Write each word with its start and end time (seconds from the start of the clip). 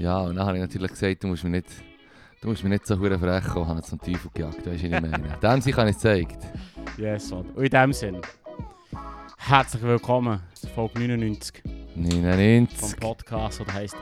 Ja, 0.00 0.20
und 0.20 0.36
dann 0.36 0.46
habe 0.46 0.56
ich 0.56 0.62
natürlich 0.62 0.90
gesagt, 0.92 1.22
du 1.22 1.26
musst 1.28 1.44
mir 1.44 1.50
nicht, 1.50 1.66
du 2.40 2.48
musst 2.48 2.62
mir 2.64 2.70
nicht 2.70 2.86
so 2.86 2.98
hure 2.98 3.18
frech 3.18 3.44
kommen, 3.44 3.68
habe 3.68 3.82
zum 3.82 3.98
Teufel 3.98 4.30
gejagt, 4.32 4.56
weißt 4.66 4.66
du, 4.66 4.70
was 4.70 4.82
ich 4.82 4.90
meine? 4.90 5.38
Dem 5.42 5.60
sich 5.60 5.76
habe 5.76 5.90
ich 5.90 5.96
es 5.96 6.02
gezeigt. 6.02 6.38
Yes, 6.96 7.30
Mann. 7.30 7.44
Und 7.54 7.62
in 7.64 7.70
dem 7.70 7.92
Sinn, 7.92 8.16
herzlich 9.36 9.82
willkommen 9.82 10.40
zu 10.54 10.68
Folge 10.68 11.00
99 11.00 11.62
vom 11.62 12.02
99. 12.02 12.98
Podcast, 12.98 13.60
der 13.60 13.74
heisst 13.74 13.96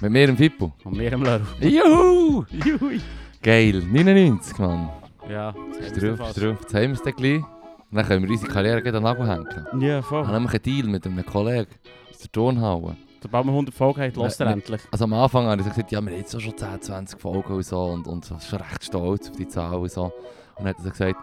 Mit 0.00 0.10
mir 0.12 0.28
im 0.28 0.36
Fippo. 0.36 0.72
von 0.82 0.96
mir 0.96 1.12
im 1.12 1.22
Leru. 1.22 1.44
Juhu! 1.60 2.44
Jui. 2.64 3.00
Geil, 3.42 3.82
99, 3.84 4.58
Mann. 4.58 4.90
Ja, 5.28 5.54
Ist 5.80 6.00
drauf, 6.00 6.28
ist 6.28 6.42
drauf. 6.42 6.58
Jetzt 6.60 6.74
haben 6.74 6.82
wir 6.82 6.92
es 6.92 7.16
gleich. 7.16 7.57
Dann 7.90 8.06
können 8.06 8.24
wir 8.24 8.30
unsere 8.30 8.52
Karriere 8.52 8.82
gleich 8.82 8.94
an 8.94 9.02
den 9.02 9.04
Nagel 9.04 9.28
hängen. 9.28 9.80
Ja, 9.80 10.02
voll. 10.02 10.24
habe 10.24 10.34
nämlich 10.34 10.52
einen 10.52 10.62
Deal 10.62 10.86
mit 10.88 11.06
einem 11.06 11.24
Kollegen 11.24 11.70
aus 12.10 12.18
der 12.18 12.32
Turnhalle. 12.32 12.96
Sobald 13.20 13.46
wir 13.46 13.50
100 13.50 13.74
Folgen 13.74 14.02
haben, 14.02 14.14
hört 14.14 14.40
er 14.40 14.46
endlich. 14.46 14.80
Also 14.92 15.04
am 15.04 15.12
Anfang 15.14 15.46
habe 15.46 15.60
ich 15.60 15.68
gesagt, 15.68 15.90
ja, 15.90 16.00
wir 16.00 16.12
haben 16.12 16.18
jetzt 16.18 16.40
schon 16.40 16.56
10, 16.56 16.82
20 16.82 17.20
Folgen 17.20 17.52
und 17.52 17.64
so 17.64 17.82
und, 17.82 18.06
und 18.06 18.24
schon 18.26 18.60
recht 18.60 18.84
stolz 18.84 19.30
auf 19.30 19.36
die 19.36 19.48
Zahl 19.48 19.74
und 19.74 19.90
so. 19.90 20.04
Und 20.04 20.12
dann 20.58 20.68
hat 20.68 20.76
er 20.84 20.90
gesagt, 20.90 21.16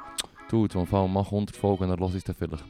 du, 0.50 0.68
zum 0.68 0.86
Fall 0.88 1.08
mach 1.08 1.26
100 1.26 1.56
Folgen, 1.56 1.88
dann 1.88 2.00
höre 2.00 2.10
ich 2.10 2.16
es 2.16 2.24
dann 2.24 2.36
vielleicht. 2.36 2.66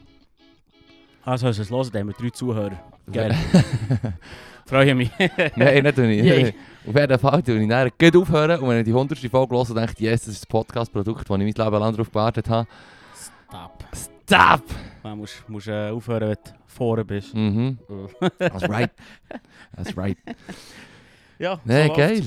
Also, 1.24 1.48
hast 1.48 1.58
du 1.58 1.62
es 1.62 1.70
hören, 1.70 1.88
dann 1.92 2.00
haben 2.00 2.08
wir 2.08 2.14
drei 2.14 2.30
Zuhörer. 2.30 2.78
Geil. 3.12 3.34
Freue 4.66 4.94
mich. 4.94 5.10
Nein, 5.56 5.82
nicht. 5.82 5.96
Yay. 5.96 6.54
Auf 6.86 6.94
jeden 6.94 7.18
Fall 7.18 7.42
tue 7.42 7.60
ich 7.60 7.68
dann 7.68 7.90
gleich 7.98 8.16
aufhören 8.16 8.60
und 8.60 8.68
wenn 8.68 8.78
ich 8.78 8.84
die 8.84 8.92
100. 8.92 9.18
Folge 9.18 9.56
höre, 9.56 9.74
denke 9.74 9.92
ich, 9.92 10.00
yes, 10.00 10.20
das 10.20 10.34
ist 10.34 10.42
das 10.42 10.46
Podcast-Produkt, 10.46 11.20
das 11.20 11.24
ich 11.24 11.28
mein 11.30 11.40
Leben 11.40 11.80
lang 11.80 11.92
darauf 11.92 12.10
gewartet 12.10 12.48
habe. 12.48 12.68
Stop. 13.48 13.84
Stop! 14.24 14.62
Du 15.02 15.14
musst, 15.14 15.48
musst 15.48 15.68
äh, 15.68 15.90
aufhören, 15.90 16.28
wenn 16.30 16.34
du 16.34 16.50
vorne 16.66 17.04
bist. 17.04 17.34
Mhm, 17.34 17.78
that's 18.38 18.68
right. 18.68 18.90
That's 19.74 19.96
right. 19.96 20.18
ja, 21.38 21.60
Nein, 21.64 21.88
so 21.88 21.94
geil. 21.94 22.22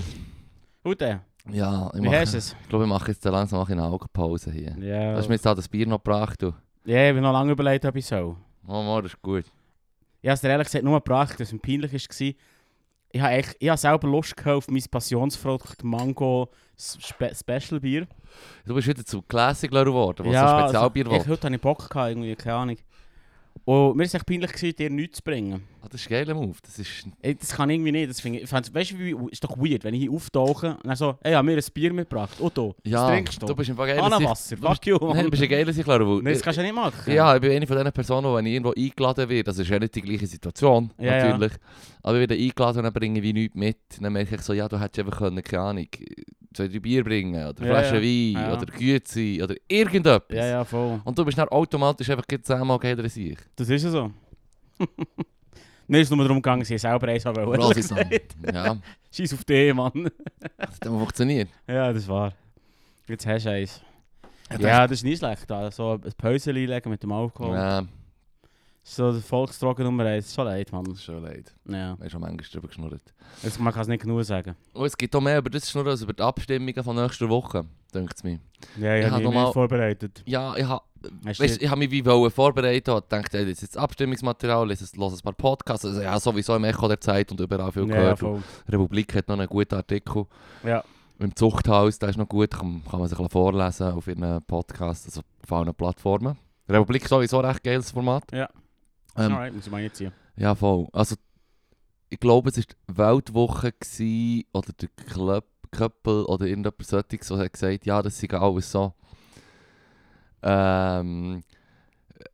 Gut. 0.83 1.01
Ja, 1.01 1.91
ich, 1.93 2.01
Wie 2.01 2.05
mache, 2.05 2.19
hast 2.19 2.33
du 2.33 2.37
es? 2.37 2.55
ich 2.61 2.69
glaube, 2.69 2.85
ich 2.85 2.89
mache 2.89 3.11
jetzt 3.11 3.25
langsam 3.25 3.59
mache 3.59 3.73
ich 3.73 3.77
eine 3.77 3.87
Augenpause 3.87 4.51
hier. 4.51 4.75
Ja. 4.79 5.11
Du 5.11 5.17
hast 5.17 5.27
mir 5.27 5.35
jetzt 5.35 5.47
auch 5.47 5.55
das 5.55 5.67
Bier 5.67 5.87
noch 5.87 5.97
gebracht, 5.97 6.41
du. 6.41 6.53
Ja, 6.85 7.03
ich 7.03 7.09
habe 7.09 7.21
noch 7.21 7.33
lange 7.33 7.51
überlegt, 7.51 7.85
ob 7.85 7.95
ich 7.95 8.05
soll. 8.05 8.35
Oh, 8.67 8.81
Mann, 8.83 9.03
das 9.03 9.13
ist 9.13 9.21
gut. 9.21 9.45
Ich 10.21 10.29
habe 10.29 10.35
es 10.35 10.41
dir 10.41 10.49
ehrlich 10.49 10.67
gesagt 10.67 10.83
nur 10.85 10.99
gebracht, 10.99 11.33
dass 11.39 11.47
es 11.49 11.53
mir 11.53 11.59
peinlich 11.59 11.91
war. 11.91 12.33
Ich 13.11 13.21
habe, 13.21 13.41
ich 13.59 13.69
habe 13.69 13.77
selber 13.77 14.07
Lust 14.07 14.37
gehabt 14.37 14.57
auf 14.57 14.67
mein 14.67 14.83
Passionsfrucht 14.89 15.83
Mango 15.83 16.49
Spe 16.77 17.33
Special 17.33 17.79
Bier. 17.79 18.07
Du 18.65 18.75
bist 18.75 18.87
wieder 18.87 19.03
zu 19.03 19.21
Classic 19.23 19.69
geworden, 19.69 20.25
was 20.25 20.33
Ja, 20.33 20.47
so 20.47 20.63
Spezialbier 20.63 21.05
also, 21.07 21.17
ich, 21.17 21.27
heute 21.27 21.47
hatte 21.47 21.55
ich 21.55 21.61
Bock, 21.61 21.89
gehabt, 21.89 22.09
irgendwie, 22.09 22.35
keine 22.35 22.55
Ahnung. 22.55 22.77
Und 23.65 23.95
mir 23.95 23.99
war 23.99 24.05
es 24.05 24.13
echt 24.13 24.25
peinlich, 24.25 24.51
gewesen, 24.51 24.75
dir 24.75 24.89
nichts 24.89 25.17
zu 25.17 25.23
bringen. 25.23 25.67
Ah, 25.81 25.87
das 25.89 26.01
ist 26.01 26.09
geiler 26.09 26.33
Move. 26.33 26.57
Das 26.61 26.77
ist... 26.77 27.07
Ey, 27.21 27.35
Das 27.35 27.53
kann 27.55 27.69
irgendwie 27.69 27.91
nicht. 27.93 28.09
Das 28.09 28.23
ich, 28.23 28.49
fand's- 28.49 28.73
weißt 28.73 28.91
du, 28.91 28.99
wie, 28.99 29.15
ist 29.31 29.43
doch 29.43 29.57
weird, 29.57 29.83
wenn 29.85 29.93
ich 29.93 30.01
hier 30.01 30.11
auftauche 30.11 30.71
und 30.75 30.85
dann 30.85 30.95
so, 30.95 31.17
ey, 31.21 31.31
ich 31.31 31.35
habe 31.37 31.45
mir 31.45 31.55
ein 31.57 31.63
Bier 31.73 31.93
mitgebracht. 31.93 32.35
Otto, 32.41 32.75
Ja, 32.85 33.03
was 33.03 33.11
trinkst 33.11 33.41
du? 33.41 33.45
du 33.45 33.55
bist 33.55 33.69
einfach 33.69 33.87
geiler 33.87 34.17
bist- 34.19 34.55
fuck 34.61 34.85
you, 34.85 34.97
Nein, 35.01 35.23
du 35.25 35.31
bist 35.31 35.43
ein 35.43 35.49
geiler 35.49 35.71
Sichler. 35.73 35.99
Nein, 35.99 36.23
das 36.33 36.41
kannst 36.41 36.57
du 36.57 36.61
ja 36.61 36.67
nicht 36.67 36.75
machen. 36.75 37.13
Ja, 37.13 37.35
ich 37.35 37.41
bin 37.41 37.51
eine 37.51 37.65
von 37.65 37.77
diesen 37.77 37.91
Personen, 37.93 38.35
wenn 38.35 38.45
ich 38.45 38.53
irgendwo 38.53 38.73
eingeladen 38.77 39.29
werde, 39.29 39.43
das 39.43 39.57
ist 39.57 39.69
ja 39.69 39.79
nicht 39.79 39.95
die 39.95 40.01
gleiche 40.01 40.27
Situation, 40.27 40.91
Ja, 40.99 41.15
ja. 41.17 41.27
natürlich. 41.29 41.53
Aber 42.03 42.15
ich 42.15 42.19
werde 42.29 42.35
eingeladen 42.35 42.77
und 42.79 42.83
dann 42.83 42.93
bringe 42.93 43.19
ich 43.19 43.23
wie 43.23 43.33
nichts 43.33 43.55
mit. 43.55 43.77
Dann 44.01 44.11
merke 44.13 44.35
ich 44.35 44.41
so, 44.41 44.53
ja, 44.53 44.67
du 44.67 44.79
hättest 44.79 44.99
einfach 45.05 45.17
können, 45.19 45.41
keine 45.43 45.63
Ahnung, 45.63 45.87
zwei, 46.53 46.67
drei 46.67 46.79
Bier 46.79 47.03
bringen, 47.03 47.35
oder 47.35 47.65
Ja, 47.65 47.71
Flaschen 47.81 48.03
ja. 48.03 48.39
Wein, 48.41 48.49
Ja. 48.49 48.53
oder 48.57 48.65
Güte, 48.65 49.43
oder 49.43 49.55
irgendetwas. 49.67 50.35
Ja, 50.37 50.45
ja, 50.45 50.63
voll. 50.65 50.99
Und 51.05 51.17
du 51.17 51.23
bist 51.25 51.37
dann 51.37 51.47
automatisch 51.49 52.09
einfach 52.09 52.25
zehnmal 52.41 52.79
geiler 52.79 53.03
als 53.03 53.15
ich. 53.17 53.37
Das 53.55 53.69
ist 53.69 53.83
ja 53.83 53.89
so. 53.91 54.11
Ist 55.89 56.11
nur 56.11 56.19
darum 56.23 56.37
gegangen, 56.37 56.63
sie 56.63 56.77
selber 56.77 57.07
eins 57.07 57.25
haben 57.25 57.45
wollen. 57.45 57.61
Ja, 58.53 58.77
Scheiß 59.11 59.33
auf 59.33 59.43
dich, 59.43 59.73
Mann. 59.73 60.09
das 60.57 60.75
hat 60.75 60.85
immer 60.85 60.99
funktioniert. 60.99 61.49
Ja, 61.67 61.91
das 61.91 62.07
war. 62.07 62.31
Jetzt 63.07 63.25
hast 63.25 63.45
du 63.45 63.51
eins. 63.51 63.81
Ja, 64.59 64.87
das 64.87 64.99
ist 64.99 65.03
nicht 65.03 65.19
schlecht. 65.19 65.45
So 65.71 65.93
ein 65.93 66.01
Päuschen 66.17 66.55
einlegen 66.55 66.89
mit 66.91 67.01
dem 67.03 67.11
Alkohol. 67.11 67.55
Ja, 67.55 67.83
So 68.83 69.11
der 69.11 69.21
Volksdroge 69.21 69.83
Nummer 69.83 70.05
1. 70.05 70.25
Ist 70.27 70.35
schon 70.35 70.45
leid, 70.45 70.71
Mann. 70.71 70.95
schon 70.95 71.23
leid. 71.23 71.53
Ja. 71.65 71.73
Wir 71.73 71.79
haben 71.89 72.09
schon 72.09 72.21
manchmal 72.21 72.45
drüber 72.51 72.67
geschnurrt. 72.67 73.13
Man 73.59 73.73
kann 73.73 73.81
es 73.83 73.87
nicht 73.87 74.01
genug 74.03 74.23
sagen. 74.23 74.55
Und 74.73 74.85
es 74.85 74.97
gibt 74.97 75.15
auch 75.15 75.21
mehr 75.21 75.37
über 75.39 75.49
das 75.49 75.69
Schnurren 75.69 75.89
als 75.89 76.01
über 76.01 76.13
die 76.13 76.23
Abstimmungen 76.23 76.83
von 76.83 76.95
nächster 76.95 77.29
Woche, 77.29 77.65
denkt 77.93 78.13
es 78.15 78.23
mir. 78.23 78.39
Ja, 78.79 78.95
Ich 78.95 78.99
ich 79.01 79.05
hab 79.05 79.13
habe 79.13 79.25
mich 79.25 79.33
mal- 79.33 79.51
vorbereitet. 79.53 80.23
Ja, 80.25 80.55
ich 80.55 80.65
habe 80.65 80.83
Weißt, 81.23 81.39
du- 81.39 81.43
ich 81.45 81.69
hab 81.69 81.77
mich 81.77 81.91
wie 81.91 82.05
wollen 82.05 82.31
vorbereitet 82.31 82.93
und 82.93 83.05
dachte, 83.09 83.37
ey, 83.37 83.45
das 83.45 83.53
ist 83.53 83.61
jetzt 83.61 83.77
Abstimmungsmaterial, 83.77 84.67
lese 84.67 84.85
ein 84.95 85.21
paar 85.21 85.33
Podcasts. 85.33 85.85
Also, 85.85 86.01
ja, 86.01 86.19
sowieso 86.19 86.55
im 86.55 86.63
Echo 86.63 86.87
der 86.87 86.99
Zeit 86.99 87.31
und 87.31 87.39
überall 87.39 87.71
viel 87.71 87.87
ja, 87.89 88.01
ja, 88.03 88.13
gehört. 88.13 88.43
Die 88.67 88.71
Republik 88.71 89.15
hat 89.15 89.27
noch 89.27 89.37
einen 89.37 89.47
guten 89.47 89.75
Artikel. 89.75 90.25
Ja. 90.63 90.83
Im 91.19 91.35
Zuchthaus, 91.35 91.99
der 91.99 92.09
ist 92.09 92.17
noch 92.17 92.29
gut, 92.29 92.51
kann, 92.51 92.81
kann 92.89 92.99
man 92.99 93.09
sich 93.09 93.19
ein 93.19 93.29
vorlesen 93.29 93.91
auf 93.91 94.07
ihren 94.07 94.41
Podcast, 94.43 95.05
also 95.05 95.21
auf 95.43 95.51
allen 95.51 95.73
Plattformen. 95.73 96.37
Republik 96.67 97.07
sowieso 97.07 97.39
recht 97.39 97.63
geiles 97.63 97.91
Format. 97.91 98.23
Ja. 98.31 98.49
Ähm, 99.17 99.33
Alright, 99.33 99.53
muss 99.53 99.65
ich 99.65 99.71
mal 99.71 99.81
jetzt 99.81 99.97
ziehen. 99.97 100.13
Ja, 100.37 100.55
voll. 100.55 100.87
Also, 100.93 101.15
ich 102.09 102.19
glaube, 102.19 102.49
es 102.49 102.57
war 102.57 102.63
die 102.63 102.97
Weltwoche 102.97 103.71
gewesen, 103.73 104.43
oder 104.53 104.71
der 104.73 104.89
Club, 104.89 105.45
Köppel 105.71 106.23
oder 106.25 106.45
irgendjemand 106.45 106.83
solches, 106.85 107.27
der 107.27 107.37
hat 107.37 107.53
gesagt, 107.53 107.85
ja, 107.85 108.01
das 108.01 108.19
sei 108.19 108.29
alles 108.29 108.71
so. 108.71 108.93
Ähm. 110.43 111.43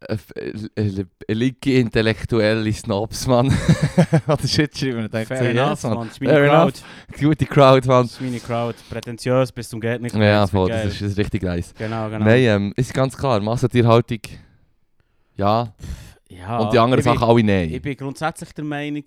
äh, 0.08 0.18
äh, 0.76 1.06
äh, 1.28 1.34
Linke 1.34 1.80
intellektuelle 1.80 2.72
Snobs, 2.74 3.28
Mann. 3.28 3.48
Oder 4.28 4.48
shit 4.48 4.78
schreiben. 4.78 5.10
Fair 5.10 5.42
enough, 5.52 5.84
meine 5.84 6.10
Fair 6.12 6.48
Crowd. 6.50 6.80
Gute 7.20 7.46
Crowd, 7.46 8.04
ist 8.06 8.22
meine 8.22 8.40
Crowd. 8.40 8.76
Prätentiös 8.90 9.52
bis 9.52 9.70
zum 9.70 9.80
geht 9.80 10.02
nicht. 10.02 10.16
Ja, 10.16 10.46
voll, 10.48 10.70
das 10.70 10.86
ist, 10.86 11.02
das 11.02 11.12
ist 11.12 11.18
richtig 11.18 11.44
nice. 11.44 11.74
Genau, 11.78 12.10
genau. 12.10 12.26
Nein, 12.26 12.44
ähm, 12.44 12.74
ist 12.76 12.94
ganz 12.94 13.18
klar, 13.18 13.40
Massentierhaltung. 13.42 14.20
Ja, 15.38 15.74
Ja, 16.30 16.58
und 16.60 16.74
die 16.74 16.80
anderen 16.80 17.04
Sachen 17.04 17.24
alle 17.24 17.44
nein. 17.44 17.70
Ich 17.72 17.82
bin 17.82 17.96
grundsätzlich 17.96 18.52
der 18.54 18.64
Meinung, 18.64 19.04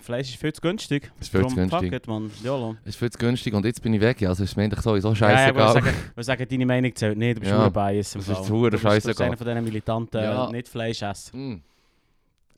Fleisch 0.00 0.30
ist 0.30 0.40
viel 0.40 0.52
zu 0.52 0.60
günstig. 0.60 1.10
ist 1.20 1.30
viel 1.30 1.40
zu 1.42 1.46
Drum, 1.54 1.68
günstig. 1.68 1.92
It, 1.92 2.06
man. 2.06 2.30
YOLO. 2.42 2.76
Ist 2.84 2.96
viel 2.98 3.10
zu 3.10 3.18
günstig 3.18 3.54
und 3.54 3.64
jetzt 3.64 3.82
bin 3.82 3.94
ich 3.94 4.00
weg, 4.00 4.22
also 4.22 4.44
ist 4.44 4.56
mir 4.56 4.64
eigentlich 4.64 4.80
sowieso 4.80 5.12
Ja, 5.14 5.30
ja, 5.30 5.36
scheißegal. 5.38 5.76
aber 5.78 5.82
wir 6.14 6.24
sagen, 6.24 6.46
deine 6.48 6.66
Meinung 6.66 6.94
zählt 6.94 7.16
nicht, 7.18 7.36
du 7.36 7.40
bist 7.40 7.52
Ja. 7.52 7.58
nur 7.58 7.70
Bias 7.70 8.14
im 8.14 8.20
Das 8.20 8.28
ist 8.28 8.46
verdammt 8.46 8.72
bist- 8.72 9.18
Du 9.18 9.22
einer 9.24 9.36
von 9.36 9.46
diesen 9.46 9.64
militanten 9.64 10.22
Ja. 10.22 10.50
nicht 10.50 10.68
Fleisch 10.68 11.02
essen. 11.02 11.54
Mm. 11.54 11.62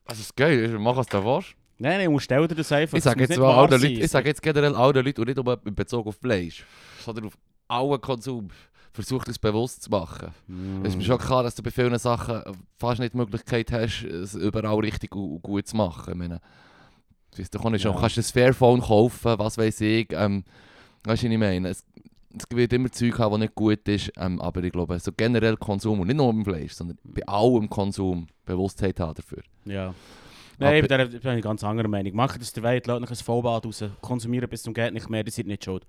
Also 0.05 0.21
ist 0.21 0.37
geil, 0.37 0.77
mach 0.79 0.97
was 0.97 1.07
du 1.07 1.23
willst. 1.25 1.55
Nein, 1.81 2.05
nein, 2.11 2.19
stell 2.21 2.49
dir 2.49 2.55
das 2.57 2.73
einfach. 2.73 2.97
Ich 2.99 3.05
sage 3.05 3.21
jetzt. 3.21 3.37
Leuten, 3.37 3.85
ich 3.85 4.11
sage 4.11 4.29
jetzt 4.29 4.43
generell 4.43 4.75
alten 4.75 5.05
Leuten 5.05 5.21
und 5.21 5.27
nicht 5.29 5.37
nur 5.37 5.61
in 5.65 5.75
Bezug 5.75 6.07
auf 6.07 6.17
Fleisch, 6.17 6.65
sondern 7.05 7.27
auf 7.27 7.39
allen 7.69 8.01
Konsum. 8.01 8.49
Versuch 8.91 9.23
das 9.23 9.39
bewusst 9.39 9.83
zu 9.85 9.91
machen. 9.91 10.31
Mm. 10.49 10.83
Es 10.83 10.89
ist 10.89 10.97
mir 10.97 11.05
schon 11.05 11.19
klar, 11.19 11.45
dass 11.45 11.55
du 11.55 11.63
bei 11.63 11.71
vielen 11.71 11.97
Sachen 11.99 12.43
fast 12.79 12.99
nicht 12.99 13.13
die 13.13 13.19
Möglichkeit 13.19 13.71
hast, 13.71 14.03
es 14.03 14.35
überall 14.35 14.75
richtig 14.81 15.15
und 15.15 15.41
gut 15.41 15.69
zu 15.69 15.77
machen. 15.77 16.11
Ich 16.15 16.17
meine, 16.19 16.41
du 17.37 17.59
weißt 17.59 17.87
auch 17.87 17.95
Ja. 17.95 18.01
kannst 18.01 18.17
du 18.17 18.21
ein 18.21 18.25
Fairphone 18.25 18.81
kaufen, 18.81 19.39
was 19.39 19.57
weiß 19.59 19.81
ich. 19.83 20.09
Ähm, 20.13 20.45
weißt 21.05 21.23
du, 21.23 21.27
was 21.27 21.33
ich 21.33 21.39
meine? 21.39 21.69
Es, 21.69 21.85
es 22.37 22.45
wird 22.57 22.73
immer 22.73 22.91
Zeug 22.91 23.19
haben, 23.19 23.33
das 23.33 23.41
nicht 23.41 23.55
gut 23.55 23.87
ist, 23.89 24.11
ähm, 24.17 24.41
aber 24.41 24.63
ich 24.63 24.73
glaube, 24.73 24.99
so 24.99 25.11
generell 25.17 25.57
Konsum 25.57 26.01
und 26.01 26.07
nicht 26.09 26.17
nur 26.17 26.33
beim 26.33 26.45
Fleisch, 26.45 26.73
sondern 26.73 26.99
bei 27.05 27.27
allem 27.27 27.69
Konsum 27.71 28.27
Bewusstheit 28.45 28.99
haben 29.01 29.15
dafür. 29.15 29.43
Ja. 29.65 29.95
Nein, 30.61 30.69
Aber- 30.69 30.77
ich 30.77 30.89
bin, 30.89 30.99
da- 30.99 31.05
bin 31.31 31.39
ich 31.39 31.45
ganz 31.45 31.63
anderer 31.63 31.89
Meinung. 31.89 32.15
Macht 32.17 32.41
das 32.41 32.53
der 32.53 32.63
Welt, 32.65 32.87
lasst 32.89 33.03
euch 33.03 33.11
ein 33.11 33.17
Vollbad 33.17 33.65
raus, 33.65 33.85
konsumieren 34.01 34.49
bis 34.49 34.63
zum 34.63 34.75
geht 34.75 34.93
nicht 34.93 35.09
mehr, 35.09 35.25
ihr 35.25 35.31
seid 35.33 35.47
nicht 35.47 35.65
schuld. 35.65 35.87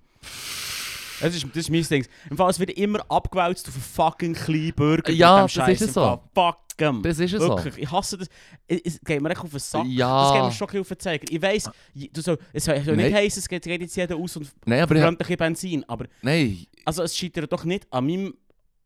Das 1.22 1.35
ist, 1.35 1.46
das 1.46 1.56
ist 1.57 1.69
mein 1.69 1.84
Ding. 1.84 2.06
Im 2.30 2.38
Fall, 2.38 2.50
es 2.50 2.59
wird 2.59 2.72
immer 2.72 3.00
abgewälzt 3.09 3.68
auf 3.68 3.75
einen 3.75 3.84
fucking 3.84 4.34
kleinen 4.34 4.74
Burger. 4.74 5.12
Ja, 5.12 5.44
das 5.44 5.52
Scheiß 5.52 5.81
ist 5.81 5.88
im 5.88 5.94
so. 5.94 6.22
Fuck 6.34 6.57
'em. 6.79 7.02
Das 7.03 7.20
ist 7.20 7.34
es 7.34 7.41
so. 7.41 7.49
Wirklich, 7.49 7.78
ich 7.78 7.91
hasse 7.91 8.17
das. 8.17 8.28
Es 8.67 8.79
es 8.85 9.02
geht 9.02 9.22
mir 9.22 9.29
echt 9.29 9.41
auf 9.41 9.49
den 9.49 9.59
Sack. 9.59 9.82
Das 9.82 9.90
geht 9.90 9.97
Ja, 9.99 10.44
mir 10.46 10.52
schon 10.52 10.79
auf 10.79 10.88
den 10.88 10.99
Zeiger. 10.99 11.26
Ich 11.29 11.41
weiss, 11.41 11.70
du 11.94 12.22
soll, 12.22 12.38
es 12.53 12.64
soll 12.64 12.82
soll 12.84 12.96
Nein. 12.96 13.08
nicht 13.08 13.16
heißen, 13.16 13.40
es 13.40 13.49
geht, 13.49 13.64
geht 13.64 13.82
jetzt 13.82 13.96
jeder 13.96 14.16
aus 14.16 14.38
und 14.38 14.49
nein, 14.66 14.82
aber 14.82 14.96
ich, 14.96 15.02
verbrennt 15.02 15.17
ein 15.17 15.17
bisschen 15.17 15.38
Benzin. 15.38 15.84
Aber 15.88 16.05
nein, 16.22 16.66
also, 16.85 17.03
es 17.03 17.16
scheitert 17.17 17.52
doch 17.52 17.66
nicht 17.66 17.85
an 17.91 18.05
meinem, 18.05 18.34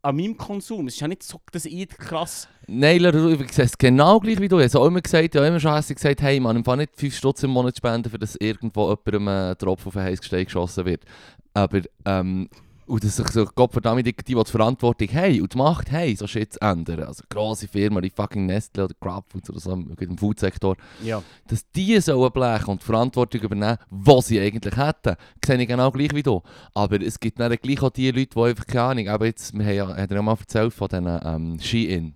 an 0.01 0.15
meinem 0.15 0.35
Konsum. 0.35 0.87
Es 0.87 0.95
ist 0.95 0.99
ja 0.99 1.07
nicht 1.07 1.23
so, 1.23 1.39
dass 1.51 1.65
ich 1.65 1.87
krass... 1.89 2.47
nein, 2.67 3.03
ich 3.03 3.51
sehe 3.53 3.65
es 3.65 3.77
genau 3.77 4.19
gleich 4.19 4.39
wie 4.39 4.47
du. 4.47 4.59
Ich 4.59 4.73
habe 4.73 4.87
immer 4.87 5.01
gesagt, 5.01 5.35
ich 5.35 5.37
habe 5.39 5.47
immer 5.47 5.59
schon 5.59 5.73
hässlich 5.73 5.97
gesagt, 5.97 6.21
hey 6.21 6.39
man, 6.39 6.55
im 6.57 6.65
Fall 6.65 6.77
nicht 6.77 6.95
5 6.95 7.15
Stutz 7.15 7.43
im 7.43 7.51
Monat 7.51 7.77
spenden, 7.77 8.09
für 8.09 8.17
dass 8.19 8.35
irgendwo 8.37 8.89
jemandem 8.89 9.27
ein 9.27 9.57
Tropfen 9.57 9.87
auf 9.87 9.97
ein 9.97 10.03
heißes 10.03 10.21
Gestein 10.21 10.45
geschossen 10.45 10.85
wird. 10.85 11.03
Aber, 11.53 11.81
ähm, 12.05 12.49
und 12.85 13.01
dass 13.03 13.15
sich 13.15 13.27
so 13.29 13.45
Gottverdammt 13.45 14.05
die, 14.05 14.13
die 14.13 14.35
die 14.35 14.43
Verantwortung 14.45 15.07
haben 15.13 15.41
und 15.41 15.53
die 15.53 15.57
Macht 15.57 15.89
haben, 15.91 16.15
so 16.17 16.27
Shit 16.27 16.53
zu 16.53 16.61
ändern. 16.61 17.03
Also 17.03 17.23
grosse 17.29 17.67
Firmen 17.67 18.03
wie 18.03 18.09
fucking 18.09 18.45
Nestle 18.45 18.83
oder 18.85 18.95
Grabfoods 18.99 19.49
oder 19.49 19.59
so 19.61 19.71
im 19.71 20.17
Foodsektor, 20.17 20.75
Ja. 21.01 21.23
dass 21.47 21.65
die 21.71 21.99
sollen 22.01 22.31
blechen 22.33 22.67
und 22.69 22.81
die 22.81 22.85
Verantwortung 22.85 23.41
übernehmen, 23.41 23.77
was 23.89 24.27
sie 24.27 24.39
eigentlich 24.39 24.75
hätten, 24.75 25.15
sehe 25.45 25.61
ich 25.61 25.67
genau 25.67 25.91
gleich 25.91 26.13
wie 26.13 26.23
du. 26.23 26.41
Aber 26.73 27.01
es 27.01 27.19
gibt 27.19 27.39
dann 27.39 27.55
gleich 27.55 27.81
auch 27.81 27.89
die 27.89 28.11
Leute, 28.11 28.35
die 28.35 28.41
einfach 28.41 28.67
keine 28.67 28.83
Ahnung, 28.83 29.07
aber 29.07 29.25
jetzt, 29.27 29.53
wir 29.57 29.65
haben 29.65 29.73
ja, 29.75 29.87
hat 29.95 30.09
er 30.11 30.15
ja 30.17 30.21
mal 30.21 30.37
erzählt 30.37 30.73
von 30.73 30.89
diesen 30.89 31.19
ähm, 31.23 31.59
Ski-In. 31.61 32.15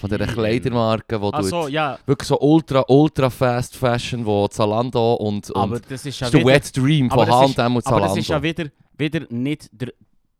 Von 0.00 0.10
dieser 0.10 0.26
Kleidermarke, 0.26 1.20
wo 1.20 1.30
Ach 1.32 1.40
du 1.40 1.46
so, 1.46 1.68
ja, 1.68 1.98
wirklich 2.06 2.28
so 2.28 2.38
ultra, 2.40 2.84
ultra 2.88 3.30
fast 3.30 3.76
Fashion, 3.76 4.24
wo 4.24 4.46
Zalando 4.48 5.14
und, 5.14 5.50
und 5.50 5.56
aber 5.60 5.80
das 5.80 6.06
ist 6.06 6.20
das 6.20 6.20
ja 6.20 6.30
der 6.30 6.40
wieder... 6.40 6.50
Wet 6.54 6.76
Dream 6.76 7.10
aber 7.10 7.26
von 7.26 7.34
H&M 7.34 7.48
und 7.48 7.58
Aber 7.58 7.82
Zalando. 7.82 8.08
das 8.08 8.16
ist 8.18 8.28
ja 8.28 8.42
wieder, 8.42 8.66
wieder 8.96 9.26
nicht 9.30 9.68
der, 9.72 9.92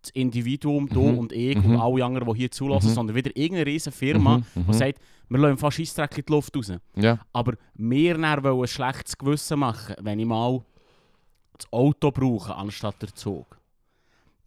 das 0.03 0.11
Individuum, 0.13 0.89
du 0.89 1.03
Mhm. 1.03 1.19
und 1.19 1.33
ich 1.33 1.57
Mhm. 1.57 1.75
und 1.75 1.81
alle 1.81 2.05
anderen, 2.05 2.33
die 2.33 2.39
hier 2.41 2.51
zulassen, 2.51 2.91
Mhm. 2.91 2.95
sondern 2.95 3.17
wieder 3.17 3.31
irgendeine 3.37 3.67
riesen 3.67 3.93
Firma, 3.93 4.39
Mhm, 4.39 4.45
die 4.55 4.61
mhm. 4.61 4.73
sagt, 4.73 4.99
wir 5.29 5.39
lassen 5.39 5.59
fast 5.59 5.77
Scheissdreck 5.77 6.19
in 6.19 6.25
die 6.27 6.33
Luft 6.33 6.57
raus. 6.57 6.73
Ja, 6.97 7.19
Aber 7.33 7.53
dann 7.77 7.91
wollen 7.91 8.25
ein 8.63 8.67
schlechtes 8.69 9.19
Gewissen 9.19 9.59
machen, 9.59 9.97
wenn 10.01 10.19
ich 10.21 10.27
mal 10.27 10.63
das 11.59 11.71
Auto 11.73 12.11
brauche, 12.13 12.55
anstatt 12.55 13.03
der 13.03 13.13
Zug. 13.15 13.58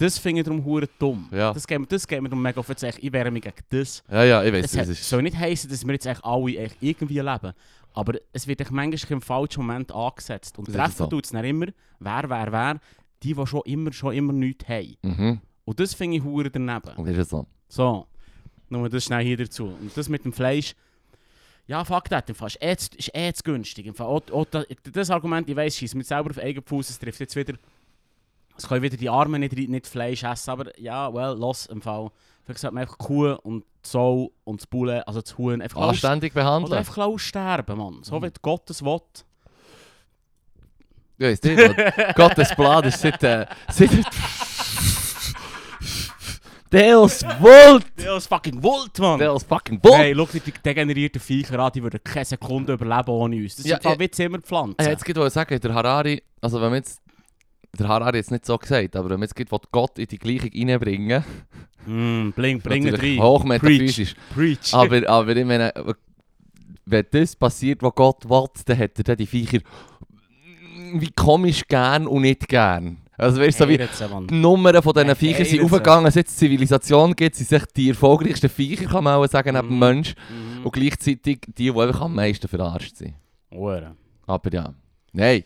Das 0.02 0.18
finde 0.18 0.42
ich 0.42 0.46
darum 0.48 0.64
hure 0.66 0.88
dumm. 0.98 1.28
Ja. 1.32 1.54
Das 1.54 1.68
geht 1.68 1.80
mir, 1.80 1.86
das 1.86 2.08
geht 2.08 2.22
mir 2.22 2.30
darum 2.30 2.42
mega 2.42 2.60
auf 2.60 2.68
den. 2.68 2.92
Ich 3.00 3.14
wehre 3.14 3.30
mich 3.30 3.44
gegen 3.44 3.56
das. 3.70 4.04
ja, 4.10 4.24
ja, 4.24 4.44
ich 4.44 4.52
weiß, 4.52 4.66
Es 4.66 4.76
es 4.76 4.90
ist. 4.90 5.10
soll 5.10 5.22
nicht 5.22 5.38
heißen, 5.38 5.70
dass 5.70 5.86
wir 5.86 5.94
jetzt 5.94 6.06
echt 6.08 6.24
alle 6.26 6.58
echt 6.58 6.78
irgendwie 6.82 7.20
leben. 7.20 7.54
Aber 7.94 8.14
es 8.34 8.48
wird 8.48 8.62
echt 8.62 8.72
manchmal 8.72 9.12
im 9.12 9.22
falschen 9.22 9.62
Moment 9.66 9.92
angesetzt. 9.92 10.58
Und 10.58 10.68
Das 10.68 10.76
treffen 10.76 11.10
tut 11.10 11.26
es 11.26 11.32
dann 11.32 11.44
immer, 11.46 11.68
wer, 12.00 12.24
wer, 12.30 12.52
wer, 12.52 12.80
die, 13.22 13.34
die 13.36 13.46
schon 13.48 13.62
immer, 13.66 13.92
schon 13.94 14.14
immer 14.16 14.34
nichts 14.34 14.68
haben. 14.68 14.96
Mhm, 15.04 15.42
Und 15.66 15.80
das 15.80 15.94
finde 15.94 16.18
ich 16.18 16.24
hure 16.24 16.50
daneben. 16.50 16.82
das 16.98 17.08
ist 17.08 17.18
ja 17.18 17.24
so. 17.26 17.46
So, 17.68 18.08
nur 18.70 18.90
das 18.90 19.04
schnell 19.04 19.24
hier 19.24 19.38
dazu. 19.38 19.66
Und 19.66 19.96
das 19.96 20.10
mit 20.10 20.24
dem 20.26 20.34
Fleisch, 20.34 20.74
ja, 21.68 21.86
fuck 21.86 22.06
that, 22.10 22.28
im 22.30 22.36
Fall 22.36 22.48
ist 22.48 22.58
eh, 22.62 22.76
zu- 22.76 22.98
ist 22.98 23.12
eh 23.14 23.32
zu 23.34 23.44
günstig. 23.44 23.86
Im 23.86 23.94
Fall, 23.94 24.08
auch 24.08 24.46
da, 24.50 24.64
das 24.92 25.10
Argument, 25.12 25.48
ich 25.50 25.56
weiss, 25.56 25.78
schießt 25.78 25.96
mir 25.96 26.04
selber 26.04 26.32
auf 26.32 26.38
eigenen 26.40 26.66
Fuß, 26.66 26.90
es 26.90 26.98
trifft 27.00 27.20
jetzt 27.20 27.36
wieder, 27.36 27.54
es 28.64 28.68
können 28.70 28.82
wieder 28.84 28.98
die 28.98 29.10
Armen 29.10 29.40
nicht, 29.42 29.54
nicht 29.58 29.88
Fleisch 29.88 30.24
essen, 30.24 30.50
aber 30.52 30.80
ja, 30.80 31.14
well, 31.14 31.36
los, 31.38 31.66
im 31.68 31.82
Fall. 31.82 32.10
Vielleicht 32.44 32.60
sollte 32.60 32.74
man 32.76 32.82
einfach 32.84 32.98
die 32.98 33.06
Kuh 33.06 33.34
und 33.44 33.64
die 33.64 33.90
Sau 33.90 34.32
und 34.44 34.62
das 34.62 34.68
Bulle, 34.68 35.08
also 35.08 35.22
das 35.22 35.38
Huhn, 35.38 35.62
einfach 35.62 35.82
Anständig 35.82 36.34
oder 36.34 36.44
behandeln. 36.44 36.74
einfach 36.80 36.98
aussterben, 37.00 37.78
Mann. 37.78 38.00
So 38.04 38.20
Mhm. 38.20 38.24
wie 38.26 38.32
Gott 38.42 38.70
es 38.70 38.84
will. 38.84 39.00
Ja, 41.20 41.30
ist 41.30 41.44
nicht. 41.44 41.58
Gott- 41.58 42.16
Gottes 42.16 42.50
Plan 42.56 42.84
ist 42.84 43.00
seit... 43.00 43.22
Äh, 43.24 43.46
seit 43.72 43.90
Deus 46.72 47.22
Vult! 47.40 47.86
Deus 47.98 48.28
fucking 48.28 48.64
Wult, 48.64 48.98
Mann! 49.00 49.20
Deus 49.20 49.44
fucking 49.44 49.78
Vult! 49.84 49.94
Hey, 49.98 50.14
schau 50.16 50.26
dir 50.26 50.40
die 50.40 50.52
degenerierten 50.54 51.20
Viecher 51.20 51.60
an, 51.60 51.70
die 51.76 51.84
würden 51.84 52.00
keine 52.02 52.24
Sekunde 52.24 52.74
überleben 52.74 53.10
ohne 53.10 53.36
uns. 53.36 53.58
Das 53.58 53.66
Ja, 53.66 53.76
sind 53.82 53.92
ja, 53.92 54.00
wie 54.00 54.10
Zimmerpflanzen. 54.10 54.76
Hätte 54.80 55.12
jetzt 55.22 55.34
sagen, 55.34 55.60
der 55.60 55.74
Harari, 55.74 56.24
also 56.40 56.62
wenn 56.62 56.72
wir 56.72 56.78
jetzt, 56.78 57.02
der 57.78 57.88
Harari 57.88 58.18
jetzt 58.18 58.32
nicht 58.32 58.46
so 58.46 58.58
gesagt, 58.58 58.96
aber 58.96 59.10
wenn 59.10 59.20
wir 59.20 59.26
jetzt 59.26 59.36
geht, 59.36 59.50
Gott 59.72 59.98
in 60.00 60.08
die 60.08 60.18
Gleichung 60.18 60.50
reinbringen, 60.54 61.24
Mm, 61.88 62.30
bring, 62.36 62.62
bring 62.62 62.88
rein. 62.94 63.20
hochmetaphysisch, 63.20 64.14
Preach. 64.36 64.72
aber, 64.72 65.08
aber 65.10 65.36
ich 65.36 65.46
meine, 65.46 65.74
wenn 66.86 67.06
das 67.10 67.36
passiert, 67.36 67.82
was 67.82 67.96
Gott 67.96 68.30
will, 68.30 68.46
dann 68.66 68.78
hat 68.78 68.98
er 69.00 69.04
dann 69.04 69.18
die 69.18 69.26
Viecher 69.26 69.60
wie 70.94 71.10
komisch 71.12 71.64
gern 71.68 72.06
und 72.06 72.22
nicht 72.22 72.48
gern. 72.48 72.98
Also 73.18 73.40
weißt 73.42 73.60
du, 73.60 73.64
so 73.64 73.70
wie 73.70 73.78
die 73.78 74.34
Nummern 74.36 74.82
von 74.82 74.94
diesen 74.94 75.16
Viechern 75.16 75.46
sind 75.46 75.64
aufgegangen, 75.64 76.12
seit 76.12 76.28
es 76.28 76.36
Zivilisation 76.36 77.16
gibt, 77.16 77.36
sind 77.36 77.50
sich 77.50 77.64
die 77.76 77.90
erfolgreichsten 77.90 78.50
Viecher, 78.50 78.86
kann 78.86 79.04
man 79.04 79.16
auch 79.16 79.28
sagen, 79.28 79.54
neben 79.56 79.68
dem 79.68 79.74
Mhm. 79.74 79.80
Mensch. 79.80 80.16
Mhm. 80.30 80.66
Und 80.66 80.72
gleichzeitig 80.74 81.40
die, 81.48 81.72
die 81.72 81.80
einfach 81.80 82.02
am 82.02 82.16
meisten 82.16 82.48
verarscht 82.48 82.96
sind. 82.96 83.14
Hure. 83.52 83.96
Aber 84.28 84.54
ja. 84.54 84.74
Nein. 85.14 85.44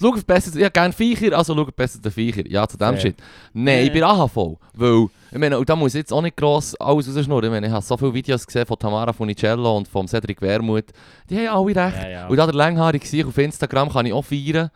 Schaut 0.00 0.26
besser, 0.26 0.56
ich 0.56 0.62
habe 0.62 0.70
gerne 0.70 0.92
Viecher, 0.92 1.36
also 1.36 1.54
schaut 1.54 1.76
besser 1.76 2.00
den 2.00 2.10
Viecher. 2.10 2.48
Ja, 2.48 2.66
zu 2.66 2.76
dem. 2.78 2.98
Shit. 2.98 3.16
Nein, 3.52 3.80
ich 3.80 3.86
Ja. 3.88 3.92
bin 3.92 4.02
AHV. 4.04 4.58
Weil, 4.74 5.06
ich 5.32 5.38
meine, 5.38 5.58
und 5.58 5.68
da 5.68 5.76
muss 5.76 5.94
ich 5.94 5.98
jetzt 6.00 6.12
auch 6.12 6.22
nicht 6.22 6.36
gross 6.36 6.74
alles 6.76 7.14
rausschnurren. 7.14 7.44
Ich 7.44 7.50
meine, 7.50 7.66
ich 7.66 7.72
habe 7.72 7.84
so 7.84 7.96
viele 7.96 8.14
Videos 8.14 8.46
gesehen 8.46 8.66
von 8.66 8.78
Tamara 8.78 9.12
Funicello 9.12 9.76
und 9.76 9.86
von 9.88 10.08
Cedric 10.08 10.40
Wermuth. 10.40 10.86
Die 11.28 11.36
haben 11.36 11.48
alle 11.56 11.66
recht. 11.86 12.02
Ja, 12.02 12.08
ja. 12.08 12.26
Und 12.28 12.36
da 12.36 12.46
der 12.46 12.54
Länghaarige 12.54 13.26
auf 13.26 13.36
Instagram 13.38 13.92
kann 13.92 14.06
ich 14.06 14.12
auch 14.12 14.24
feiern. 14.24 14.70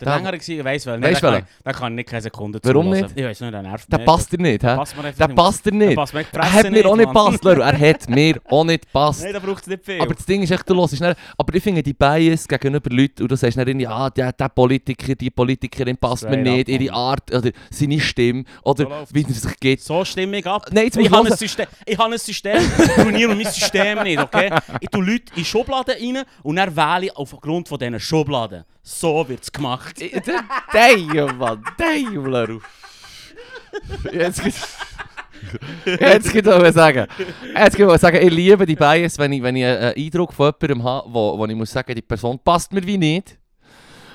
Der 0.00 0.06
Da- 0.06 0.16
Längere 0.16 0.32
war, 0.38 0.64
weiss 0.64 0.86
wel. 0.86 1.02
Weisst 1.02 1.22
da, 1.22 1.26
kann 1.28 1.32
welchen? 1.34 1.46
ich, 1.58 1.64
da 1.64 1.72
kann 1.72 1.92
ich 1.92 1.96
nicht 1.96 2.08
keine 2.08 2.22
Sekunde 2.22 2.60
Warum 2.62 2.86
zulassen. 2.86 3.02
nicht? 3.04 3.16
Ich 3.18 3.24
weiss 3.24 3.40
nicht, 3.40 3.52
der 3.52 3.62
nervt 3.62 3.92
Der 3.92 3.98
mich. 3.98 4.06
passt 4.06 4.32
dir 4.32 4.38
nicht, 4.38 4.62
hä? 4.62 4.76
passt 4.76 4.94
Der 4.96 5.26
nicht. 5.28 5.36
passt 5.36 5.66
dir 5.66 5.72
nicht. 5.74 5.94
passt 5.96 6.14
Er 6.14 6.52
hat 6.52 6.70
mir 6.70 6.86
auch 6.86 6.96
nicht 6.96 7.06
gepasst, 7.08 7.44
Leru. 7.44 7.60
Er 7.60 7.78
hat 7.78 8.08
mir 8.10 8.40
auch 8.48 8.64
nicht 8.64 8.86
gepasst. 8.86 9.22
Nein, 9.24 9.32
da 9.32 9.38
braucht 9.38 9.62
es 9.62 9.66
nicht 9.68 9.84
viel. 9.84 10.00
Aber 10.00 10.14
das 10.14 10.24
Ding 10.26 10.42
ist 10.42 10.50
echt, 10.50 10.68
du 10.68 10.74
hörst 10.76 10.96
schnell. 10.96 11.14
Aber 11.36 11.54
ich 11.54 11.62
finde 11.62 11.82
die 11.82 11.92
Bias 11.92 12.48
gegenüber 12.48 12.90
Leuten, 12.90 13.22
und 13.22 13.30
du 13.30 13.36
sagst 13.36 13.56
dann 13.58 13.68
irgendwie, 13.68 13.86
ah, 13.86 14.08
der, 14.10 14.32
der 14.32 14.48
Politiker, 14.48 15.14
die 15.14 15.30
Politikerin 15.30 15.96
passt 15.96 16.28
mir 16.28 16.36
nicht, 16.36 16.68
ihre. 16.68 16.92
Art, 16.92 17.32
oder 17.34 17.50
seine 17.70 18.00
Stimme, 18.00 18.44
oder 18.64 18.84
So 19.06 19.14
wie 19.14 19.22
er 19.22 19.32
sich 19.34 19.60
geht. 19.60 19.80
so 19.82 20.04
stimme 20.04 20.38
ich 20.38 20.46
ab. 20.46 20.66
Nein, 20.72 20.84
jetzt 20.86 20.96
Ich 20.96 21.10
habe 21.10 21.28
ein 21.30 21.36
System. 21.36 21.66
Ich 21.86 21.98
habe 21.98 22.12
ein 22.12 22.18
System. 22.18 22.58
Ich 22.58 23.04
ruiniere 23.04 23.34
mein 23.34 23.46
System 23.46 24.02
nicht, 24.02 24.18
okay? 24.20 24.50
Ich 24.80 24.88
tue 24.88 25.04
Leute 25.04 25.24
in 25.36 25.44
Schubladen 25.44 25.94
rein 25.94 26.24
und 26.42 26.56
dann 26.56 26.74
wähle 26.76 27.06
ich 27.06 27.16
aufgrund 27.16 27.68
von 27.68 27.78
diesen 27.78 28.00
Schubladen. 28.00 28.64
So 28.92 29.26
wird 29.28 29.42
es 29.42 29.52
gemacht. 29.52 30.02
Damn, 30.72 31.38
Mann, 31.38 31.62
damn, 31.78 32.26
Leru. 32.26 32.60
Jetzt. 34.12 34.42
Jetzt 35.86 36.32
geht 36.32 36.46
ich 36.46 36.72
sagen. 36.74 37.06
Jetzt 37.56 37.76
geht 37.76 37.88
ich 37.88 38.00
sagen, 38.00 38.18
ich 38.20 38.32
liebe 38.32 38.66
die 38.66 38.74
Bias, 38.74 39.16
wenn 39.16 39.32
ich, 39.32 39.42
wenn 39.42 39.56
ich 39.56 39.64
einen 39.64 39.94
Eindruck 39.96 40.34
von 40.34 40.52
jemandem 40.60 40.84
habe, 40.84 41.08
wo, 41.08 41.38
wo 41.38 41.46
ich 41.46 41.54
muss 41.54 41.70
sagen, 41.70 41.94
die 41.94 42.02
Person 42.02 42.38
passt 42.44 42.72
mir 42.72 42.84
wie 42.84 42.98
nicht. 42.98 43.38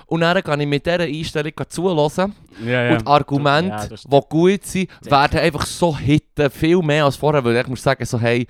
Und 0.08 0.22
dann 0.22 0.44
kann 0.44 0.60
ich 0.60 0.68
mit 0.68 0.86
dieser 0.86 1.00
Einstellung 1.00 1.54
zulassen. 1.68 2.36
Ja, 2.64 2.92
Und 2.92 3.02
die 3.02 3.08
Argumente, 3.08 3.90
Ja, 3.92 4.22
die 4.22 4.28
gut 4.30 4.66
sind, 4.66 4.90
werden 5.10 5.40
einfach 5.40 5.66
so 5.66 5.98
hitten, 5.98 6.52
viel 6.52 6.80
mehr 6.80 7.06
als 7.06 7.16
vorher. 7.16 7.44
Weil 7.44 7.56
ich 7.56 7.68
muss 7.68 7.82
sagen, 7.82 8.06
so, 8.06 8.20
hey, 8.20 8.46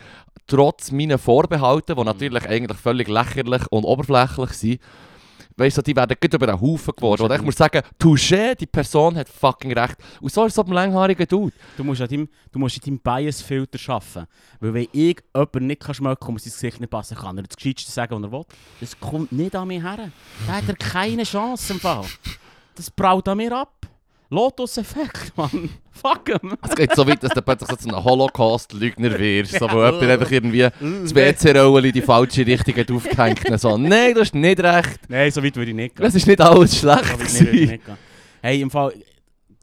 trotz 0.48 0.92
meiner 0.92 1.18
Vorbehalten, 1.19 1.95
die 1.95 2.04
natürlich 2.04 2.45
eigentlich 2.50 2.77
völlig 2.77 3.07
lächerlich 3.07 3.62
und 3.69 3.86
oberflächlich 3.86 4.50
sind, 4.51 4.81
weißt 5.57 5.78
du, 5.78 5.81
die 5.81 5.96
werden 5.96 6.16
gut 6.19 6.34
über 6.34 6.48
den 6.48 6.60
Haufen 6.60 6.94
geworden. 6.96 7.24
Und 7.24 7.31
ich 7.31 7.42
muss 7.42 7.56
sagen, 7.56 7.81
touché, 8.00 8.56
die 8.56 8.66
Person 8.66 9.16
hat 9.16 9.30
fucking 9.30 9.74
recht. 9.74 9.96
Und 10.22 10.31
so 10.31 10.46
ist 10.46 10.54
es 10.54 10.60
auch 10.60 10.63
beim 10.63 10.74
langhaarigen 10.74 11.28
Dude. 11.28 11.54
Du 11.78 11.84
musst, 11.84 12.02
an 12.02 12.07
deinem, 12.07 12.30
du 12.52 12.60
musst 12.60 12.78
in 12.78 12.84
deinem 12.84 13.00
Bias-Filter 13.00 13.94
arbeiten. 13.94 14.28
Weil 14.60 14.74
wenn 14.74 14.88
ich 14.92 15.18
jemanden 15.34 15.68
nicht 15.68 15.81
kann 15.81 15.96
schmecken 15.96 16.19
kann 16.19 16.34
und 16.34 16.42
sein 16.42 16.52
Gesicht 16.52 16.80
nicht 16.80 16.90
passen 16.90 17.18
kann, 17.18 17.38
er 17.38 17.44
das 17.44 17.56
Gescheiteste 17.56 17.92
sagen, 17.92 18.16
was 18.16 18.24
er 18.24 18.31
will. 18.31 18.46
Das 18.81 19.00
kommt 19.00 19.31
nicht 19.31 19.56
an 19.56 19.68
mich 19.68 19.81
her. 19.81 20.12
Da 20.48 20.54
hat 20.54 20.68
er 20.68 20.75
keine 20.75 21.24
Chance 21.24 21.74
im 21.74 21.80
Fall. 21.80 22.06
Das 22.75 22.92
braut 22.92 23.28
an 23.28 23.38
mir 23.38 23.56
ab. 23.56 23.88
Lotus-Effekt, 24.30 25.38
Mann. 25.38 25.69
Fuck 25.96 26.30
him. 26.30 26.58
Es 26.62 26.76
geht 26.76 26.96
so 26.96 27.08
weit, 27.08 27.24
dass 27.24 27.32
du 27.32 27.42
plötzlich 27.42 27.80
so 27.80 27.90
einem 27.90 28.04
Holocaust-Lügner 28.04 29.18
wirst. 29.18 29.58
So, 29.58 29.70
wo 29.72 29.84
jemand 29.86 30.04
einfach 30.04 30.32
irgendwie 30.32 30.60
das 30.60 31.16
WC-Rollen 31.16 31.86
in 31.86 31.94
die 31.94 32.02
falsche 32.02 32.46
Richtung 32.46 32.75
hat 32.75 32.92
aufgehängt 32.92 33.50
hat. 33.50 33.60
So, 33.60 33.78
nein, 33.78 34.14
du 34.14 34.22
hast 34.22 34.36
nicht 34.36 34.60
recht. 34.60 35.00
Nein, 35.08 35.32
so 35.32 35.44
weit 35.44 35.56
würde 35.56 35.72
ich 35.72 35.75
nicht 35.75 35.96
gehen. 35.96 36.04
Das 36.04 36.14
ist 36.14 36.28
nicht 36.28 36.42
alles 36.42 36.80
So 36.80 36.88
weit 36.88 37.06
schlecht 37.06 37.20
nicht, 37.20 37.40
würde 37.40 37.58
ich 37.58 37.70
nicht 37.72 37.86
gehen. 37.86 37.98
Hey, 38.42 38.62
im 38.62 38.70
Fall... 38.70 38.94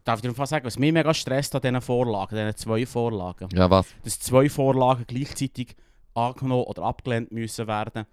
Darf 0.05 0.17
ich 0.17 0.23
dir 0.23 0.29
im 0.31 0.35
Fall 0.35 0.49
sagen, 0.49 0.67
was 0.67 0.81
mich 0.81 0.93
mega 0.93 1.15
stresst 1.15 1.55
an 1.55 1.61
diesen 1.61 1.81
Vorlagen, 1.81 2.35
diesen 2.35 2.57
zwei 2.57 2.85
Vorlagen? 2.87 3.49
Ja, 3.55 3.71
was? 3.71 3.87
dass 4.03 4.19
zwei 4.19 4.49
Vorlagen 4.49 5.05
gleichzeitig 5.07 5.77
angenommen 6.15 6.65
oder 6.65 6.83
abgelehnt 6.83 7.31
müssen 7.31 7.69
werden, 7.69 8.07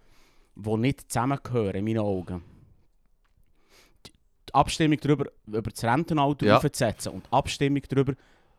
die 0.56 0.78
nicht 0.78 1.12
zusammengehören 1.12 1.76
in 1.76 1.86
meinen 1.86 2.00
Augen. 2.00 2.44
Die 4.50 4.53
Abstimmung 4.56 4.98
darüber, 5.01 5.25
über 5.48 5.62
das 5.70 5.84
Rentenalter 5.84 6.46
Ja. 6.46 6.58
aufzusetzen 6.58 7.12
und 7.13 7.25
die 7.27 7.32
Abstimmung 7.34 7.82
darüber, 7.88 8.13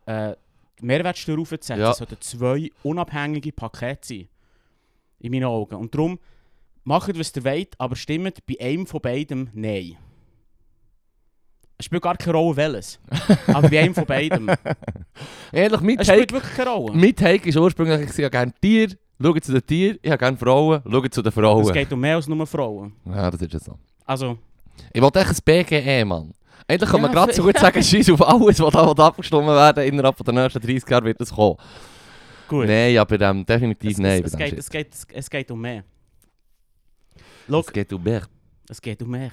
äh, 0.06 0.34
die 0.80 0.84
Mehrwertsteuer 0.86 1.38
aufzusetzen, 1.38 1.78
Ja. 1.80 1.92
sollten 1.92 2.16
zwei 2.20 2.70
unabhängige 2.82 3.52
Pakete 3.52 3.98
sein. 4.06 4.28
In 5.18 5.32
meinen 5.32 5.44
Augen. 5.44 5.74
Und 5.74 5.94
darum, 5.94 6.18
macht 6.84 7.18
was 7.18 7.34
ihr 7.36 7.44
wollt, 7.44 7.74
aber 7.78 7.94
stimmt 7.96 8.38
bei 8.46 8.56
einem 8.60 8.86
von 8.86 9.00
beidem 9.00 9.48
Nein. 9.52 9.96
Es 11.76 11.86
spielt 11.86 12.02
gar 12.02 12.16
keine 12.16 12.36
Rolle 12.36 12.56
welches. 12.56 12.98
aber 13.48 13.68
bei 13.68 13.80
einem 13.80 13.94
von 13.94 14.04
beidem. 14.06 14.50
Ehrlich, 15.52 15.80
mein 15.80 15.98
Es 15.98 16.06
Take, 16.06 16.18
spielt 16.18 16.32
wirklich 16.32 16.54
keine 16.54 16.70
Rolle. 16.70 16.94
mein 16.94 17.16
Take 17.16 17.48
ist 17.48 17.56
ursprünglich, 17.56 18.02
ich 18.10 18.18
habe 18.24 18.30
gerne 18.30 18.52
Tiere, 18.60 18.96
schaue 19.20 19.40
zu 19.40 19.52
den 19.52 19.66
Tieren, 19.66 19.98
ich 20.02 20.10
habe 20.10 20.18
gerne 20.18 20.36
Frauen, 20.36 20.82
schaue 20.90 21.10
zu 21.10 21.22
den 21.22 21.32
Frauen. 21.32 21.64
Es 21.64 21.72
geht 21.72 21.92
um 21.92 22.00
mehr 22.00 22.16
als 22.16 22.26
nur 22.28 22.46
Frauen. 22.46 22.92
Ja, 23.06 23.30
das 23.30 23.40
ist 23.42 23.52
ja 23.52 23.58
so. 23.58 23.78
Also, 24.04 24.38
Ich 24.92 25.00
wollte 25.00 25.20
echt 25.20 25.30
ein 25.30 25.38
BGE, 25.44 26.04
Mann. 26.04 26.32
Eigentlich 26.66 26.90
kann 26.90 27.00
man 27.00 27.10
Ja, 27.10 27.14
gerade 27.16 27.32
so 27.32 27.42
gut 27.42 27.58
sagen, 27.58 27.82
scheiß 27.82 28.10
auf 28.10 28.26
alles, 28.26 28.60
was 28.60 28.72
da 28.72 29.04
abgestimmt 29.06 29.46
werden 29.46 29.84
innerhalb 29.84 30.16
der 30.24 30.34
nächsten 30.34 30.60
30 30.60 30.88
Jahre 30.88 31.04
wird 31.04 31.20
das 31.20 31.32
kommen. 31.32 31.56
gut. 32.48 32.66
Nein, 32.66 32.96
aber 32.98 33.20
ähm, 33.20 33.44
definitiv 33.44 33.92
es, 33.92 33.98
nein. 33.98 34.22
es, 34.24 34.32
es, 34.32 34.38
geht, 34.38 34.58
es, 34.58 34.70
geht, 34.70 34.94
es, 34.94 35.06
es 35.12 35.30
geht 35.30 35.50
um 35.50 35.60
mehr. 35.60 35.84
Schau, 37.48 37.60
Es 37.60 37.72
geht 37.72 37.92
um 37.92 38.02
mehr. 38.02 38.22
es 38.68 38.80
geht 38.80 39.02
um 39.02 39.10
mehr. 39.10 39.32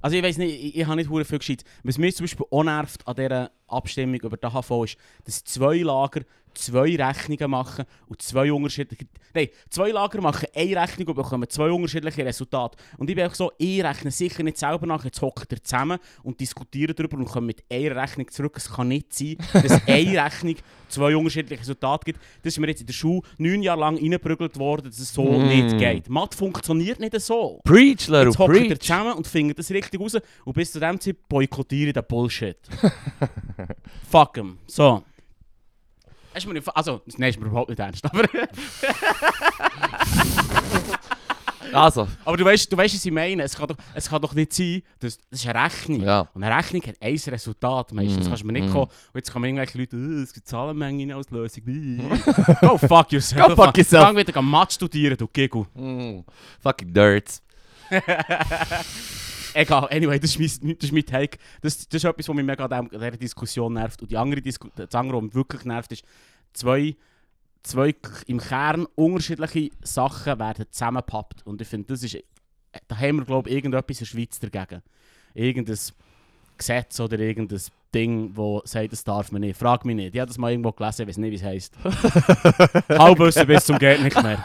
Also 0.00 0.16
ich 0.16 0.22
weiß 0.22 0.38
nicht, 0.38 0.52
ich, 0.64 0.76
ich 0.78 0.86
habe 0.86 0.96
nicht 0.96 1.10
hure 1.10 1.24
viel 1.24 1.38
gescheit. 1.38 1.62
Was 1.84 1.98
mich 1.98 2.16
zum 2.16 2.24
Beispiel 2.24 2.46
auch 2.50 2.64
nervt 2.64 3.06
an 3.06 3.14
dieser 3.16 3.50
Abstimmung 3.68 4.16
über 4.20 4.36
die 4.36 4.44
AHV 4.46 4.84
ist, 4.84 4.96
dass 5.24 5.44
zwei 5.44 5.78
Lager 5.78 6.22
zwei 6.54 6.96
Rechnungen 6.96 7.50
machen 7.50 7.84
und 8.08 8.20
zwei 8.20 8.50
unterschiedliche... 8.52 9.06
Nein, 9.32 9.48
zwei 9.70 9.90
Lager 9.90 10.20
machen 10.20 10.48
eine 10.54 10.76
Rechnung 10.82 11.08
und 11.08 11.14
bekommen 11.14 11.48
zwei 11.48 11.70
unterschiedliche 11.70 12.24
Resultate. 12.24 12.76
Und 12.96 13.08
ich 13.08 13.14
bin 13.14 13.26
auch 13.26 13.34
so, 13.34 13.52
ich 13.58 13.84
rechne 13.84 14.10
sicher 14.10 14.42
nicht 14.42 14.58
selber 14.58 14.86
nach, 14.86 15.04
jetzt 15.04 15.20
hockt 15.22 15.52
ihr 15.52 15.62
zusammen 15.62 15.98
und 16.24 16.40
diskutieren 16.40 16.94
darüber 16.96 17.16
und 17.18 17.26
kommen 17.26 17.46
mit 17.46 17.62
einer 17.70 17.94
Rechnung 18.02 18.28
zurück. 18.28 18.54
Es 18.56 18.70
kann 18.72 18.88
nicht 18.88 19.12
sein, 19.14 19.36
dass 19.52 19.80
eine 19.86 20.24
Rechnung 20.24 20.56
zwei 20.88 21.14
unterschiedliche 21.14 21.60
Resultate 21.60 22.04
gibt. 22.06 22.18
Das 22.42 22.54
ist 22.54 22.58
mir 22.58 22.68
jetzt 22.68 22.80
in 22.80 22.86
der 22.86 22.94
Schule 22.94 23.22
neun 23.36 23.62
Jahre 23.62 23.80
lang 23.80 23.96
reingeprügelt 23.96 24.58
worden, 24.58 24.86
dass 24.86 24.98
es 24.98 25.12
so 25.12 25.24
Mm. 25.28 25.46
nicht 25.48 25.78
geht. 25.78 26.08
Mathe 26.08 26.36
funktioniert 26.36 26.98
nicht 26.98 27.20
so. 27.20 27.60
Preach, 27.62 28.08
Leru, 28.08 28.30
Jetzt 28.30 28.38
hockt 28.38 28.56
ihr 28.56 28.80
zusammen 28.80 29.12
und 29.12 29.26
findet 29.26 29.58
das 29.58 29.70
richtig 29.70 30.00
raus 30.00 30.16
und 30.44 30.54
bis 30.54 30.72
zu 30.72 30.80
dem 30.80 30.98
Zeit 30.98 31.16
boykottiere 31.28 31.88
ich 31.88 31.94
den 31.94 32.04
Bullshit. 32.08 32.56
Fuck 34.10 34.38
'em. 34.38 34.58
So. 34.66 35.02
Du 36.40 36.46
mir 36.48 36.54
nicht, 36.54 36.76
also, 36.76 37.00
nein, 37.16 37.30
ist 37.30 37.40
mir 37.40 37.46
überhaupt 37.46 37.68
nicht 37.70 37.80
ernst, 37.80 38.04
aber, 38.04 38.24
Also, 41.72 42.08
aber 42.24 42.36
du 42.36 42.44
weißt, 42.44 42.72
du 42.72 42.76
weißt, 42.76 42.94
was 42.94 43.04
ich 43.04 43.12
meine. 43.12 43.42
Es 43.42 43.56
kann 43.56 43.68
doch, 43.68 43.76
es 43.94 44.08
kann 44.08 44.22
doch 44.22 44.32
nicht 44.34 44.52
sein, 44.52 44.82
dass, 45.00 45.18
das 45.30 45.40
ist 45.40 45.46
eine 45.48 45.64
Rechnung. 45.64 46.00
ja. 46.02 46.28
Und 46.32 46.42
eine 46.42 46.56
Rechnung 46.56 46.82
hat 46.82 46.96
ein 47.00 47.14
Resultat. 47.26 47.92
Meistens 47.92 48.26
Mm, 48.26 48.28
kannst 48.28 48.42
du 48.42 48.46
mir 48.46 48.52
nicht 48.54 48.68
mm. 48.68 48.72
kommen. 48.72 48.86
Und 48.86 49.14
jetzt 49.16 49.32
kommen 49.32 49.44
irgendwelche 49.44 49.78
Leute, 49.78 49.96
äh, 49.96 50.22
es 50.22 50.32
gibt 50.32 50.48
Zahlenmengen 50.48 51.12
als 51.12 51.28
Lösung. 51.30 51.64
Go 52.60 52.78
fuck 52.78 53.12
yourself. 53.12 53.48
Go 53.48 53.56
fuck 53.64 53.76
yourself. 53.76 54.04
Gang 54.04 54.16
wieder 54.16 54.40
Mathe 54.42 54.74
studieren, 54.74 55.16
du 55.16 55.26
Giggle. 55.26 55.66
Mm, 55.74 56.20
fucking 56.60 56.92
Nerds. 56.92 57.42
Egal, 59.58 59.88
anyway, 59.90 60.20
das 60.20 60.36
ist 60.36 60.62
mein, 60.62 60.76
das 60.76 60.84
ist 60.84 60.92
mein 60.92 61.04
Take. 61.04 61.36
Das, 61.60 61.88
das 61.88 61.96
ist 61.96 62.04
etwas, 62.04 62.28
was 62.28 62.36
mich 62.36 62.44
mega 62.44 62.64
an 62.64 62.88
dieser 62.88 63.10
Diskussion 63.10 63.72
nervt. 63.72 64.00
Und 64.00 64.08
die 64.08 64.16
andere 64.16 64.40
Disku 64.40 64.68
das 64.76 64.94
andere, 64.94 65.16
was 65.16 65.24
mich 65.24 65.34
wirklich 65.34 65.64
nervt, 65.64 65.90
ist, 65.90 66.04
zwei, 66.52 66.94
zwei 67.64 67.92
im 68.28 68.38
Kern 68.38 68.86
unterschiedliche 68.94 69.70
Sachen 69.82 70.38
werden 70.38 70.66
zusammengepappt. 70.70 71.44
Und 71.44 71.60
ich 71.60 71.66
finde, 71.66 71.88
das 71.88 72.04
ist, 72.04 72.18
da 72.86 72.96
haben 72.96 73.16
wir, 73.16 73.24
glaube 73.24 73.48
ich, 73.48 73.56
irgendetwas 73.56 73.98
in 73.98 74.04
der 74.04 74.06
Schweiz 74.06 74.38
dagegen. 74.38 74.80
Irgendein 75.34 75.78
Gesetz 76.56 77.00
oder 77.00 77.18
irgendein 77.18 77.60
Ding, 77.92 78.32
das 78.34 78.70
sagt, 78.70 78.92
das 78.92 79.02
darf 79.02 79.32
man 79.32 79.40
nicht. 79.40 79.58
Frag 79.58 79.84
mich 79.84 79.96
nicht. 79.96 80.14
Ich 80.14 80.20
habe 80.20 80.28
das 80.28 80.38
mal 80.38 80.52
irgendwo 80.52 80.70
gelesen, 80.70 81.02
ich 81.02 81.08
weiß 81.08 81.16
nicht, 81.16 81.32
wie 81.32 81.34
es 81.34 81.42
heisst. 81.42 81.74
Halbwissen 82.90 83.44
bis 83.44 83.64
zum 83.64 83.76
geht 83.76 84.02
nicht 84.04 84.22
mehr. 84.22 84.44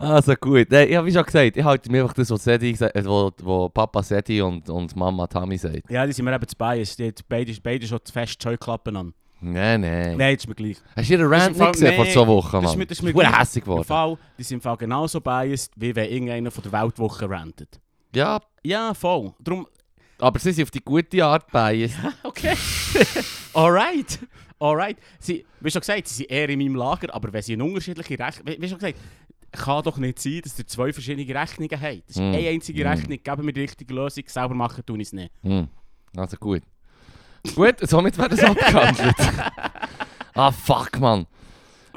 Also 0.00 0.34
gut, 0.36 0.72
ich 0.72 0.94
habe 0.96 1.06
wie 1.08 1.12
schon 1.12 1.24
gesagt, 1.24 1.56
ich 1.56 1.64
halte 1.64 1.90
mir 1.90 2.02
einfach 2.02 2.14
das, 2.14 2.30
was, 2.30 2.44
Sedi, 2.44 2.70
gesa- 2.70 2.94
äh, 2.94 3.04
wo, 3.04 3.32
wo 3.42 3.68
Papa 3.68 4.00
Sedi 4.02 4.40
und, 4.40 4.68
und 4.70 4.94
Mama 4.94 5.26
Tami 5.26 5.58
sagt. 5.58 5.90
Ja, 5.90 6.06
die 6.06 6.12
sind 6.12 6.24
mir 6.24 6.32
eben 6.34 6.46
zu 6.46 6.56
biased. 6.56 6.98
Die 7.00 7.06
haben 7.06 7.14
beide, 7.28 7.52
beide 7.60 7.86
schon 7.86 7.98
zu 8.04 8.12
fest 8.12 8.38
die 8.40 8.44
Scheuklappen 8.44 8.96
an. 8.96 9.12
Nein, 9.40 9.80
nein. 9.80 10.16
Nein, 10.16 10.34
das 10.36 10.44
ist 10.44 10.48
mir 10.48 10.54
gleich. 10.54 10.76
Hast 10.94 11.08
du 11.10 11.14
ihren 11.14 11.26
Rant 11.26 11.48
im 11.48 11.54
Fall- 11.56 11.66
nicht 11.66 11.80
gesehen 11.80 11.94
vor 11.96 12.04
nee, 12.04 12.12
zwei 12.12 12.26
Wochen, 12.28 12.52
das 12.52 12.62
ist 12.62 12.68
Mann? 12.70 12.78
mir- 12.78 12.86
das 12.86 12.98
ist 12.98 13.02
mir 13.02 13.10
Ich 13.10 13.16
bin 13.16 13.26
gleich. 13.26 13.56
Im 13.56 13.62
geworden. 13.62 13.84
Fall, 13.84 14.18
die 14.38 14.42
sind 14.44 14.54
im 14.58 14.60
Fall 14.60 14.76
genauso 14.76 15.20
biased, 15.20 15.72
wie 15.76 15.96
wenn 15.96 16.10
irgendeiner 16.10 16.50
von 16.52 16.62
der 16.62 16.72
Weltwoche 16.72 17.28
rantet. 17.28 17.80
Ja, 18.14 18.40
Ja, 18.62 18.94
voll. 18.94 19.32
Darum, 19.40 19.66
aber 20.20 20.38
sie 20.38 20.52
sind 20.52 20.62
auf 20.64 20.70
die 20.70 20.80
gute 20.80 21.24
Art 21.24 21.50
biased. 21.50 21.96
okay. 22.22 22.54
Alright. 23.54 24.20
Alright. 24.60 24.96
Sie, 25.20 25.44
wie 25.60 25.70
schon 25.70 25.80
gesagt, 25.80 26.08
sie 26.08 26.14
sind 26.16 26.30
eher 26.30 26.48
in 26.48 26.58
meinem 26.58 26.74
Lager, 26.74 27.12
aber 27.14 27.32
wenn 27.32 27.42
sie 27.42 27.52
eine 27.54 27.64
unterschiedliche 27.64 28.18
Rechnung... 28.18 28.46
Wie, 28.48 28.60
wie 28.60 28.68
schon 28.68 28.78
gesagt, 28.78 28.98
kann 29.52 29.82
doch 29.82 29.96
nicht 29.98 30.18
sein, 30.18 30.40
dass 30.42 30.58
ihr 30.58 30.66
zwei 30.66 30.92
verschiedene 30.92 31.34
Rechnungen 31.34 31.80
habt. 31.80 32.02
Das 32.08 32.16
ist 32.16 32.18
Mm. 32.18 32.34
eine 32.34 32.48
einzige 32.48 32.84
Mm. 32.84 32.88
Rechnung. 32.88 33.18
Geben 33.22 33.44
mir 33.44 33.52
die 33.52 33.60
richtige 33.62 33.94
Lösung, 33.94 34.24
selber 34.26 34.54
machen 34.54 34.84
tun 34.84 35.00
ich 35.00 35.08
es 35.08 35.12
nicht. 35.12 35.32
Hm. 35.42 35.68
Also 36.16 36.36
gut. 36.36 36.62
gut, 37.54 37.76
somit 37.88 38.16
wäre 38.18 38.28
das 38.28 38.40
abgehandelt. 38.44 39.14
ah, 40.34 40.50
fuck, 40.50 40.98
Mann. 40.98 41.26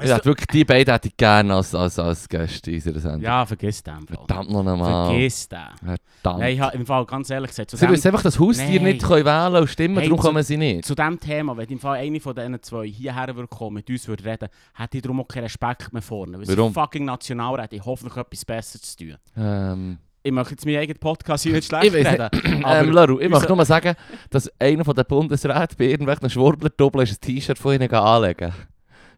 Ich 0.00 0.10
hätte 0.10 0.24
wirklich 0.24 0.46
die 0.48 0.64
beiden 0.64 0.92
hätte 0.92 1.08
ich 1.08 1.16
gerne 1.16 1.54
als, 1.54 1.74
als, 1.74 1.98
als 1.98 2.28
Gäste 2.28 2.70
in 2.70 2.76
unserer 2.76 3.00
Sendung. 3.00 3.20
Ja, 3.22 3.44
vergiss 3.46 3.82
den. 3.82 4.04
Bro. 4.06 4.26
Verdammt 4.26 4.50
noch 4.50 4.66
einmal. 4.66 5.06
Vergiss 5.10 5.48
den. 5.48 5.58
Verdammt. 5.78 6.40
Nein, 6.40 6.54
ich 6.54 6.60
habe 6.60 6.76
im 6.76 6.86
Fall 6.86 7.04
ganz 7.06 7.30
ehrlich 7.30 7.50
gesagt, 7.50 7.70
zu 7.70 7.76
Sie 7.76 7.86
dem, 7.86 7.92
wissen 7.92 8.08
einfach, 8.08 8.22
dass 8.22 8.38
Haustiere 8.38 8.82
Nein. 8.84 8.94
nicht 8.94 9.02
können 9.04 9.24
wählen 9.26 9.56
und 9.62 9.68
stimmen, 9.68 9.96
Hey, 9.98 10.04
darum 10.08 10.18
zu- 10.20 10.26
kommen 10.26 10.42
sie 10.42 10.56
nicht. 10.56 10.84
zu 10.84 10.94
dem 10.94 11.18
Thema, 11.20 11.56
wenn 11.56 11.68
im 11.68 11.78
Fall 11.78 11.98
eine 11.98 12.20
von 12.20 12.34
diesen 12.34 12.62
zwei 12.62 12.86
hierher 12.86 13.34
würde 13.36 13.48
kommen, 13.48 13.74
mit 13.74 13.90
uns 13.90 14.08
würde 14.08 14.24
reden, 14.24 14.48
hätte 14.74 14.96
ich 14.96 15.02
darum 15.02 15.20
auch 15.20 15.28
keinen 15.28 15.44
Respekt 15.44 15.92
mehr 15.92 16.02
vorne. 16.02 16.38
Weil 16.38 16.56
Warum? 16.56 16.72
fucking 16.72 17.04
Nationalrat, 17.04 17.72
ich 17.72 17.84
hoffentlich 17.84 18.16
etwas 18.16 18.44
Besseres 18.44 18.82
zu 18.82 19.04
tun. 19.04 19.16
Ähm, 19.36 19.98
Ich 20.24 20.30
möchte 20.32 20.52
jetzt 20.52 20.64
meinen 20.66 20.78
eigenen 20.78 21.00
Podcast 21.00 21.42
hier 21.42 21.52
nicht 21.52 21.66
schlecht 21.66 21.92
reden. 21.92 22.28
aber 22.64 22.80
ähm, 22.80 22.92
Laru, 22.92 23.18
ich 23.20 23.28
möchte 23.28 23.48
nur 23.48 23.56
mal 23.56 23.64
sagen, 23.64 23.94
dass 24.30 24.48
einer 24.60 24.84
von 24.84 24.94
den 24.94 25.04
Bundesräten 25.06 25.76
bei 25.76 25.86
irgendwelchen 25.86 26.30
Schwurblerdoppeln 26.30 27.08
ein 27.08 27.16
T-Shirt 27.20 27.58
von 27.58 27.74
ihnen 27.74 27.90
anlegen 27.92 28.52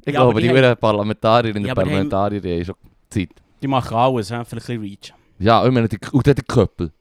Ich 0.06 0.12
Ja, 0.12 0.20
glaube, 0.20 0.40
die 0.40 0.48
die 0.48 0.54
haben-. 0.54 0.76
Parlamentarierinnen 0.76 1.62
und 1.62 1.68
Ja, 1.68 1.74
die 1.74 1.80
haben- 1.80 1.88
Parlamentarier 1.88 2.42
haben 2.56 2.64
schon 2.64 2.74
Zeit. 3.10 3.28
Die 3.62 3.66
machen 3.68 3.96
alles, 3.96 4.28
he? 4.28 4.34
vielleicht 4.34 4.52
ein 4.52 4.56
bisschen 4.56 4.80
Reach. 4.82 5.14
Ja, 5.38 5.64
ich 5.66 5.72
meine, 5.72 5.88
die, 5.88 5.98
und 6.12 6.26
dann 6.26 6.34
der 6.34 6.44
Köppel. 6.44 6.92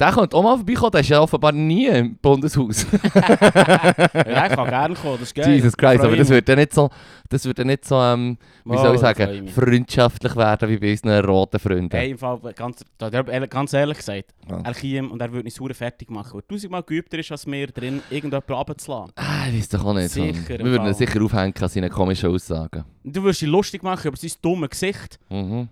Der 0.00 0.10
könnte 0.10 0.36
auch 0.36 0.42
mal 0.42 0.56
vorbeikommen, 0.56 0.90
der 0.90 1.00
ist 1.02 1.08
ja 1.08 1.20
offenbar 1.20 1.52
nie 1.52 1.86
im 1.86 2.16
Bundeshaus. 2.16 2.84
ja, 3.14 4.46
ich 4.46 4.52
kann 4.56 4.68
gerne 4.68 4.94
kommen, 4.94 5.18
das 5.20 5.28
ist 5.28 5.34
geil. 5.34 5.50
Jesus 5.54 5.76
Christ, 5.76 6.02
aber 6.02 6.16
das 6.16 6.28
wird 6.28 6.48
ja 6.48 6.56
nicht 6.56 6.72
so, 6.74 6.90
das 7.28 7.44
wird 7.44 7.58
ja 7.58 7.64
nicht 7.64 7.84
so, 7.84 7.96
ähm, 8.00 8.36
wie 8.64 8.76
soll 8.76 8.94
ich 8.96 9.00
sagen, 9.00 9.48
freundschaftlich 9.48 10.34
werden 10.34 10.68
wie 10.68 10.78
bei 10.78 10.90
unseren 10.92 11.24
roten 11.24 11.58
Freunden. 11.60 11.96
Hey, 11.96 12.10
im 12.10 12.18
Fall, 12.18 12.40
ganz, 12.54 12.84
ganz 12.98 13.72
ehrlich 13.72 13.98
gesagt, 13.98 14.34
Ja. 14.48 14.60
er 14.64 14.74
käme 14.74 15.08
und 15.08 15.20
er 15.20 15.30
würde 15.32 15.44
mich 15.44 15.54
sauer 15.54 15.74
fertig 15.74 16.10
machen. 16.10 16.34
Weil 16.34 16.42
tausendmal 16.42 16.82
geübter 16.82 17.18
ist 17.18 17.30
als 17.30 17.46
mir 17.46 17.68
drin, 17.68 18.02
irgendjemanden 18.10 18.54
runterzulassen. 18.54 19.12
Ah, 19.16 19.46
ich 19.48 19.58
weiß 19.58 19.68
doch 19.70 19.84
auch 19.84 19.94
nicht. 19.94 20.10
Sicher, 20.10 20.58
Wir 20.58 20.64
würden 20.64 20.86
ihn 20.88 20.94
sicher 20.94 21.22
aufhängen 21.22 21.54
an 21.58 21.68
seinen 21.68 21.90
komischen 21.90 22.30
Aussagen. 22.30 22.84
Du 23.04 23.22
würdest 23.22 23.42
dich 23.42 23.48
lustig 23.48 23.82
machen 23.82 24.08
über 24.08 24.16
sein 24.16 24.32
dummes 24.42 24.70
Gesicht. 24.70 25.18
Mhm. 25.30 25.68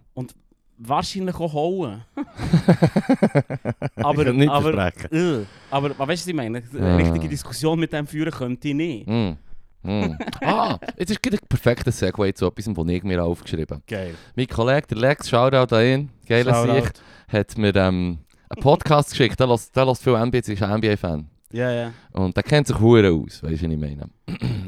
Wahrscheinlich 0.85 1.37
auch 1.37 1.53
hauen. 1.53 2.03
ich 2.17 4.05
aber, 4.05 4.25
kann 4.25 4.37
nicht 4.37 4.51
aber, 4.51 4.93
äh, 5.13 5.45
aber, 5.71 5.91
aber 5.91 6.09
weißt 6.09 6.09
du, 6.09 6.09
was 6.09 6.27
ich 6.27 6.35
meine? 6.35 6.63
Eine 6.75 6.99
richtige 6.99 7.29
Diskussion 7.29 7.79
mit 7.79 7.93
dem 7.93 8.07
führen 8.07 8.33
könnte 8.33 8.69
ich 8.69 8.75
nicht. 8.75 9.07
Mm. 9.07 9.35
Mm. 9.83 10.17
ah, 10.41 10.79
jetzt 10.97 11.11
ist 11.11 11.23
gerade 11.23 11.37
ein 11.37 11.49
perfekter 11.49 11.93
Segway 11.93 12.33
zu 12.35 12.47
etwas, 12.47 12.65
das 12.65 12.89
ich 12.89 13.03
mir 13.05 13.23
aufgeschrieben 13.23 13.77
habe. 13.77 13.83
Geil. 13.87 14.15
Mein 14.35 14.49
Kollege, 14.49 14.89
der 14.89 14.99
Lex, 14.99 15.29
Shoutout 15.29 15.75
an 15.75 15.85
ihn, 15.85 16.11
geiler 16.27 16.75
Sicht, 16.75 17.01
hat 17.29 17.57
mir 17.57 17.75
ähm, 17.77 18.19
einen 18.49 18.63
Podcast 18.63 19.11
geschickt. 19.11 19.39
Der 19.39 19.47
lässt, 19.47 19.77
der 19.77 19.87
lässt 19.87 20.03
viel 20.03 20.19
NBA, 20.19 20.39
ist 20.39 20.63
ein 20.63 20.79
NBA-Fan. 20.79 21.29
Ja, 21.53 21.71
ja. 21.71 21.93
Und 22.13 22.37
der 22.37 22.43
kennt 22.43 22.67
sich 22.67 22.79
hure 22.81 23.11
aus, 23.11 23.43
weißt 23.43 23.63
du, 23.63 23.67
was 23.67 23.73
ich 23.73 23.79
meine. 23.79 24.09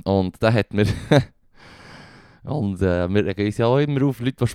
Und 0.05 0.41
der 0.41 0.53
hat 0.53 0.73
mir... 0.73 0.87
und 2.45 2.81
äh, 2.83 3.09
wir 3.09 3.25
regen 3.25 3.47
uns 3.47 3.59
ja 3.59 3.67
auch 3.67 3.79
immer 3.79 4.05
auf, 4.07 4.21
Leute, 4.21 4.37
die 4.37 4.47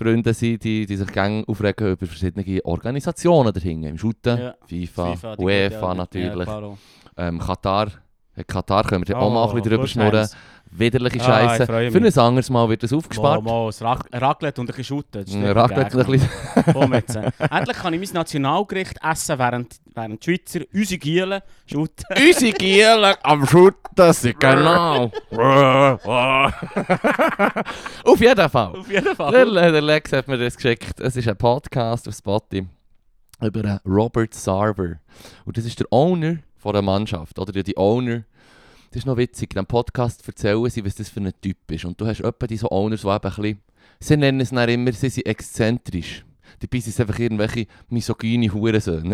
Sportfreunde 0.00 0.34
sind, 0.34 0.64
die, 0.64 0.86
die 0.86 0.96
sich 0.96 1.12
gerne 1.12 1.44
aufregen 1.46 1.92
über 1.92 2.06
verschiedene 2.06 2.64
Organisationen 2.64 3.52
dahinter. 3.52 3.88
Im 3.88 3.98
Shooten, 3.98 4.38
Ja. 4.38 4.54
FIFA, 4.66 5.36
die 5.36 5.42
UEFA 5.44 5.94
natürlich. 5.94 6.48
Ja, 6.48 6.72
ähm, 7.18 7.38
Katar. 7.38 7.88
Katar 8.46 8.84
können 8.84 9.06
wir 9.06 9.16
Oh, 9.16 9.20
auch 9.20 9.30
mal 9.30 9.42
ein 9.48 9.54
bisschen 9.54 9.70
drüber 9.70 9.86
schnurren. 9.86 10.28
Widerliche 10.72 11.20
Ah, 11.20 11.24
Scheiße. 11.58 11.66
Für 11.66 11.98
ein 11.98 12.18
anderes 12.18 12.48
Mal 12.48 12.68
wird 12.68 12.82
das 12.84 12.92
aufgespart. 12.92 13.42
Mal, 13.42 13.50
mal, 13.52 13.66
das 13.66 13.82
Rac- 13.82 14.06
Raclette 14.12 14.60
und 14.60 14.70
ein 14.70 14.76
bisschen 14.76 14.96
nicht 15.42 15.56
Raclette 15.56 15.98
ein 15.98 16.06
bisschen. 16.06 16.28
Mann. 16.54 16.64
Komm 16.72 16.94
jetzt. 16.94 17.16
Endlich 17.16 17.76
kann 17.76 17.92
ich 17.94 18.00
mein 18.00 18.14
Nationalgericht 18.14 18.96
essen, 19.02 19.38
während, 19.38 19.76
während 19.94 20.24
die 20.24 20.36
Schweizer 20.36 20.60
unsere 20.72 20.98
Gielen 20.98 21.40
shooten. 21.66 22.04
Unsere 22.16 22.52
Gielen 22.52 23.14
am 23.22 23.46
Shooten 23.46 24.12
sind 24.12 24.38
genau. 24.38 25.10
Auf 28.04 28.20
jeden 28.20 28.48
Fall. 28.48 28.76
Auf 28.76 28.90
jeden 28.90 29.04
Der, 29.04 29.16
Fall. 29.16 29.32
der 29.72 29.82
Lex 29.82 30.12
hat 30.12 30.28
mir 30.28 30.38
das 30.38 30.54
geschickt. 30.56 31.00
Es 31.00 31.16
ist 31.16 31.28
ein 31.28 31.36
Podcast 31.36 32.06
auf 32.08 32.14
Spotify 32.14 32.66
über 33.42 33.80
Robert 33.86 34.34
Sarver. 34.34 34.96
Und 35.44 35.56
das 35.56 35.64
ist 35.64 35.80
der 35.80 35.86
Owner 35.90 36.36
von 36.58 36.72
der 36.74 36.82
Mannschaft. 36.82 37.38
Oder 37.38 37.52
die 37.62 37.76
Owner. 37.76 38.22
Das 38.90 39.02
ist 39.02 39.06
noch 39.06 39.16
witzig. 39.16 39.54
In 39.54 39.66
Podcast 39.66 40.26
erzählen 40.26 40.68
sie, 40.68 40.84
was 40.84 40.96
das 40.96 41.08
für 41.08 41.20
ein 41.20 41.32
Typ 41.40 41.70
ist. 41.70 41.84
Und 41.84 42.00
du 42.00 42.06
hast 42.06 42.20
etwa 42.20 42.46
diese 42.46 42.70
Owners, 42.72 43.02
die 43.02 43.06
eben 43.06 43.16
ein 43.16 43.20
bisschen... 43.20 43.60
Sie 44.00 44.16
nennen 44.16 44.40
es 44.40 44.50
dann 44.50 44.68
immer, 44.68 44.92
sie 44.92 45.08
sind 45.10 45.26
exzentrisch. 45.26 46.24
Dabei 46.62 46.78
sind 46.78 46.92
es 46.92 47.00
einfach 47.00 47.18
irgendwelche 47.18 47.66
misogyne 47.88 48.48
du? 48.48 49.10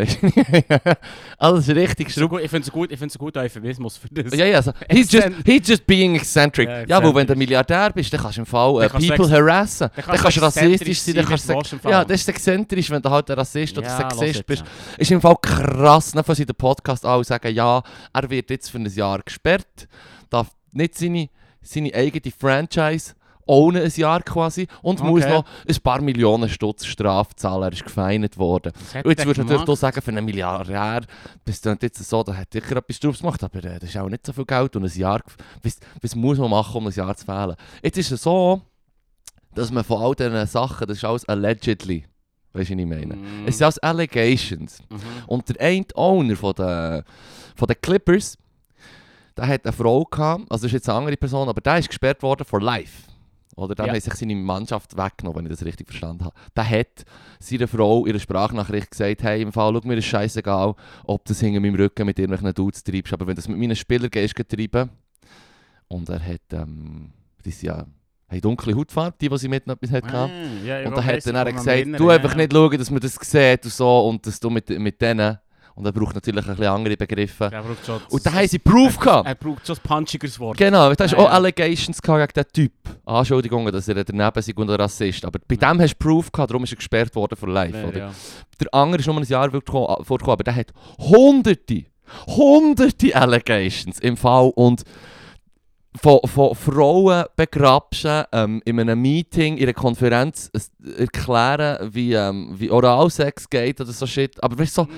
Alles 1.38 1.68
richtig 1.68 2.12
gut, 2.28 2.40
ich 2.42 2.50
finde 2.50 2.66
es 2.66 2.72
gut, 2.72 2.90
ich 2.90 2.98
find's 2.98 3.16
guter 3.16 3.40
Euphemismus 3.42 3.96
für 3.96 4.08
das. 4.08 4.36
Ja, 4.36 4.46
ja, 4.46 4.60
so. 4.60 4.72
he's, 4.90 5.12
just, 5.12 5.28
he's 5.44 5.68
just 5.68 5.86
being 5.86 6.16
eccentric. 6.16 6.68
Ja, 6.68 6.84
Ja, 6.86 7.04
wo 7.04 7.14
wenn 7.14 7.26
du. 7.26 7.36
Milliardär 7.36 7.92
bist, 7.92 8.12
dann 8.12 8.20
kannst 8.20 8.38
du 8.38 8.40
im 8.42 8.46
Fall 8.46 8.82
äh, 8.82 8.88
People 8.88 9.30
harassen. 9.30 9.90
Dann 9.94 10.04
kannst 10.04 10.22
kannst 10.22 10.36
du 10.38 10.40
rassistisch 10.42 11.00
sein, 11.00 11.14
dann 11.14 11.26
kannst 11.26 11.48
du 11.48 11.88
Ja, 11.88 12.04
das 12.04 12.22
ist 12.22 12.28
exzentrisch, 12.28 12.90
wenn 12.90 13.00
du 13.02 13.10
halt 13.10 13.30
ein 13.30 13.36
Rassist 13.38 13.78
oder 13.78 13.86
Ja, 13.86 13.96
Sexist 13.96 14.46
bist. 14.46 14.62
jetzt. 14.62 15.00
Ist 15.00 15.10
im 15.12 15.20
Fall 15.20 15.36
krass, 15.40 16.14
ne, 16.14 16.24
von 16.24 16.34
seinem 16.34 16.54
Podcast 16.56 17.06
auch 17.06 17.22
sagen, 17.22 17.54
ja, 17.54 17.82
er 18.12 18.30
wird 18.30 18.50
jetzt 18.50 18.70
für 18.70 18.78
ein 18.78 18.86
Jahr 18.86 19.20
gesperrt, 19.22 19.86
darf 20.30 20.48
nicht 20.72 20.98
seine, 20.98 21.28
seine 21.62 21.94
eigene 21.94 22.32
Franchise 22.36 23.14
ohne 23.46 23.82
ein 23.82 23.92
Jahr 23.94 24.22
quasi 24.22 24.66
und 24.82 25.02
muss 25.02 25.22
Okay. 25.22 25.32
noch 25.32 25.44
ein 25.68 25.76
paar 25.82 26.00
Millionen 26.00 26.48
Stutz 26.48 26.84
Strafe 26.84 27.34
zahlen. 27.36 27.62
Er 27.62 27.72
ist 27.72 27.84
gefeinet 27.84 28.36
worden. 28.36 28.72
Und 29.04 29.10
jetzt 29.10 29.24
würdest 29.24 29.38
du 29.38 29.42
natürlich 29.42 29.64
du 29.64 29.74
sagen, 29.74 30.02
für 30.02 30.10
einen 30.10 30.24
Milliardär 30.24 31.02
bist 31.44 31.64
du 31.64 31.76
jetzt 31.80 32.04
so, 32.04 32.22
da 32.22 32.36
hat 32.36 32.52
sicher 32.52 32.76
etwas 32.76 33.00
draus 33.00 33.20
gemacht, 33.20 33.42
aber 33.42 33.64
äh, 33.64 33.78
das 33.78 33.88
ist 33.90 33.96
auch 33.96 34.08
nicht 34.08 34.26
so 34.26 34.32
viel 34.32 34.44
Geld 34.44 34.76
und 34.76 34.84
ein 34.84 34.98
Jahr, 34.98 35.20
was, 35.62 35.78
was 36.02 36.14
muss 36.14 36.38
man 36.38 36.50
machen, 36.50 36.76
um 36.76 36.86
ein 36.86 36.92
Jahr 36.92 37.16
zu 37.16 37.24
fehlen? 37.24 37.54
Jetzt 37.82 37.98
ist 37.98 38.10
es 38.10 38.22
so, 38.22 38.60
dass 39.54 39.70
man 39.70 39.84
von 39.84 40.02
all 40.02 40.14
diesen 40.14 40.46
Sachen, 40.46 40.86
das 40.86 40.98
ist 40.98 41.04
alles 41.04 41.24
allegedly, 41.28 42.04
weißt 42.52 42.70
du, 42.70 42.74
was 42.74 42.80
ich 42.80 42.86
meine? 42.86 43.16
Mm. 43.16 43.46
Es 43.46 43.56
sind 43.58 43.64
alles 43.64 43.78
Allegations. 43.78 44.82
Mhm. 44.90 44.98
Und 45.28 45.48
der 45.48 45.60
eine 45.60 45.86
Owner 45.94 46.36
von 46.36 46.52
den, 46.52 47.02
von 47.54 47.66
den 47.66 47.76
Clippers, 47.80 48.36
der 49.36 49.46
hat 49.46 49.64
eine 49.64 49.72
Frau 49.72 50.04
gehabt, 50.04 50.42
also 50.50 50.62
das 50.62 50.64
ist 50.64 50.72
jetzt 50.72 50.88
eine 50.88 50.98
andere 50.98 51.16
Person, 51.16 51.48
aber 51.48 51.60
der 51.60 51.78
ist 51.78 51.88
gesperrt 51.88 52.22
worden 52.22 52.44
for 52.44 52.60
life. 52.60 53.02
Oder 53.56 53.74
der 53.74 53.86
Ja. 53.86 53.94
hat 53.94 54.02
sich 54.02 54.14
seine 54.14 54.34
Mannschaft 54.36 54.96
weggenommen, 54.96 55.38
wenn 55.38 55.46
ich 55.50 55.58
das 55.58 55.64
richtig 55.66 55.88
verstanden 55.88 56.26
habe. 56.26 56.34
Der 56.54 56.68
hat 56.68 57.04
seiner 57.40 57.66
Frau 57.66 58.04
ihre 58.06 58.20
Sprachnachricht 58.20 58.90
gesagt, 58.90 59.22
hey, 59.22 59.40
im 59.42 59.50
Fall, 59.52 59.72
schau 59.74 59.88
mir, 59.88 59.96
ist 59.96 60.04
scheißegal, 60.04 60.74
ob 61.04 61.24
das 61.24 61.40
hinter 61.40 61.60
meinem 61.60 61.74
Rücken 61.74 62.04
mit 62.06 62.18
irgendwelchen 62.18 62.54
Dudes 62.54 62.84
treibst, 62.84 63.12
aber 63.14 63.26
wenn 63.26 63.34
du 63.34 63.40
das 63.40 63.48
mit 63.48 63.58
meinen 63.58 63.74
Spielern 63.74 64.10
gehst, 64.10 64.34
treiben. 64.36 64.90
Und 65.88 66.08
er 66.10 66.20
hat, 66.24 66.40
ähm, 66.52 67.12
sind 67.42 67.62
ja, 67.62 67.86
haben 68.28 68.40
dunkle 68.40 68.74
Hautfarbe, 68.76 69.16
die, 69.20 69.28
die 69.28 69.38
sie 69.38 69.48
mit 69.48 69.66
noch 69.66 69.76
etwas 69.76 69.90
hat. 69.92 70.04
gehabt. 70.04 70.32
Ah, 70.32 70.80
ich 70.80 70.86
Und 70.86 70.96
dann 70.96 71.04
hat 71.04 71.26
er 71.26 71.32
dann 71.32 71.46
mich 71.46 71.56
gesagt, 71.56 72.00
du 72.00 72.10
einfach 72.10 72.32
ja. 72.32 72.36
nicht 72.36 72.52
schauen, 72.52 72.78
dass 72.78 72.90
man 72.90 73.00
das 73.00 73.14
sieht 73.14 73.64
und 73.64 73.72
so 73.72 74.08
und 74.08 74.26
dass 74.26 74.38
du 74.40 74.50
mit, 74.50 74.68
mit 74.68 75.00
denen. 75.00 75.38
Und 75.76 75.84
er 75.84 75.92
braucht 75.92 76.14
natürlich 76.14 76.44
ein 76.46 76.56
bisschen 76.56 76.72
andere 76.72 76.96
Begriffe. 76.96 77.50
Er 77.52 77.62
braucht 77.62 77.84
schon 77.84 78.00
Und 78.08 78.24
da 78.26 78.32
haben 78.32 78.48
sie 78.48 78.58
Proof 78.58 78.98
gehabt. 78.98 79.28
Er 79.28 79.34
braucht 79.34 79.66
schon 79.66 79.76
ein 79.76 79.82
punchigeres 79.82 80.40
Wort. 80.40 80.56
Genau, 80.56 80.92
da 80.94 81.04
hast 81.04 81.12
du 81.12 81.16
Ja, 81.16 81.22
auch 81.22 81.28
ja. 81.28 81.34
Allegations 81.34 82.00
gehabt 82.00 82.34
gegen 82.34 82.46
diesen 82.50 82.70
Typ. 82.70 82.72
Anschuldigungen, 83.04 83.70
dass 83.72 83.86
er 83.86 84.02
daneben 84.02 84.42
sei 84.42 84.52
und 84.56 84.70
ein 84.70 84.76
Rassist. 84.76 85.24
Aber 85.26 85.38
bei 85.46 85.56
dem 85.56 85.78
hast 85.80 85.92
du 85.94 85.98
Proof 85.98 86.32
gehabt, 86.32 86.50
darum 86.50 86.64
ist 86.64 86.72
er 86.72 86.76
gesperrt 86.76 87.14
worden 87.14 87.36
für 87.36 87.46
life. 87.46 87.76
Ja, 87.78 87.86
oder? 87.88 87.98
ja. 87.98 88.10
Der 88.58 88.72
andere 88.74 89.00
ist 89.00 89.06
nur 89.06 89.16
ein 89.16 89.22
Jahr 89.24 89.50
vorgekommen, 89.50 90.32
aber 90.32 90.44
der 90.44 90.56
hat 90.56 90.72
hunderte, 90.98 91.84
hunderte 92.26 93.14
Allegations 93.14 93.98
im 94.00 94.16
Fall 94.16 94.50
und 94.54 94.82
von, 96.02 96.20
von 96.26 96.54
Frauen 96.54 97.24
begrapschen, 97.36 98.24
ähm, 98.32 98.60
in 98.64 98.78
einem 98.80 99.00
Meeting, 99.00 99.56
in 99.56 99.62
einer 99.64 99.72
Konferenz 99.72 100.50
äh, 100.52 101.02
erklären, 101.02 101.88
wie, 101.92 102.12
ähm, 102.12 102.54
wie 102.54 102.70
Oralsex 102.70 103.48
geht 103.48 103.80
oder 103.80 103.92
so 103.92 104.06
shit. 104.06 104.42
Aber 104.42 104.58
weißt 104.58 104.76
du, 104.76 104.82
so, 104.82 104.88
Hm. 104.88 104.94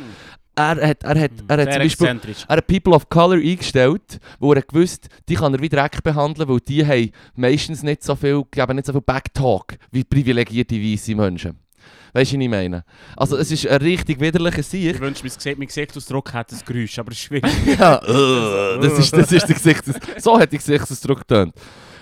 Er 0.59 0.89
hat, 0.89 1.03
er 1.05 1.21
hat, 1.21 1.31
er 1.49 1.59
hat 1.59 1.73
zum 1.73 1.83
Beispiel 1.83 2.37
er 2.49 2.57
hat 2.57 2.67
People 2.67 2.95
of 2.95 3.09
Color 3.09 3.37
eingestellt, 3.39 4.19
wo 4.39 4.53
er 4.53 4.63
gewusst, 4.63 5.09
die 5.29 5.35
kann 5.35 5.55
er 5.55 5.61
wie 5.61 5.69
Dreck 5.69 6.03
behandeln, 6.03 6.49
weil 6.49 6.61
die 6.61 6.85
haben 6.85 7.11
meistens 7.37 7.83
nicht 7.83 8.03
so 8.03 8.15
viel, 8.17 8.43
geben 8.51 8.77
nicht 8.77 8.87
so 8.87 8.93
viel 8.93 9.01
Backtalk 9.03 9.79
wie 9.91 10.05
privilegierte 10.05 10.77
weiße 10.77 11.15
Menschen. 11.15 11.59
Weißt 12.13 12.33
du, 12.33 12.37
was 12.37 12.43
ich 12.43 12.49
meine? 12.49 12.85
Also 13.17 13.37
es 13.37 13.51
ist 13.51 13.67
ein 13.69 13.81
richtig 13.83 14.21
widerlicher 14.21 14.63
Sieg. 14.63 14.95
Ich 14.95 15.01
wünsche, 15.01 15.23
Gesicht- 15.23 15.59
mein 15.59 15.67
Gesichtsausdruck 15.67 16.33
hat 16.33 16.53
ein 16.53 16.59
Geräusch, 16.65 16.99
aber 16.99 17.13
es 17.13 17.19
ist 17.19 17.25
schwierig. 17.25 17.45
ja, 17.79 17.97
äh, 17.97 18.81
das 18.81 18.99
ist, 18.99 19.13
das 19.13 19.31
ist 19.31 19.47
der 19.47 19.55
Gesichts... 19.55 19.93
So 20.19 20.39
hat 20.39 20.51
der 20.51 20.59
Gesichtsausdruck 20.59 21.19
getönt. 21.19 21.55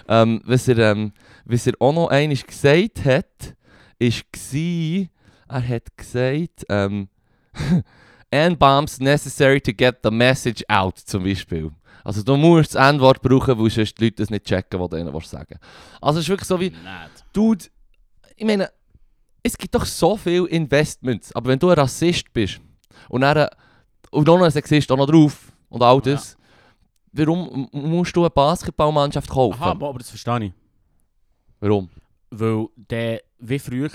Ähm, 0.09 0.41
was, 0.45 0.69
er, 0.69 0.79
ähm, 0.79 1.13
was 1.45 1.67
er 1.67 1.75
auch 1.81 1.93
noch 1.93 2.09
einmal 2.09 2.37
gesagt 2.37 3.05
hat, 3.05 3.57
ist 3.99 4.25
gsi, 4.33 5.09
er 5.49 5.69
hat 5.69 5.97
gesagt, 5.97 6.65
ähm, 6.69 7.09
N-Bombs 8.31 8.99
necessary 9.01 9.61
to 9.61 9.73
get 9.73 9.99
the 10.03 10.11
message 10.11 10.65
out, 10.69 10.99
zum 10.99 11.25
Beispiel. 11.25 11.71
Also 12.05 12.23
du 12.23 12.37
musst 12.37 12.75
das 12.75 12.91
N-Wort 12.93 13.21
brauchen, 13.23 13.59
weil 13.59 13.71
sonst 13.71 13.99
die 13.99 14.05
Leute 14.05 14.17
das 14.23 14.31
nicht 14.31 14.45
checken, 14.45 14.79
was 14.81 14.91
du 14.91 14.97
ihnen 14.97 15.21
sagen 15.23 15.59
Also 16.01 16.19
es 16.21 16.25
ist 16.25 16.29
wirklich 16.29 16.49
so 16.49 16.61
wie. 16.61 16.71
Dude, 17.33 17.65
ich 18.37 18.45
meine, 18.47 18.71
es 19.43 19.57
gibt 19.57 19.75
doch 19.75 19.85
so 19.85 20.17
viele 20.17 20.47
Investments, 20.49 21.33
aber 21.35 21.49
wenn 21.51 21.59
du 21.59 21.69
ein 21.71 21.79
Rassist 21.79 22.33
bist 22.33 22.61
und, 23.09 23.21
dann, 23.23 23.49
und 24.11 24.27
noch 24.27 24.41
ein 24.43 24.51
Sexist 24.51 24.91
auch 24.93 24.97
noch 24.97 25.07
drauf 25.07 25.53
und 25.69 25.83
all 25.83 26.01
das, 26.01 26.37
warum 27.13 27.69
m- 27.73 27.91
musst 27.91 28.15
du 28.15 28.21
eine 28.21 28.31
Basketballmannschaft 28.31 29.29
kaufen? 29.31 29.61
Aha, 29.63 29.71
aber 29.71 29.95
das 29.99 30.11
verstehe 30.11 30.45
ich. 30.47 30.53
Warum? 31.61 31.89
Weil 32.31 32.67
der, 32.77 33.23
wie 33.39 33.59
früher 33.59 33.89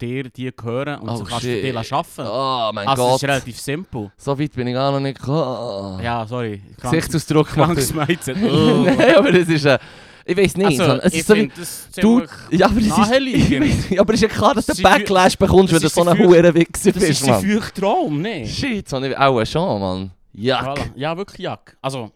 dir 0.00 0.24
die 0.30 0.50
gehören 0.54 1.00
und 1.00 1.08
Oh, 1.08 1.16
so 1.16 1.24
kannst 1.24 1.42
shit. 1.44 1.64
du 1.64 1.72
die 1.72 1.76
arbeiten. 1.76 2.28
Oh 2.30 2.70
mein 2.72 2.86
also 2.88 3.02
Gott, 3.02 3.10
es 3.16 3.22
ist 3.22 3.28
relativ 3.28 3.60
simpel. 3.60 4.12
so 4.16 4.38
weit 4.38 4.52
bin 4.52 4.66
ich 4.68 4.74
gar 4.74 4.92
noch 4.92 5.00
nicht 5.00 5.18
gekommen. 5.18 6.02
Ja, 6.02 6.26
sorry. 6.26 6.62
Gesichtsausdruck 6.80 7.48
Krankes 7.48 7.92
das. 7.92 8.08
Mindset. 8.08 8.36
Nein, 8.40 9.14
aber 9.16 9.32
das 9.32 9.48
ist 9.48 9.64
äh, 9.64 9.78
ich 10.24 10.36
weiß 10.36 10.56
nicht. 10.58 10.78
Also, 10.78 11.00
es 11.02 11.12
ich 11.14 11.20
ist 11.20 11.26
so 11.26 11.34
wie, 11.36 11.48
das 11.48 11.88
du, 11.96 12.22
ja, 12.50 12.66
aber 12.66 12.76
es 12.78 12.86
ist, 12.86 13.90
ja, 13.90 14.00
aber 14.02 14.12
es 14.12 14.22
ist 14.22 14.28
ja 14.30 14.36
klar, 14.36 14.54
dass 14.54 14.66
du 14.66 14.82
Backlash 14.82 15.38
bekommst, 15.38 15.72
wenn 15.72 15.80
das 15.80 15.94
du 15.94 16.02
so 16.04 16.08
ein 16.08 16.18
hoher 16.18 16.54
Wichser 16.54 16.92
Das 16.92 17.02
bist, 17.02 17.22
ist 17.22 17.24
ein 17.24 17.30
Mann. 17.30 17.44
feuchter 17.60 17.80
Traum, 17.80 18.20
ne? 18.20 18.46
Shit, 18.46 18.86
so 18.86 19.00
nicht 19.00 19.16
auch 19.16 19.42
schon, 19.46 19.80
Mann. 19.80 20.10
Voilà. 20.36 20.78
Ja, 20.96 21.16
wirklich 21.16 21.40
Jack. 21.40 21.78
Also, 21.80 22.10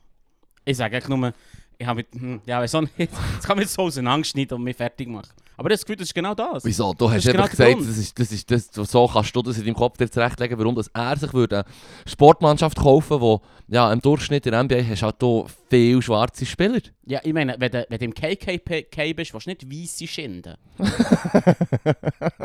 ich 0.62 0.76
sage 0.76 0.98
echt 0.98 1.08
nur, 1.08 1.32
ich 1.78 1.86
habe 1.86 1.96
mit, 1.96 2.08
hm, 2.12 2.42
ja, 2.44 2.60
weiß 2.60 2.74
auch 2.74 2.82
nicht, 2.82 2.92
jetzt 2.98 3.14
kann 3.44 3.56
man 3.56 3.60
jetzt 3.60 3.72
so 3.72 3.82
auseinanderschneiden 3.82 4.58
und 4.58 4.64
mich 4.64 4.76
fertig 4.76 5.08
machen. 5.08 5.28
Aber 5.56 5.68
das 5.68 5.82
Gefühl, 5.82 5.96
das 5.96 6.08
ist 6.08 6.14
genau 6.14 6.34
das. 6.34 6.64
Wieso? 6.64 6.94
Du 6.94 7.10
hast 7.10 7.24
genau 7.24 7.42
einfach 7.42 7.56
der 7.56 7.74
gesagt, 7.74 7.88
das 7.88 7.98
ist, 7.98 8.18
das 8.18 8.32
ist, 8.32 8.50
das, 8.50 8.90
so 8.90 9.06
kannst 9.06 9.34
du 9.36 9.42
das 9.42 9.58
in 9.58 9.64
deinem 9.64 9.74
Kopf 9.74 9.98
dir 9.98 10.10
zurechtlegen, 10.10 10.58
warum 10.58 10.74
dass 10.74 10.88
er 10.88 11.16
sich 11.16 11.32
würde 11.32 11.58
eine 11.58 11.64
Sportmannschaft 12.06 12.78
kaufen 12.78 13.10
würde, 13.10 13.22
wo 13.22 13.40
ja, 13.68 13.92
im 13.92 14.00
Durchschnitt 14.00 14.46
in 14.46 14.52
der 14.52 14.62
NBA 14.64 14.82
hast 14.88 15.02
du 15.02 15.06
halt 15.06 15.16
hier 15.20 15.44
viele 15.70 16.02
schwarze 16.02 16.46
Spieler. 16.46 16.80
Ja, 17.06 17.20
ich 17.22 17.32
meine, 17.32 17.56
wenn 17.58 17.70
du, 17.70 17.86
wenn 17.88 17.98
du 17.98 18.04
im 18.04 18.14
KKK 18.14 19.12
bist, 19.14 19.34
willst 19.34 19.46
du 19.46 19.50
nicht 19.50 19.70
weisse 19.70 20.06
schinden. 20.06 20.56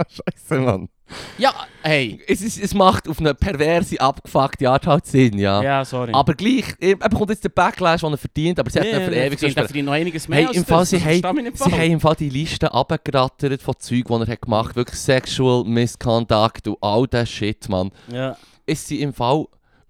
Scheiße, 0.07 0.59
Mann. 0.59 0.89
Ja, 1.37 1.53
hey. 1.83 2.19
Es, 2.27 2.41
ist, 2.41 2.59
es 2.61 2.73
macht 2.73 3.07
auf 3.07 3.19
eine 3.19 3.33
perverse, 3.33 3.99
abgefuckte 3.99 4.69
Art 4.69 4.85
halt 4.87 5.05
Sinn, 5.05 5.37
ja. 5.39 5.61
Ja, 5.61 5.85
sorry. 5.85 6.11
Aber 6.13 6.33
gleich, 6.33 6.65
er 6.79 6.95
er 6.99 7.09
bekommt 7.09 7.29
jetzt 7.29 7.43
den 7.43 7.51
Backlash, 7.53 8.01
den 8.01 8.11
er 8.11 8.17
verdient, 8.17 8.59
aber 8.59 8.69
sie 8.69 8.79
hat 8.79 8.87
ihn 8.87 8.93
für 8.93 9.15
ewig 9.15 9.39
verdient, 9.39 9.53
verdient 9.59 9.85
noch 9.85 9.93
einiges 9.93 10.27
mehr 10.27 10.47
Hey, 10.47 10.55
im 10.55 10.65
Fall, 10.65 10.79
das. 10.79 10.89
sie, 10.89 10.97
Das 10.99 11.23
haben, 11.23 11.51
sie 11.55 11.71
haben 11.71 11.91
im 11.91 11.99
Fall 11.99 12.15
die 12.15 12.29
Liste 12.29 12.73
abgerattert 12.73 13.61
von 13.61 13.75
Zeug, 13.79 14.03
die 14.07 14.13
er 14.13 14.27
hat 14.27 14.41
gemacht 14.41 14.69
hat. 14.69 14.75
Wirklich 14.75 14.99
Sexual 14.99 15.63
Misconduct 15.63 16.67
und 16.67 16.77
all 16.81 17.07
das 17.07 17.29
Shit, 17.29 17.69
Mann. 17.69 17.91
Ja. 18.11 18.35
es 18.65 18.87
sind 18.87 18.99
im 18.99 19.13
Fall 19.13 19.45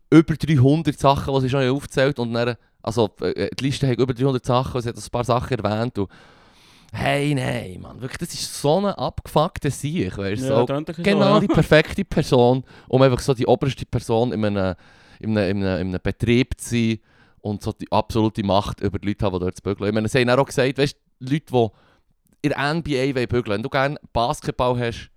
über 0.10 0.36
300 0.36 0.98
Sachen, 1.00 1.34
die 1.34 1.42
sie 1.42 1.50
schon 1.50 1.68
aufgezählt 1.70 2.20
und 2.20 2.34
dann, 2.34 2.56
also 2.82 3.10
äh, 3.22 3.50
die 3.60 3.64
Liste 3.66 3.88
hat 3.88 3.98
über 3.98 4.14
300 4.14 4.46
Sachen, 4.46 4.82
sie 4.82 4.90
hat 4.90 4.96
ein 4.96 5.12
paar 5.12 5.24
Sachen 5.24 5.58
erwähnt 5.60 5.98
und 5.98 6.10
hey, 6.98 7.36
nein, 7.36 7.80
Mann, 7.82 8.02
wirklich, 8.02 8.18
das 8.18 8.34
ist 8.34 8.62
so 8.62 8.78
eine 8.78 8.98
abgefuckte 8.98 9.70
Sieg, 9.72 10.18
weißt 10.18 10.44
Ja, 10.44 10.66
so, 10.66 10.74
ein 10.74 10.86
genau 10.86 11.28
so, 11.28 11.34
ja. 11.34 11.40
die 11.40 11.48
perfekte 11.48 12.04
Person, 12.04 12.64
um 12.88 13.02
einfach 13.02 13.20
so 13.20 13.34
die 13.34 13.46
oberste 13.46 13.86
Person 13.86 14.32
in 14.32 14.44
einem, 14.44 14.76
in 15.20 15.38
einem, 15.38 15.50
in 15.58 15.64
einem, 15.64 15.82
in 15.82 15.88
einem 15.90 16.02
Betrieb 16.02 16.60
zu 16.60 16.70
sein 16.70 17.00
und 17.42 17.62
so 17.62 17.72
die 17.72 17.92
absolute 17.92 18.44
Macht 18.44 18.82
über 18.82 19.00
die 19.00 19.10
Leute 19.10 19.26
haben, 19.26 19.34
die 19.34 19.40
dort 19.40 19.56
zu 19.56 19.64
bügeln. 19.64 19.90
Ich 19.90 19.94
meine, 19.94 20.08
sie 20.08 20.20
haben 20.20 20.30
auch 20.30 20.46
gesagt, 20.46 20.78
weißt 20.78 20.98
du, 21.20 21.34
Leute, 21.34 21.46
die 21.52 21.68
in 22.42 22.50
der 22.50 22.74
NBA 22.74 23.16
wollen 23.16 23.28
bügeln, 23.28 23.54
wenn 23.56 23.64
du 23.64 23.70
gerne 23.70 23.98
Basketball 24.14 24.78
hast 24.80 25.10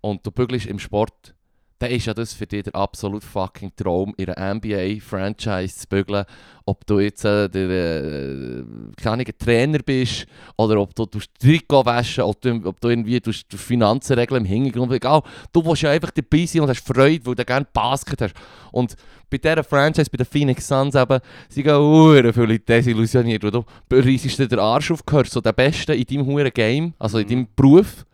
und 0.00 0.24
du 0.26 0.30
bügelst 0.30 0.66
im 0.66 0.78
Sport, 0.78 1.34
dann 1.80 1.90
ist 1.92 2.04
ja 2.04 2.12
das 2.12 2.34
für 2.34 2.46
dich 2.46 2.64
der 2.64 2.74
absolute 2.74 3.26
fucking 3.26 3.72
Traum, 3.74 4.12
in 4.18 4.28
einer 4.28 4.54
NBA-Franchise 4.54 5.78
zu 5.78 5.88
bügeln. 5.88 6.26
Ob 6.66 6.86
du 6.86 7.00
jetzt 7.00 7.24
äh, 7.24 7.48
der 7.48 7.70
äh, 7.70 8.64
keine 9.02 9.24
Trainer 9.24 9.78
bist 9.78 10.26
oder 10.58 10.78
ob 10.78 10.94
du 10.94 11.06
tust 11.06 11.30
Trikot 11.40 11.86
waschen 11.86 12.24
oder 12.24 12.38
du, 12.38 12.68
ob 12.68 12.78
du 12.82 12.90
irgendwie 12.90 13.18
tust, 13.18 13.48
tust 13.48 13.64
Finanzen 13.64 14.18
regeln 14.18 14.44
im 14.44 14.46
Hintergrund. 14.46 14.92
Egal, 14.92 15.22
du 15.54 15.64
willst 15.64 15.80
ja 15.80 15.90
einfach 15.90 16.10
dabei 16.10 16.44
sein 16.44 16.60
und 16.62 16.68
hast 16.68 16.86
Freude, 16.86 17.24
weil 17.24 17.34
du 17.34 17.44
gerne 17.46 17.66
Basket 17.72 18.20
hast. 18.20 18.34
Und 18.72 18.94
bei 19.30 19.38
dieser 19.38 19.64
Franchise, 19.64 20.10
bei 20.10 20.18
den 20.18 20.26
Phoenix 20.26 20.68
Suns 20.68 20.94
eben, 20.94 21.18
sie 21.48 21.62
gehen 21.62 21.78
hure 21.78 22.30
viele 22.30 22.58
desillusioniert. 22.58 23.42
weil 23.42 23.52
Du 23.52 23.64
reissest 23.90 24.38
dir 24.38 24.48
den 24.48 24.58
Arsch 24.58 24.90
auf, 24.90 25.04
gehörst 25.06 25.32
so 25.32 25.40
der 25.40 25.54
Beste 25.54 25.94
in 25.94 26.04
deinem 26.04 26.50
Game, 26.50 26.92
also 26.98 27.18
in 27.18 27.24
Mhm. 27.24 27.30
deinem 27.30 27.48
Beruf 27.56 28.04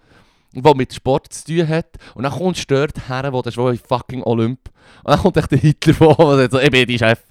der 0.63 0.75
mit 0.75 0.93
Sport 0.93 1.33
zu 1.33 1.45
tun 1.45 1.69
hat. 1.69 1.97
Und 2.15 2.25
dann 2.25 2.33
kommst 2.33 2.71
du 2.71 2.75
dort 2.75 3.09
her, 3.09 3.33
wo 3.33 3.43
du 3.43 3.51
schon 3.51 3.73
in 3.73 3.79
fucking 3.79 4.23
Olymp. 4.23 4.69
Und 5.05 5.11
dann 5.11 5.21
kommt 5.21 5.37
echt 5.37 5.51
der 5.53 5.59
Hitler 5.59 5.95
vor, 5.95 6.17
der 6.17 6.49
sagt 6.49 6.53
so, 6.53 6.61
ich 6.61 6.71
bin 6.71 6.87
dein 6.87 6.99
Chef. 6.99 7.23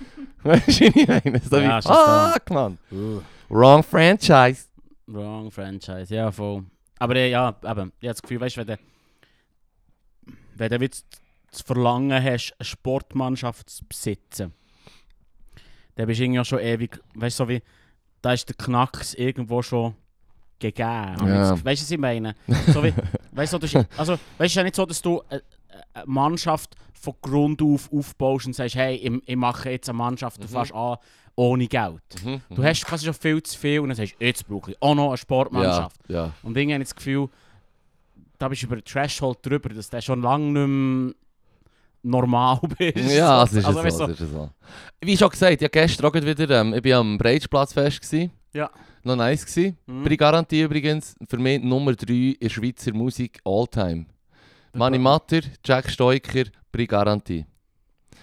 Weißt 0.42 0.80
du, 0.80 0.84
ich 0.84 1.06
meine? 1.06 1.40
So 1.40 1.56
Ja, 1.58 1.74
wie, 1.74 1.78
ist 1.78 1.86
fuck, 1.86 2.50
man. 2.50 2.78
Wrong 3.48 3.82
franchise. 3.82 4.66
Wrong 5.06 5.50
Franchise, 5.50 6.14
ja 6.14 6.30
voll. 6.30 6.64
Aber 6.98 7.16
äh, 7.16 7.30
ja, 7.30 7.48
eben, 7.48 7.62
ich 7.64 7.72
habe 7.72 7.92
das 8.00 8.22
Gefühl, 8.22 8.40
weißt 8.40 8.56
du, 8.56 8.60
wenn 8.60 8.76
du, 8.76 8.78
wenn 10.54 10.70
du 10.70 10.84
jetzt 10.84 11.06
das 11.50 11.62
Verlangen 11.62 12.22
hast, 12.22 12.54
eine 12.58 12.64
Sportmannschaft 12.64 13.68
zu 13.68 13.84
besitzen, 13.86 14.52
dann 15.96 16.06
bist 16.06 16.20
du 16.20 16.24
irgendwie 16.24 16.44
schon 16.44 16.60
ewig, 16.60 17.00
weißt 17.14 17.40
du, 17.40 17.44
so 17.44 17.48
wie, 17.48 17.62
da 18.22 18.32
ist 18.32 18.48
der 18.48 18.56
Knacks 18.56 19.14
irgendwo 19.14 19.62
schon 19.62 19.94
gegeben. 20.60 21.26
Ja. 21.26 21.50
Weißt 21.64 21.82
du, 21.82 21.84
was 21.84 21.90
ich 21.90 21.98
meine? 21.98 22.34
So 22.68 22.82
wie, 22.84 22.92
weißt 23.32 23.52
du, 23.54 23.58
das 23.58 23.74
ist, 23.74 23.86
also, 23.96 24.12
weißt 24.12 24.20
du, 24.38 24.44
es 24.44 24.46
ist 24.46 24.54
ja 24.54 24.62
nicht 24.62 24.76
so, 24.76 24.86
dass 24.86 25.02
du 25.02 25.22
eine, 25.28 25.42
eine 25.94 26.06
Mannschaft 26.06 26.76
von 26.92 27.14
Grund 27.22 27.62
auf 27.62 27.90
aufbaust 27.92 28.46
und 28.46 28.52
sagst, 28.54 28.74
hey, 28.76 28.96
ich, 28.96 29.22
ich 29.26 29.36
mache 29.36 29.70
jetzt 29.70 29.88
eine 29.88 29.96
Mannschaft, 29.98 30.38
du 30.38 30.44
Mhm. 30.46 30.48
fährst 30.48 30.74
an 30.74 30.96
ohne 31.36 31.66
Geld. 31.66 32.02
Mhm, 32.24 32.42
Du 32.50 32.60
mhm. 32.60 32.66
hast 32.66 32.84
quasi 32.84 33.06
schon 33.06 33.14
viel 33.14 33.42
zu 33.42 33.58
viel 33.58 33.80
und 33.80 33.88
dann 33.88 33.96
sagst 33.96 34.14
du, 34.18 34.24
jetzt 34.24 34.46
brauche 34.46 34.72
ich 34.72 34.82
auch 34.82 34.94
noch 34.94 35.08
eine 35.08 35.16
Sportmannschaft. 35.16 35.96
Ja, 36.08 36.14
ja. 36.26 36.32
Und 36.42 36.56
irgendwie 36.56 36.74
habe 36.74 36.82
ich 36.82 36.88
das 36.90 36.96
Gefühl, 36.96 37.28
da 38.38 38.48
bist 38.48 38.62
du 38.62 38.66
über 38.66 38.76
den 38.76 38.84
Threshold 38.84 39.38
drüber, 39.42 39.70
dass 39.70 39.88
du 39.88 40.02
schon 40.02 40.20
lange 40.22 40.44
nicht 40.44 40.66
mehr 40.68 41.14
normal 42.02 42.60
bist. 42.78 42.96
Ja, 43.14 43.44
es 43.44 43.52
ist 43.52 43.64
also, 43.64 43.88
so, 43.90 44.06
du, 44.06 44.12
es 44.12 44.20
ist 44.20 44.32
so. 44.32 44.50
Wie 45.00 45.16
schon 45.16 45.30
gesagt, 45.30 45.60
ja, 45.62 45.68
gestern 45.68 46.06
auch 46.06 46.14
wieder, 46.14 46.60
ähm, 46.60 46.74
ich 46.74 46.84
war 46.84 47.00
am 47.00 47.16
Breitschplatzfest. 47.18 48.00
Gewesen. 48.02 48.30
Ja. 48.52 48.70
Noch 49.04 49.16
nice 49.16 49.44
gewesen. 49.46 49.76
Mhm. 49.86 50.04
Bei 50.04 50.16
Garantie 50.16 50.62
übrigens, 50.62 51.16
für 51.28 51.38
mich 51.38 51.62
Nummer 51.62 51.94
3 51.94 52.12
in 52.12 52.36
der 52.40 52.48
Schweizer 52.48 52.92
Musik 52.92 53.40
Alltime. 53.44 54.06
Mani 54.74 54.98
Matter, 54.98 55.40
Jack 55.64 55.88
Stoiker, 55.90 56.44
Brigarantie. 56.72 57.46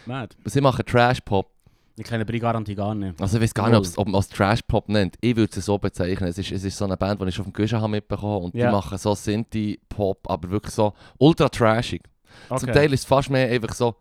Mad. 0.05 0.35
Sie 0.45 0.61
machen 0.61 0.85
Trash-Pop. 0.85 1.51
Ich 1.99 2.05
kenne 2.05 2.25
Brigarantie 2.25 2.75
gar 2.75 2.93
nicht. 2.93 3.19
Also 3.19 3.37
ich 3.37 3.43
weiß 3.43 3.53
gar 3.53 3.69
nicht, 3.69 3.97
ob 3.97 4.07
man 4.07 4.19
es 4.19 4.29
Trash-Pop 4.29 4.87
nennt. 4.87 5.15
Ich 5.19 5.35
würde 5.35 5.57
es 5.57 5.65
so 5.65 5.77
bezeichnen. 5.77 6.29
Es 6.29 6.37
ist, 6.37 6.51
es 6.51 6.63
ist 6.63 6.77
so 6.77 6.85
eine 6.85 6.95
Band, 6.95 7.19
die 7.21 7.25
ich 7.27 7.35
schon 7.35 7.45
vom 7.45 7.53
Guschen 7.53 7.79
habe 7.81 7.89
mitbekommen 7.89 8.45
und 8.45 8.55
Ja. 8.55 8.67
die 8.67 8.71
machen 8.71 8.97
so 8.97 9.15
Synthie-Pop, 9.15 10.29
aber 10.29 10.49
wirklich 10.51 10.73
so 10.73 10.93
ultra 11.17 11.49
trashig. 11.49 12.03
Okay. 12.49 12.59
Zum 12.59 12.71
Teil 12.73 12.93
ist 12.93 12.99
es 13.01 13.05
fast 13.05 13.29
mehr 13.29 13.49
einfach 13.49 13.73
so 13.73 13.95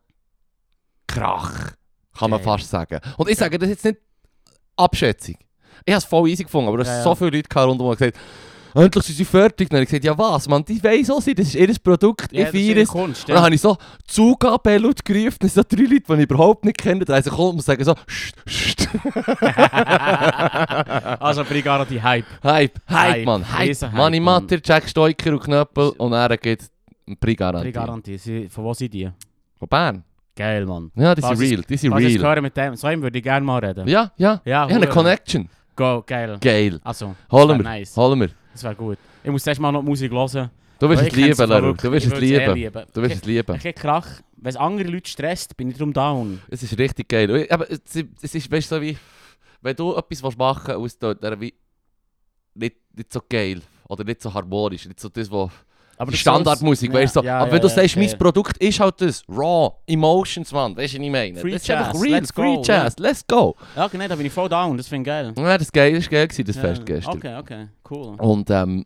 Krach, 1.06 1.72
kann 2.18 2.30
man 2.30 2.40
fast 2.42 2.68
sagen. 2.68 3.00
Und 3.16 3.28
ich 3.30 3.38
sage 3.38 3.58
das 3.58 3.68
jetzt 3.70 3.84
nicht 3.84 3.98
Abschätzung. 4.76 5.36
Ich 5.84 5.92
habe 5.92 5.98
es 5.98 6.04
voll 6.04 6.28
easy 6.28 6.44
gefunden, 6.44 6.68
aber 6.68 6.78
es 6.80 6.88
Ja, 6.88 7.02
so 7.02 7.14
viele 7.14 7.30
Leute 7.30 7.48
gehabt 7.48 7.68
rundum 7.68 7.90
die 7.90 7.96
gesagt 7.96 8.18
endlich 8.76 9.04
sind 9.04 9.16
sie 9.16 9.24
fertig. 9.24 9.68
Dann 9.68 9.76
habe 9.78 9.84
ich 9.84 9.88
gesagt, 9.90 10.04
ja 10.04 10.16
was, 10.16 10.48
man, 10.48 10.64
die 10.64 10.82
weiss 10.82 11.10
auch, 11.10 11.16
das 11.16 11.26
ist 11.28 11.54
ihr 11.54 11.74
Produkt, 11.82 12.32
ja, 12.32 12.40
ich 12.40 12.44
ist 12.46 12.52
feiere 12.52 12.82
es. 12.82 12.88
Kunst, 12.88 13.22
Und 13.22 13.28
dann 13.30 13.36
ja. 13.36 13.42
habe 13.44 13.54
ich 13.54 13.60
so 13.60 13.76
Zugabe 14.06 14.78
laut 14.78 15.04
gerufen, 15.04 15.36
das 15.40 15.54
sind 15.54 15.68
so 15.70 15.76
drei 15.76 15.82
Leute, 15.84 16.04
die 16.08 16.12
ich 16.14 16.20
überhaupt 16.30 16.64
nicht 16.64 16.78
kenne. 16.78 17.04
Dann 17.04 17.22
sie 17.22 17.30
kommen 17.30 17.58
und 17.58 17.62
sagen 17.62 17.84
so, 17.84 17.94
Sst, 18.06 18.34
Sst. 18.48 18.88
also 21.20 21.44
Brigarantie 21.44 22.00
Hype. 22.02 22.24
Hype, 22.42 22.72
Hype, 22.88 22.88
Hype, 22.88 23.24
Mann, 23.24 23.52
Hype. 23.52 23.74
Hype, 23.82 23.92
Mani 23.92 24.20
Mann. 24.20 24.42
Matter, 24.42 24.58
Jack 24.62 24.88
Stoiker 24.88 25.32
und 25.32 25.40
Knöppel 25.42 25.90
und 25.98 26.12
er 26.12 26.36
geht 26.36 26.64
Brigarantie. 27.20 27.70
Brigarantie, 27.70 28.48
von 28.48 28.64
wo 28.64 28.74
sind 28.74 28.92
die? 28.92 29.08
Von 29.58 29.68
Bern. 29.68 30.04
Geil, 30.34 30.66
Mann. 30.66 30.90
Ja, 30.94 31.14
die 31.14 31.22
sind 31.22 31.30
Was 31.30 31.40
ist- 31.40 31.50
real, 31.50 31.62
die 31.66 31.76
sind 31.78 31.90
Was 31.92 32.00
real. 32.00 32.22
höre 32.22 32.42
mit 32.42 32.54
dem, 32.56 32.76
so 32.76 32.86
einem 32.86 33.02
würde 33.02 33.16
ich 33.16 33.24
gerne 33.24 33.46
mal 33.46 33.64
reden. 33.64 33.88
Ja, 33.88 34.12
ja. 34.18 34.40
Ja, 34.44 34.66
Ich 34.66 34.74
habe 34.74 34.84
eine. 34.84 34.86
Connection. 34.88 35.48
Go, 35.76 36.02
geil. 36.06 36.38
Geil. 36.40 36.80
Also, 36.82 37.14
Holen 37.30 37.58
wir, 37.58 37.64
nice. 37.64 37.96
holen 37.96 38.20
wir. 38.20 38.30
das 38.52 38.62
wäre 38.64 38.74
gut. 38.74 38.98
Ich 39.22 39.30
muss 39.30 39.46
erst 39.46 39.60
mal 39.60 39.70
noch 39.70 39.82
die 39.82 39.86
Musik 39.88 40.10
hören. 40.10 40.50
Du 40.78 40.88
wirst 40.88 41.02
es 41.02 41.08
ich 41.08 41.16
lieben, 41.16 41.48
Leru. 41.48 41.72
Du 41.74 41.92
wirst 41.92 42.06
ich 42.06 42.12
es 42.12 42.20
lieben. 42.20 42.72
Du 42.92 43.02
wirst 43.02 43.14
es 43.16 43.24
lieben. 43.24 43.50
Ein 43.52 43.54
bisschen 43.58 43.74
Krach. 43.74 44.06
Wenn 44.36 44.50
es 44.50 44.56
andere 44.56 44.88
Leute 44.88 45.08
stresst, 45.10 45.56
bin 45.56 45.70
ich 45.70 45.76
darum 45.76 45.92
down. 45.92 46.40
Es 46.50 46.62
ist 46.62 46.76
richtig 46.78 47.08
geil. 47.08 47.28
Ich- 47.36 47.52
Aber 47.52 47.70
es 47.70 47.80
es 48.22 48.34
ist, 48.34 48.50
weißt 48.50 48.70
du, 48.70 48.76
so 48.76 48.82
wie, 48.82 48.96
wenn 49.62 49.74
du 49.76 49.94
etwas 49.96 50.22
willst 50.22 50.38
machen 50.38 50.74
aus 50.74 50.98
der, 50.98 51.14
der 51.14 51.40
wie 51.40 51.54
nicht, 52.54 52.76
nicht 52.94 53.12
so 53.12 53.20
geil 53.28 53.60
oder 53.88 54.04
nicht 54.04 54.20
so 54.22 54.32
harmonisch, 54.32 54.86
nicht 54.86 55.00
so 55.00 55.08
das, 55.08 55.30
was 55.30 55.50
Aber 55.98 56.10
die 56.10 56.16
Standardmusik, 56.16 56.92
weißt 56.92 57.16
du. 57.16 57.20
so. 57.20 57.26
Ja, 57.26 57.38
aber 57.38 57.52
wenn 57.52 57.60
du 57.60 57.68
sagst, 57.68 57.96
mein. 57.96 58.18
Produkt 58.18 58.58
ist 58.58 58.80
halt 58.80 59.00
das, 59.00 59.22
raw, 59.28 59.72
Emotions, 59.86 60.52
man, 60.52 60.76
weißt 60.76 60.94
du, 60.94 60.98
was 60.98 61.04
ich 61.04 61.10
meine? 61.10 61.38
Free 61.38 61.52
das 61.52 61.62
ist 61.62 61.68
Jazz, 61.68 62.02
real, 62.02 62.12
let's 62.12 62.32
free 62.32 62.54
go, 62.54 62.62
Jazz, 62.64 62.94
let's 62.98 63.26
go. 63.26 63.56
Ja, 63.74 63.86
okay, 63.86 64.08
da 64.08 64.16
bin 64.16 64.26
ich 64.26 64.32
voll 64.32 64.48
down. 64.48 64.76
Das 64.76 64.88
finde 64.88 65.02
ich 65.02 65.06
geil. 65.06 65.32
Ja, 65.36 65.58
das 65.58 65.72
geil, 65.72 65.94
das 65.94 66.08
geil 66.08 66.28
gewesen, 66.28 66.44
das 66.46 66.56
Fest 66.56 66.86
gestern. 66.86 67.16
Okay, 67.16 67.36
okay, 67.36 67.68
cool. 67.90 68.14
Und 68.18 68.50
ähm, 68.50 68.84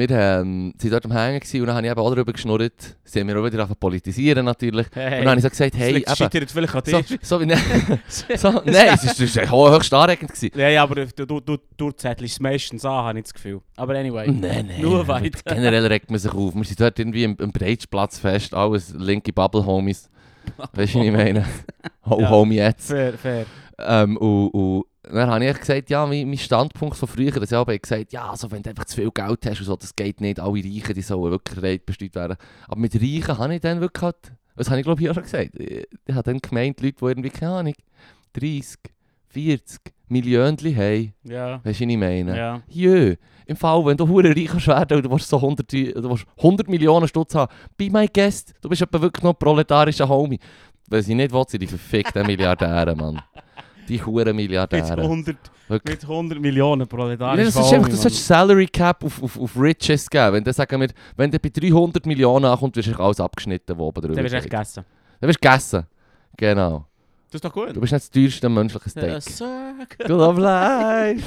wir 0.00 0.10
ähm, 0.10 0.74
sind 0.78 0.92
dort 0.92 1.04
am 1.04 1.12
Hängen 1.12 1.38
gewesen 1.38 1.60
und 1.60 1.66
dann 1.68 1.76
habe 1.76 1.86
ich 1.86 1.92
eben 1.92 2.00
auch 2.00 2.10
darüber 2.12 2.32
geschnurrt. 2.32 2.96
Sie 3.04 3.20
haben 3.20 3.26
mir 3.28 3.34
auch 3.38 3.44
wieder 3.44 3.58
angefangen 3.58 3.78
politisieren 3.78 4.44
natürlich. 4.44 4.86
Hey, 4.92 5.18
Und 5.20 5.24
dann 5.26 5.28
habe 5.28 5.36
ich 5.38 5.42
so 5.44 5.50
gesagt, 5.50 5.74
das 5.74 5.80
hey, 5.80 5.92
liegt- 5.92 6.34
eben, 6.34 6.48
vielleicht 6.48 6.74
an 6.74 6.82
so, 6.84 7.00
dir. 7.02 7.18
so 7.22 7.40
wie, 7.40 7.46
ne, 7.46 7.56
so, 8.36 8.50
nein, 8.64 8.88
es 8.94 9.04
ist, 9.04 9.20
es 9.20 9.36
ist 9.36 9.50
höchst 9.52 9.94
anregend 9.94 10.32
gewesen. 10.32 10.58
Ja, 10.58 10.68
ja, 10.68 10.82
aber 10.82 11.06
du, 11.06 11.26
du, 11.26 11.40
du, 11.40 11.56
du 11.76 11.90
zettelst 11.92 12.34
es 12.34 12.40
meistens 12.40 12.84
an, 12.84 13.04
habe 13.04 13.18
ich 13.18 13.24
das 13.24 13.34
Gefühl. 13.34 13.60
Aber 13.76 13.94
anyway. 13.96 14.26
Nein, 14.28 14.66
nein. 14.68 14.74
Nur 14.80 15.06
weiter. 15.06 15.38
Generell 15.44 15.86
regt 15.86 16.10
man 16.10 16.18
sich 16.18 16.32
auf. 16.32 16.54
Wir 16.54 16.64
sind 16.64 16.80
dort 16.80 16.98
irgendwie 16.98 17.24
im, 17.24 17.36
im 17.38 17.52
Breitsplatz 17.52 18.18
fest, 18.18 18.54
alles 18.54 18.94
linke 18.96 19.32
Bubble-Homies. 19.32 20.08
Weißt 20.72 20.94
du, 20.94 20.98
was 21.00 21.06
ich 21.06 21.12
meine? 21.12 21.44
Oh, 22.08 22.18
Ja. 22.20 22.30
Homie 22.30 22.56
jetzt. 22.56 22.88
Fair, 22.88 23.12
fair. 23.14 23.44
Ähm, 23.78 24.16
und, 24.16 24.48
und 24.48 24.84
dann 25.02 25.30
habe 25.30 25.44
ich 25.44 25.58
gesagt, 25.58 25.90
ja, 25.90 26.06
mein, 26.06 26.28
mein 26.28 26.38
Standpunkt 26.38 26.96
von 26.96 27.08
früher, 27.08 27.30
dass 27.30 27.50
ich 27.50 27.56
habe 27.56 27.78
gesagt, 27.78 28.12
ja, 28.12 28.30
also 28.30 28.50
wenn 28.50 28.62
du 28.62 28.70
einfach 28.70 28.84
zu 28.84 28.96
viel 28.96 29.10
Geld 29.10 29.46
hast 29.46 29.60
und 29.60 29.66
so, 29.66 29.76
das 29.76 29.96
geht 29.96 30.20
nicht. 30.20 30.38
Alle 30.38 30.52
Reichen, 30.52 30.94
die 30.94 31.02
sollen 31.02 31.30
wirklich 31.30 31.62
reit 31.62 31.86
besteuert 31.86 32.14
werden. 32.14 32.36
Aber 32.68 32.80
mit 32.80 32.94
Reichen 32.94 33.38
habe 33.38 33.54
ich 33.54 33.60
dann 33.60 33.80
wirklich 33.80 34.02
halt, 34.02 34.32
das 34.56 34.68
habe 34.68 34.80
ich 34.80 34.84
glaube 34.84 35.02
ich 35.02 35.08
auch 35.08 35.14
schon 35.14 35.22
gesagt, 35.22 35.50
ich, 35.54 35.86
ich 36.06 36.14
habe 36.14 36.30
dann 36.30 36.38
gemeint, 36.38 36.80
Leute, 36.80 36.96
die 37.00 37.04
irgendwie, 37.04 37.30
keine 37.30 37.52
Ahnung, 37.52 37.74
30, 38.34 38.76
40 39.28 39.80
Millionen 40.08 40.58
haben. 40.58 41.14
Ja. 41.24 41.64
Weißt 41.64 41.80
du, 41.80 41.84
was 41.84 41.90
ich 41.92 41.96
meine? 41.96 42.36
Ja. 42.36 42.62
Jö, 42.68 43.16
im 43.46 43.56
Fall, 43.56 43.84
wenn 43.86 43.96
du 43.96 44.06
hure 44.06 44.28
reich 44.28 44.46
kannst 44.46 44.66
werden 44.66 44.98
und 44.98 45.06
du 45.06 45.10
willst 45.10 45.28
so 45.28 45.36
100, 45.36 45.72
du 45.72 46.10
willst 46.10 46.26
100 46.36 46.68
Millionen 46.68 47.08
Stutz 47.08 47.34
haben, 47.34 47.52
be 47.76 47.88
my 47.90 48.06
guest, 48.06 48.54
du 48.60 48.68
bist 48.68 48.82
etwa 48.82 49.00
wirklich 49.00 49.22
noch 49.22 49.32
ein 49.32 49.38
proletarischer 49.38 50.08
Homie. 50.08 50.38
Weil 50.88 51.02
sie 51.02 51.14
nicht 51.14 51.32
will, 51.32 51.44
sind 51.46 51.62
die 51.62 51.68
verfickten 51.68 52.26
Milliardäre, 52.26 52.96
Mann. 52.96 53.22
Die 53.88 54.02
hure 54.04 54.24
Mit 54.26 54.36
Milliardäre. 54.36 54.96
100, 55.02 55.36
Wirklich. 55.68 55.94
mit 55.96 56.02
100 56.04 56.40
Millionen 56.40 56.80
Ja, 56.82 56.86
proletarisch. 56.86 57.46
das 57.46 57.56
ist 57.56 57.72
einfach, 57.72 57.88
du 57.88 57.96
sollst 57.96 58.26
Salary 58.26 58.66
Cap 58.66 59.04
auf, 59.04 59.22
auf, 59.22 59.38
auf 59.38 59.56
Riches 59.56 60.08
geben. 60.08 60.44
Wenn, 60.44 60.52
sagen 60.52 60.80
wir, 60.80 60.88
wenn 61.16 61.30
du 61.30 61.38
bei 61.38 61.48
300 61.48 62.06
Millionen 62.06 62.44
ankommst, 62.46 62.76
wirst 62.76 62.88
du 62.88 63.02
alles 63.02 63.20
abgeschnitten, 63.20 63.76
wo 63.78 63.86
oben 63.88 64.00
drüber 64.02 64.14
Dann 64.14 64.24
wirst 64.24 64.34
du 64.34 64.38
echt 64.38 64.50
gegessen. 64.50 64.84
Dann 65.20 65.28
wirst 65.28 65.44
du 65.44 65.48
gegessen. 65.48 65.86
Genau. 66.36 66.86
Das 67.30 67.36
ist 67.36 67.44
doch 67.44 67.52
gut. 67.52 67.76
Du 67.76 67.80
bist 67.80 67.92
nicht 67.92 68.02
das 68.04 68.10
teuerste 68.10 68.48
menschliche 68.48 68.90
Steak. 68.90 69.38
Ja. 69.40 70.06
Good 70.06 70.10
of 70.20 70.38
life. 70.38 71.24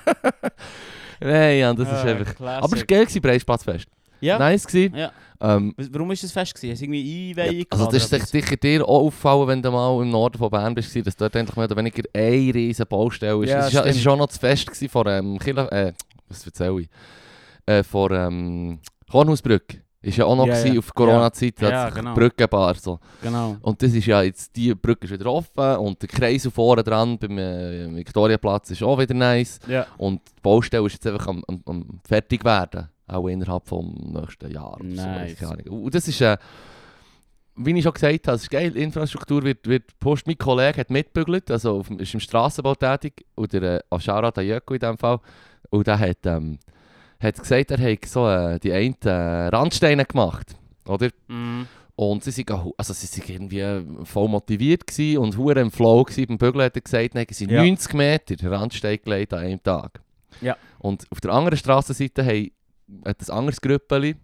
Nein, 1.20 1.58
ja, 1.58 1.74
das 1.74 1.86
ist 1.88 1.94
Ah, 1.94 2.02
einfach... 2.08 2.34
classic. 2.34 2.64
Aber 2.64 2.72
es 2.74 2.80
war 2.80 2.86
geil, 2.86 3.04
gewesen, 3.04 3.20
Breisplatzfest. 3.22 3.86
Ja. 4.20 4.38
Nice 4.38 4.66
gewesen. 4.66 4.94
Ja. 4.96 5.12
Ähm, 5.40 5.74
Warum 5.90 6.10
ist 6.10 6.22
das 6.22 6.32
fest 6.32 6.54
gewesen? 6.54 6.72
Hast 6.72 6.80
du 6.80 6.84
irgendwie 6.84 7.30
Einweihung 7.30 7.64
also 7.70 7.84
gehabt 7.84 7.94
das 7.94 8.02
ist 8.02 8.10
sich 8.10 8.24
sicher 8.26 8.56
dir 8.56 8.84
auch 8.86 9.06
auffallen, 9.06 9.48
wenn 9.48 9.62
du 9.62 9.70
mal 9.70 10.02
im 10.02 10.10
Norden 10.10 10.36
von 10.36 10.50
Bern 10.50 10.74
bist, 10.74 10.94
dass 11.06 11.16
dort 11.16 11.34
endlich 11.34 11.56
mehr 11.56 11.64
oder 11.64 11.76
weniger 11.76 12.02
eine 12.12 12.54
riesige 12.54 12.86
Baustelle 12.86 13.42
ist. 13.42 13.50
Ja, 13.50 13.66
es 13.66 13.72
ja- 13.72 13.82
ist 13.82 14.02
schon 14.02 14.18
noch 14.18 14.26
das 14.26 14.38
Fest 14.38 14.70
vor 14.90 15.06
ähm, 15.06 15.38
Killer, 15.38 15.72
äh, 15.72 15.92
was 16.28 16.44
erzähle 16.44 16.82
ich? 16.82 16.88
Äh, 17.66 17.82
vor 17.82 18.10
ähm, 18.10 18.80
Kornhausbrücke. 19.10 19.78
Ist 20.02 20.16
ja 20.16 20.24
auch 20.24 20.34
noch 20.34 20.46
Ja, 20.46 20.54
gewesen 20.54 20.72
ja. 20.74 20.78
auf 20.78 20.94
Corona-Zeit, 20.94 21.60
Ja, 21.60 21.90
genau. 21.90 22.14
Brückenbar 22.14 22.74
so. 22.74 22.98
Genau. 23.22 23.56
Und 23.60 23.82
das 23.82 23.92
ist 23.92 24.06
ja 24.06 24.22
jetzt, 24.22 24.56
die 24.56 24.74
Brücke 24.74 25.06
ist 25.06 25.12
wieder 25.12 25.26
offen 25.26 25.76
und 25.76 26.00
der 26.00 26.08
Kreis 26.08 26.48
vorne 26.54 26.82
dran 26.82 27.18
beim 27.18 27.36
äh, 27.36 27.96
Viktoriaplatz 27.96 28.70
ist 28.70 28.82
auch 28.82 28.98
wieder 28.98 29.12
nice. 29.12 29.58
Ja. 29.68 29.86
Und 29.98 30.22
die 30.26 30.40
Baustelle 30.40 30.86
ist 30.86 30.94
jetzt 30.94 31.06
einfach 31.06 31.28
am, 31.28 31.44
am, 31.46 31.62
am 31.66 32.00
fertig 32.08 32.42
werden. 32.46 32.88
Auch 33.10 33.26
innerhalb 33.28 33.66
vom 33.66 33.92
nächsten 34.12 34.50
Jahr. 34.52 34.74
oder 34.80 34.88
so, 34.90 35.02
Nice. 35.02 35.42
Ahnung. 35.42 35.82
Und 35.84 35.94
das 35.94 36.06
ist, 36.06 36.20
äh, 36.20 36.36
wie 37.56 37.76
ich 37.76 37.82
schon 37.82 37.92
gesagt 37.92 38.26
habe, 38.26 38.36
es 38.36 38.42
ist 38.42 38.50
geil. 38.50 38.76
Infrastruktur 38.76 39.42
wird, 39.42 39.66
wird 39.66 39.88
gepusht. 39.88 40.26
Mein 40.26 40.38
Kollege 40.38 40.78
hat 40.80 40.90
mitbügelt, 40.90 41.50
also 41.50 41.78
auf, 41.80 41.90
ist 41.90 42.14
im 42.14 42.20
Strassenbau 42.20 42.74
tätig. 42.74 43.24
Und 43.34 43.52
der 43.52 43.62
äh, 43.62 43.80
Ashara 43.90 44.30
Dajöko 44.30 44.74
in 44.74 44.80
diesem 44.80 44.98
Fall. 44.98 45.18
Und 45.70 45.86
der 45.86 45.98
hat, 45.98 46.18
ähm, 46.24 46.58
hat 47.20 47.38
gesagt, 47.38 47.70
er 47.72 47.78
hat 47.92 48.04
so 48.06 48.28
äh, 48.28 48.58
die 48.60 48.72
einen 48.72 48.96
äh, 49.04 49.10
Randsteine 49.48 50.04
gemacht. 50.04 50.54
Oder? 50.86 51.08
Mhm. 51.28 51.66
Und 51.96 52.24
sie 52.24 52.30
sind, 52.30 52.50
auch- 52.50 52.72
also 52.78 52.94
sie 52.94 53.06
sind 53.06 53.28
irgendwie 53.28 54.04
voll 54.04 54.28
motiviert 54.28 54.84
und 55.18 55.36
hure 55.36 55.60
im 55.60 55.70
Flow 55.70 56.02
gewesen. 56.04 56.28
Beim 56.28 56.38
Bügeln 56.38 56.64
hat 56.64 56.76
er 56.76 56.80
gesagt, 56.80 57.34
sie 57.34 57.44
Ja. 57.46 57.62
90 57.62 57.92
Meter 57.92 58.50
Randstein 58.50 58.98
gelegt 59.04 59.34
an 59.34 59.40
einem 59.40 59.62
Tag. 59.62 60.00
Ja. 60.40 60.56
Und 60.78 61.04
auf 61.10 61.20
der 61.20 61.32
anderen 61.32 61.58
Strassenseite 61.58 62.24
haben, 62.24 62.50
hat 63.04 63.20
ein 63.20 63.30
anderes 63.30 63.60
Grüppeli 63.60 64.16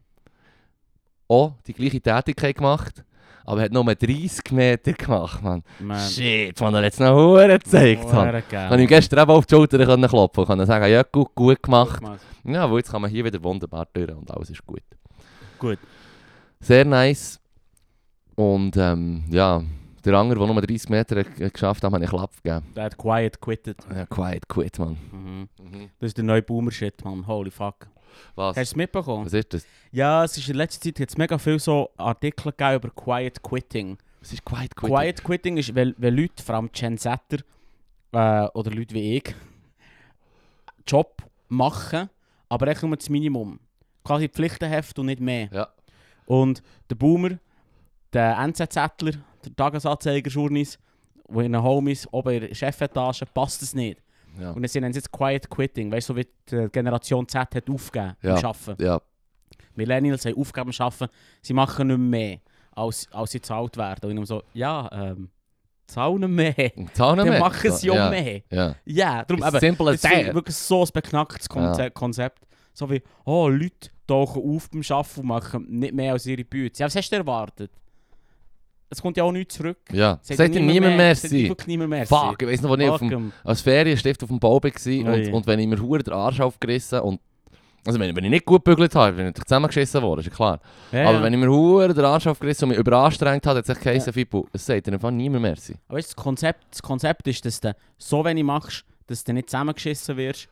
auch 1.29 1.55
die 1.67 1.73
gleiche 1.73 2.01
Tätigkeit 2.01 2.57
gemacht, 2.57 3.05
aber 3.45 3.63
hat 3.63 3.73
nur 3.73 3.85
30 3.85 4.51
Meter 4.53 4.93
gemacht, 4.93 5.43
man. 5.43 5.63
Man. 5.81 6.01
Shit, 6.01 6.61
man, 6.61 6.75
er 6.75 6.85
hat 6.85 6.93
es 6.93 7.01
noch 7.01 7.15
hure 7.15 7.59
gezeigt. 7.59 8.05
man. 8.05 8.29
Hure 8.29 8.43
geil. 8.43 8.43
Dann 8.51 8.69
konnte 8.69 8.83
ich 8.85 8.89
gestern 8.89 9.21
eben 9.21 9.31
auf 9.31 9.47
die 9.47 9.55
Schulter 9.55 9.85
können 9.85 10.09
klopfen 10.09 10.41
und 10.41 10.47
konnte 10.47 10.67
sagen, 10.67 10.91
ja 10.91 11.03
gut, 11.03 11.35
gut 11.35 11.63
gemacht. 11.63 12.01
gemacht. 12.01 12.21
Ja, 12.45 12.71
weil 12.71 12.79
jetzt 12.79 12.91
kann 12.91 13.03
man 13.03 13.11
hier 13.11 13.25
wieder 13.25 13.43
wunderbar 13.43 13.87
durch 13.93 14.11
und 14.11 14.31
alles 14.31 14.51
ist 14.51 14.65
gut. 14.67 14.83
Gut. 15.59 15.79
Sehr 16.61 16.85
nice. 16.85 17.41
Und 18.35 18.77
ähm, 18.77 19.25
ja, 19.31 19.63
der 20.05 20.15
andere, 20.15 20.39
der 20.39 20.47
nur 20.47 20.63
30 20.63 20.89
Meter 20.89 21.21
hat 21.21 21.27
hat 21.41 21.53
geschafft 21.53 21.83
hat, 21.83 21.93
habe 21.93 22.05
ich 22.05 22.11
Klapp 22.11 22.31
gegeben. 22.43 22.67
Der 22.77 22.85
hat 22.85 22.97
quiet 22.99 23.41
quitted. 23.41 23.77
Ja, 23.93 24.07
quiet 24.07 24.49
quit, 24.49 24.79
man. 24.79 24.97
Mhm. 25.11 25.49
Das 25.99 26.09
ist 26.09 26.17
der 26.17 26.25
neue 26.25 26.43
Boomer-Shit, 26.43 27.05
man. 27.05 27.27
Holy 27.27 27.51
fuck. 27.51 27.89
Was? 28.35 28.57
Hast 28.57 28.57
du 28.57 28.61
es 28.63 28.77
mitbekommen? 28.77 29.27
Was 29.27 29.33
ist 29.33 29.53
das? 29.53 29.67
Ja, 29.93 30.25
es 30.25 30.37
ist 30.37 30.49
in 30.49 30.57
letzter 30.57 30.81
Zeit 30.81 30.99
jetzt 30.99 31.19
mega 31.19 31.39
viel 31.39 31.59
so 31.59 31.91
Artikel 31.97 32.53
gegeben 32.53 32.77
über 32.77 32.91
Quiet 32.91 33.43
Quitting. 33.43 33.99
Was 34.21 34.33
ist 34.33 34.45
quiet 34.45 34.75
quit? 34.75 34.91
Quiet 34.91 35.25
Quitting 35.25 35.57
ist, 35.57 35.75
weil, 35.75 35.95
weil 35.99 36.15
Leute, 36.15 36.43
vor 36.43 36.57
allem 36.57 36.71
Gen 36.73 36.99
Zetter 36.99 37.39
äh, 38.13 38.49
oder 38.55 38.71
Leute 38.71 38.95
wie 38.95 39.17
ich, 39.19 39.35
Job 40.87 41.23
machen, 41.49 42.11
aber 42.49 42.69
echt 42.69 42.83
nur 42.83 42.97
das 42.97 43.09
Minimum. 43.09 43.61
Quasi 44.05 44.29
Pflichtenheft 44.29 44.99
und 44.99 45.07
nicht 45.07 45.21
mehr. 45.21 45.49
Ja. 45.53 45.69
Und 46.27 46.63
der 46.91 46.97
Boomer, 46.97 47.39
der 48.13 48.37
NZZler, 48.39 49.13
der 49.45 49.57
Tagesanzeiger 49.57 50.31
Journis 50.31 50.79
wo 51.29 51.41
in 51.41 51.53
den 51.53 51.63
Homies 51.63 52.07
oben 52.13 52.35
in 52.35 52.41
der 52.41 52.55
Chefetage 52.55 53.25
passt 53.33 53.63
es 53.63 53.75
nicht. 53.75 54.01
Ja. 54.41 54.51
Und 54.53 54.69
sie 54.69 54.81
nennen 54.81 54.91
es 54.91 54.97
jetzt 54.97 55.13
Quiet 55.13 55.49
Quitting, 55.51 55.91
weißt 55.91 56.09
du, 56.09 56.13
so 56.15 56.19
wie 56.19 56.27
die 56.51 56.69
Generation 56.71 57.27
Z 57.29 57.55
hat 57.55 57.71
aufgegeben 57.71 58.17
Ja. 58.23 58.35
Arbeiten. 58.37 58.83
ja. 58.83 59.01
Millennials 59.75 60.25
haben 60.25 60.37
aufgegeben 60.39 60.73
am 60.79 60.87
Arbeiten, 60.87 61.13
sie 61.43 61.53
machen 61.53 61.87
nicht 61.89 61.99
mehr, 61.99 62.39
als, 62.73 63.07
als 63.13 63.31
sie 63.33 63.39
gezahlt 63.41 63.77
werden. 63.77 64.11
Und 64.11 64.19
ich 64.23 64.27
so, 64.29 64.43
ja, 64.55 64.89
ähm, 64.93 65.31
zahlen 65.87 66.35
mehr. 66.35 66.55
Zahlen 66.95 67.19
Dann 67.19 67.29
mehr. 67.29 67.39
machen 67.41 67.71
sie 67.73 67.91
auch 67.91 67.95
ja. 67.95 68.11
mehr. 68.11 68.43
Ja. 68.51 68.75
Ja, 68.85 69.25
darum 69.25 69.45
eben, 69.47 69.61
simple 69.61 69.91
as 69.91 69.97
ist 69.97 70.03
that. 70.05 70.35
wirklich 70.35 70.57
so 70.57 70.83
ein 70.83 70.89
beknacktes 70.93 71.49
Konze 71.49 71.91
Konzept. 71.91 72.47
So 72.73 72.91
wie, 72.91 73.03
oh, 73.25 73.49
Leute 73.49 73.91
tauchen 74.07 74.43
auf 74.43 74.71
beim 74.71 74.83
Arbeiten 74.89 75.21
und 75.21 75.27
machen 75.27 75.67
nicht 75.69 75.95
mehr 75.95 76.13
als 76.13 76.27
ihre 76.27 76.45
Büte. 76.45 76.79
Ja, 76.81 76.87
was 76.87 76.97
hast 76.97 77.11
du 77.11 77.17
erwartet? 77.17 77.71
Es 78.89 79.03
kommt 79.03 79.17
ja 79.17 79.25
auch 79.25 79.33
nichts 79.33 79.57
zurück. 79.57 79.79
Ja. 79.93 80.19
Sagt 80.23 80.55
dir 80.55 80.61
niemand 80.61 80.97
mehr, 80.97 81.15
sagt 81.17 81.67
niemand 81.67 81.91
mehr. 81.91 82.07
Fuck, 82.07 82.43
ich 82.43 82.49
weiss 82.49 82.63
noch, 82.63 82.71
als 82.71 82.81
ich 82.81 82.89
auf 82.89 82.99
dem, 83.01 83.11
'em. 83.11 83.33
als 83.45 83.61
Ferienstift 83.61 84.23
auf 84.23 84.29
dem 84.29 84.39
Bau 84.39 84.63
war 84.63 84.71
Ui. 84.87 85.03
und, 85.03 85.33
und 85.35 85.47
wenn 85.47 85.59
ich 85.59 85.67
mir 85.67 85.81
hure 85.81 86.03
den 86.03 86.15
Arsch 86.15 86.41
aufgerissen 86.41 87.01
und 87.01 87.21
also 87.85 88.01
wenn, 88.01 88.15
wenn 88.17 88.25
ich 88.25 88.31
nicht 88.31 88.45
gut 88.45 88.65
gebügelt 88.65 88.95
habe, 88.97 89.13
bin 89.17 89.29
ich 89.29 89.35
zusammengeschissen 89.35 90.03
worden, 90.03 90.21
ist 90.21 90.27
ja 90.27 90.33
klar. 90.33 90.61
Ja, 90.91 91.09
Aber 91.09 91.19
ja. 91.19 91.23
wenn 91.23 91.33
ich 91.33 91.39
mir 91.39 91.49
hure 91.49 91.95
den 91.95 92.05
Arsch 92.05 92.27
aufgerissen 92.27 92.65
und 92.65 92.71
mich 92.71 92.79
überanstrengt 92.79 93.47
habe, 93.47 93.59
hat 93.59 93.67
sich 93.67 93.79
geheißen, 93.79 94.13
Fippo, 94.13 94.49
es 94.53 94.67
sagt 94.67 94.87
dir 94.89 94.93
einfach 94.93 95.11
niemand 95.13 95.43
merci. 95.43 95.77
Aber 95.89 95.99
weißt, 95.99 96.09
das, 96.09 96.17
Konzept, 96.17 96.65
das 96.71 96.83
Konzept 96.83 97.29
ist, 97.29 97.45
dass 97.45 97.61
du 97.61 97.75
so 97.99 98.25
wenig 98.25 98.43
machst, 98.45 98.85
dass 99.07 99.23
du 99.23 99.33
nicht 99.33 99.49
zusammengeschissen 99.51 100.17
wirst, 100.17 100.49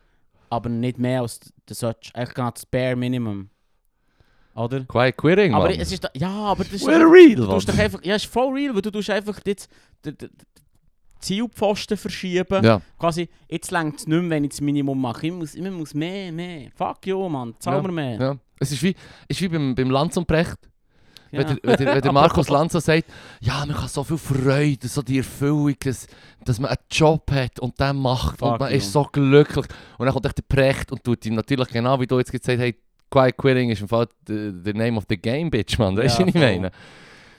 aber 0.48 0.68
nicht 0.68 0.98
mehr 0.98 1.22
als 1.22 1.40
du 1.66 1.74
solltest. 1.74 2.14
Eigentlich 2.14 2.34
gerade 2.34 2.54
das 2.54 2.66
Bare 2.66 2.94
Minimum. 2.94 3.48
Oder? 4.54 4.84
Quiet 4.84 5.16
quitting, 5.16 5.52
Aber 5.54 5.76
es 5.76 5.90
ist 5.90 6.04
da, 6.04 6.08
ja, 6.14 6.28
aber 6.30 6.62
das 6.64 6.74
ist 6.74 6.86
We're 6.86 7.00
doch- 7.00 7.10
real, 7.12 7.34
du 7.34 7.46
tust 7.46 7.68
doch 7.68 7.76
einfach, 7.78 8.04
ja, 8.04 8.14
ist 8.14 8.26
voll 8.26 8.52
real, 8.54 8.74
weil 8.74 8.82
du 8.82 8.90
tust 8.92 9.10
einfach 9.10 9.40
jetzt 9.44 9.68
den 10.04 10.16
Zielpfosten 11.18 11.96
verschieben. 11.96 12.62
Ja. 12.64 12.80
Quasi, 12.98 13.28
jetzt 13.48 13.70
längt 13.70 13.98
es 14.00 14.06
nicht 14.06 14.20
mehr, 14.20 14.30
wenn 14.30 14.44
ich 14.44 14.50
das 14.50 14.60
Minimum 14.60 15.00
mache. 15.00 15.26
Ich 15.26 15.32
muss, 15.32 15.54
ich 15.54 15.70
muss 15.70 15.94
mehr, 15.94 16.30
mehr. 16.32 16.70
Fuck 16.74 17.06
you, 17.06 17.28
Mann, 17.28 17.54
zahl 17.58 17.76
Ja, 17.76 17.82
mir 17.82 17.92
mehr. 17.92 18.20
Ja. 18.20 18.36
Es 18.60 18.72
ist 18.72 18.82
wie, 18.82 18.94
ist 19.28 19.40
wie 19.40 19.48
beim, 19.48 19.74
beim 19.74 19.90
Lanz 19.90 20.16
und 20.16 20.26
Brecht. 20.26 20.58
Ja. 21.32 21.40
Wenn, 21.40 21.46
der, 21.48 21.56
wenn, 21.62 21.76
der, 21.76 21.94
wenn 21.96 22.02
der 22.02 22.12
Markus 22.22 22.48
Lanz 22.48 22.72
sagt, 22.74 23.06
ja, 23.40 23.64
man 23.66 23.74
kann 23.74 23.88
so 23.88 24.04
viel 24.04 24.18
Freude, 24.18 24.86
so 24.86 25.02
die 25.02 25.18
Erfüllung, 25.18 25.74
dass, 25.80 26.06
dass 26.44 26.60
man 26.60 26.70
einen 26.70 26.78
Job 26.90 27.28
hat 27.32 27.58
und 27.58 27.80
den 27.80 27.96
macht 27.96 28.38
Fuck 28.38 28.52
und 28.52 28.60
man 28.60 28.70
you. 28.70 28.76
ist 28.76 28.92
so 28.92 29.02
glücklich. 29.10 29.66
Und 29.98 30.06
dann 30.06 30.12
kommt 30.12 30.24
der 30.26 30.44
Brecht 30.46 30.92
und 30.92 31.02
tut 31.02 31.24
ihm 31.26 31.34
natürlich 31.34 31.68
genau 31.68 31.98
wie 32.00 32.06
du 32.06 32.18
jetzt 32.18 32.30
gesagt 32.30 32.48
hast, 32.48 32.58
hey, 32.58 32.76
Quiet 33.10 33.36
Quitting 33.36 33.70
ist 33.70 33.80
im 33.80 33.88
Fall 33.88 34.06
the, 34.26 34.52
name 34.72 34.96
of 34.96 35.04
the 35.08 35.16
game, 35.16 35.50
bitch, 35.50 35.78
man. 35.78 35.96
Weißt 35.96 36.18
du, 36.18 36.22
Ja, 36.22 36.26
was 36.28 36.34
ich 36.34 36.40
meine? 36.40 36.70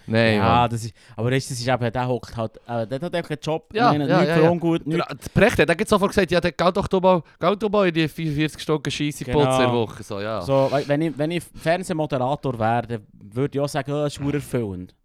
Nein, 0.07 0.35
ja, 0.35 0.43
Mann. 0.43 0.69
das 0.69 0.85
ist, 0.85 0.93
aber 1.15 1.31
das 1.31 1.49
ist 1.49 1.67
eben, 1.67 1.91
der 1.91 2.07
hockt 2.07 2.37
halt, 2.37 2.57
äh, 2.67 2.85
der 2.85 3.01
hat 3.01 3.15
einfach 3.15 3.31
einen 3.31 3.39
Job, 3.41 3.69
Ja, 3.73 3.91
meine, 3.91 4.07
ja, 4.07 4.19
nicht 4.19 4.27
ja, 4.29 4.39
ja. 4.39 4.49
ungut, 4.51 4.85
nicht 4.85 4.99
Der, 4.99 5.07
der 5.15 5.29
Brecht 5.33 5.57
hat 5.57 5.67
dann 5.67 5.87
sofort 5.87 6.11
gesagt, 6.11 6.29
ja, 6.29 6.39
der 6.39 6.51
geht 6.51 6.77
doch 6.77 7.01
mal, 7.01 7.23
geh 7.39 7.55
doch 7.55 7.69
mal 7.71 7.87
in 7.87 7.93
die 7.95 8.07
44 8.07 8.61
Stunden 8.61 8.91
Scheisse 8.91 9.25
Genau. 9.25 9.39
putzen 9.39 9.53
in 9.53 9.59
der 9.61 9.73
Woche. 9.73 10.03
So, 10.03 10.19
ja. 10.19 10.41
So, 10.41 10.69
we- 10.71 10.83
wenn 10.87 11.01
ich, 11.01 11.17
wenn 11.17 11.31
ich 11.31 11.43
Fernsehmoderator 11.55 12.59
wäre, 12.59 12.85
dann 12.87 13.07
würde 13.33 13.57
ich 13.57 13.61
auch 13.63 13.67
sagen, 13.67 13.91
oh, 13.91 14.03
das 14.03 14.13
ist 14.13 14.17
verdammt 14.17 14.35
erfüllend. 14.35 14.95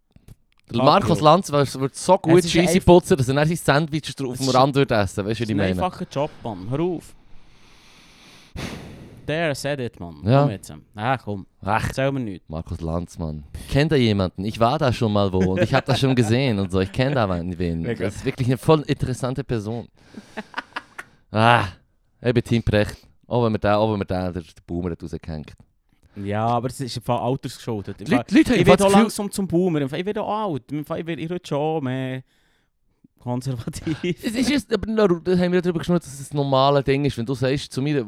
Markus 0.72 1.20
Lanz 1.22 1.50
würde 1.50 1.90
so 1.94 2.18
gut 2.18 2.40
ist 2.40 2.52
Scheisse 2.52 2.80
putzen, 2.82 3.16
dass 3.16 3.26
er 3.26 3.34
dann 3.34 3.48
sein 3.48 3.56
Sandwich 3.56 4.14
drauf 4.14 4.36
dem 4.36 4.46
ist- 4.48 4.54
Rand 4.54 4.74
würde 4.74 4.94
essen. 4.96 5.00
Weißt 5.00 5.16
du, 5.16 5.22
Das 5.24 5.26
was 5.26 5.40
ist 5.40 5.40
ich 5.40 5.50
ein 5.50 5.56
meine? 5.56 5.70
einfacher 5.70 6.06
Job, 6.12 6.30
Mann. 6.44 6.66
Hör 6.68 6.80
auf. 6.80 7.14
There, 9.30 9.54
said 9.54 9.78
it, 9.78 10.00
Mann. 10.00 10.16
Ja. 10.24 10.42
Komm 10.42 10.50
jetzt. 10.50 10.72
Ah, 10.96 11.16
komm. 11.16 11.46
Ach, 11.62 11.86
Erzähl 11.86 12.10
mir 12.10 12.18
nichts. 12.18 12.48
Markus 12.48 12.80
Lanz, 12.80 13.16
Mann. 13.16 13.44
Kennt 13.70 13.92
da 13.92 13.96
jemanden? 13.96 14.44
Ich 14.44 14.58
war 14.58 14.76
da 14.76 14.92
schon 14.92 15.12
mal 15.12 15.32
wo 15.32 15.52
und 15.52 15.62
ich 15.62 15.72
habe 15.72 15.86
das 15.86 16.00
schon 16.00 16.16
gesehen 16.16 16.58
und 16.58 16.72
so. 16.72 16.80
Ich 16.80 16.90
kenne 16.90 17.14
da 17.14 17.28
wen. 17.28 17.84
Das 17.84 18.16
ist 18.16 18.24
wirklich 18.24 18.48
eine 18.48 18.58
voll 18.58 18.80
interessante 18.88 19.44
Person. 19.44 19.86
ah, 21.30 21.64
ich 22.20 22.34
bin 22.34 22.42
Team 22.42 22.62
Brecht. 22.64 22.96
Auch 23.28 23.44
wenn 23.44 23.52
mir 23.52 23.60
der, 23.60 23.78
auch 23.78 23.92
wenn 23.92 24.00
der, 24.00 24.32
der, 24.32 24.42
der 24.42 24.62
Boomer 24.66 24.90
hat 24.90 25.02
rausgehängt. 25.02 25.52
Ja, 26.16 26.44
aber 26.46 26.66
es 26.66 26.80
ist 26.80 27.00
Fall 27.04 27.18
altersgeschuldet. 27.20 28.00
Die 28.00 28.04
Leute, 28.06 28.34
Leute 28.34 28.50
haben 28.50 28.60
Ich 28.60 28.66
werde 28.66 28.82
das 28.82 28.92
auch 28.92 28.98
langsam 28.98 29.30
zum 29.30 29.46
Boomer. 29.46 29.80
Ich 29.82 29.92
werde 29.92 30.22
auch 30.22 30.54
alt. 30.54 30.64
Ich 30.72 30.88
werde 30.88 31.40
schon 31.46 31.84
mehr 31.84 32.24
konservativ. 33.20 33.96
Es 34.02 34.34
ist 34.34 34.50
jetzt, 34.50 34.74
aber 34.74 34.90
noch- 34.90 35.20
da 35.22 35.38
haben 35.38 35.52
wir 35.52 35.62
darüber 35.62 35.78
geschnurrt, 35.78 36.02
dass 36.02 36.18
es 36.18 36.32
ein 36.32 36.36
normales 36.36 36.82
Ding 36.84 37.04
ist. 37.04 37.16
Wenn 37.16 37.26
du 37.26 37.34
sagst 37.34 37.72
zu 37.72 37.80
mir, 37.80 38.04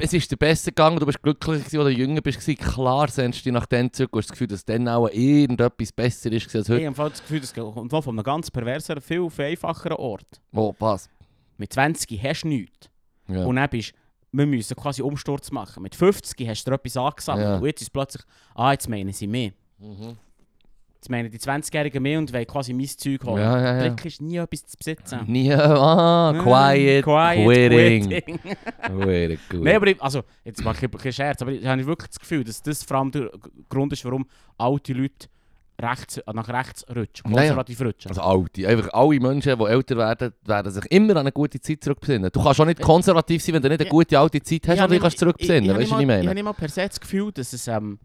es 0.00 0.12
ist 0.12 0.30
dir 0.30 0.36
besser 0.36 0.70
gegangen, 0.70 0.98
du 0.98 1.06
bist 1.06 1.22
glücklicher 1.22 1.58
gewesen 1.58 1.78
oder 1.78 1.90
jünger 1.90 2.20
bist 2.20 2.40
gewesen, 2.40 2.58
klar 2.58 3.08
sehnst 3.08 3.40
du 3.40 3.44
dich 3.44 3.52
nach 3.52 3.66
dem 3.66 3.92
zurück. 3.92 4.12
Du 4.12 4.18
hast 4.18 4.26
das 4.26 4.32
Gefühl, 4.32 4.46
dass 4.46 4.64
dann 4.64 4.88
auch 4.88 5.08
irgendetwas 5.08 5.92
besser 5.92 6.32
ist 6.32 6.54
als 6.54 6.68
Ich 6.68 6.70
heute. 6.70 6.72
habe 6.74 6.84
im 6.84 6.94
Fall 6.94 7.10
das 7.10 7.20
Gefühl, 7.20 7.40
das 7.40 7.54
kommt 7.54 7.90
von 7.90 8.04
einem 8.08 8.22
ganz 8.22 8.50
perverseren, 8.50 9.02
viel, 9.02 9.28
viel 9.28 9.44
einfacheren 9.46 9.96
Ort. 9.96 10.40
Oh, 10.52 10.74
was? 10.78 11.08
Mit 11.56 11.72
20 11.72 12.22
hast 12.22 12.42
du 12.42 12.48
nichts. 12.48 12.88
Ja. 13.28 13.44
Und 13.44 13.56
dann 13.56 13.68
bist 13.68 13.92
wir 14.30 14.46
müssen 14.46 14.76
quasi 14.76 15.02
Umsturz 15.02 15.50
machen. 15.50 15.82
Mit 15.82 15.94
50 15.94 16.46
hast 16.48 16.64
du 16.64 16.70
dir 16.70 16.74
etwas 16.76 16.96
angesammelt. 16.96 17.46
Ja. 17.46 17.56
Und 17.56 17.66
jetzt 17.66 17.82
ist 17.82 17.92
plötzlich, 17.92 18.22
ah, 18.54 18.72
jetzt 18.72 18.88
meinen 18.88 19.12
sie 19.12 19.26
mehr. 19.26 19.52
Mhm. 19.78 20.16
Jetzt 21.00 21.10
meinen 21.10 21.30
die 21.30 21.38
20-Jährigen 21.38 22.02
mehr 22.02 22.18
und 22.18 22.32
wollen 22.32 22.44
quasi 22.46 22.72
mein 22.72 22.88
Zeug 22.88 23.22
holen. 23.24 23.40
Ja, 23.40 23.60
ja, 23.60 23.76
ja. 23.84 23.88
Trick 23.94 24.04
ist 24.06 24.20
nie 24.20 24.36
etwas 24.38 24.66
zu 24.66 24.76
besitzen. 24.76 25.20
Nie, 25.28 25.52
ah, 25.54 26.32
Mm, 26.32 26.38
quiet, 26.42 27.04
quitting. 27.04 28.08
quitting. 28.08 28.40
Very 29.00 29.38
good. 29.48 29.62
Nein, 29.62 29.76
aber 29.76 29.86
ich, 29.86 30.02
also, 30.02 30.22
jetzt 30.44 30.64
mache 30.64 30.86
ich 30.86 30.90
keinen 31.00 31.12
Scherz, 31.12 31.40
aber 31.40 31.52
ich 31.52 31.64
habe 31.64 31.86
wirklich 31.86 32.08
das 32.08 32.18
Gefühl, 32.18 32.42
dass 32.42 32.60
das 32.62 32.82
vor 32.82 32.96
allem 32.96 33.12
der 33.12 33.30
Grund 33.68 33.92
ist, 33.92 34.04
warum 34.04 34.26
alte 34.56 34.92
Leute 34.92 35.28
rechts, 35.80 36.16
äh, 36.18 36.22
nach 36.34 36.48
rechts 36.48 36.84
rutschen, 36.88 37.30
konservativ 37.32 37.80
rutschen. 37.80 38.08
Also 38.10 38.22
alte, 38.22 38.66
einfach 38.66 38.92
alle 38.92 39.20
Menschen, 39.20 39.56
die 39.56 39.64
älter 39.66 39.96
werden, 39.96 40.32
werden 40.44 40.72
sich 40.72 40.84
immer 40.90 41.12
an 41.12 41.18
eine 41.18 41.30
gute 41.32 41.60
Zeit 41.60 41.84
zurückbesinnen. 41.84 42.30
Du 42.32 42.42
kannst 42.42 42.60
auch 42.60 42.64
nicht 42.66 42.80
konservativ 42.80 43.40
sein, 43.40 43.54
wenn 43.54 43.62
du 43.62 43.68
nicht 43.68 43.80
eine 43.82 43.88
gute 43.88 44.18
alte 44.18 44.42
Zeit 44.42 44.66
hast, 44.66 44.80
aber 44.80 44.92
dich 44.94 45.00
kannst 45.00 45.18
zurückbesinnen. 45.20 45.76
Weißt 45.76 45.92
du, 45.92 45.94
was 45.94 46.00
ich 46.02 46.08
Ich 46.08 46.10
habe 46.12 46.24
meine? 46.24 46.42
mal 46.42 46.54
per 46.54 46.68
se 46.68 46.88
das 46.88 46.98
Gefühl, 46.98 47.30
dass 47.30 47.52
es... 47.52 47.68
Ähm, 47.68 48.00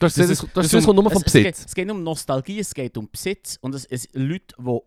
Dass 0.00 0.14
das, 0.14 0.30
es- 0.30 0.46
das, 0.54 0.70
dass 0.70 0.84
kommt 0.84 0.96
nur 0.96 1.10
vom 1.10 1.22
es, 1.22 1.26
es, 1.28 1.32
geht, 1.32 1.44
Besitz. 1.44 1.66
es 1.66 1.74
geht 1.74 1.86
nicht 1.86 1.94
um 1.96 2.02
Nostalgie, 2.02 2.58
es 2.58 2.74
geht 2.74 2.96
um 2.96 3.08
Besitz. 3.10 3.58
Und 3.60 3.74
es, 3.74 3.84
es, 3.86 4.08
Leute, 4.12 4.54
die 4.58 4.78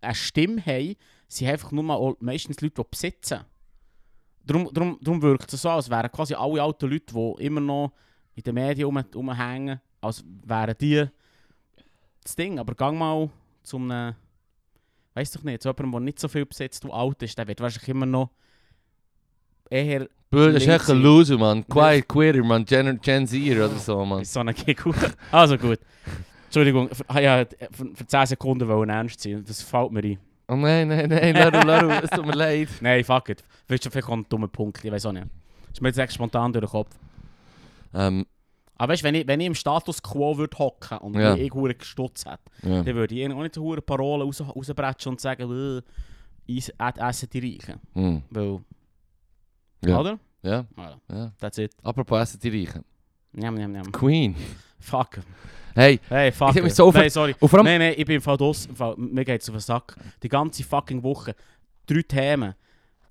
eine 0.00 0.14
Stimme 0.14 0.64
haben, 0.64 0.94
sind 1.28 1.48
einfach 1.48 1.72
nur 1.72 1.82
mal 1.82 2.14
meistens 2.20 2.60
Leute, 2.60 2.82
die 2.82 2.88
besitzen. 2.90 3.40
Darum, 4.46 4.68
darum, 4.72 4.98
darum 5.00 5.22
wirkt 5.22 5.52
es 5.52 5.62
so, 5.62 5.70
als 5.70 5.88
wären 5.90 6.10
quasi 6.12 6.34
alle 6.34 6.62
alten 6.62 6.90
Leute, 6.90 7.14
die 7.14 7.44
immer 7.44 7.60
noch 7.60 7.92
in 8.34 8.42
den 8.42 8.54
Medien 8.54 8.86
rum, 8.86 8.98
rumhängen, 9.14 9.80
als 10.00 10.22
wären 10.44 10.74
die 10.78 11.06
das 12.22 12.36
Ding. 12.36 12.58
Aber 12.58 12.74
gang 12.74 12.98
mal 12.98 13.30
zu 13.62 13.76
einem, 13.78 14.14
weiss 15.14 15.30
doch 15.32 15.42
nicht, 15.42 15.62
zu 15.62 15.68
jemandem, 15.68 15.92
der 15.92 16.00
nicht 16.00 16.18
so 16.20 16.28
viel 16.28 16.44
besitzt, 16.44 16.84
du 16.84 16.92
alt 16.92 17.22
ist, 17.22 17.38
der 17.38 17.46
wird 17.48 17.60
wahrscheinlich 17.60 17.88
immer 17.88 18.06
noch 18.06 18.30
eher 19.70 20.08
Bro, 20.34 20.52
das 20.52 20.62
ist 20.62 20.68
echt 20.68 20.90
ein. 20.90 21.02
Loser, 21.02 21.38
man. 21.38 21.66
Quiet 21.68 22.08
Quitter, 22.08 22.42
man. 22.44 22.64
Gen, 22.64 23.00
Gen 23.00 23.26
Z 23.26 23.40
oder 23.52 23.68
so, 23.70 24.04
man. 24.04 24.22
ist 24.22 24.32
so 24.32 24.40
ein 24.40 24.54
Gig. 24.54 24.78
also 25.32 25.56
gut. 25.56 25.78
Entschuldigung, 26.46 26.88
ich 26.90 27.16
ja 27.16 27.44
für, 27.72 27.86
für 27.94 28.06
10 28.06 28.26
Sekunden 28.26 28.68
wollen 28.68 28.90
ernst 28.90 29.20
sein. 29.20 29.44
Das 29.46 29.62
fällt 29.62 29.90
mir 29.90 30.04
ein. 30.04 30.18
Oh 30.46 30.56
nein, 30.56 30.88
nein, 30.88 31.08
nein, 31.08 31.34
Laru, 31.34 31.66
Laru, 31.66 31.90
es 32.02 32.10
tut 32.10 32.26
mir 32.26 32.32
leid. 32.34 32.68
Nein, 32.80 33.02
fuck 33.02 33.30
it. 33.30 33.42
Willst 33.66 33.86
du 33.86 33.90
vielleicht 33.90 34.08
einen 34.10 34.26
dummen 34.28 34.50
Punkt? 34.50 34.84
Ich 34.84 34.92
weiß 34.92 35.06
auch 35.06 35.12
nicht. 35.12 35.26
Das 35.62 35.72
ist 35.72 35.80
mir 35.80 35.88
jetzt 35.88 35.98
echt 35.98 36.12
spontan 36.12 36.52
durch 36.52 36.64
den 36.66 36.70
Kopf. 36.70 36.90
Ähm, 37.94 38.26
Aber 38.76 38.92
weißt 38.92 39.02
du, 39.02 39.06
wenn 39.06 39.14
ich, 39.14 39.26
wenn 39.26 39.40
ich 39.40 39.46
im 39.46 39.54
Status 39.54 40.02
quo 40.02 40.36
würde 40.36 40.56
hocken 40.58 40.98
und 40.98 41.14
Ja. 41.14 41.34
ich 41.34 41.52
hure 41.52 41.74
gestutzt 41.74 42.26
hätte, 42.26 42.42
ja. 42.68 42.82
dann 42.82 42.94
würde 42.94 43.14
ich 43.14 43.32
auch 43.32 43.42
nicht 43.42 43.54
so 43.54 43.62
hure 43.62 43.80
Parolen 43.80 44.22
raus, 44.26 44.40
rausbretschen 44.42 45.12
und 45.12 45.20
sagen, 45.20 45.82
äh, 46.48 46.56
essen 46.56 47.28
die 47.32 47.38
Reichen. 47.40 47.80
Hm. 47.94 48.22
Weil, 48.30 48.60
Ja. 49.90 50.00
oder? 50.00 50.18
ja, 50.42 50.64
Ja, 50.76 50.96
ja. 51.10 51.32
that's 51.40 51.58
it. 51.58 51.72
Apropos 51.82 52.20
Essen, 52.20 52.40
die 52.40 52.48
Reichen. 52.50 52.84
Njam, 53.32 53.54
njam, 53.56 53.72
njam. 53.72 53.92
Queen. 53.92 54.34
Fuck. 54.78 55.20
Hey, 55.74 55.98
Hey, 56.08 56.30
fuck. 56.30 56.50
Ich 56.50 56.56
hab 56.56 56.62
mich 56.62 56.72
it. 56.72 56.76
so 56.76 56.90
Nein, 56.92 57.10
sorry. 57.10 57.34
vor 57.40 57.54
allem... 57.54 57.64
Nein, 57.64 57.78
nein, 57.80 57.94
ich 57.96 58.04
bin 58.06 58.16
im 58.16 58.22
Fall. 58.22 58.36
Im 58.40 58.76
Fall, 58.76 58.94
mir 58.96 59.24
geht's 59.24 59.48
auf 59.48 59.54
den 59.56 59.60
Sack. 59.60 59.96
Die 60.22 60.28
ganze 60.28 60.62
fucking 60.62 61.02
Woche. 61.02 61.34
Drei 61.86 62.02
Themen. 62.02 62.54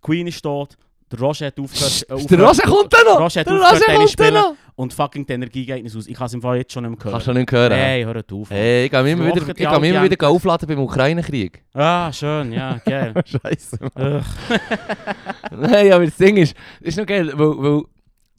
Queen 0.01 0.27
ist 0.27 0.41
tot. 0.41 0.77
Der 1.13 1.19
Roger 1.19 1.45
hat 1.47 1.59
aufgehört. 1.59 2.05
äh, 2.09 2.25
Der 2.27 2.39
Roger 2.39 2.63
kommt 2.63 2.91
dann 2.93 3.05
noch! 3.05 3.19
Roger 3.19 3.39
hat 3.41 3.47
Der 3.47 3.53
aufgehört, 3.53 3.73
Roger 3.73 3.85
Tennis 3.85 4.11
spielen. 4.11 4.33
noch! 4.33 4.55
Und 4.75 4.91
fucking 4.91 5.25
die 5.27 5.33
Energie 5.33 5.65
geht 5.65 5.83
nicht 5.83 5.95
aus. 5.95 6.07
Ich 6.07 6.15
kann 6.15 6.25
es 6.25 6.33
im 6.33 6.41
Fall 6.41 6.57
jetzt 6.57 6.73
schon 6.73 6.83
nicht 6.83 6.97
mehr 6.97 7.03
hören. 7.03 7.11
Kannst 7.13 7.27
du 7.27 7.33
nicht 7.33 7.51
hören? 7.51 7.71
Hey, 7.71 8.03
hört 8.03 8.33
auf. 8.33 8.49
Hey, 8.49 8.85
ich 8.87 8.91
mich 8.91 9.11
immer 9.11 9.27
wieder, 9.27 9.47
ich 9.47 9.79
mich 9.79 9.89
immer 9.91 10.03
wieder 10.03 10.27
aufladen 10.27 10.67
beim 10.67 10.79
Ukraine-Krieg. 10.79 11.63
Ah, 11.73 12.11
schön, 12.11 12.51
ja, 12.51 12.79
geil. 12.83 13.13
Scheiße. 13.25 13.77
Nein, 15.51 15.91
aber 15.93 16.05
das 16.05 16.17
Ding 16.17 16.37
ist, 16.37 16.55
ist 16.81 16.97
noch 16.97 17.05
geil, 17.05 17.31
weil, 17.35 17.47
weil 17.57 17.83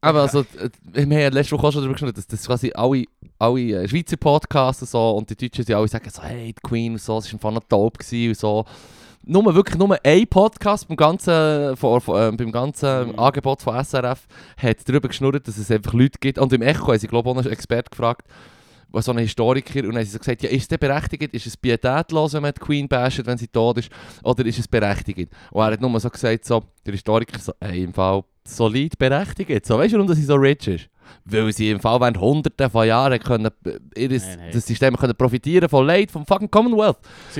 aber 0.01 0.23
also, 0.23 0.41
äh, 0.41 0.69
wir 0.93 1.03
haben 1.03 1.13
ja 1.13 1.29
letzte 1.29 1.57
Woche 1.57 1.69
auch 1.69 1.73
schon 1.73 1.81
darüber 1.81 1.95
gesprochen, 1.95 2.15
dass, 2.15 2.27
dass 2.27 2.47
quasi 2.47 2.71
alle, 2.75 3.05
alle 3.39 3.85
äh, 3.85 3.89
Schweizer 3.89 4.19
Podcasts 4.19 4.83
und 4.83 4.89
so 4.91 5.11
und 5.13 5.31
die 5.31 5.37
Deutschen 5.37 5.65
die 5.65 5.75
alle 5.75 5.89
sagen 5.89 6.11
so, 6.11 6.23
hey, 6.23 6.49
die 6.53 6.61
Queen 6.69 6.93
und 6.93 7.01
so, 7.01 7.21
das 7.21 7.43
war 7.43 7.53
noch 7.53 7.63
dope 7.69 7.99
gewesen 7.99 8.29
und 8.29 8.37
so. 8.37 8.65
Nur, 9.27 9.55
wirklich 9.55 9.79
nur 9.79 9.97
ein 10.05 10.27
Podcast 10.27 10.87
beim 10.89 10.97
ganzen, 10.97 11.77
von, 11.77 12.01
von, 12.01 12.35
äh, 12.35 12.37
beim 12.37 12.53
ganzen 12.53 13.09
Mhm. 13.09 13.19
Angebot 13.19 13.63
von 13.63 13.75
SRF 13.83 14.27
hat 14.57 14.89
darüber 14.89 15.09
geschnurrt, 15.09 15.49
dass 15.49 15.57
es 15.59 15.71
einfach 15.71 15.93
Leute 15.95 16.19
gibt, 16.21 16.39
und 16.39 16.53
im 16.53 16.63
Echo 16.63 16.89
haben 16.89 16.99
sie 16.99 17.07
glaube 17.07 17.31
ich 17.31 17.37
auch 17.37 17.41
einen 17.41 17.53
Experten 17.53 17.91
gefragt, 17.91 18.27
so 18.93 19.11
ein 19.13 19.19
Historiker, 19.19 19.81
und 19.81 19.87
dann 19.87 19.97
haben 19.97 20.05
sie 20.05 20.11
so 20.13 20.19
gesagt, 20.19 20.43
ja, 20.43 20.51
ist 20.51 20.63
es 20.63 20.69
denn 20.69 20.79
berechtigt, 20.79 21.35
ist 21.35 21.47
es 21.47 21.57
pietätlos, 21.57 22.35
wenn 22.35 22.43
man 22.43 22.53
die 22.53 22.61
Queen 22.61 22.87
basht, 22.87 23.25
wenn 23.25 23.39
sie 23.39 23.49
tot 23.49 23.79
ist, 23.79 23.91
oder 24.23 24.45
ist 24.47 24.59
es 24.59 24.69
berechtigt? 24.69 25.33
Und 25.51 25.63
er 25.63 25.73
hat 25.73 25.81
nur 25.81 25.99
so 25.99 26.11
gesagt, 26.11 26.45
so, 26.45 26.63
der 26.85 26.93
Historiker 26.93 27.39
so, 27.39 27.53
ey, 27.61 27.83
im 27.83 27.93
Fall 27.93 28.23
solid 28.47 28.97
berechtigt. 28.99 29.67
So, 29.67 29.79
weißt 29.79 29.95
du, 29.95 29.99
warum 29.99 30.15
sie 30.15 30.23
so 30.23 30.35
rich 30.35 30.69
ist? 30.69 30.89
Weil 31.25 31.53
sie 31.53 31.71
im 31.71 31.81
Fall 31.81 32.01
während 32.01 32.19
hunderten 32.19 32.71
von 32.71 32.87
Jahren 32.87 33.19
können, 33.21 33.51
äh, 33.65 34.01
ihres, 34.03 34.25
Nein, 34.25 34.39
nein. 34.39 34.51
das 34.53 34.67
System 34.67 34.97
können 34.97 35.15
profitieren 35.15 35.69
von 35.69 35.87
Leid, 35.87 36.11
vom 36.11 36.27
fucking 36.27 36.51
Commonwealth. 36.51 36.99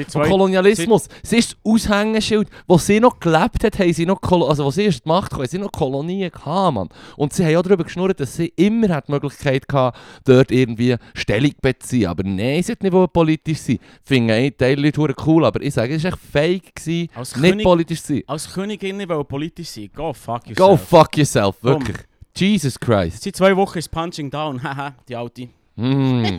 Vom 0.09 0.23
Kolonialismus. 0.23 1.09
Sie 1.23 1.39
ist 1.39 1.53
das 1.53 1.73
Aushängeschild. 1.73 2.49
Wo 2.67 2.79
sie 2.79 3.01
noch 3.01 3.19
gelebt 3.21 3.65
hat, 3.65 3.79
haben 3.79 3.93
sie 3.93 4.07
noch, 4.07 4.21
Kolo 4.21 4.47
also 4.49 4.65
wo 4.65 4.71
sie 4.71 4.85
erst 4.85 5.05
die 5.05 5.09
Macht 5.09 5.31
kam, 5.31 5.41
haben 5.41 5.49
sie 5.49 5.59
noch 5.59 5.73
Kolonien 5.73 6.31
gehabt, 6.31 6.75
Mann. 6.75 6.89
Und 7.17 7.33
sie 7.33 7.45
haben 7.45 7.57
auch 7.57 7.63
darüber 7.63 7.85
geschnurrt, 7.85 8.21
dass 8.21 8.37
sie 8.37 8.53
immer 8.57 9.01
die 9.01 9.13
Möglichkeit 9.13 9.69
gehabt, 9.69 9.99
dort 10.25 10.51
irgendwie 10.51 10.97
Stellung 11.15 11.51
zu 11.51 11.57
beziehen. 11.61 12.07
Aber 12.09 12.23
nein, 12.23 12.63
sie 12.63 12.73
hat 12.73 12.83
nicht 12.83 13.13
politisch 13.13 13.59
sein. 13.59 13.79
Finden 14.03 14.31
ein 14.31 14.57
Teil 14.57 14.81
Leute 14.81 15.15
cool, 15.27 15.45
aber 15.45 15.63
ich 15.63 15.75
sage, 15.75 15.95
es 15.95 16.05
war 16.05 16.13
echt 16.13 16.21
fake, 16.33 16.75
gewesen, 16.75 17.09
als, 17.15 17.37
nicht 17.37 17.51
König, 17.51 17.65
politisch 17.65 18.03
zu 18.03 18.15
sein. 18.15 18.23
als 18.27 18.53
Königin 18.53 18.97
nicht 18.97 19.29
politisch 19.29 19.69
sein. 19.69 19.91
Go 19.95 20.13
fuck 20.13 20.47
yourself. 20.47 20.57
Go 20.57 20.77
fuck 20.77 21.17
yourself, 21.17 21.57
wirklich. 21.63 21.97
Jesus 22.37 22.79
Christ. 22.81 23.23
Seit 23.23 23.37
zwei 23.37 23.57
Wochen 23.57 23.79
ist 23.79 23.91
Punching 23.91 24.29
Down. 24.31 24.63
Haha, 24.65 24.95
die 25.09 25.15
alte. 25.15 25.49
Mm. 25.77 26.25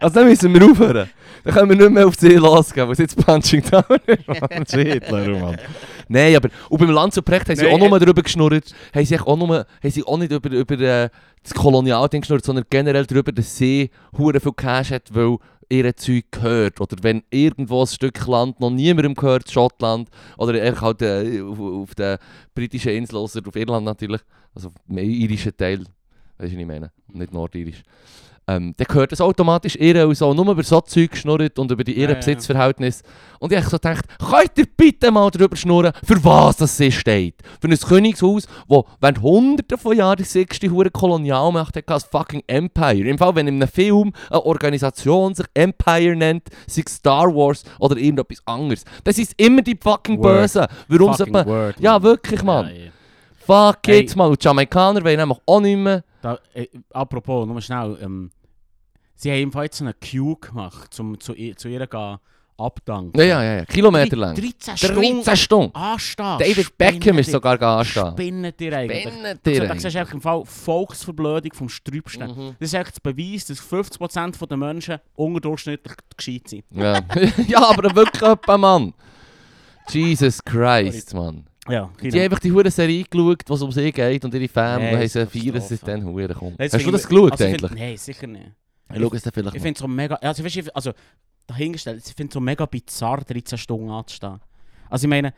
also 0.00 0.14
dann 0.14 0.28
müssen 0.28 0.52
wir 0.54 0.64
aufhören. 0.64 1.10
Dann 1.44 1.54
können 1.54 1.70
wir 1.70 1.76
nicht 1.76 1.90
mehr 1.90 2.06
auf 2.06 2.14
sie 2.16 2.34
losgehen, 2.34 2.88
was 2.88 2.98
jetzt 2.98 3.16
Punching 3.24 3.62
Down 3.62 3.84
ist. 4.06 4.74
Hitler, 4.74 5.38
Mann. 5.38 5.58
Nein, 6.08 6.36
aber 6.36 6.48
und 6.68 6.78
beim 6.78 6.90
Land 6.90 7.14
zu 7.14 7.22
Precht 7.22 7.48
haben 7.48 7.56
sie 7.56 7.64
Nein, 7.64 7.74
auch 7.74 7.88
nur 7.88 7.98
darüber 8.00 8.22
geschnurrt, 8.22 8.74
haben 8.94 9.04
sie, 9.04 9.18
auch 9.18 9.36
nur, 9.36 9.66
haben 9.82 9.90
sie 9.90 10.04
auch 10.04 10.18
nicht 10.18 10.32
über, 10.32 10.50
über 10.50 10.78
äh, 10.80 11.08
das 11.42 11.54
Kolonialding 11.54 12.20
geschnurrt, 12.22 12.44
sondern 12.44 12.64
generell 12.70 13.06
darüber, 13.06 13.32
dass 13.32 13.56
sie 13.56 13.90
hure 14.16 14.40
viel 14.40 14.52
Cash 14.52 14.90
hat, 14.90 15.14
weil 15.14 15.38
ihr 15.68 15.96
Zeug 15.96 16.24
gehört. 16.30 16.80
Oder 16.80 16.96
wenn 17.02 17.22
irgendwo 17.30 17.82
ein 17.82 17.86
Stück 17.86 18.26
Land 18.26 18.60
noch 18.60 18.70
niemandem 18.70 19.14
gehört, 19.14 19.50
Schottland, 19.50 20.08
oder 20.36 20.60
einfach 20.62 20.82
halt 20.82 21.02
äh, 21.02 21.40
auf, 21.42 21.58
auf 21.58 21.94
der 21.94 22.18
britischen 22.54 22.92
Insel, 22.92 23.16
oder 23.16 23.48
auf 23.48 23.56
Irland 23.56 23.84
natürlich, 23.84 24.20
also 24.54 24.70
im 24.88 24.98
irischen 24.98 25.56
Teil, 25.56 25.78
weißt 25.78 25.88
du, 25.88 26.44
was 26.44 26.52
ich 26.52 26.66
meine, 26.66 26.90
nicht 27.08 27.32
nordirisch. 27.32 27.82
Ähm, 28.48 28.72
dann 28.78 28.86
gehört 28.86 29.12
es 29.12 29.20
automatisch 29.20 29.76
ihr 29.76 30.08
und 30.08 30.14
so, 30.14 30.32
nur 30.32 30.50
über 30.50 30.62
so 30.62 30.80
Zeug 30.80 31.10
geschnurrt 31.10 31.58
und 31.58 31.70
über 31.70 31.84
die 31.84 31.92
ihre 31.92 32.12
Ja. 32.12 32.16
Besitzverhältnisse. 32.16 33.02
Und 33.40 33.52
ich 33.52 33.58
hab 33.58 33.66
so 33.66 33.76
gedacht, 33.76 34.06
könnt 34.18 34.56
ihr 34.56 34.66
bitte 34.74 35.10
mal 35.10 35.30
darüber 35.30 35.54
schnurren, 35.54 35.92
für 36.02 36.24
was 36.24 36.56
das 36.56 36.76
sie 36.76 36.90
steht? 36.90 37.34
Für 37.60 37.68
ein 37.68 37.78
Königshaus, 37.78 38.46
das 38.68 38.84
während 39.00 39.20
hunderten 39.20 39.76
von 39.76 39.94
Jahren 39.94 40.16
die 40.16 40.24
sechste 40.24 40.70
hure 40.70 40.90
Kolonialmacht 40.90 41.76
hatte, 41.76 41.92
als 41.92 42.04
fucking 42.04 42.42
Empire. 42.46 43.06
Im 43.06 43.18
Fall, 43.18 43.34
wenn 43.34 43.48
in 43.48 43.56
einem 43.56 43.68
Film 43.68 44.14
eine 44.30 44.42
Organisation 44.44 45.34
sich 45.34 45.46
Empire 45.52 46.16
nennt, 46.16 46.48
sei 46.66 46.84
es 46.86 46.94
Star 46.94 47.26
Wars 47.26 47.64
oder 47.78 47.98
irgendetwas 47.98 48.42
anderes, 48.46 48.84
das 49.04 49.18
ist 49.18 49.34
immer 49.36 49.60
die 49.60 49.78
fucking 49.78 50.18
Word. 50.18 50.40
Bösen. 50.40 50.66
Warum 50.88 51.14
Fucking 51.14 51.32
sollte 51.34 51.50
man... 51.50 51.74
Ja, 51.78 52.02
wirklich, 52.02 52.42
Mann. 52.42 52.66
Ja, 52.68 52.72
ja. 52.72 52.90
Fuck 53.46 53.78
Hey. 53.86 54.00
jetzt 54.00 54.16
mal. 54.16 54.28
Und 54.28 54.42
die 54.42 54.46
Jamaikaner 54.46 55.04
wollen 55.04 55.18
nämlich 55.18 55.38
auch 55.44 55.60
nicht 55.60 55.76
mehr... 55.76 56.02
Da, 56.20 56.38
äh, 56.54 56.66
apropos, 56.92 57.46
nur 57.46 57.60
schnell. 57.60 57.96
Ähm, 58.02 58.30
sie 59.18 59.30
haben 59.30 59.50
jetzt 59.62 59.76
so 59.78 59.84
eine 59.84 59.94
Queue 59.94 60.36
gemacht, 60.36 60.98
um 61.00 61.18
zu, 61.20 61.34
i- 61.34 61.54
zu 61.54 61.68
ihr 61.68 61.86
gehen, 61.86 62.18
abdanken. 62.56 63.16
Ja, 63.20 63.24
ja, 63.24 63.42
ja, 63.44 63.56
ja. 63.58 63.64
Kilometer 63.66 64.16
lang. 64.16 64.34
13 64.34 64.76
Stunden 64.76 65.00
13 65.22 65.36
Stunden. 65.36 65.74
anstehen. 65.76 66.38
David 66.40 66.76
Beckham 66.76 67.18
ist 67.18 67.30
sogar 67.30 67.62
anstehen. 67.62 68.10
Spinnet 68.12 68.60
ihr 68.60 68.72
eigentlich? 68.76 69.02
Spinnet 69.02 69.38
Da 69.44 69.50
ihr 69.52 69.66
da 69.68 69.74
siehst 69.78 69.94
du 69.94 69.98
einfach 70.00 70.14
im 70.14 70.20
Fall 70.20 70.44
Volksverblödung 70.44 71.52
vom 71.52 71.68
Sträubsten. 71.68 72.28
Mhm. 72.30 72.56
Das 72.58 72.68
ist 72.70 72.74
echt 72.74 72.90
das 72.92 73.00
Beweis, 73.00 73.46
dass 73.46 73.60
50% 73.60 74.46
der 74.48 74.56
Menschen 74.56 74.98
unterdurchschnittlich 75.14 75.94
gescheit 76.16 76.48
sind. 76.48 76.64
Ja. 76.70 77.00
ja, 77.46 77.68
aber 77.68 77.94
wirklich 77.94 78.22
etwa, 78.22 78.58
Mann. 78.58 78.92
Jesus 79.88 80.42
Christ, 80.44 81.14
Mann. 81.14 81.44
Ja, 81.68 81.90
Die 82.02 82.10
haben 82.10 82.20
einfach 82.20 82.38
die 82.40 82.50
hure 82.50 82.70
Serie 82.70 83.04
geschaut, 83.04 83.42
was 83.46 83.62
um 83.62 83.70
sie 83.70 83.92
geht 83.92 84.24
und 84.24 84.32
ihre 84.34 84.48
Fans. 84.48 84.80
Nee, 84.82 84.88
und 84.90 84.96
haben 84.96 85.02
ist 85.04 85.12
sie 85.12 85.26
feiern, 85.26 85.54
dass 85.54 85.68
Katastrophe. 85.68 85.92
dann 85.92 86.04
hure 86.06 86.34
kommt. 86.34 86.58
Jetzt 86.58 86.74
Hast 86.74 86.86
du 86.86 86.90
das 86.90 87.06
geschaut 87.08 87.32
also 87.32 87.44
ich 87.44 87.50
eigentlich? 87.54 87.70
Nein, 87.72 87.96
sicher 87.96 88.26
nicht. 88.26 88.46
Ich 88.92 89.00
schaue 89.00 89.16
es 89.16 89.22
dann 89.22 89.32
vielleicht 89.32 89.56
Ich 89.56 89.62
finde 89.62 89.76
es 89.76 89.80
so 89.80 89.88
mega, 89.88 90.14
also, 90.16 90.44
weißt, 90.44 90.74
also 90.74 90.92
dahingestellt, 91.46 92.02
ich 92.06 92.14
finde 92.14 92.30
es 92.30 92.34
so 92.34 92.40
mega 92.40 92.66
bizarr, 92.66 93.18
13 93.22 93.58
Stunden 93.58 93.90
anzustehen. 93.90 94.40
Also 94.88 95.06
ich 95.06 95.10
meine, 95.10 95.34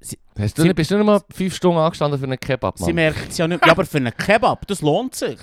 Hast 0.00 0.56
du 0.56 0.62
sie- 0.62 0.68
nicht, 0.68 0.76
bist 0.76 0.90
du 0.92 0.96
nicht 0.96 1.04
mal 1.04 1.20
5 1.34 1.52
Stunden 1.54 1.78
angestanden 1.78 2.18
für 2.20 2.24
einen 2.26 2.38
Kebab, 2.38 2.78
sie 2.78 2.84
Mann? 2.86 2.94
merkt 2.94 3.30
es 3.30 3.38
ja 3.38 3.48
nicht, 3.48 3.66
ja, 3.66 3.72
aber 3.72 3.84
für 3.84 3.96
einen 3.98 4.16
Kebab, 4.16 4.64
das 4.68 4.80
lohnt 4.80 5.16
sich. 5.16 5.36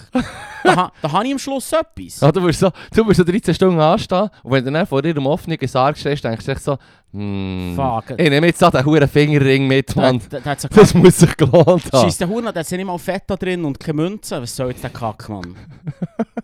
da, 0.63 0.89
da 1.01 1.11
habe 1.11 1.25
ich 1.27 1.33
am 1.33 1.39
Schluss 1.39 1.69
etwas. 1.73 2.21
Ja, 2.21 2.31
du 2.31 2.39
musst 2.39 2.59
so, 2.59 2.71
du 2.93 3.03
musst 3.03 3.17
so 3.17 3.25
13 3.25 3.53
Stunden 3.53 3.79
anstehen 3.81 4.29
und 4.43 4.51
wenn 4.53 4.63
du 4.63 4.71
dann 4.71 4.87
vor 4.87 5.03
ihrem 5.03 5.27
offenen 5.27 5.57
Sarg 5.67 5.97
stehst, 5.97 6.23
denkst 6.23 6.45
du 6.45 6.51
echt 6.53 6.63
so, 6.63 6.77
hm, 7.11 7.73
Fuck. 7.75 8.17
ich 8.17 8.29
nehme 8.29 8.47
jetzt 8.47 8.59
so 8.59 8.69
den 8.69 8.85
huren 8.85 9.07
Fingerring 9.09 9.67
mit, 9.67 9.93
Da, 9.97 10.01
Mann. 10.01 10.21
da, 10.29 10.39
da 10.39 10.55
sie 10.57 10.69
Das 10.69 10.93
muss 10.93 11.17
sich 11.17 11.35
gelohnt 11.35 11.91
haben. 11.91 12.01
Scheiss 12.03 12.17
der 12.17 12.29
Huren, 12.29 12.49
da 12.53 12.63
sie 12.63 12.77
nicht 12.77 12.85
mal 12.85 12.97
Fett 12.97 13.23
da 13.27 13.35
drin 13.35 13.65
und 13.65 13.77
keine 13.77 13.95
Münze. 13.95 14.41
Was 14.41 14.55
soll 14.55 14.69
jetzt 14.69 14.83
der 14.83 14.89
Kack, 14.91 15.27
Mann? 15.27 15.53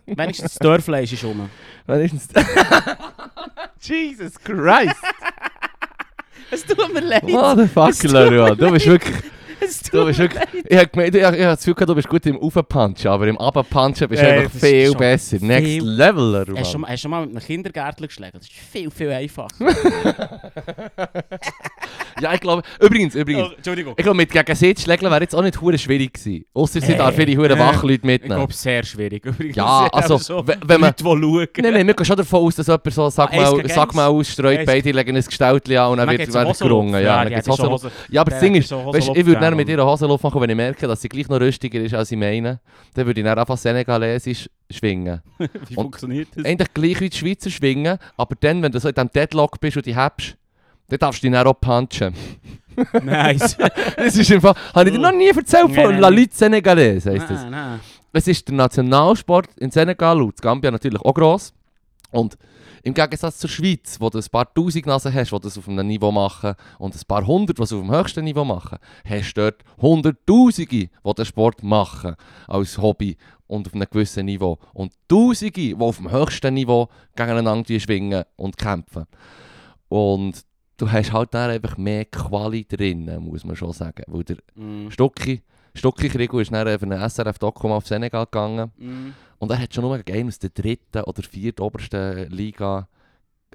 Wenigstens 0.04 0.52
das 0.52 0.58
Dörrfleisch 0.58 1.14
ist 1.14 1.24
rum. 1.24 1.48
Wenigstens... 1.86 2.28
Jesus 3.80 4.34
Christ! 4.38 4.96
Es 6.52 6.66
tut 6.66 6.92
mir 6.92 7.00
leid. 7.00 7.22
Motherfucker, 7.28 8.08
Mann. 8.12 8.58
Du 8.58 8.70
bist 8.70 8.86
wirklich... 8.86 9.16
Es 9.64 9.80
tut 9.82 9.92
Du 9.94 10.06
bist 10.06 10.18
wirklich... 10.18 10.42
Ich 10.68 10.76
habe 10.76 10.88
gemeint, 10.88 11.14
ich, 11.14 11.20
ich 11.20 11.26
habe 11.26 11.36
das 11.38 11.58
Gefühl, 11.60 11.74
gehabt, 11.74 11.88
du 11.90 11.94
bist 11.94 12.08
gut 12.08 12.26
im 12.26 12.38
Aufpunchen, 12.40 13.06
aber 13.10 13.26
im 13.28 13.38
Abpunchen 13.38 14.08
bist 14.08 14.22
du 14.22 14.26
Äh, 14.26 14.30
einfach 14.40 14.58
viel 14.58 14.94
besser. 14.94 15.36
Next 15.40 15.66
viel- 15.66 15.84
Leveler, 15.84 16.44
Mann. 16.46 16.58
Hast 16.58 16.68
du 16.74 16.78
schon, 16.78 16.86
hast 16.88 17.00
schon 17.00 17.10
mal 17.10 17.20
mit 17.26 17.30
einem 17.36 17.44
Kindergärtler 17.44 18.06
geschlagen? 18.06 18.32
Das 18.38 18.46
ist 18.46 18.52
viel, 18.52 18.90
viel 18.90 19.10
einfacher. 19.10 19.48
Ja, 22.20 22.34
ich 22.34 22.40
glaube... 22.40 22.62
Übrigens, 22.80 23.14
übrigens... 23.16 23.48
Oh, 23.48 23.52
Entschuldigung. 23.56 23.94
Ich 23.96 24.02
glaube, 24.04 24.16
mit 24.16 24.30
gegen 24.30 24.54
sie 24.54 24.74
zu 24.74 24.82
schlägeln 24.82 25.10
wäre 25.10 25.22
jetzt 25.22 25.34
auch 25.34 25.42
nicht 25.42 25.60
hure 25.60 25.76
schwierig 25.78 26.12
gewesen. 26.14 26.44
Ausser 26.54 26.80
sie 26.80 26.92
Äh, 26.92 26.96
darf 26.98 27.18
ihre 27.18 27.36
hure 27.36 27.54
äh, 27.54 27.58
Wachleute 27.58 27.94
Ich 27.94 28.02
mitnehmen. 28.04 28.36
glaube, 28.36 28.52
sehr 28.52 28.84
schwierig. 28.84 29.24
Übrigens. 29.24 29.56
Ja, 29.56 29.86
Ich 29.86 29.92
also, 29.94 30.18
so 30.18 30.46
we- 30.46 30.56
wenn 30.64 30.80
man- 30.80 30.90
Leute, 30.90 31.02
die 31.02 31.04
schauen. 31.04 31.48
Nein, 31.64 31.72
nein, 31.74 31.86
wir 31.86 31.94
gehen 31.94 32.04
schon 32.04 32.16
davon 32.16 32.44
aus, 32.46 32.54
dass 32.54 32.66
jemand 32.68 32.92
so, 32.92 33.10
sag 33.10 33.32
Ah, 33.32 33.36
mal, 33.36 33.62
sag 33.68 33.94
mal 33.94 34.06
ausstreut, 34.06 34.60
beide 34.66 34.90
legen 34.92 35.16
ein 35.16 35.22
Gestaltchen 35.24 35.76
an 35.78 35.90
und 35.92 35.96
dann 35.98 36.10
wird 36.10 36.30
zum 36.30 36.52
gerungen. 36.68 37.02
Ja, 37.02 37.24
Ja, 37.24 38.20
aber 38.20 38.30
das 38.30 38.40
Ding 38.40 38.54
ist, 38.56 38.70
ich 38.70 39.26
würde 39.26 39.40
dann 39.52 39.58
mit 39.58 39.68
ihrer 39.68 39.86
Hosenluft 39.86 40.24
machen, 40.24 40.40
wenn 40.40 40.50
ich 40.50 40.56
merke, 40.56 40.86
dass 40.86 41.00
sie 41.00 41.08
gleich 41.08 41.28
noch 41.28 41.40
rüstiger 41.40 41.80
ist, 41.80 41.94
als 41.94 42.10
ich 42.10 42.18
meine. 42.18 42.60
Dann 42.94 43.06
würde 43.06 43.20
ich 43.20 43.24
dann 43.24 43.38
einfach 43.38 43.56
senegalesisch 43.56 44.48
schwingen. 44.70 45.22
Wie 45.68 45.74
funktioniert 45.74 46.28
das? 46.34 46.44
Eigentlich 46.44 46.74
gleich 46.74 47.00
wie 47.00 47.10
die 47.10 47.16
Schweizer 47.16 47.50
schwingen, 47.50 47.98
aber 48.16 48.34
dann, 48.40 48.62
wenn 48.62 48.72
du 48.72 48.80
so 48.80 48.88
in 48.88 48.94
diesem 48.94 49.10
Deadlock 49.12 49.60
bist 49.60 49.76
und 49.76 49.86
die 49.86 49.96
hebst, 49.96 50.36
dann 50.88 50.98
darfst 50.98 51.22
du 51.22 51.28
dich 51.28 51.36
dann 51.36 51.46
auch 51.46 51.60
punchen. 51.60 52.14
Nice. 53.02 53.56
Das 53.96 54.16
ist 54.16 54.32
einfach, 54.32 54.56
habe 54.74 54.88
ich 54.88 54.94
dir 54.94 55.00
noch 55.00 55.12
nie 55.12 55.28
erzählt 55.28 55.74
von 55.74 55.98
La. 55.98 56.08
Lutte 56.08 56.34
Sénégalaise, 56.34 57.12
heisst 57.12 57.30
das. 57.30 57.46
Es 58.14 58.28
ist 58.28 58.48
der 58.48 58.54
Nationalsport 58.54 59.48
in 59.58 59.70
Senegal 59.70 60.20
und 60.22 60.34
in 60.34 60.40
Gambia 60.40 60.70
natürlich 60.70 61.00
auch 61.00 61.14
gross. 61.14 61.52
Und 62.10 62.36
im 62.82 62.94
Gegensatz 62.94 63.38
zur 63.38 63.50
Schweiz, 63.50 63.96
wo 64.00 64.10
du 64.10 64.18
ein 64.18 64.24
paar 64.30 64.52
Tausend 64.52 64.86
Nasen 64.86 65.14
hast, 65.14 65.32
die 65.32 65.40
das 65.40 65.58
auf 65.58 65.68
einem 65.68 65.86
Niveau 65.86 66.10
machen, 66.10 66.54
und 66.78 66.94
ein 66.94 67.00
paar 67.06 67.26
Hundert, 67.26 67.58
die 67.58 67.62
es 67.62 67.72
auf 67.72 67.80
dem 67.80 67.90
höchsten 67.90 68.24
Niveau 68.24 68.44
machen, 68.44 68.78
hast 69.04 69.34
du 69.34 69.42
dort 69.42 69.62
Hunderttausende, 69.80 70.70
die 70.70 70.90
den 71.16 71.24
Sport 71.24 71.62
machen, 71.62 72.16
als 72.48 72.78
Hobby 72.78 73.16
und 73.46 73.66
auf 73.66 73.74
einem 73.74 73.86
gewissen 73.90 74.26
Niveau. 74.26 74.58
Und 74.72 74.92
Tausende, 75.08 75.52
die 75.52 75.76
auf 75.78 75.96
dem 75.98 76.10
höchsten 76.10 76.54
Niveau 76.54 76.88
gegeneinander 77.14 77.78
schwingen 77.78 78.24
und 78.36 78.56
kämpfen. 78.56 79.06
Und 79.88 80.42
du 80.78 80.90
hast 80.90 81.12
halt 81.12 81.34
da 81.34 81.48
einfach 81.48 81.76
mehr 81.76 82.04
Quali 82.06 82.64
drin, 82.64 83.10
muss 83.20 83.44
man 83.44 83.56
schon 83.56 83.72
sagen. 83.72 84.04
Weil 84.08 84.24
der 84.24 84.38
Mm, 84.54 84.90
Stucki, 84.90 85.42
Stucki 85.74 86.08
Krigo 86.08 86.38
ist 86.40 86.52
dann 86.52 86.66
für 86.78 86.86
einen 86.86 87.08
SRF-Dokum 87.08 87.72
auf 87.72 87.86
Senegal 87.86 88.26
gegangen. 88.26 88.70
mm. 88.76 89.14
Und 89.38 89.50
er 89.50 89.58
hat 89.58 89.74
schon 89.74 89.82
nur 89.82 89.98
gegen 89.98 90.28
aus 90.28 90.38
der 90.38 90.50
dritten 90.50 91.02
oder 91.02 91.22
vierten 91.22 91.62
obersten 91.62 92.30
Liga 92.30 92.86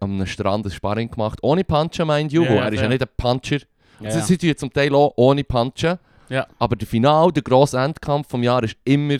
am 0.01 0.25
Strand 0.25 0.65
ein 0.65 0.71
Sparring 0.71 1.10
gemacht. 1.10 1.39
Ohne 1.41 1.63
Punchen, 1.63 2.08
mind 2.08 2.34
you. 2.34 2.43
Ja, 2.43 2.56
ja, 2.56 2.62
er 2.63 2.67
ist 2.67 2.75
ja 2.75 2.80
fair. 2.82 2.89
nicht 2.89 3.01
ein 3.01 3.10
Puncher. 3.15 3.60
Ja, 3.99 4.12
Sie, 4.12 4.19
ja. 4.19 4.25
sie 4.25 4.38
tun 4.38 4.58
zum 4.58 4.73
Teil 4.73 4.93
auch 4.93 5.13
ohne 5.15 5.43
Punchen. 5.43 5.97
Ja. 6.30 6.45
Aber 6.60 6.75
der 6.75 6.88
Final, 6.88 7.32
der 7.32 7.43
grosse 7.43 7.80
Endkampf 7.80 8.27
vom 8.30 8.43
Jahr 8.43 8.63
ist 8.63 8.75
immer 8.84 9.17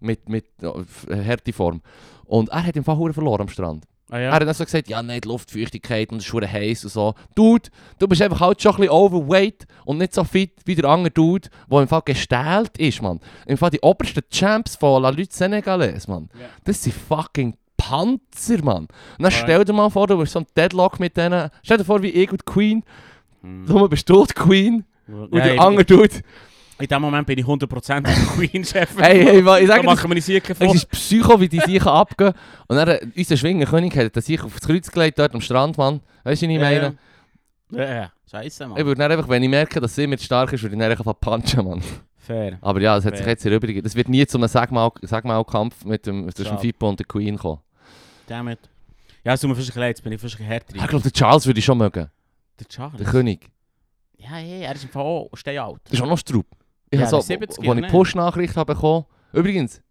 mit, 0.00 0.28
mit 0.28 0.46
äh, 0.60 1.16
Härteform. 1.16 1.80
Und 2.26 2.50
er 2.50 2.66
hat 2.66 2.76
im 2.76 2.84
Fall 2.84 3.12
verloren 3.12 3.42
am 3.42 3.48
Strand. 3.48 3.84
Ah, 4.12 4.18
Er 4.18 4.22
ja. 4.24 4.32
hat 4.32 4.42
dann 4.42 4.52
so 4.52 4.64
gesagt, 4.64 4.88
ja 4.88 5.02
nein, 5.02 5.22
die 5.22 5.28
Luftfeuchtigkeit 5.28 6.12
und 6.12 6.18
es 6.18 6.26
ist 6.26 6.34
heiß 6.34 6.84
und 6.84 6.90
so. 6.90 7.14
Dude, 7.34 7.70
du 7.98 8.06
bist 8.06 8.20
einfach 8.20 8.40
halt 8.40 8.60
schon 8.60 8.72
ein 8.72 8.76
bisschen 8.82 8.90
overweight 8.92 9.66
und 9.86 9.96
nicht 9.96 10.12
so 10.12 10.22
fit 10.22 10.52
wie 10.66 10.74
der 10.74 10.84
andere 10.84 11.10
Dude, 11.10 11.48
der 11.70 11.80
im 11.80 11.88
Fall 11.88 12.02
gestählt 12.04 12.76
ist, 12.76 13.00
Mann. 13.00 13.20
Im 13.46 13.56
Fall 13.56 13.70
die 13.70 13.80
obersten 13.80 14.22
Champs 14.30 14.76
von 14.76 15.02
La 15.02 15.08
Lutte 15.08 15.28
Senegalese, 15.34 16.10
Mann. 16.10 16.28
Ja. 16.38 16.46
Das 16.64 16.82
sind 16.82 16.94
fucking 16.94 17.56
Panzer, 17.78 18.62
Mann. 18.62 18.82
Und 18.84 18.90
dann 19.18 19.30
Ja. 19.32 19.38
stell 19.38 19.64
dir 19.64 19.72
mal 19.72 19.88
vor, 19.88 20.06
du 20.06 20.18
bist 20.18 20.32
so 20.34 20.40
ein 20.40 20.46
Deadlock 20.56 21.00
mit 21.00 21.16
denen. 21.16 21.48
Stell 21.62 21.78
dir 21.78 21.84
vor, 21.84 22.02
wie 22.02 22.10
ich 22.10 22.30
und 22.30 22.44
Queen. 22.44 22.84
Mm. 23.40 23.64
Du 23.66 23.88
bist 23.88 24.08
du 24.10 24.26
die 24.26 24.34
Queen 24.34 24.84
und 25.08 25.34
Ja, 25.34 25.44
der 25.44 25.60
andere 25.60 25.84
Dude. 25.86 26.20
In 26.82 26.88
dem 26.88 27.00
Moment 27.00 27.24
bin 27.28 27.38
ich 27.38 27.44
100% 27.44 28.00
der 28.00 28.12
Queen-Chef. 28.12 28.98
Hey, 28.98 29.24
hey, 29.24 29.38
ich 29.38 29.44
da 29.44 29.74
sage 29.76 29.84
machen 29.84 30.12
wir 30.12 30.20
hier 30.20 30.40
keine 30.40 30.68
Es 30.68 30.74
ist 30.74 30.88
Psycho, 30.90 31.40
wie 31.40 31.48
die 31.48 31.60
sich 31.60 31.80
abgehen. 31.86 32.32
Und 32.66 32.74
dann, 32.76 32.88
äh, 32.88 33.06
unser 33.16 33.36
Schwingerkönig 33.36 33.96
hat 33.96 34.20
sich 34.20 34.42
aufs 34.42 34.60
Kreuz 34.62 34.90
gelegt, 34.90 35.16
dort 35.16 35.32
am 35.32 35.40
Strand, 35.40 35.78
Mann. 35.78 36.00
Weißt 36.24 36.42
du, 36.42 36.46
was 36.48 36.52
ich 36.54 36.60
meine? 36.60 36.96
Ja, 37.70 37.94
ja. 37.94 38.12
Scheiße, 38.28 38.66
Mann. 38.66 38.78
Ich 38.80 38.84
würde 38.84 39.04
einfach, 39.04 39.28
wenn 39.28 39.44
ich 39.44 39.48
merke, 39.48 39.80
dass 39.80 39.94
sie 39.94 40.08
mir 40.08 40.18
stark 40.18 40.52
ist, 40.52 40.62
würde 40.64 40.74
ich 40.74 40.80
dann 40.80 40.90
einfach 40.90 41.14
punchen, 41.20 41.64
Mann. 41.64 41.82
Fair. 42.18 42.58
Aber 42.60 42.80
ja, 42.80 42.96
das 42.96 43.04
hat 43.04 43.14
sich 43.16 43.22
Fair. 43.22 43.32
jetzt 43.34 43.46
erübrigt. 43.46 43.86
Das 43.86 43.94
wird 43.94 44.08
nie 44.08 44.26
zu 44.26 44.38
einem 44.38 44.48
Sagmal- 44.48 44.90
Sagmal-Kampf 45.02 45.84
mit 45.84 46.04
dem, 46.06 46.34
zwischen. 46.34 46.58
Fippo 46.58 46.88
und 46.88 46.98
der 46.98 47.06
Queen 47.06 47.38
kommen. 47.38 47.60
Damit. 48.26 48.58
Ja, 49.24 49.34
es 49.34 49.40
tut 49.40 49.50
mir 49.50 49.54
fast 49.56 49.72
leid, 49.76 49.90
jetzt 49.90 50.02
bin 50.02 50.12
ich 50.12 50.20
fast 50.20 50.36
härter. 50.40 50.74
Ich 50.74 50.86
glaube, 50.88 51.04
der 51.04 51.12
Charles 51.12 51.46
würde 51.46 51.60
ich 51.60 51.64
schon 51.64 51.78
mögen. 51.78 52.08
Der 52.58 52.66
Charles. 52.66 52.96
Der 52.96 53.06
König. 53.06 53.50
Ja, 54.18 54.30
hey, 54.32 54.62
er 54.62 54.74
ist 54.74 54.82
im 54.82 54.90
Fall 54.90 55.02
auch 55.02 55.30
steh 55.34 55.56
alt. 55.58 55.80
Das 55.84 55.92
ist 55.94 56.02
auch 56.02 56.08
noch 56.08 56.18
Strupp. 56.18 56.46
Ich 56.92 57.00
Ja, 57.00 57.06
habe 57.10 57.22
so, 57.22 57.26
der 57.26 57.40
70er, 57.40 57.66
wo 57.66 57.72
ich 57.74 57.80
ne? 57.80 57.88
Push-Nachricht 57.88 58.56
habe 58.56 58.74
bekommen. 58.74 59.06
Übrigens, 59.32 59.82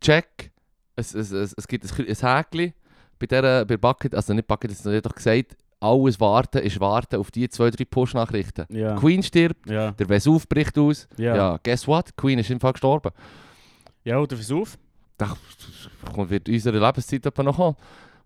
check. 0.00 0.50
Es, 0.96 1.14
es, 1.14 1.30
es, 1.30 1.52
es 1.56 1.68
gibt 1.68 1.84
ein, 1.84 1.90
ein 2.06 2.06
Häkchen 2.06 2.72
bei 3.18 3.26
dieser 3.26 3.64
bei 3.64 3.76
Bucket, 3.76 4.14
also 4.14 4.32
nicht 4.32 4.46
Bucket, 4.48 4.70
das 4.70 4.84
hat 4.84 5.04
doch 5.06 5.14
gesagt, 5.14 5.56
alles 5.80 6.18
warten 6.18 6.58
ist 6.62 6.80
warten 6.80 7.16
auf 7.16 7.30
die 7.30 7.48
zwei, 7.48 7.70
drei 7.70 7.84
Push-Nachrichten. 7.84 8.64
Ja. 8.70 8.96
Queen 8.96 9.22
stirbt, 9.22 9.68
Ja. 9.68 9.90
der 9.92 10.08
Vesuv 10.08 10.48
bricht 10.48 10.78
aus. 10.78 11.06
Ja. 11.18 11.36
Ja. 11.36 11.60
guess 11.62 11.86
what? 11.86 12.16
Queen 12.16 12.38
ist 12.38 12.50
im 12.50 12.58
Fall 12.58 12.72
gestorben. 12.72 13.10
Ja, 14.02 14.18
und 14.18 14.30
der 14.30 14.38
Versuch? 14.38 14.68
Da 15.18 15.36
wird 16.16 16.48
unsere 16.48 16.78
Lebenszeit 16.78 17.24
etwa 17.26 17.42
noch 17.42 17.56
kommen. 17.56 17.76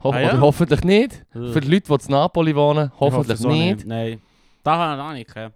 Ho 0.05 0.11
Ah, 0.13 0.21
ja? 0.21 0.41
Hoffentlich 0.41 0.83
nicht. 0.85 1.25
Für 1.33 1.61
die 1.61 1.69
Leute, 1.69 1.89
die 1.99 2.05
in 2.05 2.11
Napoli 2.13 2.55
wohnen, 2.55 2.93
Ich 2.95 3.01
hoffe 3.01 3.17
hoffentlich 3.17 3.39
so 3.39 3.49
nicht. 3.49 3.85
Nein. 3.87 4.21
Da, 4.63 4.77
habe 4.97 5.19
ich 5.19 5.27
keinen. 5.27 5.53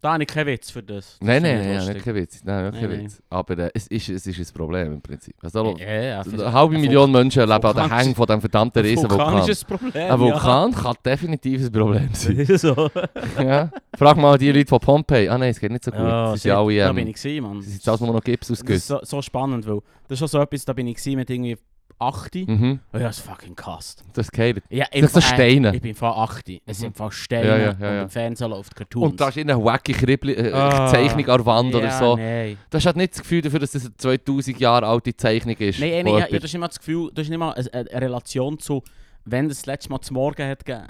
Da 0.00 0.14
habe 0.14 0.22
ich 0.22 0.28
keinen 0.28 0.46
Witz 0.46 0.70
für 0.70 0.82
das. 0.82 1.18
das 1.18 1.18
Nein, 1.20 1.42
nein, 1.42 1.58
nein, 1.76 1.86
nicht 1.92 2.04
kein 2.04 2.14
Witz. 2.14 2.40
Nein, 2.44 2.70
nicht 2.70 2.80
kein 2.80 2.90
Nein, 2.90 3.04
Witz. 3.04 3.22
Aber 3.28 3.58
äh, 3.58 3.70
es, 3.74 3.86
ist, 3.88 4.08
es 4.08 4.26
ist 4.26 4.38
ein 4.38 4.54
Problem 4.56 4.94
im 4.94 5.02
Prinzip. 5.02 5.34
Also, 5.42 5.76
Ja, 5.78 5.92
ja, 6.02 6.20
Eine 6.22 6.52
halbe 6.52 6.78
Million 6.78 7.12
Menschen 7.12 7.42
leben 7.42 7.52
an 7.52 7.60
der 7.60 7.72
Vulkan- 7.84 7.98
Hänge 7.98 8.14
von 8.14 8.26
diesem 8.26 8.40
verdammten 8.40 8.82
Riesenvulkan. 8.82 9.26
Vulkanisches 9.26 9.64
Problem. 9.64 10.10
Ein 10.12 10.18
Vulkan 10.20 10.72
kann 10.72 10.96
definitiv 11.04 11.60
ein 11.62 11.72
Problem 11.72 12.08
sein. 12.14 12.46
Ja. 12.48 12.58
so. 12.58 12.90
ja. 13.38 13.70
Frag 13.96 14.16
mal 14.16 14.38
die 14.38 14.50
Leute 14.50 14.68
von 14.68 14.80
Pompeii. 14.80 15.28
Ah 15.28 15.36
nein, 15.38 15.50
es 15.50 15.60
geht 15.60 15.70
nicht 15.70 15.84
so 15.84 15.90
gut. 15.90 16.00
Ja, 16.00 16.32
sie 16.32 16.38
sind 16.40 16.48
ja 16.48 16.60
alle, 16.60 16.78
da 16.78 16.92
bin 16.92 17.02
ähm, 17.02 17.08
ich 17.08 17.14
gewesen, 17.22 17.42
Mann. 17.42 17.60
sie 17.62 17.70
sind 17.70 17.88
alles 17.88 18.00
nur 18.00 18.12
noch 18.14 18.24
Gips 18.24 18.48
Das 18.48 18.58
ist 18.58 18.62
ausgegüsst. 18.62 18.86
so, 18.88 18.98
so 19.02 19.22
spannend, 19.22 19.66
weil 19.68 19.80
das 20.08 20.16
ist 20.16 20.18
schon 20.20 20.28
so 20.28 20.40
etwas, 20.40 20.64
da 20.64 20.72
bin 20.72 20.86
ich 20.86 20.96
gewesen 20.96 21.16
mit 21.16 21.28
irgendwie 21.30 21.56
8. 21.98 22.34
Mhm. 22.46 22.80
Oh 22.92 22.96
ja, 22.98 23.04
das 23.04 23.18
fucking 23.20 23.54
gehasst. 23.56 24.02
Das 24.14 24.26
ist 24.26 24.32
geil. 24.32 24.62
Ja, 24.70 24.86
Das 24.92 25.12
sind 25.12 25.22
Steine. 25.22 25.74
Ich 25.74 25.82
bin 25.82 25.94
von 25.94 26.08
8. 26.10 26.50
Es 26.66 26.78
sind 26.78 26.96
von 26.96 27.06
Ja, 27.06 27.12
Steine 27.12 27.46
ja, 27.48 27.56
ja, 27.58 27.70
und 27.72 27.80
ja. 27.80 28.02
im 28.02 28.08
Fernsehen 28.10 28.50
läuft 28.50 28.74
Cartoons. 28.74 29.12
Und 29.12 29.20
da 29.20 29.28
ist 29.28 29.38
eine 29.38 29.62
wacky 29.62 29.92
Kribbli- 29.92 30.34
äh, 30.36 30.52
Ah. 30.52 30.86
Zeichnung 30.88 31.28
an 31.28 31.36
der 31.38 31.46
Wand 31.46 31.74
oder 31.74 31.90
so. 31.90 32.16
Nein. 32.16 32.56
Du 32.70 32.76
hast 32.76 32.86
halt 32.86 32.96
nicht 32.96 33.12
das 33.14 33.22
Gefühl 33.22 33.42
dafür, 33.42 33.58
dass 33.60 33.72
das 33.72 33.84
eine 33.86 33.96
2000 33.96 34.58
Jahre 34.60 34.86
alte 34.86 35.16
Zeichnung 35.16 35.56
ist. 35.56 35.78
Nein, 35.80 36.04
nein, 36.04 36.26
das 36.30 36.44
ist 36.44 36.54
immer 36.54 36.68
das 36.68 36.78
Gefühl, 36.78 37.10
das 37.14 37.24
ist 37.24 37.30
nicht 37.30 37.38
mal 37.38 37.52
eine, 37.52 37.70
eine 37.72 38.00
Relation 38.00 38.58
zu, 38.58 38.82
wenn 39.24 39.48
das, 39.48 39.58
das 39.58 39.66
letzte 39.66 39.90
Mal 39.90 40.00
zum 40.00 40.14
Morgen 40.14 40.48
hat 40.48 40.64
gegeben. 40.64 40.86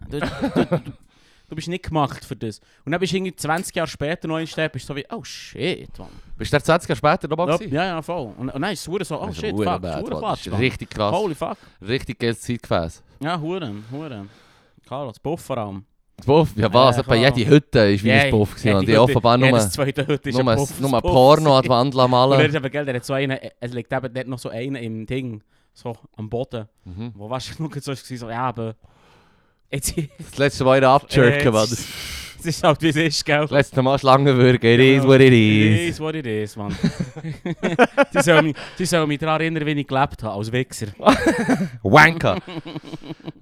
Du, 1.53 1.57
bist 1.57 1.69
nicht 1.69 1.85
gemacht 1.85 2.25
für 2.25 2.35
das. 2.35 2.61
Und 2.85 2.93
dann 2.93 2.99
bist 3.01 3.13
du 3.13 3.17
irgendwie 3.19 3.37
20 3.37 3.77
Jahre 3.77 3.87
später 3.87 4.27
noch 4.27 4.39
in 4.39 4.47
der 4.57 4.71
bist 4.71 4.87
so 4.87 4.97
wie, 4.97 5.05
oh 5.13 5.23
shit, 5.23 5.99
man. 5.99 6.09
Bist 6.39 6.51
du 6.51 6.57
da 6.57 6.65
20 6.65 6.89
Jahre 6.89 6.97
später 6.97 7.29
dabei 7.29 7.47
Ja, 7.47 7.57
gewesen? 7.59 7.75
ja, 7.75 7.85
ja, 7.85 8.01
voll. 8.03 8.33
Und, 8.39 8.49
und 8.49 8.63
dann 8.63 8.73
ist 8.73 8.89
es 8.89 9.09
so, 9.09 9.21
oh 9.21 9.31
shit, 9.33 9.55
fuck, 9.55 9.65
bad, 9.67 9.83
Mann. 9.83 10.05
Quatsch, 10.05 10.47
Mann. 10.49 10.61
richtig 10.61 10.89
krass. 10.89 11.15
Holy 11.15 11.35
fuck. 11.35 11.59
Richtig 11.87 12.19
geiles 12.19 12.41
Zeitgefäß. 12.41 13.03
Ja, 13.21 13.39
Huren, 13.39 13.85
Huren. 13.91 14.31
Das 14.89 15.19
Buff 15.19 15.43
vor 15.43 15.59
allem. 15.59 15.85
Das 16.17 16.25
Buff? 16.25 16.51
Ja 16.57 16.73
was? 16.73 16.97
Etwa 16.97 17.17
klar. 17.17 17.35
jede 17.37 17.51
Hütte 17.51 17.79
ist 17.81 18.03
wie 18.03 18.13
ein 18.13 18.31
Buff 18.31 18.55
gewesen. 18.55 18.77
Und 18.77 18.87
die 18.89 18.93
Hütte- 18.93 19.03
offenbar 19.03 19.37
nur, 19.37 19.51
nur, 19.51 19.59
ein 19.59 20.57
Buff. 20.57 20.81
nur 20.81 20.91
Buff 21.03 21.13
Porno 21.13 21.57
an 21.59 21.63
die 21.63 21.69
Wand 21.69 21.95
Und 21.95 22.11
malen. 22.11 22.41
ist 22.49 22.57
aber, 22.57 22.71
gell, 22.71 22.87
der 22.87 22.95
hat 22.95 23.05
so 23.05 23.13
einen, 23.13 23.39
es 23.61 23.73
liegt 23.75 23.93
eben 23.93 24.15
dort 24.15 24.27
noch 24.27 24.39
so 24.39 24.49
einer 24.49 24.81
im 24.81 25.05
Ding, 25.05 25.43
so 25.75 25.97
am 26.17 26.31
Boden. 26.31 26.67
Mhm. 26.85 27.13
Wo 27.15 27.29
du, 27.59 27.63
noch 27.63 27.75
so 27.77 27.93
war, 27.93 27.97
so, 27.97 28.31
ja, 28.31 28.41
aber... 28.49 28.75
Jetzt, 29.73 29.95
Das 30.31 30.39
letzte 30.39 30.65
Mal 30.65 30.85
abjerken, 30.85 31.49
Äh, 31.49 31.51
Mann. 31.51 31.65
es- 31.65 31.87
es 32.45 32.47
ist 32.57 32.65
halt 32.65 32.83
wie 32.83 32.89
es 32.89 32.97
ist, 32.97 33.25
gell? 33.25 33.43
Das 33.43 33.51
letzte 33.53 33.83
Mal 33.83 33.97
Schlangenwürger. 34.01 34.71
It 34.71 34.81
is 34.81 35.05
what 35.05 35.21
it 35.21 35.29
It 35.29 35.33
is. 35.33 35.91
is 35.91 36.01
what 36.01 36.17
it 36.17 36.27
is, 36.27 36.57
Mann. 36.57 36.75
Sie 38.13 38.21
sollen 38.21 38.47
mich, 38.47 38.57
sie 38.77 38.85
sollen 38.85 39.07
mich 39.07 39.21
daran 39.21 39.41
erinnern, 39.41 39.65
wie 39.65 39.71
ich 39.81 39.87
gelebt 39.87 40.21
habe, 40.25 40.35
als 40.35 40.51
Wichser. 40.51 40.89
Wanker. 41.85 42.39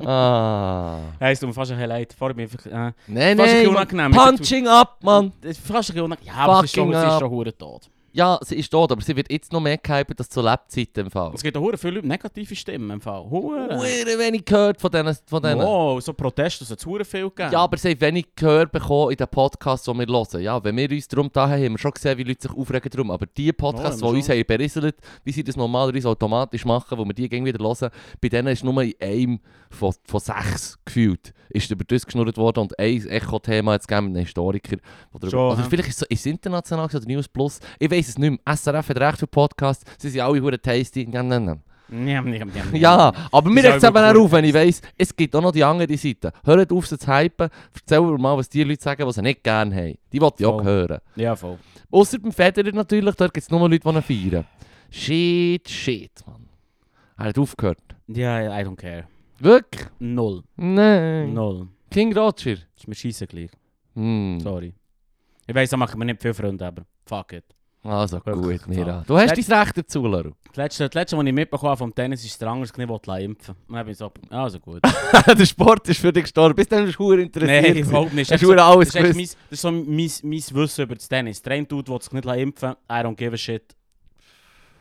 ah. 0.05 0.99
Heisst, 1.18 1.41
tut 1.41 1.49
mir 1.49 1.55
fast 1.55 1.70
ein 1.72 1.78
bisschen 1.78 1.89
leid. 1.89 2.14
Ich 2.14 2.20
einfach... 2.22 2.66
Äh, 2.66 2.93
Mann. 3.07 3.66
unangenehm. 3.68 4.11
Punching 4.12 4.66
up, 4.68 4.99
Mann. 5.03 5.33
Fast 5.43 5.59
ein 5.70 5.76
bisschen 5.95 6.01
unangenehm. 6.03 6.35
Ja, 6.35 6.41
aber 6.45 6.59
es 6.59 6.64
ist 6.66 6.74
schon, 6.74 6.93
es 6.93 7.03
ist 7.14 7.20
tot. 7.59 7.91
Ja, 8.13 8.39
sie 8.43 8.57
ist 8.57 8.71
tot, 8.71 8.91
aber 8.91 9.03
sie 9.03 9.15
wird 9.15 9.31
jetzt 9.31 9.53
noch 9.53 9.61
mehr 9.61 9.79
gehypt 9.79 10.19
als 10.19 10.29
zu 10.29 10.41
Lebzeiten 10.41 11.07
im 11.07 11.11
Fall. 11.11 11.33
Es 11.35 11.43
gibt 11.43 11.57
auch 11.57 11.71
viele 11.77 12.03
negative 12.03 12.57
Stimmen 12.57 12.91
im 12.91 13.01
Fall. 13.01 13.25
Hure. 13.31 13.69
Wenig 13.71 14.45
gehört 14.45 14.81
von 14.81 14.91
denen. 14.91 15.17
Von 15.27 15.43
denen. 15.43 15.61
Oh, 15.61 16.01
so 16.01 16.13
Proteste, 16.13 16.65
so 16.65 16.75
hure 16.85 17.05
viel 17.05 17.31
gegeben. 17.31 17.53
Ja, 17.53 17.61
aber 17.61 17.77
sie 17.77 17.91
haben 17.91 18.01
wenig 18.01 18.27
gehört 18.35 18.73
bekommen 18.73 19.13
in 19.13 19.17
den 19.17 19.29
Podcasts, 19.29 19.87
die 19.87 19.95
wir 19.95 20.07
hören. 20.07 20.43
Ja, 20.43 20.63
wenn 20.63 20.77
wir 20.77 20.91
uns 20.91 21.07
darum 21.07 21.31
da 21.33 21.49
haben, 21.49 21.65
haben 21.65 21.73
wir 21.73 21.79
schon 21.79 21.93
gesehen, 21.93 22.19
wie 22.19 22.25
Leute 22.25 22.49
sich 22.49 22.57
aufregen 22.57 22.91
darum. 22.91 23.11
Aber 23.13 23.27
die 23.27 23.53
Podcasts, 23.53 24.01
Ja, 24.01 24.11
die 24.11 24.17
uns 24.17 24.29
haben 24.29 24.45
berieselt, 24.45 24.97
wie 25.25 25.33
sie 25.33 25.45
das 25.45 25.57
normalerweise 25.57 26.09
automatisch 26.09 26.65
machen, 26.65 26.99
wo 26.99 27.05
wir 27.05 27.15
die 27.15 27.29
gegen 27.29 27.45
wieder 27.45 27.65
hören, 27.65 27.91
bei 28.21 28.29
denen 28.29 28.49
ist 28.49 28.65
nur 28.65 28.83
in 28.83 28.95
einem 29.01 29.41
von, 29.71 29.95
von 30.05 30.21
sechs 30.21 30.79
gefühlt, 30.85 31.33
ist 31.49 31.71
über 31.71 31.85
das 31.85 32.05
geschnurrt 32.05 32.37
worden 32.37 32.61
und 32.61 32.79
ein 32.79 33.07
Echo-Thema 33.07 33.75
jetzt 33.75 33.89
gegeben 33.89 34.09
mit 34.09 34.16
einem 34.16 34.25
Historiker. 34.27 34.77
Oder, 35.12 35.31
Schon, 35.31 35.53
oder 35.53 35.62
hä? 35.62 35.66
vielleicht 35.71 35.89
ist 35.91 36.03
es, 36.11 36.23
so- 36.23 36.31
international 36.31 36.87
oder 36.87 37.07
News 37.07 37.29
Plus. 37.29 37.61
Ich 37.79 37.91
weiß 37.91 38.09
es 38.09 38.18
nicht 38.18 38.31
mehr. 38.45 38.57
SRF 38.57 38.89
hat 38.91 39.01
recht 39.01 39.18
für 39.18 39.27
Podcasts. 39.27 39.85
Sie 39.99 40.11
sind 40.11 40.21
alle 40.21 40.41
hure 40.43 40.61
tasty. 40.61 41.09
Ja, 42.73 43.12
aber 43.33 43.51
mir 43.51 43.64
regt 43.64 43.77
es 43.79 43.83
eben 43.85 43.97
auch 43.97 44.14
auf, 44.14 44.31
wenn 44.33 44.45
ich 44.45 44.55
weiss, 44.55 44.81
es 44.97 45.14
gibt 45.14 45.35
auch 45.35 45.43
noch 45.43 45.51
die 45.51 45.64
andere 45.64 45.97
Seite. 45.97 46.33
Hört 46.45 46.71
auf, 46.73 46.87
sie 46.87 46.97
zu 46.99 47.07
hypen. 47.12 47.49
Erzähl 47.75 48.01
mir 48.01 48.16
mal, 48.18 48.37
was 48.37 48.49
die 48.49 48.62
Leute 48.62 48.81
sagen, 48.83 49.05
die 49.07 49.12
sie 49.12 49.23
nicht 49.23 49.43
gerne 49.43 49.75
haben. 49.75 49.99
Die 50.12 50.21
wollte 50.21 50.43
ich 50.43 50.47
auch 50.47 50.62
hören. 50.62 50.99
Ja, 51.16 51.35
voll. 51.35 51.59
Außer 51.91 52.18
beim 52.21 52.31
Federer 52.33 52.73
natürlich, 52.73 53.14
dort 53.16 53.35
gibt 53.35 53.43
es 53.45 53.51
nur 53.51 53.68
Leute, 53.68 53.81
die 53.81 53.89
ihn 54.16 54.31
feiern. 54.31 54.45
Shit, 54.91 55.68
shit, 55.68 56.12
Mann. 56.27 56.47
Er 57.16 57.27
hat 57.27 57.39
aufgehört. 57.39 57.79
Ja, 58.07 58.41
I 58.61 58.64
don't 58.64 58.77
care. 58.77 59.05
Wirklich? 59.41 59.86
Null. 59.99 60.43
Nein. 60.57 61.34
Null. 61.34 61.68
King 61.91 62.16
Roger. 62.16 62.57
Ist 62.76 62.86
mir 62.86 62.95
scheisse 62.95 63.26
gleich. 63.26 63.51
Hm. 63.95 64.38
Sorry. 64.41 64.72
Ich 65.47 65.55
weiss, 65.55 65.70
da 65.70 65.76
machen 65.76 65.99
wir 65.99 66.05
nicht 66.05 66.22
viele 66.22 66.34
Freunde, 66.34 66.66
aber 66.66 66.82
fuck 67.07 67.32
it. 67.32 67.45
Also 67.82 68.20
Wirklich, 68.24 68.62
gut, 68.62 68.68
Mira. 68.68 69.03
Du 69.07 69.16
hast 69.16 69.30
dein 69.30 69.59
Recht 69.59 69.78
dazu, 69.78 70.07
Leru. 70.07 70.32
Das 70.49 70.57
letzte, 70.57 70.86
das 70.86 70.95
letzte, 70.95 71.16
was 71.16 71.24
ich 71.24 71.32
mitbekommen 71.32 71.70
habe 71.70 71.78
vom 71.78 71.95
Tennis, 71.95 72.22
ist 72.24 72.41
der 72.41 72.49
Angers 72.49 72.76
nicht 72.76 72.88
wollte 72.88 73.11
impfen. 73.12 73.55
Und 73.66 73.74
dann 73.74 73.84
bin 73.86 73.93
ich 73.93 73.99
so, 73.99 74.12
also 74.28 74.61
gut. 74.61 74.82
Der 75.26 75.47
Sport 75.47 75.88
ist 75.88 75.99
für 76.01 76.12
dich 76.12 76.24
gestorben. 76.24 76.55
Bis 76.55 76.68
dann 76.68 76.84
bist 76.84 76.99
du 76.99 77.12
interessiert. 77.12 77.62
Nein, 77.62 77.76
überhaupt 77.76 78.12
nicht. 78.12 78.30
Das 78.30 78.43
ist 78.43 78.51
alles 78.51 78.95
echt 78.95 79.16
mein, 79.16 79.24
das 79.24 79.36
ist 79.49 79.61
so 79.62 79.72
mein, 79.72 80.11
mein 80.22 80.45
Wissen 80.53 80.82
über 80.82 80.95
das 80.95 81.09
Tennis. 81.09 81.41
Der 81.41 81.55
eine 81.55 81.64
Dude 81.64 81.91
will 81.91 82.03
sich 82.03 82.12
nicht 82.12 82.26
impfen 82.26 82.72
I 82.72 82.93
don't 82.93 83.16
give 83.16 83.32
a 83.32 83.38
shit. 83.38 83.74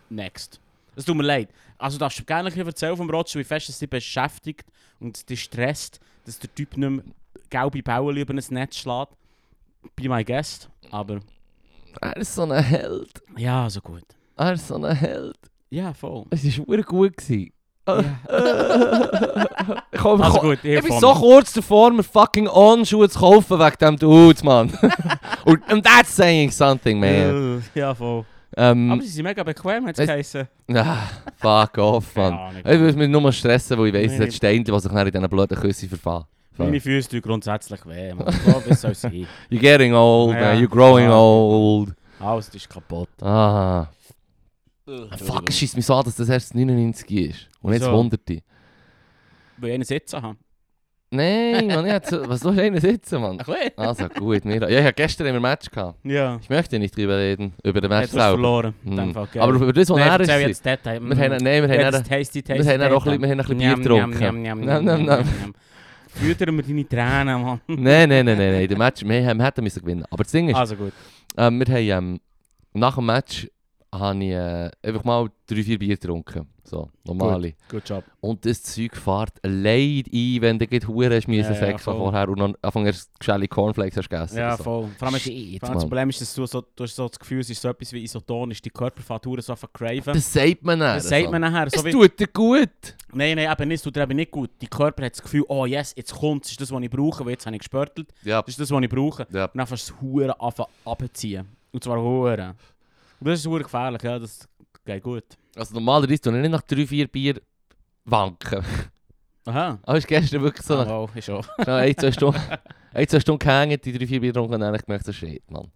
Next. 0.09 0.59
Es 0.95 1.05
tut 1.05 1.15
mir 1.15 1.23
leid. 1.23 1.49
Also 1.79 1.97
darfst 1.97 2.19
du 2.19 2.25
gerne 2.25 2.49
ein 2.49 2.53
bisschen 2.53 2.67
erzählen 2.67 2.97
vom 2.97 3.09
Roger, 3.09 3.39
wie 3.39 3.43
fest 3.43 3.69
es 3.69 3.79
dich 3.79 3.89
beschäftigt 3.89 4.65
und 4.99 5.27
dich 5.29 5.43
stresst, 5.43 5.99
dass 6.25 6.37
der 6.37 6.53
Typ 6.53 6.75
nicht 6.77 6.89
mehr 6.89 7.03
gelbe 7.49 7.81
Bälle 7.81 8.21
über 8.21 8.33
ein 8.33 8.43
Netz 8.49 8.75
schlägt. 8.75 9.13
Be 9.95 10.09
my 10.09 10.23
guest. 10.23 10.69
Aber 10.91 11.21
Er 12.01 12.17
ist 12.17 12.35
so 12.35 12.43
ein 12.43 12.63
Held. 12.63 13.21
ja, 13.37 13.69
so 13.69 13.79
gut. 13.79 14.03
Er 14.35 14.53
ist 14.53 14.67
so 14.67 14.75
ein 14.75 14.93
Held. 14.93 15.37
Ja, 15.69 15.93
voll. 15.93 16.25
Es 16.31 16.43
war 16.43 16.51
verdammt 16.65 16.87
gut. 16.87 17.17
gewesen. 17.17 17.53
Ja. 17.87 18.03
ich 19.91 19.99
komme 19.99 20.23
Also 20.23 20.39
gut, 20.39 20.59
ich 20.63 20.75
Ich 20.75 20.83
bin 20.83 20.99
so 20.99 21.13
kurz 21.13 21.53
davor, 21.53 21.91
mir 21.91 22.03
fucking 22.03 22.47
On-Schuhe 22.47 23.09
zu 23.09 23.19
kaufen 23.19 23.57
wegen 23.57 23.77
dem 23.79 23.97
Dude, 23.97 24.43
Mann. 24.43 24.77
und, 25.45 25.67
and 25.71 25.83
that's 25.83 26.15
saying 26.15 26.51
something, 26.51 26.99
man. 26.99 27.63
Ja, 27.73 27.95
voll. 27.95 28.25
Ähm, 28.61 28.91
Aber 28.91 29.01
sie 29.01 29.07
sind 29.07 29.23
mega 29.23 29.41
bequem, 29.43 29.85
hat 29.87 29.93
es 29.95 29.99
Es- 29.99 30.07
geheißen. 30.07 30.47
ah, 30.75 31.07
fuck 31.37 31.77
off, 31.77 32.15
Mann. 32.17 32.57
Ich 32.57 32.65
will 32.65 32.93
mich 32.93 33.07
nur 33.09 33.31
stressen, 33.31 33.77
weil 33.79 33.87
ich 33.87 33.93
weiss, 33.93 34.11
es 34.13 34.19
hat 34.19 34.33
Steine, 34.33 34.63
die 34.63 34.79
sich 34.79 34.91
dann 34.91 35.07
in 35.07 35.11
diesen 35.13 35.29
blöden 35.29 35.57
Küssen 35.57 35.87
verfahren. 35.87 36.25
Meine 36.57 36.81
Füße 36.81 37.09
tun 37.09 37.21
grundsätzlich 37.21 37.85
weh. 37.85 38.13
Man. 38.13 38.29
So, 38.33 38.61
wie 38.65 38.73
soll 38.73 38.91
es 38.91 38.99
sein? 39.01 39.13
You're 39.49 39.59
getting 39.59 39.93
old, 39.93 40.33
Ja. 40.35 40.41
man. 40.53 40.57
You're 40.63 40.67
growing 40.67 41.05
Ja. 41.05 41.15
old. 41.17 41.93
Alles 42.19 42.49
ist 42.49 42.69
kaputt. 42.69 43.07
Ah. 43.21 43.87
Fuck, 45.17 45.47
es 45.49 45.57
schießt 45.57 45.75
mich 45.77 45.85
so 45.85 45.93
an, 45.95 46.03
dass 46.03 46.15
das 46.17 46.27
erst 46.27 46.53
99 46.55 47.09
ist. 47.11 47.47
Und 47.61 47.71
jetzt 47.73 47.83
Wieso? 47.83 47.91
100. 47.91 48.21
Weil 49.57 49.69
ich 49.69 49.73
einen 49.75 49.83
Sitzen 49.85 50.21
habe. 50.21 50.37
Nein, 51.11 51.67
Mann, 51.67 52.01
so, 52.03 52.29
was 52.29 52.41
soll 52.41 52.53
ich 52.53 52.61
einen 52.61 52.79
sitzen, 52.79 53.19
Mann? 53.21 53.39
Also 53.75 54.07
gut, 54.09 54.45
Mira. 54.45 54.69
Ja, 54.69 54.77
ich 54.79 54.83
habe 54.85 54.93
gestern 54.93 55.25
immer 55.27 55.37
ein 55.37 55.41
Match 55.41 55.71
gehabt. 55.71 55.97
Ja. 56.05 56.37
Ich 56.39 56.49
möchte 56.49 56.77
nicht 56.77 56.95
drüber 56.95 57.17
reden, 57.17 57.53
über 57.63 57.81
den 57.81 57.89
Match 57.89 58.01
Jetzt 58.03 58.11
selber. 58.11 58.29
verloren. 58.29 58.73
In 58.85 58.91
Hm. 58.91 58.97
dem 58.97 59.13
Fall, 59.15 59.27
gell? 59.33 59.41
Aber 59.41 59.53
über 59.53 59.73
das, 59.73 59.89
was 59.89 59.97
Nein, 59.97 60.07
er 60.07 60.19
erzähl 60.19 60.41
ist. 60.41 60.47
jetzt 60.47 60.65
Detail. 60.65 60.99
Wir 61.01 61.17
haben, 61.17 61.43
nein, 61.43 61.67
wir 61.67 61.85
haben 61.85 61.93
Jetzt 61.95 62.07
tasty, 62.09 62.43
tasty, 62.43 62.63
wir 62.63 62.71
haben 62.73 62.79
dann 62.79 62.91
auch 62.93 63.05
ein 63.07 63.19
bisschen- 63.19 63.21
wir 63.23 63.29
haben 63.29 63.39
ein 63.39 63.45
bisschen 63.45 63.57
Bier 63.57 63.67
Njam, 63.69 63.81
getrunken. 64.11 64.19
njam, 64.19 64.41
njam, 64.41 64.59
Nam, 64.59 64.83
njam, 64.85 64.85
nam, 64.85 65.05
nam. 65.05 65.19
njam, 65.21 65.35
njam. 65.39 65.53
Füttern 66.09 66.55
wir 66.57 66.63
deine 66.63 66.87
Tränen, 66.87 67.41
Mann. 67.41 67.61
Nein, 67.67 68.09
nein, 68.09 68.25
nein, 68.25 68.37
nein, 68.37 68.51
nein. 68.51 68.67
Der 68.67 68.77
Match, 68.77 69.03
wir, 69.03 69.25
haben- 69.25 69.37
wir 69.39 69.45
hätten 69.45 69.63
müssen 69.63 69.79
gewinnen. 69.81 70.05
Aber 70.11 70.23
das 70.23 70.31
Ding 70.31 70.49
ist, 70.49 70.55
Also 70.55 70.75
gut. 70.75 70.93
ähm, 71.37 71.59
wir 71.59 71.67
haben, 71.73 72.13
ähm, 72.13 72.19
nach 72.73 72.95
dem 72.95 73.05
Match 73.07 73.47
habe 73.93 74.23
ich 74.23 74.31
äh, 74.31 74.69
einfach 74.83 75.03
mal 75.03 75.29
drei, 75.47 75.63
vier 75.63 75.79
Bier 75.79 75.95
getrunken. 75.95 76.47
So, 76.63 76.87
normale. 77.03 77.55
Good 77.67 77.89
job. 77.89 78.03
Und 78.21 78.45
das 78.45 78.61
Zeug 78.61 78.95
fährt 78.95 79.43
allein 79.43 80.03
ein, 80.13 80.37
wenn 80.41 80.59
du 80.59 80.67
gleich 80.67 80.87
Huren 80.87 81.11
hast 81.11 81.27
müssen 81.27 81.55
Ja, 81.55 81.67
ja, 81.69 81.77
voll. 81.79 81.95
vorher 81.97 82.29
und 82.29 82.39
dann 82.39 82.55
Anfang 82.61 82.85
erst 82.85 83.09
geschälte 83.19 83.47
Cornflakes 83.47 83.97
hast 83.97 84.07
gegessen. 84.07 84.37
Ja, 84.37 84.55
so. 84.55 84.63
voll. 84.63 84.89
Vor 84.99 85.07
allem, 85.07 85.17
Shit, 85.17 85.59
vor 85.59 85.69
allem 85.69 85.75
das 85.79 85.83
Problem 85.85 86.09
ist, 86.09 86.21
dass 86.21 86.35
du, 86.35 86.45
so, 86.45 86.61
du 86.75 86.83
hast 86.83 86.95
so 86.95 87.07
das 87.07 87.17
Gefühl, 87.17 87.39
es 87.39 87.49
ist 87.49 87.59
so 87.59 87.69
etwas 87.69 87.91
wie 87.93 88.03
isotonisch. 88.03 88.61
Die 88.61 88.69
Körperfaktoren 88.69 89.41
so 89.41 89.53
einfach 89.53 89.73
craven. 89.73 90.13
Das 90.13 90.31
sagt 90.31 90.63
man 90.63 90.79
dann. 90.79 90.97
Das 90.97 91.09
sagt 91.09 91.25
so. 91.25 91.31
man 91.31 91.41
nachher. 91.41 91.65
Es 91.65 91.73
So 91.73 91.83
wie, 91.85 91.91
tut 91.91 92.19
dir 92.19 92.27
gut. 92.27 92.69
nein, 93.13 93.35
nein, 93.37 93.51
eben 93.51 93.67
nicht. 93.67 93.77
Es 93.77 93.81
tut 93.81 93.95
dir 93.95 94.03
eben 94.03 94.15
nicht 94.15 94.29
gut. 94.29 94.51
Die 94.61 94.67
Körper 94.67 95.05
hat 95.05 95.13
das 95.13 95.23
Gefühl, 95.23 95.45
oh 95.47 95.65
yes, 95.65 95.93
jetzt 95.97 96.13
kommt 96.13 96.45
es. 96.45 96.51
Ist 96.51 96.61
das, 96.61 96.71
was 96.71 96.83
ich 96.83 96.89
brauche, 96.91 97.25
weil 97.25 97.31
jetzt 97.31 97.47
habe 97.47 97.55
ich 97.55 97.61
gespörtelt. 97.61 98.13
Ja, 98.23 98.41
Das 98.43 98.49
ist 98.49 98.59
das, 98.59 98.69
was 98.69 98.83
ich 98.83 98.89
brauche. 98.89 99.25
ja. 99.33 99.45
Und 99.45 99.57
dann 99.57 99.65
fängst 99.65 99.89
du 99.89 99.93
das 99.93 100.01
Huren 100.03 100.31
anfangen 100.39 100.69
abzuziehen. 100.85 101.47
Und 101.71 101.83
zwar 101.83 101.99
Huren. 101.99 102.53
Und 103.19 103.27
das 103.27 103.39
ist 103.39 103.45
hure 103.47 103.63
gefährlich, 103.63 104.01
ja. 104.03 104.17
Das 104.19 104.47
geht 104.85 105.03
gut. 105.03 105.23
Also 105.55 105.73
normalerweise 105.73 106.21
tue 106.21 106.35
ich 106.35 106.41
nicht 106.41 106.51
nach 106.51 106.61
drei, 106.61 106.85
vier 106.85 107.07
Bier 107.07 107.41
wanken. 108.05 108.63
Aha. 109.45 109.79
Aber 109.83 109.97
ist 109.97 110.07
gestern 110.07 110.41
wirklich 110.41 110.65
so 110.65 110.75
Ah, 110.75 110.83
nach 110.85 110.91
wow, 110.91 111.15
ist 111.15 111.29
auch. 111.29 111.43
schnell 111.63 111.75
ein, 111.75 111.97
zwei 111.97 112.11
Stunden, 112.11 112.39
ein, 112.93 113.07
zwei 113.07 113.19
Stunden 113.19 113.39
gehängt, 113.39 113.85
die 113.85 113.97
drei, 113.97 114.07
vier 114.07 114.21
Bier 114.21 114.31
getrunken 114.31 114.53
und 114.53 114.59
dann 114.59 114.67
habe 114.67 114.77
ich 114.77 114.85
gemerkt, 114.85 115.05
so 115.05 115.11
shit, 115.11 115.41
Mann. 115.49 115.71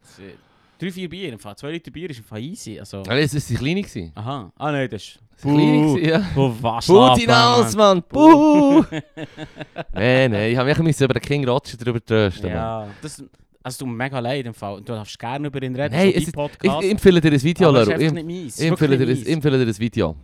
Drei, 0.79 0.91
vier 0.91 1.09
Bier, 1.09 1.33
im 1.33 1.39
Fall. 1.39 1.55
zwei 1.55 1.71
Liter 1.71 1.91
Bier 1.91 2.09
ist 2.09 2.17
im 2.19 2.25
Fall 2.25 2.41
easy. 2.41 2.79
Also. 2.79 2.99
Aber 2.99 3.17
es 3.19 3.33
ist 3.33 3.47
klein 3.57 3.77
gewesen. 3.77 4.11
Aha. 4.15 4.51
Ah 4.57 4.71
nein, 4.71 4.89
das 4.89 5.03
ist... 5.03 5.19
War 5.41 5.53
klein 5.53 5.97
ja. 6.03 6.25
Oh, 6.35 6.53
was? 6.61 6.87
Puh, 6.87 7.15
hinaus, 7.15 7.75
Mann! 7.75 8.03
Puh! 8.03 8.83
nein, 9.93 10.31
nein, 10.31 10.51
ich 10.51 10.57
habe 10.57 10.83
mich 10.83 11.01
über 11.01 11.13
den 11.13 11.21
King 11.21 11.47
Roger 11.47 11.77
drüber. 11.77 11.99
Mann. 12.09 12.51
Ja, 12.51 12.87
das... 13.01 13.23
Also 13.64 13.80
tut 13.80 13.88
mir 13.88 13.95
mega 13.95 14.20
leid 14.20 14.45
im 14.45 14.53
Fall. 14.53 14.78
Du 14.82 14.93
darfst 14.93 15.18
gerne 15.18 15.47
über 15.47 15.61
ihn 15.64 15.76
reden, 15.76 15.95
Nein, 15.95 16.11
so 16.11 16.18
es 16.18 16.24
ist- 16.28 16.34
Podcast. 16.34 16.84
Ich 16.84 16.91
empfehle 16.91 17.22
dir 17.22 17.32
ein 17.32 17.41
Video, 17.43 17.76
es 17.76 17.88
einfach 17.88 18.01
Ich, 18.01 18.59
ich, 18.59 18.68
empfehle 18.68 18.97
dir, 18.97 19.07
ein- 19.07 19.26
empfehle 19.26 19.57
dir 19.66 19.72
ein 19.72 19.80
Video. 19.80 20.16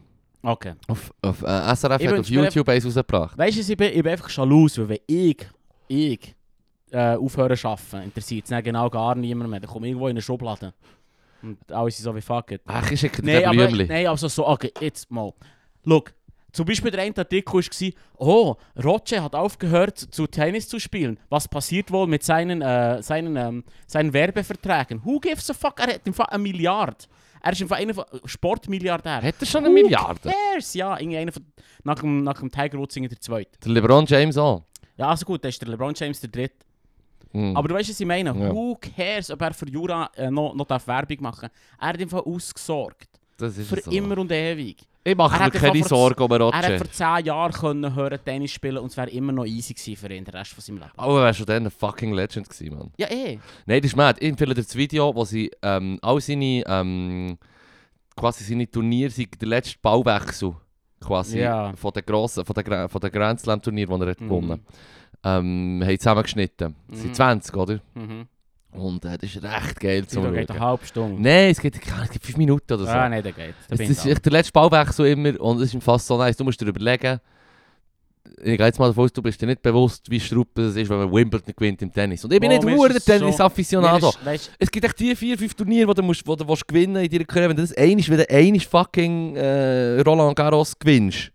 Okay. 0.41 0.73
Auf, 0.87 1.13
auf 1.21 1.41
äh, 1.43 1.75
SRF 1.75 2.01
Ich 2.01 2.07
hat 2.07 2.19
auf 2.19 2.27
YouTube 2.29 2.67
eins 2.69 2.85
rausgebracht. 2.85 3.37
Weißt 3.37 3.57
du, 3.57 3.61
ich 3.71 3.77
bin, 3.77 3.87
ich 3.93 4.03
bin 4.03 4.11
einfach 4.11 4.29
schalus, 4.29 4.77
weil 4.77 4.89
wenn 4.89 4.99
ich, 5.07 5.37
ich 5.87 6.35
äh, 6.91 7.15
aufhören 7.15 7.55
zu 7.57 7.67
arbeiten, 7.67 8.03
interessiert 8.03 8.49
es 8.49 8.63
genau 8.63 8.89
gar 8.89 9.15
niemand 9.15 9.49
mehr. 9.49 9.59
Dann 9.59 9.69
komme 9.69 9.87
ich 9.87 9.91
irgendwo 9.91 10.07
in 10.07 10.11
eine 10.11 10.21
Schublade. 10.21 10.73
Und 11.41 11.71
alle 11.71 11.91
sind 11.91 12.03
so 12.03 12.13
wie 12.15 12.21
fuck 12.21 12.51
it. 12.51 12.61
Ach, 12.65 12.91
ich 12.91 12.99
schicke 12.99 13.21
dir 13.21 13.35
Nein, 13.35 13.45
aber, 13.45 13.67
Blümchen. 13.67 13.87
nein, 13.87 14.07
also 14.07 14.27
so, 14.27 14.47
okay, 14.47 14.71
jetzt 14.81 15.09
mal. 15.09 15.31
Look, 15.85 16.13
zum 16.51 16.65
Beispiel 16.65 16.91
der 16.91 17.01
eine 17.01 17.15
Artikel 17.17 17.53
war, 17.53 17.91
oh, 18.17 18.55
Roger 18.83 19.23
hat 19.23 19.35
aufgehört 19.35 19.97
zu 19.97 20.27
Tennis 20.27 20.67
zu 20.67 20.79
spielen. 20.79 21.19
Was 21.29 21.47
passiert 21.47 21.91
wohl 21.91 22.07
mit 22.07 22.23
seinen, 22.23 22.61
äh, 22.61 23.01
seinen, 23.03 23.35
ähm, 23.35 23.63
seinen 23.87 24.13
Werbeverträgen? 24.13 25.03
Who 25.05 25.19
gives 25.19 25.49
a 25.49 25.53
fuck? 25.53 25.79
Er 25.79 25.93
hat 25.95 26.07
im 26.07 26.13
Fall 26.13 26.27
eine 26.29 26.41
Milliarde. 26.43 27.05
Er 27.41 27.51
ist 27.53 27.61
im 27.61 27.67
Fall 27.69 27.79
einer 27.81 27.93
von 27.93 28.05
Sportmilliardär. 28.25 29.21
Hat 29.21 29.35
er 29.39 29.45
schon 29.45 29.63
eine 29.65 29.69
Who 29.69 29.81
Milliarde? 29.83 30.29
cares? 30.51 30.73
Ja, 30.73 30.93
einer 30.93 31.31
von, 31.31 31.45
nach, 31.83 31.99
dem, 31.99 32.23
nach 32.23 32.39
dem 32.39 32.51
Tiger 32.51 32.77
Woods 32.77 32.95
der 32.95 33.19
zweite. 33.21 33.51
Der 33.63 33.71
LeBron 33.71 34.05
James 34.05 34.37
auch. 34.37 34.63
Ja, 34.97 35.09
also 35.09 35.25
gut, 35.25 35.43
das 35.45 35.55
ist 35.55 35.61
der 35.61 35.69
LeBron 35.69 35.93
James 35.95 36.19
der 36.19 36.29
dritte. 36.29 36.65
Hm. 37.31 37.55
Aber 37.55 37.67
du 37.67 37.75
weißt, 37.75 37.89
was 37.89 37.99
ich 37.99 38.07
meine? 38.07 38.31
Ja. 38.31 38.51
Who 38.51 38.75
cares, 38.75 39.29
ob 39.29 39.41
er 39.41 39.53
für 39.53 39.69
Jura 39.69 40.09
äh, 40.15 40.29
noch, 40.31 40.53
noch 40.55 40.65
darf 40.65 40.87
Werbung 40.87 41.17
machen 41.21 41.49
Er 41.79 41.87
hat 41.89 42.01
im 42.01 42.09
Fall 42.09 42.21
ausgesorgt. 42.21 43.07
das 43.37 43.57
ist 43.57 43.69
Für 43.69 43.81
so. 43.81 43.91
immer 43.91 44.17
und 44.17 44.31
ewig. 44.31 44.77
Ich 45.03 45.15
mache 45.15 45.33
Er 45.35 45.39
mir 45.39 45.45
hat 45.45 45.53
keine 45.53 45.83
Sorgen 45.83 46.21
um 46.21 46.31
Er 46.31 46.39
Roger. 46.41 46.57
hat 46.57 46.77
vor 46.77 46.91
10 46.91 47.25
Jahren 47.25 47.51
können 47.53 47.95
hören 47.95 48.19
Tennis 48.23 48.51
spielen 48.51 48.77
und 48.79 48.87
es 48.91 48.97
wäre 48.97 49.09
immer 49.09 49.31
noch 49.31 49.45
easy 49.45 49.73
gewesen 49.73 49.95
für 49.95 50.13
ihn, 50.13 50.25
den 50.25 50.33
Rest 50.35 50.51
von 50.51 50.61
seinem 50.61 50.77
Leben. 50.79 50.91
Aber 50.97 51.19
er 51.19 51.25
war 51.27 51.33
schon 51.33 51.45
dann 51.45 51.65
ein 51.65 51.71
fucking 51.71 52.13
Legend 52.13 52.49
gewesen, 52.49 52.77
Mann. 52.77 52.91
Ja, 52.97 53.07
eh. 53.09 53.39
Nein, 53.65 53.81
das 53.81 53.91
ist 53.91 53.95
mad. 53.97 54.19
Ich 54.21 54.29
empfehle 54.29 54.53
dir 54.53 54.61
das 54.63 54.75
Video, 54.75 55.15
wo 55.15 55.23
sie 55.25 55.49
ähm, 55.61 55.97
all 56.01 56.19
seine, 56.19 56.63
ähm, 56.67 57.37
quasi 58.15 58.43
seine 58.43 58.69
Turniere, 58.69 59.11
der 59.11 59.47
letzte 59.47 59.77
Ballwechsel 59.81 60.53
quasi 60.99 61.39
Ja. 61.39 61.73
von 61.77 61.91
den 61.93 62.05
grossen, 62.05 62.43
von 62.45 62.53
den, 62.53 62.89
von 62.89 62.99
den 63.01 63.11
Grand 63.11 63.39
Slam 63.39 63.61
Turnier, 63.61 63.87
die 63.87 63.93
er 63.93 64.07
hat 64.09 64.19
Mhm. 64.21 64.25
gewonnen 64.27 64.65
ähm, 65.23 65.81
haben 65.83 65.97
zusammengeschnitten. 65.99 66.75
Es 66.91 66.97
Mhm. 66.97 67.01
sind 67.01 67.15
20, 67.15 67.55
oder? 67.57 67.79
Mhm. 67.93 68.27
Und 68.71 69.03
äh, 69.05 69.17
das 69.17 69.35
ist 69.35 69.43
recht 69.43 69.79
geil 69.79 70.01
Das 70.03 70.09
zu 70.11 70.19
Video 70.19 70.31
geht 70.31 70.49
eine 70.51 70.59
schauen. 70.59 70.67
halbe 70.69 70.85
Stunde. 70.85 71.21
Nein, 71.21 71.49
es 71.51 71.59
geht, 71.59 71.75
es 71.75 71.81
geht 72.11 72.23
5 72.23 72.37
Minuten 72.37 72.73
oder 72.73 72.83
so. 72.83 72.89
Ah, 72.89 73.09
nein, 73.09 73.23
der 73.23 73.31
geht. 73.31 73.55
Da 73.67 73.75
Es 73.75 73.87
das 73.97 74.05
ist 74.05 74.25
der 74.25 74.31
letzte 74.31 74.51
Ballwechsel 74.51 75.07
immer 75.07 75.39
und 75.41 75.61
es 75.61 75.73
ist 75.73 75.83
fast 75.83 76.05
so 76.05 76.17
nice. 76.17 76.37
Du 76.37 76.43
musst 76.43 76.61
dir 76.61 76.67
überlegen, 76.67 77.19
ich 78.43 78.57
gehe 78.57 78.65
jetzt 78.67 78.77
mal 78.79 78.87
davon 78.87 79.05
aus, 79.05 79.11
du 79.13 79.21
bist 79.23 79.41
dir 79.41 79.47
nicht 79.47 79.61
bewusst, 79.61 80.09
wie 80.09 80.19
struppe 80.19 80.61
es 80.63 80.75
ist, 80.75 80.87
wenn 80.89 80.97
man 80.99 81.11
Wimbledon 81.11 81.53
gewinnt 81.57 81.81
im 81.81 81.91
Tennis. 81.91 82.23
Und 82.23 82.31
ich 82.31 82.39
bin 82.39 82.51
Oh, 82.51 82.53
nicht 82.53 82.63
nur 82.63 82.87
der 82.89 82.99
so- 83.01 83.11
Tennis-Afficionado. 83.11 84.13
Weißt, 84.23 84.51
Es 84.59 84.69
gibt 84.69 84.85
echt 84.85 84.99
die 84.99 85.15
vier, 85.15 85.37
fünf 85.37 85.53
Turniere, 85.55 85.87
die 85.93 85.95
du, 86.01 86.03
musst, 86.03 86.25
wo 86.27 86.35
du 86.35 86.47
willst 86.47 86.67
gewinnen 86.67 87.03
in 87.03 87.09
deiner 87.09 87.25
Karriere. 87.25 87.49
Wenn 87.49 87.57
du 87.57 87.63
das 87.63 87.73
einmal, 87.75 88.07
wenn 88.07 88.17
du 88.17 88.29
einmal 88.29 88.59
fucking 88.59 89.35
äh, 89.35 90.01
Roland 90.01 90.35
Garros 90.35 90.77
gewinnst, 90.77 91.31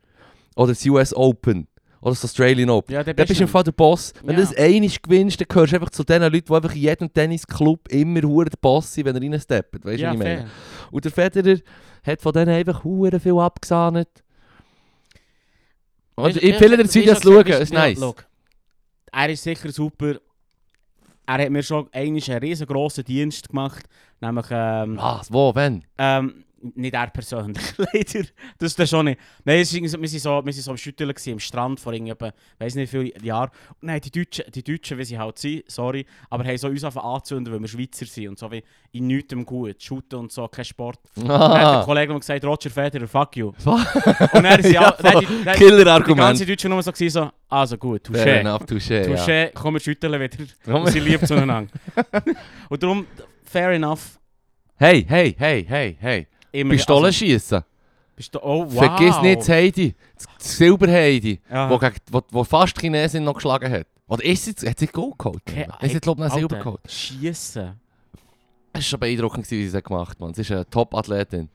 oder 0.54 0.68
das 0.68 0.86
US 0.86 1.12
Open, 1.14 1.66
oder 2.04 2.10
das 2.10 2.24
Australian 2.24 2.68
Open, 2.68 2.92
ja, 2.92 3.02
der 3.02 3.14
dann 3.14 3.26
bist 3.26 3.40
du 3.40 3.44
im 3.44 3.48
Fall 3.48 3.62
der 3.64 3.72
Boss. 3.72 4.12
Wenn 4.22 4.36
Ja. 4.36 4.42
du 4.44 4.48
das 4.48 4.56
einmal 4.58 4.90
gewinnst, 5.02 5.40
dann 5.40 5.48
gehörst 5.48 5.72
du 5.72 5.76
einfach 5.76 5.88
zu 5.90 6.04
den 6.04 6.20
Leuten, 6.20 6.44
die 6.46 6.52
einfach 6.52 6.74
in 6.74 6.80
jedem 6.82 7.12
Tennisclub 7.12 7.88
immer 7.88 8.20
der 8.20 8.56
Boss 8.60 8.92
sind, 8.92 9.06
wenn 9.06 9.16
er 9.16 9.22
reinsteppt. 9.22 9.84
Weißt 9.86 9.98
du, 9.98 10.02
ja, 10.02 10.08
was 10.10 10.14
ich 10.14 10.18
meine? 10.22 10.36
fair. 10.40 10.46
Und 10.90 11.04
der 11.06 11.12
Federer 11.12 11.58
hat 12.06 12.20
von 12.20 12.32
denen 12.34 12.50
einfach 12.50 12.84
hure 12.84 13.18
viel 13.18 13.38
abgesahnet. 13.38 14.08
Und 16.16 16.36
ich 16.36 16.42
empfehle 16.42 16.76
dir 16.76 16.84
das 17.06 17.22
schauen, 17.22 17.46
ist 17.46 17.72
nice. 17.72 17.98
look, 17.98 18.26
er 19.10 19.30
ist 19.30 19.42
sicher 19.42 19.72
super. 19.72 20.16
Er 21.26 21.38
hat 21.42 21.50
mir 21.50 21.62
schon 21.62 21.88
einen 21.92 22.18
riesengroßen 22.18 23.02
Dienst 23.02 23.48
gemacht. 23.48 23.86
Nämlich, 24.20 24.46
ähm, 24.50 24.98
Was? 24.98 25.32
Wo? 25.32 25.54
Wenn? 25.54 25.84
ähm, 25.96 26.43
nicht 26.74 26.94
er 26.94 27.08
persönlich, 27.08 27.62
leider. 27.76 28.26
Das 28.58 28.70
ist 28.70 28.78
dann 28.78 28.86
schon 28.86 29.04
nicht. 29.06 29.20
Nein, 29.44 29.60
es 29.60 29.72
ist, 29.72 29.82
wir 29.82 29.98
waren 29.98 30.06
so, 30.06 30.42
wir 30.44 30.52
sind 30.52 30.62
so 30.62 30.70
am 30.70 30.76
Schütteln 30.76 31.10
gewesen, 31.10 31.32
am 31.34 31.38
Strand 31.38 31.78
vor 31.80 31.92
irgendwie, 31.92 32.14
weiß 32.58 32.74
nicht 32.76 32.92
wie 32.92 33.10
viele 33.12 33.24
Jahren. 33.24 33.50
Und 33.80 33.82
nein, 33.88 34.00
die 34.00 34.10
Deutschen, 34.10 34.44
die 34.52 34.62
Deutschen, 34.64 34.96
wie 34.98 35.04
sie 35.04 35.18
halt 35.18 35.38
sind, 35.38 35.62
sorry, 35.70 36.06
aber 36.30 36.44
haben 36.44 36.56
so 36.56 36.68
uns 36.68 36.82
einfach 36.84 37.04
anzünden, 37.04 37.52
weil 37.52 37.60
wir 37.60 37.68
Schweizer 37.68 38.06
sind 38.06 38.28
und 38.28 38.38
so 38.38 38.50
wie 38.50 38.62
in 38.92 39.06
nichts 39.06 39.34
gut, 39.44 39.82
shooten 39.82 40.18
und 40.20 40.32
so, 40.32 40.48
kein 40.48 40.64
Sport. 40.64 40.98
Dann 41.16 41.28
hat 41.28 41.52
der 41.52 41.66
Ah. 41.80 41.84
Kollege 41.84 42.14
gesagt, 42.18 42.44
Roger 42.44 42.70
Federer, 42.70 43.06
fuck 43.08 43.36
you. 43.36 43.52
Und 43.64 44.42
dann 44.44 44.62
sind 44.62 44.72
Ja, 44.72 44.82
ja, 44.82 44.90
dann, 44.92 45.20
die, 45.20 45.50
Killer-Argument. 45.58 46.18
ganze 46.18 46.46
Deutschen 46.46 46.70
nur 46.70 46.82
so, 46.82 46.92
gewesen, 46.92 47.10
so 47.12 47.30
also 47.48 47.76
gut, 47.76 48.06
Fair 48.08 48.24
touché. 48.26 48.40
enough, 48.40 48.62
touché, 48.66 49.08
ja. 49.08 49.14
Touché, 49.14 49.50
komm, 49.54 49.74
wir 49.74 49.80
schütteln 49.80 50.20
wieder. 50.20 50.90
Sie 50.90 51.00
lieb 51.00 51.26
zueinander. 51.26 51.70
und 52.68 52.82
darum, 52.82 53.06
fair 53.44 53.70
enough, 53.70 54.18
Hey, 54.76 55.04
hey, 55.08 55.34
hey, 55.38 55.64
hey, 55.68 55.96
hey. 56.00 56.26
Immer... 56.54 56.74
Pistolen 56.74 57.04
also, 57.06 57.18
schießen. 57.18 57.62
bist 58.16 58.34
du, 58.34 58.38
oh, 58.42 58.64
wow. 58.68 58.78
Vergiss 58.78 59.20
nicht 59.22 59.40
das 59.40 59.48
Heidi. 59.48 59.94
Das 60.14 60.26
das 60.38 60.56
Silber-Heidi. 60.56 61.40
Ja. 61.50 61.68
Wo, 61.70 61.80
wo, 62.10 62.22
wo 62.30 62.44
fast 62.44 62.78
Chinesin 62.80 63.24
noch 63.24 63.34
geschlagen 63.34 63.70
hat. 63.72 63.86
Oder 64.06 64.24
ist 64.24 64.46
es, 64.62 64.68
hat 64.68 64.78
sie 64.78 64.86
Gold 64.86 65.18
geholt? 65.18 65.42
Okay, 65.48 65.66
Es 65.80 65.92
ist, 65.94 66.02
glaube 66.02 66.22
ich, 66.22 66.28
noch 66.28 66.34
Silber 66.34 66.58
geholt. 66.58 66.80
Schiessen. 66.90 67.80
Es 68.72 68.78
war 68.78 68.82
schon 68.82 69.00
beeindruckend, 69.00 69.50
wie 69.50 69.66
sie 69.68 69.76
es 69.76 69.84
gemacht 69.84 70.18
hat. 70.20 70.34
Sie 70.36 70.42
ist 70.42 70.50
eine 70.50 70.68
Top-Athletin. 70.68 71.48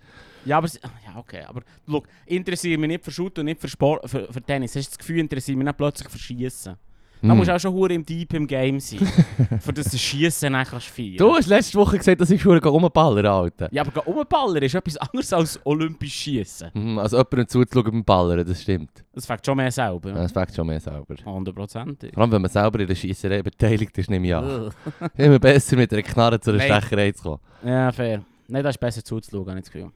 Ja, 0.46 0.58
aber... 0.58 0.68
sie- 0.68 0.80
Ja, 1.06 1.18
okay, 1.18 1.44
aber... 1.48 1.62
Look, 1.86 2.08
interessiere 2.26 2.78
mich 2.78 2.88
nicht 2.88 3.04
für 3.06 3.12
Shooten 3.12 3.42
und 3.42 3.46
nicht 3.46 3.62
für, 3.62 3.68
Sport, 3.68 4.10
für, 4.10 4.32
für 4.32 4.42
Tennis. 4.42 4.76
Hast 4.76 4.88
du 4.88 4.90
das 4.92 4.98
Gefühl, 4.98 5.20
interessiere 5.20 5.58
mich 5.58 5.66
nicht 5.66 5.78
plötzlich 5.78 6.10
für 6.10 6.18
Schiessen? 6.18 6.76
Da 7.22 7.30
Hm. 7.32 7.38
musst 7.38 7.50
du 7.50 7.56
auch 7.56 7.60
schon 7.60 7.74
hure 7.74 7.94
im 7.94 8.06
Deep 8.06 8.34
im 8.34 8.48
Game 8.48 8.80
sein. 8.80 9.00
für 9.60 9.74
das 9.74 9.92
du 9.92 9.98
Schiessen 9.98 10.54
dann 10.54 10.66
kannst 10.66 10.88
feiern. 10.88 11.18
Du 11.18 11.36
hast 11.36 11.48
letzte 11.48 11.78
Woche 11.78 11.98
gesagt, 11.98 12.22
dass 12.22 12.30
ich 12.30 12.42
schon 12.42 12.58
rumballern 12.58 13.26
Alter. 13.26 13.68
Ja, 13.74 13.82
aber 13.82 14.08
Umballer 14.08 14.62
ist 14.62 14.74
etwas 14.74 14.96
anderes 14.96 15.34
als 15.34 15.60
olympisch 15.66 16.14
Schiessen. 16.14 16.70
Mhm, 16.74 16.98
Also 16.98 17.18
jemandem 17.18 17.48
zuzuschauen 17.50 17.92
beim 17.92 18.04
Ballern, 18.06 18.46
das 18.48 18.62
stimmt. 18.62 19.04
Das 19.14 19.26
fängt 19.26 19.46
schon 19.46 19.58
mehr 19.58 19.70
selber. 19.72 20.12
Das 20.14 20.32
fängt 20.32 20.56
schon 20.56 20.66
mehr 20.68 20.80
selber. 20.80 21.16
Hundertprozentig. 21.26 22.14
Vor 22.14 22.24
allem, 22.24 22.32
wenn 22.32 22.42
man 22.42 22.52
selber 22.52 22.80
in 22.80 22.88
der 22.88 22.96
Schiesserei 22.96 23.42
beteiligt 23.44 23.98
ist, 23.98 24.10
nehme 24.10 24.26
ich 24.28 24.36
an. 24.36 24.72
Immer 25.18 25.40
besser 25.40 25.76
mit 25.76 25.92
einer 25.92 26.04
Knarre 26.04 26.40
zu 26.40 26.52
einer 26.52 26.60
Nein. 26.66 26.82
Stecherei 26.82 27.12
zu 27.12 27.24
kommen. 27.24 27.40
Ja, 27.66 27.92
fair. 27.92 28.22
Nein, 28.48 28.64
das 28.64 28.76
ist 28.76 28.80
besser 28.80 29.04
zuzuschauen, 29.04 29.48
habe 29.50 29.60
ich 29.60 29.66
das 29.66 29.72
Gefühl. 29.74 29.92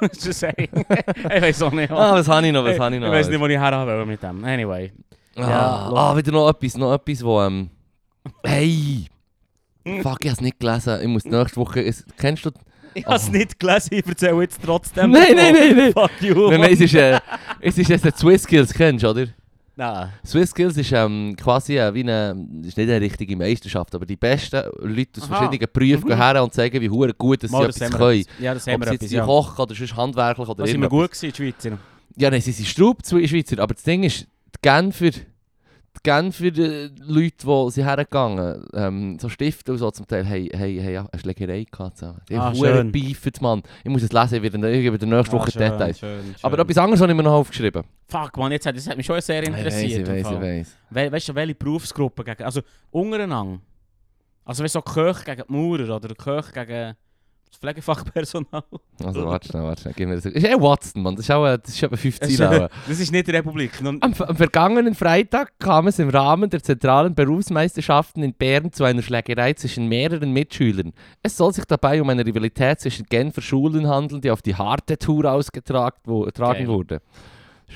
Just 0.14 0.32
saying. 0.40 0.54
ich 0.72 1.42
weiß 1.42 1.62
auch 1.62 1.72
nicht. 1.72 1.90
Ah, 1.90 2.14
was 2.14 2.26
habe 2.26 2.46
ich 2.46 2.52
noch, 2.52 2.64
was 2.64 2.78
habe 2.78 2.94
ich 2.94 3.00
ich 3.02 3.06
noch? 3.06 3.12
weiß 3.12 3.28
nicht, 3.28 3.38
wo 3.40 3.46
ich 3.46 3.58
her 3.58 3.86
will 3.86 4.06
mit 4.06 4.22
dem. 4.22 4.42
Anyway. 4.44 4.92
Ah, 5.36 5.40
Ja, 5.40 5.92
ah, 5.94 6.16
wieder 6.16 6.32
noch 6.32 6.48
etwas, 6.48 6.76
noch 6.76 6.92
etwas, 6.94 7.22
wo... 7.24 7.40
Ähm, 7.42 7.70
hey! 8.44 9.06
Fuck, 10.02 10.18
ich 10.24 10.30
habe 10.30 10.34
es 10.34 10.40
nicht 10.40 10.60
gelesen. 10.60 10.98
Ich 11.02 11.08
muss 11.08 11.24
nächste 11.24 11.56
Woche... 11.56 11.82
Es, 11.84 12.04
kennst 12.18 12.44
du... 12.44 12.50
Ich 12.94 13.06
habe 13.06 13.16
es 13.16 13.30
nicht 13.30 13.58
gelesen, 13.58 13.88
ich 13.94 14.06
erzähle 14.06 14.40
jetzt 14.42 14.60
trotzdem. 14.64 15.12
Nein, 15.12 15.34
nein, 15.36 15.54
nein, 15.54 15.76
nein. 15.76 15.92
Fuck 15.92 16.10
you. 16.20 16.50
Nein, 16.50 16.60
nein, 16.62 16.72
es 16.72 16.80
ist... 16.80 16.94
Äh, 16.94 17.20
es 17.60 17.78
ist 17.78 17.88
jetzt 17.88 18.04
ein 18.04 18.14
Swiss 18.16 18.42
Skills, 18.42 18.72
kennst 18.74 19.04
du, 19.04 19.08
oder? 19.10 19.26
Nein. 19.76 20.12
Swiss 20.26 20.50
Skills 20.50 20.76
ist 20.76 20.92
ähm, 20.92 21.34
quasi 21.40 21.78
äh, 21.78 21.94
wie 21.94 22.00
eine... 22.00 22.30
ist 22.64 22.76
nicht 22.76 22.88
eine 22.90 23.00
richtige 23.00 23.36
Meisterschaft, 23.36 23.94
aber 23.94 24.04
die 24.04 24.16
besten 24.16 24.62
Leute 24.80 25.20
aus 25.22 25.30
Aha. 25.30 25.36
verschiedenen 25.38 25.70
Berufen 25.72 26.04
Mhm. 26.04 26.08
gehen 26.08 26.16
her 26.16 26.42
und 26.42 26.52
zeigen, 26.52 26.80
wie 26.80 26.90
hure 26.90 27.14
gut 27.14 27.42
dass 27.42 27.50
sie 27.50 27.56
Mal, 27.56 27.66
das 27.68 27.76
etwas 27.80 27.90
können. 27.98 28.20
etwas. 28.20 28.34
Ja, 28.40 28.54
das 28.54 28.66
haben 28.66 28.74
Ob 28.74 28.80
wir 28.80 28.88
sie 28.88 28.94
etwas, 28.96 29.10
ja. 29.12 29.24
Koch 29.24 29.58
oder 29.58 29.74
sonst 29.74 29.96
handwerklich 29.96 30.48
oder 30.48 30.64
Da 30.64 30.66
sind 30.70 30.80
wir 30.80 30.88
gut 30.88 31.10
gewesen, 31.12 31.32
die 31.32 31.36
Schweizer. 31.52 31.78
Ja, 32.16 32.30
nein, 32.30 32.40
sie 32.40 32.52
sind 32.52 32.66
Straub, 32.66 32.98
Schweizer. 33.06 33.58
Aber 33.60 33.72
das 33.72 33.84
Ding 33.84 34.02
ist, 34.02 34.26
Genfer, 34.62 35.10
die 35.10 35.20
die 35.96 36.00
Genfer 36.10 36.44
äh, 36.46 36.90
Leute, 37.00 37.46
die 37.46 37.70
sind 37.72 37.84
hergegangen, 37.84 38.64
ähm, 38.74 39.18
so 39.20 39.28
Stifte 39.28 39.72
und 39.72 39.78
so 39.78 39.90
zum 39.90 40.06
Teil, 40.06 40.24
haben 40.24 40.30
hey, 40.30 40.78
hey, 40.80 40.92
ja, 40.94 41.06
eine 41.10 41.20
Schlägerei 41.20 41.64
gehabt 41.70 41.98
zusammen. 41.98 42.20
Die 42.28 42.36
Ah, 42.36 42.52
haben 42.54 42.92
beefert, 42.92 43.40
Mann. 43.42 43.62
Ich 43.84 43.90
muss 43.90 44.02
es 44.02 44.12
lesen, 44.12 44.36
ich 44.36 44.42
werde 44.52 44.70
ich 44.72 44.82
gebe 44.82 44.98
dir 44.98 45.06
nächste 45.06 45.32
Woche 45.36 45.48
Ah, 45.48 45.50
schön, 45.50 45.62
Details. 45.72 45.98
schön, 45.98 46.22
schön. 46.22 46.34
Aber 46.42 46.58
etwas 46.60 46.78
anderes 46.78 47.00
habe 47.00 47.10
ich 47.12 47.16
mir 47.16 47.22
noch 47.24 47.32
aufgeschrieben. 47.32 47.82
Fuck, 48.08 48.36
man, 48.36 48.52
jetzt 48.52 48.66
hat, 48.66 48.76
das 48.76 48.88
hat 48.88 48.96
mich 48.96 49.04
schon 49.06 49.20
sehr 49.20 49.42
interessiert. 49.42 50.08
ich 50.08 50.08
weiss, 50.08 50.30
ich 50.30 50.40
weiss. 50.40 50.76
We 50.90 51.12
weißt 51.12 51.28
du, 51.28 51.34
welche 51.34 51.54
Berufsgruppen 51.56 52.24
gegen. 52.24 52.44
Also 52.44 52.60
untereinander. 52.90 53.60
Also 54.44 54.64
weißt 54.64 54.74
du, 54.76 54.78
so 54.78 54.82
Köche 54.92 55.24
gegen 55.24 55.42
die 55.48 55.52
Maurer 55.52 55.96
oder 55.96 56.14
Köche 56.14 56.52
gegen 56.52 56.94
das 57.50 57.58
Pflegefachpersonal. 57.58 58.62
Also 59.04 59.26
warte 59.26 59.48
schnell, 59.48 59.62
warte 59.64 59.82
schnell. 59.82 59.94
Gib 59.96 60.08
mir 60.08 60.14
das. 60.16 60.24
Ist 60.26 60.46
eh 60.46 60.54
Watson, 60.54 61.02
Mann. 61.02 61.16
Das 61.16 61.24
ist, 61.24 61.30
auch, 61.30 61.56
das 61.56 61.74
ist 61.74 61.82
etwa 61.82 61.96
5 61.96 62.18
Das 62.18 62.28
ist, 62.30 62.36
Ziele. 62.36 62.70
das 62.88 63.00
ist 63.00 63.12
nicht 63.12 63.26
die 63.26 63.30
Republik. 63.32 63.72
Am, 63.82 63.98
am 64.00 64.14
vergangenen 64.14 64.94
Freitag 64.94 65.58
kam 65.58 65.88
es 65.88 65.98
im 65.98 66.08
Rahmen 66.10 66.48
der 66.48 66.62
zentralen 66.62 67.14
Berufsmeisterschaften 67.14 68.22
in 68.22 68.34
Bern 68.34 68.72
zu 68.72 68.84
einer 68.84 69.02
Schlägerei 69.02 69.54
zwischen 69.54 69.88
mehreren 69.88 70.32
Mitschülern. 70.32 70.92
Es 71.22 71.36
soll 71.36 71.52
sich 71.52 71.64
dabei 71.64 72.00
um 72.00 72.08
eine 72.08 72.24
Rivalität 72.24 72.80
zwischen 72.80 73.06
Genfer 73.06 73.42
Schulen 73.42 73.88
handeln, 73.88 74.20
die 74.20 74.30
auf 74.30 74.42
die 74.42 74.54
harte 74.54 74.96
Tour 74.98 75.24
ausgetragen 75.30 75.96
wurde. 76.04 77.00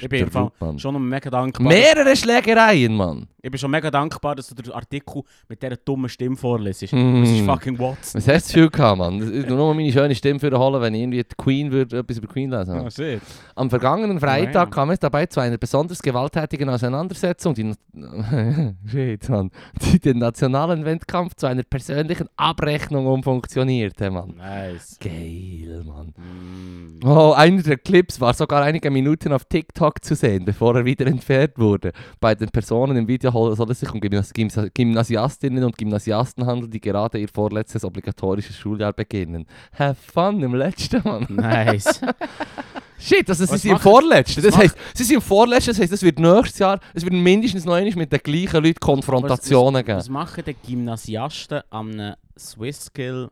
Ich 0.01 0.09
bin 0.09 0.31
Fall 0.31 0.51
Mann. 0.61 0.79
schon 0.79 1.09
mega 1.09 1.31
dankbar. 1.31 1.69
Mehrere 1.69 2.17
Schlägereien, 2.17 2.95
Mann. 2.95 3.29
Ich 3.43 3.51
bin 3.51 3.59
schon 3.59 3.71
mega 3.71 3.91
dankbar, 3.91 4.35
dass 4.35 4.49
du 4.49 4.55
den 4.55 4.73
Artikel 4.73 5.23
mit 5.49 5.63
dieser 5.63 5.77
dummen 5.77 6.09
Stimme 6.09 6.35
vorlesest. 6.35 6.95
Mm. 6.95 7.21
Das 7.21 7.31
ist 7.31 7.45
fucking 7.45 7.79
Watson. 7.79 8.19
Was 8.19 8.29
hast 8.29 8.49
du 8.49 8.55
viel 8.55 8.71
gehabt, 8.71 8.99
Mann? 8.99 9.21
Ich 9.21 9.47
nur 9.47 9.59
mal 9.59 9.75
meine 9.75 9.93
schöne 9.93 10.15
Stimme 10.15 10.41
für 10.41 10.59
holen, 10.59 10.81
wenn 10.81 10.95
ich 10.95 11.03
irgendwie 11.03 11.23
die 11.23 11.37
Queen 11.37 11.71
würde, 11.71 11.99
etwas 11.99 12.17
über 12.17 12.27
Queen 12.27 12.51
lesen 12.51 12.91
shit. 12.91 13.21
Am 13.55 13.69
vergangenen 13.69 14.19
Freitag 14.19 14.71
kam 14.71 14.91
es 14.91 14.99
dabei 14.99 15.27
zu 15.27 15.41
einer 15.41 15.59
besonders 15.59 16.01
gewalttätigen 16.01 16.71
Auseinandersetzung, 16.71 17.55
die, 17.55 17.75
Shit, 18.91 19.29
Mann, 19.29 19.51
die 19.83 20.01
den 20.01 20.21
nationalen 20.21 20.87
Wettkampf 20.87 21.35
zu 21.35 21.47
einer 21.47 21.65
persönlichen 21.65 22.29
Abrechnung 22.37 23.07
umfunktionierte, 23.07 24.11
Mann. 24.11 24.37
Nice. 24.39 24.99
Geil, 24.99 25.85
Mann. 25.85 26.15
Mm. 26.17 27.07
Oh, 27.07 27.33
einer 27.33 27.63
der 27.63 27.77
Clips 27.77 28.23
war 28.23 28.33
sogar 28.33 28.63
einige 28.63 28.91
Minuten 28.91 29.35
auf 29.35 29.45
TikTok 29.45 29.84
zu 29.93 30.15
sehen, 30.15 30.45
bevor 30.45 30.77
er 30.77 30.85
wieder 30.85 31.07
entfernt 31.07 31.53
wurde. 31.57 31.93
Bei 32.21 32.35
den 32.35 32.49
Personen 32.49 32.97
im 32.97 33.09
Video 33.09 33.31
soll 33.55 33.71
es 33.71 33.81
sich 33.81 33.91
um 33.93 34.01
Gymnas 34.01 34.33
Gymnas 34.33 34.69
Gymnasiastinnen 34.75 35.65
und 35.65 35.77
Gymnasiasten 35.77 36.47
handeln, 36.47 36.71
die 36.71 36.81
gerade 36.81 37.19
ihr 37.19 37.29
vorletztes 37.29 37.85
obligatorisches 37.85 38.57
Schuljahr 38.57 38.93
beginnen. 38.93 39.47
Have 39.79 39.97
fun 39.97 40.43
im 40.43 40.55
letzten, 40.55 41.03
Mann. 41.05 41.27
Nice. 41.29 42.01
Shit, 42.99 43.29
also 43.29 43.45
sie 43.45 43.53
Was 43.53 43.63
sind 43.63 43.73
im 43.73 43.79
Vorletzten. 43.79 44.43
was 44.43 44.51
Das 44.51 44.57
heisst, 44.57 44.77
sie 44.95 45.05
sind 45.05 45.17
im 45.17 45.23
Vorletzten, 45.23 45.71
das 45.73 45.81
heisst, 45.81 45.93
es 45.93 46.03
wird 46.03 46.19
nächstes 46.19 46.59
Jahr, 46.59 46.81
es 46.95 47.03
wird 47.03 47.13
mindestens 47.13 47.65
noch 47.65 47.75
einmal 47.75 47.95
mit 47.97 48.13
den 48.13 48.21
gleichen 48.21 48.65
Leuten 48.65 48.81
Konfrontationen 48.81 49.81
was, 49.81 49.85
geben. 49.85 49.99
was 49.99 50.09
machen 50.09 50.45
die 50.47 50.55
Gymnasiasten 50.55 51.61
am 51.71 51.91
einem 51.91 52.15
Swiss 52.39 52.87
Skill 52.87 53.31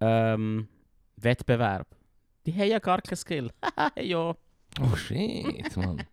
ähm, 0.00 0.68
Wettbewerb? 1.16 1.86
Die 2.46 2.54
haben 2.54 2.70
ja 2.70 2.78
gar 2.78 3.02
keinen 3.02 3.16
Skill. 3.16 3.50
ja. 4.00 4.34
Oh 4.80 4.96
shit, 4.96 5.76
Mann. 5.76 6.02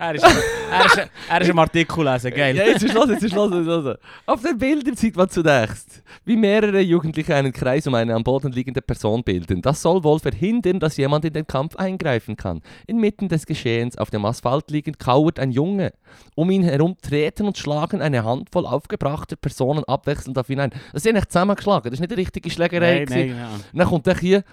Er 0.00 0.14
ist, 0.14 0.24
er 0.24 0.86
ist, 0.86 1.10
er 1.28 1.40
ist 1.42 1.50
am 1.50 1.58
Artikel 1.58 2.02
lesen, 2.02 2.30
geil. 2.30 2.56
Ja, 2.56 2.64
jetzt 2.64 2.82
ist 2.82 2.94
los, 2.94 3.10
jetzt 3.10 3.22
ist 3.22 3.34
los, 3.34 3.50
jetzt 3.52 3.60
ist 3.60 3.66
los. 3.66 3.96
Auf 4.24 4.40
den 4.40 4.56
Bildern 4.56 4.96
sieht 4.96 5.14
man 5.14 5.28
zunächst, 5.28 6.02
wie 6.24 6.36
mehrere 6.36 6.80
Jugendliche 6.80 7.34
einen 7.34 7.52
Kreis 7.52 7.86
um 7.86 7.94
eine 7.94 8.14
am 8.14 8.24
Boden 8.24 8.50
liegende 8.50 8.80
Person 8.80 9.22
bilden. 9.22 9.60
Das 9.60 9.82
soll 9.82 10.02
wohl 10.02 10.18
verhindern, 10.18 10.80
dass 10.80 10.96
jemand 10.96 11.26
in 11.26 11.34
den 11.34 11.46
Kampf 11.46 11.76
eingreifen 11.76 12.34
kann. 12.34 12.62
Inmitten 12.86 13.28
des 13.28 13.44
Geschehens, 13.44 13.98
auf 13.98 14.08
dem 14.08 14.24
Asphalt 14.24 14.70
liegend, 14.70 14.98
kauert 14.98 15.38
ein 15.38 15.50
Junge. 15.50 15.92
Um 16.34 16.50
ihn 16.50 16.62
herum 16.62 16.96
treten 17.02 17.44
und 17.46 17.58
schlagen 17.58 18.00
eine 18.00 18.24
Handvoll 18.24 18.64
aufgebrachter 18.64 19.36
Personen 19.36 19.84
abwechselnd 19.84 20.38
auf 20.38 20.48
ihn 20.48 20.60
ein. 20.60 20.70
Das 20.94 21.04
ist 21.04 21.12
nicht 21.12 21.30
zusammengeschlagen, 21.30 21.90
das 21.90 21.98
ist 21.98 22.00
nicht 22.00 22.12
eine 22.12 22.22
richtige 22.22 22.48
Schlägerei. 22.48 23.04
Nein, 23.06 23.08
nein, 23.10 23.36
ja. 23.36 23.50
Und 23.70 23.78
dann 23.78 23.86
kommt 23.86 24.06
er 24.06 24.16
hier. 24.16 24.44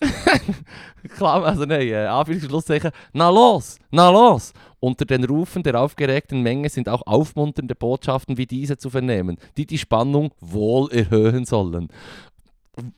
Klar, 1.16 1.44
also 1.44 1.64
nein, 1.64 1.88
äh, 1.88 2.06
Anführungszeichen. 2.06 2.90
Na 3.12 3.28
los, 3.28 3.78
na 3.90 4.10
los! 4.10 4.52
Unter 4.80 5.04
den 5.04 5.24
Rufen 5.24 5.62
der 5.62 5.80
aufgeregten 5.80 6.42
Menge 6.42 6.68
sind 6.68 6.88
auch 6.88 7.06
aufmunternde 7.06 7.74
Botschaften 7.74 8.36
wie 8.36 8.46
diese 8.46 8.76
zu 8.76 8.90
vernehmen, 8.90 9.38
die 9.56 9.66
die 9.66 9.78
Spannung 9.78 10.32
wohl 10.40 10.90
erhöhen 10.92 11.44
sollen. 11.46 11.88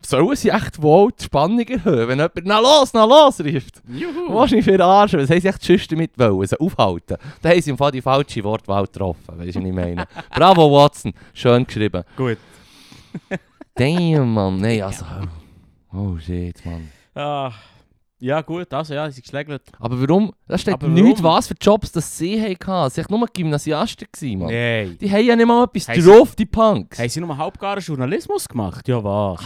Sollen 0.04 0.34
sie 0.34 0.48
echt 0.48 0.80
wohl 0.80 1.12
die 1.12 1.24
Spannung 1.24 1.60
erhöhen, 1.60 2.08
wenn 2.08 2.18
jemand 2.18 2.44
«Na 2.44 2.58
los, 2.58 2.92
na 2.92 3.04
los!» 3.04 3.40
ruft? 3.40 3.82
Juhu. 3.86 4.34
Was 4.34 4.50
mich 4.50 4.64
verarschen? 4.64 5.20
Was 5.20 5.30
haben 5.30 5.40
sie 5.40 5.48
echt 5.48 5.62
sonst 5.62 5.92
damit 5.92 6.18
wollen? 6.18 6.46
Sie 6.46 6.58
aufhalten? 6.58 7.18
Da 7.42 7.50
haben 7.50 7.60
sie 7.60 7.70
im 7.70 7.78
Fall 7.78 7.92
die 7.92 8.02
falsche 8.02 8.42
Wortwahl 8.42 8.86
getroffen, 8.86 9.22
weißt 9.28 9.54
du, 9.54 9.60
was 9.60 9.66
ich 9.66 9.72
meine? 9.74 10.08
Bravo, 10.34 10.72
Watson! 10.72 11.12
Schön 11.34 11.66
geschrieben. 11.66 12.02
Gut. 12.16 12.38
Damn, 13.74 14.32
Mann. 14.32 14.60
Nein, 14.60 14.82
also. 14.82 15.04
Oh 15.92 16.16
shit, 16.18 16.64
Mann. 16.64 16.88
Ah, 17.14 17.52
ja, 18.18 18.40
gut, 18.40 18.72
also 18.72 18.94
ja, 18.94 19.10
sie 19.10 19.20
geschlägelt. 19.20 19.62
Aber 19.78 20.00
warum? 20.00 20.32
Da 20.48 20.56
steht 20.58 20.74
Aber 20.74 20.88
nichts, 20.88 21.22
warum? 21.22 21.36
was 21.36 21.48
für 21.48 21.54
Jobs 21.60 21.92
das 21.92 22.16
sie 22.16 22.40
hatten. 22.40 22.90
Sie 22.90 23.02
waren 23.04 23.18
nur 23.20 23.28
Gymnasiasten, 23.28 24.06
gewesen, 24.10 24.38
Mann. 24.38 24.48
Nein. 24.52 24.96
Die 24.98 25.10
haben 25.10 25.24
ja 25.24 25.36
nicht 25.36 25.46
mal 25.46 25.64
etwas 25.64 25.88
Haben 25.88 26.00
sie- 26.00 26.10
drauf, 26.10 26.34
die 26.34 26.46
Punks. 26.46 26.98
Haben 26.98 27.08
sie 27.08 27.20
nur 27.20 27.36
halbgaren 27.36 27.82
Journalismus 27.82 28.48
gemacht? 28.48 28.86
Ja, 28.88 29.02
was? 29.04 29.40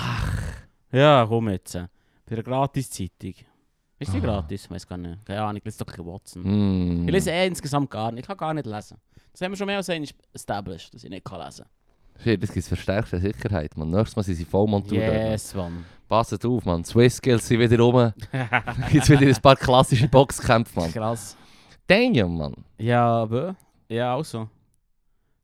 Ja, 0.92 1.24
komm 1.28 1.48
jetzt. 1.50 1.74
Bei 1.74 2.32
einer 2.32 2.42
Gratis-Zeitung. 2.42 3.34
Ist 3.98 4.14
die 4.14 4.16
Ah. 4.16 4.20
gratis? 4.20 4.64
Ich 4.64 4.70
weiß 4.70 4.86
gar 4.86 4.96
nicht. 4.96 5.24
Keine 5.26 5.42
Ahnung, 5.42 5.56
ich 5.58 5.64
lese 5.64 5.84
doch 5.84 5.92
kein 5.92 6.06
Watson. 6.06 6.42
Mm. 6.42 7.06
Ich 7.06 7.12
lese 7.12 7.30
eh 7.32 7.46
insgesamt 7.46 7.90
gar 7.90 8.10
nicht. 8.10 8.22
Ich 8.22 8.26
kann 8.26 8.36
gar 8.38 8.54
nicht 8.54 8.64
lesen. 8.66 8.96
Das 9.32 9.42
haben 9.42 9.52
wir 9.52 9.56
schon 9.56 9.66
mehr 9.66 9.76
als 9.76 9.88
established, 10.32 10.94
dass 10.94 11.04
ich 11.04 11.10
nicht 11.10 11.24
kann 11.24 11.44
lesen 11.44 11.66
Shit, 11.66 11.66
das 12.24 12.52
gibt 12.52 12.66
verstärkte 12.66 13.18
Sicherheit, 13.18 13.76
Mann. 13.76 13.90
Nächstes 13.90 14.16
Mal 14.16 14.22
sind 14.22 14.34
sie 14.36 14.44
voll 14.44 14.64
kann. 14.66 14.70
montiert. 14.72 15.12
Yes, 15.12 15.54
Mann. 15.54 15.84
Passt 16.08 16.44
auf, 16.44 16.64
Mann. 16.64 16.84
Swiss 16.84 17.16
Skills 17.16 17.46
sind 17.46 17.60
wieder 17.60 17.78
rum. 17.82 18.12
Jetzt 18.92 19.08
wieder 19.08 19.26
ein 19.26 19.42
paar 19.42 19.56
klassische 19.56 20.08
Boxkämpfe, 20.08 20.78
Mann. 20.80 20.92
Krass. 20.92 21.36
Damn, 21.86 22.36
Mann. 22.36 22.54
Ja, 22.78 23.06
aber... 23.22 23.56
Ja, 23.88 24.14
also. 24.14 24.48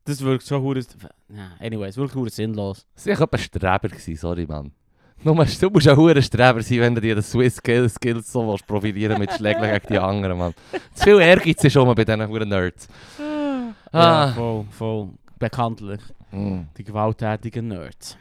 Das 0.05 0.21
wirkt 0.23 0.47
schon 0.47 0.63
hure... 0.63 0.81
Ja, 0.81 1.51
anyway, 1.59 1.89
es 1.89 1.97
wirkt 1.97 2.15
hure 2.15 2.31
sinnlos. 2.31 2.87
Sie 2.95 3.11
waren 3.11 3.29
ein 3.31 3.39
Streber, 3.39 3.89
gewesen, 3.89 4.17
sorry. 4.17 4.47
Nur, 4.47 5.35
du 5.35 5.35
musst 5.35 5.89
ein 5.89 5.97
hoher 5.97 6.21
Streber 6.23 6.63
sein, 6.63 6.81
wenn 6.81 6.95
du 6.95 7.01
dir 7.01 7.21
Swiss 7.23 7.57
Skills, 7.57 7.95
Skills 7.95 8.31
so 8.31 8.47
willst 8.47 8.67
profilieren 8.67 9.19
mit 9.19 9.33
Schlägen 9.33 9.63
gegen 9.63 9.87
die 9.89 9.99
anderen, 9.99 10.39
Mann. 10.39 10.55
Zu 10.95 11.05
viel 11.05 11.21
Ehrgeiz 11.21 11.65
ist 11.65 11.73
schon 11.73 11.87
mal 11.87 11.95
bei 11.95 12.05
diesen 12.05 12.29
hohen 12.29 12.49
Nerds. 12.49 12.87
Ja, 13.19 13.73
Ah. 13.93 14.33
voll, 14.33 14.65
voll. 14.71 15.09
Bekanntlich. 15.39 16.01
Mm. 16.33 16.63
Die 16.77 16.85
gewalttätigen 16.85 17.69
Nerds. 17.69 18.17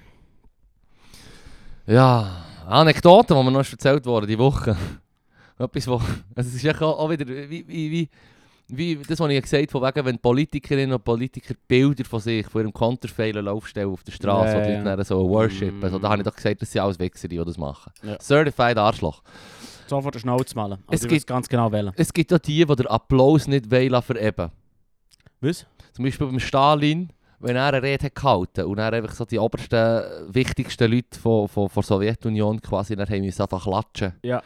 Ja, 1.87 2.43
Anekdoten, 2.67 3.37
die 3.37 3.43
mir 3.43 3.51
noch 3.51 3.71
erzählt 3.71 4.05
wurden 4.05 4.27
diese 4.27 4.39
Woche. 4.39 4.75
Etwas, 5.57 5.87
wo, 5.87 5.95
also 6.35 6.49
es 6.49 6.55
ist 6.55 6.63
ja 6.63 6.79
auch 6.81 7.09
wieder, 7.09 7.25
wie, 7.27 7.65
wie, 7.67 7.91
wie, 7.91 8.09
wie 8.67 8.95
das, 9.07 9.19
was 9.19 9.29
ich 9.31 9.41
gesagt 9.41 9.73
habe, 9.73 9.85
wegen, 9.87 10.05
wenn 10.05 10.19
Politikerinnen 10.19 10.93
und 10.93 11.03
Politiker 11.03 11.53
Bilder 11.67 12.03
von 12.03 12.19
sich, 12.19 12.45
von 12.47 12.61
ihrem 12.61 12.73
Konterfeilen 12.73 13.47
aufstellen 13.47 13.91
auf 13.91 14.03
der 14.03 14.11
Straße, 14.11 14.51
Ja, 14.53 14.57
und 14.57 14.65
die. 14.67 14.71
Leute 14.73 14.97
dann 14.97 15.05
so 15.05 15.29
worshipen. 15.29 15.79
Mm. 15.79 15.83
Also, 15.83 15.99
da 15.99 16.09
habe 16.09 16.21
ich 16.21 16.27
doch 16.27 16.35
gesagt, 16.35 16.61
dass 16.61 16.71
sie 16.71 16.79
alles 16.79 16.99
Wichser 16.99 17.27
die, 17.27 17.37
die 17.37 17.45
das 17.45 17.57
machen. 17.57 17.91
Ja. 18.03 18.17
Certified 18.19 18.77
Arschloch. 18.77 19.21
Sofort 19.87 20.15
den 20.15 20.21
Schnauze 20.21 20.55
malen. 20.55 20.79
Es 20.87 21.01
Also, 21.03 21.07
gibt- 21.07 21.27
ganz 21.27 21.47
genau 21.47 21.71
wählen. 21.71 21.93
Es 21.95 22.11
gibt 22.11 22.33
auch 22.33 22.39
die, 22.39 22.65
die 22.65 22.75
den 22.75 22.87
Applaus 22.87 23.47
nicht 23.47 23.69
wollen 23.69 24.01
vereben. 24.01 24.51
Was? 25.41 25.65
Zum 25.93 26.03
Beispiel 26.03 26.25
beim 26.27 26.39
Stalin, 26.39 27.09
wenn 27.45 27.55
er 27.55 27.67
eine 27.67 27.83
Rede 27.83 28.05
hat 28.05 28.15
gehalten 28.15 28.65
und 28.65 28.79
er 28.79 28.91
einfach 28.91 29.13
so 29.13 29.23
die 29.23 29.37
obersten, 29.37 30.33
wichtigsten 30.33 30.91
Leute 30.91 31.19
von, 31.19 31.47
von, 31.47 31.69
von 31.69 31.81
der 31.81 31.87
Sowjetunion 31.87 32.59
quasi 32.59 32.95
dann 32.95 33.07
haben 33.07 33.21
müssen 33.21 33.39
einfach 33.39 33.63
klatschen. 33.63 34.13
Ja. 34.23 34.41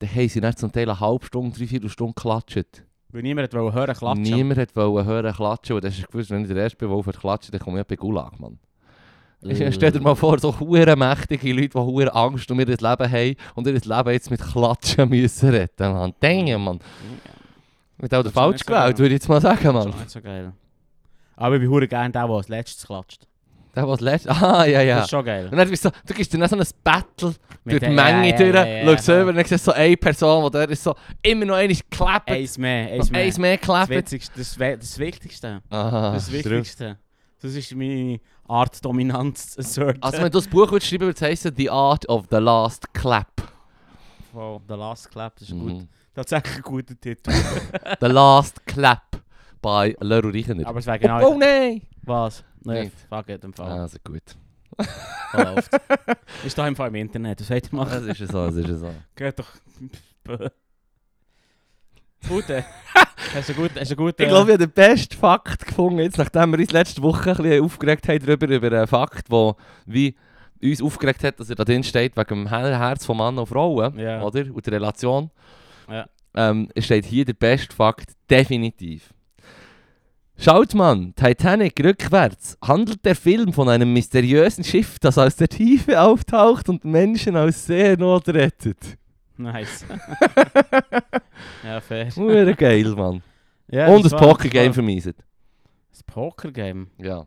Dann 0.00 0.08
haben 0.10 0.28
sie 0.28 0.40
dann 0.40 0.56
zum 0.56 0.72
Teil 0.72 0.90
eine 0.90 0.98
halbe 0.98 1.24
Stunde, 1.24 1.56
dreiviertel 1.56 1.88
Stunde 1.88 2.14
geklatscht. 2.14 2.82
Weil 3.10 3.22
niemand 3.22 3.54
wollte 3.54 3.72
hören, 3.72 3.94
klatschen. 3.94 4.22
Niemand 4.22 4.58
hat 4.58 4.74
wollen 4.74 5.06
hören 5.06 5.32
klatschen 5.32 5.76
und 5.76 5.84
das 5.84 5.96
ist 5.96 6.08
gewusst, 6.08 6.30
wenn 6.30 6.42
ich 6.42 6.48
der 6.48 6.56
Erste 6.56 6.76
bin, 6.76 6.88
der 6.88 6.96
aufhört 6.96 7.20
klatschen, 7.20 7.52
dann 7.52 7.60
komme 7.60 7.80
ich 7.80 7.86
bei 7.86 7.94
Gulag, 7.94 8.40
Mann. 8.40 8.58
Äh. 9.44 9.70
Stell 9.72 9.92
dir 9.92 10.00
mal 10.00 10.16
vor, 10.16 10.36
so 10.40 10.58
hure 10.58 10.96
mächtige 10.96 11.52
Leute, 11.52 11.68
die 11.68 11.78
hure 11.78 12.12
Angst 12.12 12.50
um 12.50 12.58
ihr 12.58 12.66
Leben 12.66 12.82
haben 12.82 13.36
und 13.54 13.66
ihr 13.68 13.74
Leben 13.74 14.10
jetzt 14.10 14.28
mit 14.28 14.40
Klatschen 14.40 15.08
müssen 15.08 15.50
retten, 15.50 15.92
Mann. 15.92 16.14
Damn, 16.18 16.64
Mann. 16.64 16.80
Mit 17.98 18.12
auch 18.12 18.22
der 18.22 18.24
Das 18.24 18.32
falsch 18.32 18.66
gewählt, 18.66 18.98
würde 18.98 19.14
ich 19.14 19.20
jetzt 19.20 19.28
mal 19.28 19.40
sagen, 19.40 19.62
Das 19.62 19.72
Mann. 19.72 19.88
ist 19.90 19.98
nicht 20.00 20.10
so 20.10 20.20
geil. 20.20 20.52
Aber 21.36 21.56
ich 21.56 21.60
bin 21.60 21.70
hure 21.70 21.88
gerne 21.88 22.10
der, 22.10 22.26
der 22.26 22.36
als 22.36 22.48
letztes 22.48 22.86
klatscht. 22.86 23.26
Der, 23.74 23.88
was 23.88 24.00
letzt... 24.00 24.28
Ah, 24.30 24.64
ja, 24.66 24.82
ja. 24.82 24.96
Das 24.96 25.04
ist 25.06 25.10
schon 25.10 25.24
geil. 25.24 25.48
Und 25.50 25.56
dann 25.56 25.68
bist 25.68 25.84
du, 25.84 25.88
so, 25.88 25.94
du 26.06 26.14
dir 26.22 26.38
dann 26.38 26.48
so 26.48 26.56
ein 26.56 26.64
Battle 26.84 27.34
Mit 27.64 27.72
durch 27.72 27.74
die 27.74 27.78
der- 27.80 27.90
Menge 27.90 28.30
ja, 28.30 28.36
durch, 28.36 28.54
ja, 28.54 28.64
ja, 28.64 28.76
ja, 28.84 28.96
schaust 28.96 29.08
rüber 29.10 29.28
und 29.30 29.34
dann 29.36 29.44
siehst 29.44 29.66
du 29.66 29.70
so 29.70 29.72
eine 29.72 29.96
Person, 29.96 30.44
die 30.44 30.50
da 30.52 30.62
ist 30.62 30.84
so 30.84 30.94
immer 31.22 31.44
noch 31.44 31.54
einmal 31.56 31.76
klappt, 31.90 32.30
Eins 32.30 32.56
mehr, 32.56 32.92
eins 32.92 33.10
mehr. 33.10 33.22
eins 33.22 33.36
mehr 33.38 33.56
Das, 33.56 33.64
klappt. 33.64 34.12
Das, 34.36 34.58
We- 34.60 34.78
das 34.78 34.98
Wichtigste. 35.00 35.60
Aha, 35.70 36.12
Das. 36.12 36.30
Wichtigste. 36.30 36.98
Das 37.42 37.52
ist 37.52 37.74
meine 37.74 38.20
Art 38.46 38.82
Dominanz 38.84 39.50
zu 39.54 39.58
asserten. 39.60 40.00
Also 40.02 40.18
wenn 40.18 40.24
du 40.30 40.38
das 40.38 40.46
Buch 40.46 40.70
würdest 40.70 40.88
schreiben 40.88 41.06
würdest, 41.06 41.22
heißen 41.22 41.52
The 41.56 41.68
Art 41.68 42.08
of 42.08 42.26
the 42.30 42.36
Last 42.36 42.94
Clap. 42.94 43.26
Wow, 44.32 44.62
The 44.68 44.74
Last 44.74 45.10
Clap, 45.10 45.34
das 45.36 45.48
ist 45.48 45.54
gut. 45.58 45.72
Mhm. 45.72 45.88
Tatsächlich 46.14 46.56
ein 46.56 46.62
guter 46.62 46.94
Titel. 46.98 47.32
The 48.00 48.06
Last 48.06 48.64
Clap 48.66 49.13
bei 49.64 49.96
Leroy 50.00 50.30
Reichner. 50.30 50.66
Aber 50.66 50.78
es 50.78 50.86
wäre 50.86 50.98
genau... 50.98 51.20
Oh, 51.26 51.32
oh 51.34 51.38
nein! 51.38 51.80
Was? 52.02 52.44
Nein, 52.62 52.84
Nicht. 52.84 52.96
fuck 53.08 53.28
it, 53.30 53.42
im 53.42 53.52
Fall. 53.54 53.80
Also 53.80 53.96
gut. 54.04 54.22
Läuft. 55.32 55.70
Ist 56.44 56.58
doch 56.58 56.66
im 56.66 56.76
Fall 56.76 56.88
im 56.88 56.94
Internet, 56.96 57.40
was 57.40 57.48
wollt 57.50 57.72
ihr 57.72 57.76
machen? 57.76 57.90
Das 57.92 58.02
ist 58.06 58.20
ja 58.20 58.26
so, 58.26 58.46
das 58.46 58.56
ist 58.56 58.68
ja 58.68 58.74
so. 58.76 58.90
Geht 59.16 59.38
doch... 59.38 59.48
Gute. 62.28 62.64
Hast 63.34 63.48
du 63.48 63.54
gut, 63.54 63.70
hast 63.78 63.90
du 63.90 63.96
gut... 63.96 64.14
Ich 64.18 64.28
glaube, 64.28 64.52
ich 64.52 64.54
habe 64.58 64.66
den 64.66 64.70
besten 64.70 65.16
Fakt 65.16 65.66
gefunden, 65.66 65.98
jetzt, 66.00 66.18
nachdem 66.18 66.52
wir 66.52 66.58
uns 66.58 66.70
letzte 66.72 67.02
Woche 67.02 67.30
ein 67.32 67.36
bisschen 67.36 67.64
aufgeregt 67.64 68.08
haben 68.08 68.24
darüber, 68.24 68.48
über 68.48 68.66
einen 68.78 68.86
Fakt, 68.86 69.30
der 69.30 69.56
wie 69.86 70.14
uns 70.62 70.82
aufgeregt 70.82 71.22
hat, 71.24 71.38
dass 71.40 71.50
er 71.50 71.56
da 71.56 71.64
drin 71.64 71.84
steht, 71.84 72.16
wegen 72.16 72.28
dem 72.28 72.48
Herz 72.48 73.04
von 73.04 73.16
Mann 73.16 73.38
und 73.38 73.46
Frauen, 73.46 73.98
Ja. 73.98 74.22
oder? 74.22 74.40
Und 74.52 74.66
der 74.66 74.74
Relation. 74.74 75.30
Ja. 75.90 76.06
Ähm, 76.34 76.68
es 76.74 76.86
steht 76.86 77.04
hier 77.04 77.24
der 77.24 77.34
beste 77.34 77.74
Fakt, 77.74 78.12
definitiv. 78.28 79.13
Schaut 80.44 80.74
man, 80.74 81.14
Titanic 81.14 81.82
rückwärts, 81.82 82.58
handelt 82.60 83.02
der 83.06 83.16
Film 83.16 83.54
von 83.54 83.66
einem 83.70 83.94
mysteriösen 83.94 84.62
Schiff, 84.62 84.98
das 84.98 85.16
aus 85.16 85.36
der 85.36 85.48
Tiefe 85.48 85.98
auftaucht 85.98 86.68
und 86.68 86.84
Menschen 86.84 87.34
aus 87.34 87.64
Seenot 87.64 88.28
rettet. 88.28 88.98
Nice. 89.38 89.86
ja, 91.64 91.80
fair. 91.80 92.14
Hure 92.14 92.54
geil, 92.54 92.84
Mann. 92.90 93.22
Ja, 93.68 93.86
und 93.88 94.04
das 94.04 94.12
Pokergame 94.12 94.66
das 94.66 94.66
war- 94.66 94.74
vermiesen. 94.74 95.14
Das 95.90 96.02
Pokergame? 96.02 96.88
Ja. 96.98 97.24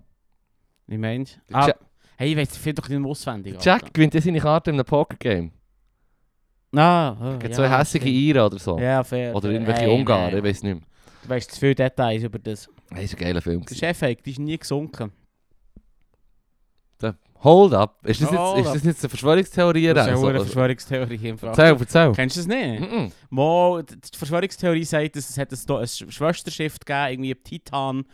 Wie 0.86 1.00
meinst 1.00 1.40
du? 1.48 1.56
Ah, 1.56 1.74
hey, 2.18 2.34
ich 2.34 2.38
weiß, 2.38 2.52
ich 2.54 2.60
finde 2.60 2.84
doch 2.84 2.90
nicht 2.90 3.04
auswendig. 3.04 3.56
Jack 3.60 3.96
gewinnt 3.96 4.14
ja 4.14 4.22
seine 4.22 4.40
Karte 4.40 4.70
in 4.70 4.76
einem 4.76 4.86
Pokergame. 4.86 5.50
Ah, 6.76 7.18
oh, 7.20 7.32
Gibt 7.40 7.46
ja, 7.46 7.52
zwei 7.68 7.70
hässige. 7.80 8.08
Iren 8.10 8.44
oder 8.46 8.60
so. 8.60 8.78
Ja, 8.78 9.04
fair. 9.04 9.34
Oder 9.36 9.50
irgendwelche 9.50 9.82
Hey, 9.82 10.00
Ungarn, 10.00 10.38
ich 10.38 10.44
weiß 10.44 10.62
nicht 10.62 10.76
mehr. 10.76 10.84
Du 11.24 11.30
weißt 11.30 11.52
zu 11.52 11.60
viele 11.60 11.74
Details 11.74 12.22
über 12.22 12.38
das. 12.38 12.70
Das 12.90 13.04
ist 13.04 13.14
ein 13.16 13.20
geiler 13.20 13.42
Film. 13.42 13.66
Der. 13.66 13.76
Chef 13.76 14.00
die 14.00 14.32
ist 14.32 14.40
nie 14.40 14.58
gesunken. 14.58 15.12
Hold 17.44 17.74
up. 17.74 18.00
Ist 18.04 18.22
das, 18.22 18.32
Hold 18.32 18.58
jetzt, 18.58 18.66
ist 18.66 18.68
up. 18.68 18.74
das 18.74 18.84
jetzt 18.84 19.04
eine 19.04 19.10
Verschwörungstheorie? 19.10 19.94
Das 19.94 20.08
ist 20.08 20.16
oder 20.16 20.30
eine 20.30 20.40
Verschwörungstheorie 20.40 21.30
im 21.30 21.38
Fall. 21.38 21.50
Erzähl, 21.50 21.78
erzähl. 21.80 22.12
Kennst 22.14 22.36
du 22.36 22.40
das 22.40 22.48
nicht? 22.48 22.80
Mhm. 22.80 23.12
Mal, 23.30 23.84
die 23.84 24.18
Verschwörungstheorie 24.18 24.84
sagt, 24.84 25.16
dass 25.16 25.30
es 25.30 25.38
hat 25.38 25.52
ein, 25.52 25.76
ein 25.76 26.12
Schwesterschiff 26.12 26.80
gegeben, 26.80 27.24
irgendwie 27.24 27.36
Titan. 27.36 28.06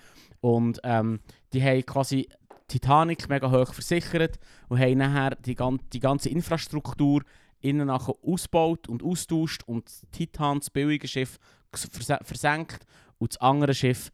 Und 0.42 0.82
ähm, 0.84 1.22
die 1.54 1.64
haben 1.64 1.86
quasi 1.86 2.28
Titanic 2.68 3.30
mega 3.30 3.50
hoch 3.50 3.74
versichert 3.74 4.40
und 4.68 4.80
haben 4.80 4.98
nachher 4.98 5.36
die, 5.36 5.56
gan 5.56 5.80
die 5.94 6.00
ganze 6.00 6.28
Infrastruktur 6.28 7.22
innen 7.62 7.88
nachher 7.88 8.16
ausgebaut 8.26 8.90
und 8.90 9.04
austauscht 9.04 9.64
und 9.66 9.90
Titan, 10.12 10.60
das 10.60 10.70
billige 10.70 11.08
Schiff, 11.08 11.38
versenkt 11.72 12.86
und 13.20 13.34
das 13.34 13.40
andere 13.40 13.74
Schiff 13.74 14.12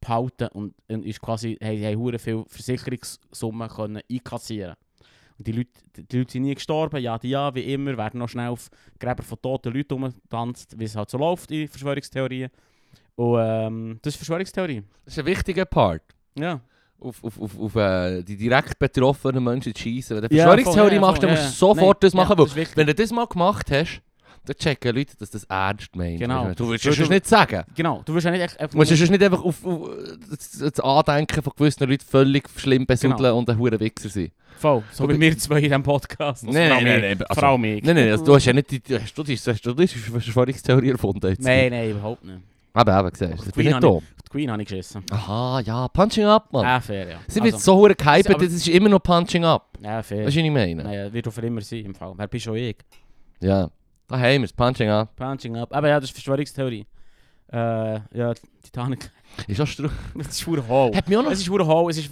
behalten 0.00 0.48
und, 0.52 0.74
und 0.88 1.04
ist 1.04 1.20
quasi, 1.20 1.58
haben, 1.62 1.84
haben 1.84 2.18
viel 2.18 2.44
Versicherungssummen 2.48 3.68
können 3.68 4.02
einkassieren 4.10 4.76
und 5.40 5.46
die 5.46 5.52
Leute, 5.52 5.70
die 5.96 6.18
Leute 6.18 6.32
sind 6.32 6.42
nie 6.42 6.54
gestorben, 6.54 7.00
ja, 7.00 7.16
die 7.16 7.30
ja, 7.30 7.54
wie 7.54 7.72
immer, 7.72 7.96
werden 7.96 8.20
noch 8.20 8.28
schnell 8.28 8.48
auf 8.48 8.68
Gräber 8.98 9.22
von 9.22 9.40
toten 9.40 9.72
Leuten 9.72 9.94
rumgetanzt, 9.94 10.78
wie 10.78 10.84
es 10.84 10.94
halt 10.94 11.08
so 11.08 11.16
läuft 11.16 11.50
in 11.50 11.66
Verschwörungstheorien. 11.66 12.50
Und 13.16 13.38
ähm, 13.40 13.98
das 14.02 14.12
ist 14.12 14.16
Verschwörungstheorie. 14.18 14.82
Das 15.06 15.14
ist 15.14 15.18
ein 15.18 15.24
wichtiger 15.24 15.64
Part. 15.64 16.02
Ja. 16.38 16.60
Auf, 16.98 17.24
auf, 17.24 17.40
auf, 17.40 17.58
auf 17.58 17.74
äh, 17.74 18.22
die 18.22 18.36
direkt 18.36 18.78
betroffenen 18.78 19.42
Menschen 19.42 19.74
zu 19.74 19.80
schießen. 19.80 20.16
Wenn 20.20 20.28
du 20.28 20.36
Ja, 20.36 20.44
Verschwörungstheorie 20.44 20.88
voll, 20.88 20.94
ja, 20.94 21.00
machst, 21.00 21.22
dann 21.22 21.30
musst 21.30 21.42
du 21.42 21.46
ja. 21.46 21.52
sofort 21.52 22.02
Nein, 22.02 22.10
das 22.10 22.14
machen. 22.14 22.38
ja, 22.38 22.56
weil 22.56 22.66
wenn 22.74 22.86
du 22.88 22.94
das 22.94 23.10
mal 23.10 23.26
gemacht 23.26 23.70
hast, 23.70 24.02
dann 24.46 24.56
checken 24.56 24.94
Leute, 24.96 25.16
dass 25.18 25.30
das 25.30 25.44
ernst 25.44 25.94
meint. 25.94 26.18
Genau. 26.18 26.52
Du 26.54 26.68
willst 26.70 26.84
Weil 26.86 26.92
es 26.92 26.98
du- 26.98 27.06
nicht 27.12 27.26
sagen. 27.26 27.62
Genau, 27.74 28.02
du 28.04 28.14
wirst 28.14 28.24
ja 28.24 28.30
nicht 28.30 28.42
echt... 28.42 28.72
Du 28.72 28.76
musst 28.76 28.90
nicht 28.90 29.22
einfach 29.22 29.44
auf, 29.44 29.64
auf 29.64 29.90
das, 30.30 30.50
das 30.58 30.80
Andenken 30.80 31.42
von 31.42 31.52
gewissen 31.56 31.88
Leuten 31.88 32.04
völlig 32.06 32.48
schlimm 32.56 32.86
besudeln 32.86 33.16
Genau. 33.18 33.38
und 33.38 33.50
ein 33.50 33.58
hoher 33.58 33.78
Wichser 33.78 34.08
sein. 34.08 34.30
Voll, 34.58 34.82
so 34.92 35.08
wie 35.08 35.18
wir 35.18 35.38
zwei 35.38 35.56
in 35.58 35.62
diesem 35.64 35.82
Podcast. 35.82 36.44
Also 36.46 36.58
Nein, 36.58 36.68
nein, 36.68 36.84
nein, 36.84 36.96
ich. 36.96 37.02
nein, 37.02 37.22
also- 37.28 37.40
Vor 37.40 37.48
allem 37.50 37.64
ich. 37.64 37.82
Nein, 37.84 37.96
nein, 37.96 38.10
also 38.10 38.24
du 38.24 38.34
hast 38.34 38.44
ja 38.44 38.52
nicht 38.52 38.70
die, 38.70 38.80
du 38.80 39.00
hast, 39.00 39.14
du, 39.16 39.22
hast 39.24 39.66
du 39.66 39.74
die 39.74 39.86
Verschwörungstheorie 39.88 40.90
erfunden. 40.90 41.26
Jetzt. 41.28 41.42
Nein, 41.42 41.70
nein, 41.70 41.90
überhaupt 41.90 42.24
nicht. 42.24 42.38
Aber 42.72 42.98
eben, 43.00 43.08
siehst 43.14 43.22
du, 43.32 43.36
das 43.36 43.44
Die 43.46 43.50
bin 43.52 43.66
nicht 43.66 43.82
dumm. 43.82 43.96
Auf 43.96 44.02
die 44.24 44.30
Queen 44.30 44.50
habe 44.50 44.62
ich 44.62 44.68
geschissen. 44.68 45.02
Aha, 45.10 45.60
ja, 45.60 45.88
Punching 45.88 46.24
Up, 46.24 46.52
Mann. 46.52 46.64
Ah, 46.64 46.80
fair, 46.80 47.08
ja. 47.08 47.16
Sie 47.26 47.42
wird 47.42 47.54
Also, 47.54 47.64
so 47.72 47.78
hure 47.78 47.94
gehypt, 47.96 48.28
das 48.28 48.52
ist 48.52 48.68
immer 48.68 48.88
noch 48.88 49.00
Punching 49.00 49.44
Up. 49.44 49.76
Ja, 49.82 50.02
fair. 50.02 50.26
Weißt 50.26 50.36
du, 50.36 50.40
was 50.40 50.46
ich 50.46 50.50
meine? 50.52 50.84
Naja, 50.84 51.12
wird 51.12 51.26
auch 51.26 51.32
für 51.32 51.40
immer 51.44 51.60
sein 51.62 51.80
im 51.86 51.94
Fall. 51.94 52.12
Wer 52.16 52.28
bist 52.28 52.44
schon 52.44 52.56
ich? 52.56 52.76
Ja. 53.40 53.68
Da 54.10 54.18
haben 54.18 54.42
wir 54.42 54.44
es, 54.44 54.52
Punching 54.52 54.88
Up. 54.90 55.14
Punching 55.16 55.56
up. 55.56 55.72
Aber 55.74 55.88
ja, 55.88 56.00
das 56.00 56.10
ist 56.10 56.14
Verschwörungstheorie. 56.14 56.84
Äh, 57.52 58.00
ja, 58.12 58.34
Titanic. 58.62 59.10
Ist 59.46 59.60
auch 59.60 59.66
stru... 59.66 59.88
Es 60.18 60.28
ist 60.28 60.40
schwer 60.40 60.66
hohl. 60.66 60.94
Hat 60.96 61.08
mich 61.08 61.16
auch 61.16 61.22
noch... 61.22 61.30
Es 61.30 61.38
ist 61.38 61.46
schwer 61.46 61.64
hohl. 61.66 61.90
Es 61.90 61.98
ist 61.98 62.10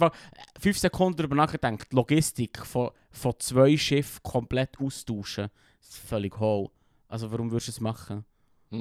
fünf 0.59 0.77
Sekunden 0.77 1.17
darüber 1.17 1.35
nachgedacht. 1.35 1.87
Die 1.91 1.95
Logistik 1.95 2.65
von, 2.65 2.89
von 3.11 3.33
zwei 3.39 3.75
Schiffen 3.77 4.21
komplett 4.23 4.79
austauschen. 4.79 5.49
Das 5.79 5.89
ist 5.89 5.97
völlig 6.07 6.39
hohl. 6.39 6.69
Also 7.09 7.29
warum 7.31 7.51
würdest 7.51 7.67
du 7.67 7.71
es 7.71 7.79
machen? 7.81 8.23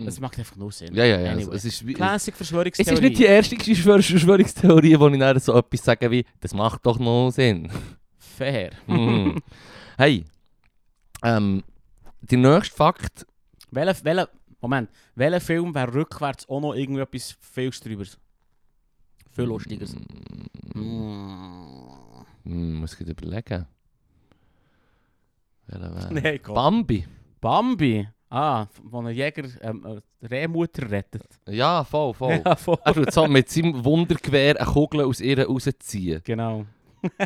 Es 0.06 0.20
macht 0.20 0.38
einfach 0.38 0.54
nur 0.56 0.70
Sinn. 0.70 0.94
Ja, 0.94 1.04
ja, 1.04 1.18
ja. 1.18 1.32
Anyway. 1.32 1.56
Es 1.56 1.64
ist, 1.64 1.84
Classic 1.94 2.34
es 2.34 2.36
Verschwörungstheorie. 2.36 2.94
ist 2.94 3.02
nicht 3.02 3.18
die 3.18 3.24
erste 3.24 3.56
Verschwör- 3.56 4.02
Verschwörungstheorie, 4.02 5.00
wo 5.00 5.08
ich 5.08 5.18
dann 5.18 5.38
so 5.40 5.56
etwas 5.56 5.82
sage 5.82 6.10
wie, 6.10 6.24
das 6.40 6.52
macht 6.52 6.84
doch 6.84 6.98
noch 6.98 7.30
Sinn. 7.30 7.70
Fair. 8.18 8.70
Hm. 8.86 9.36
Hey, 9.96 10.24
ähm, 11.24 11.64
der 12.20 12.38
nächste 12.38 12.74
Fakt, 12.74 13.26
welcher, 13.70 14.04
welcher, 14.04 14.28
Moment, 14.60 14.90
welcher 15.14 15.40
Film 15.40 15.74
wäre 15.74 15.92
rückwärts 15.92 16.48
auch 16.48 16.60
noch 16.60 16.74
irgendwie 16.74 17.02
etwas 17.02 17.36
viel 17.40 17.70
drüberes? 17.70 18.18
Viel 19.32 19.44
lustigeres. 19.44 19.94
Mm. 20.74 21.88
hm, 22.44 22.74
muss 22.80 23.00
ich 23.00 23.06
überlegen. 23.06 23.66
Welcher 25.66 25.94
wäre? 25.94 26.14
Nein, 26.22 26.40
komm. 26.42 26.54
Bambi. 26.54 27.06
Bambi. 27.40 28.08
Ah, 28.30 28.66
wo 28.82 29.00
ein 29.00 29.14
Jäger 29.14 29.44
ähm, 29.62 29.86
eine 29.86 30.02
Rehmutter 30.30 30.90
rettet. 30.90 31.26
Ja, 31.46 31.82
voll, 31.84 32.12
voll. 32.12 32.42
Ja, 32.44 32.56
voll. 32.56 32.76
Er 32.84 32.92
tut 32.92 33.12
so 33.12 33.26
mit 33.26 33.48
seinem 33.48 33.82
Wundergewehr 33.84 34.60
eine 34.60 34.70
Kugel 34.70 35.02
aus 35.02 35.20
ihr 35.20 35.46
rausziehen. 35.46 36.20
Genau. 36.24 36.66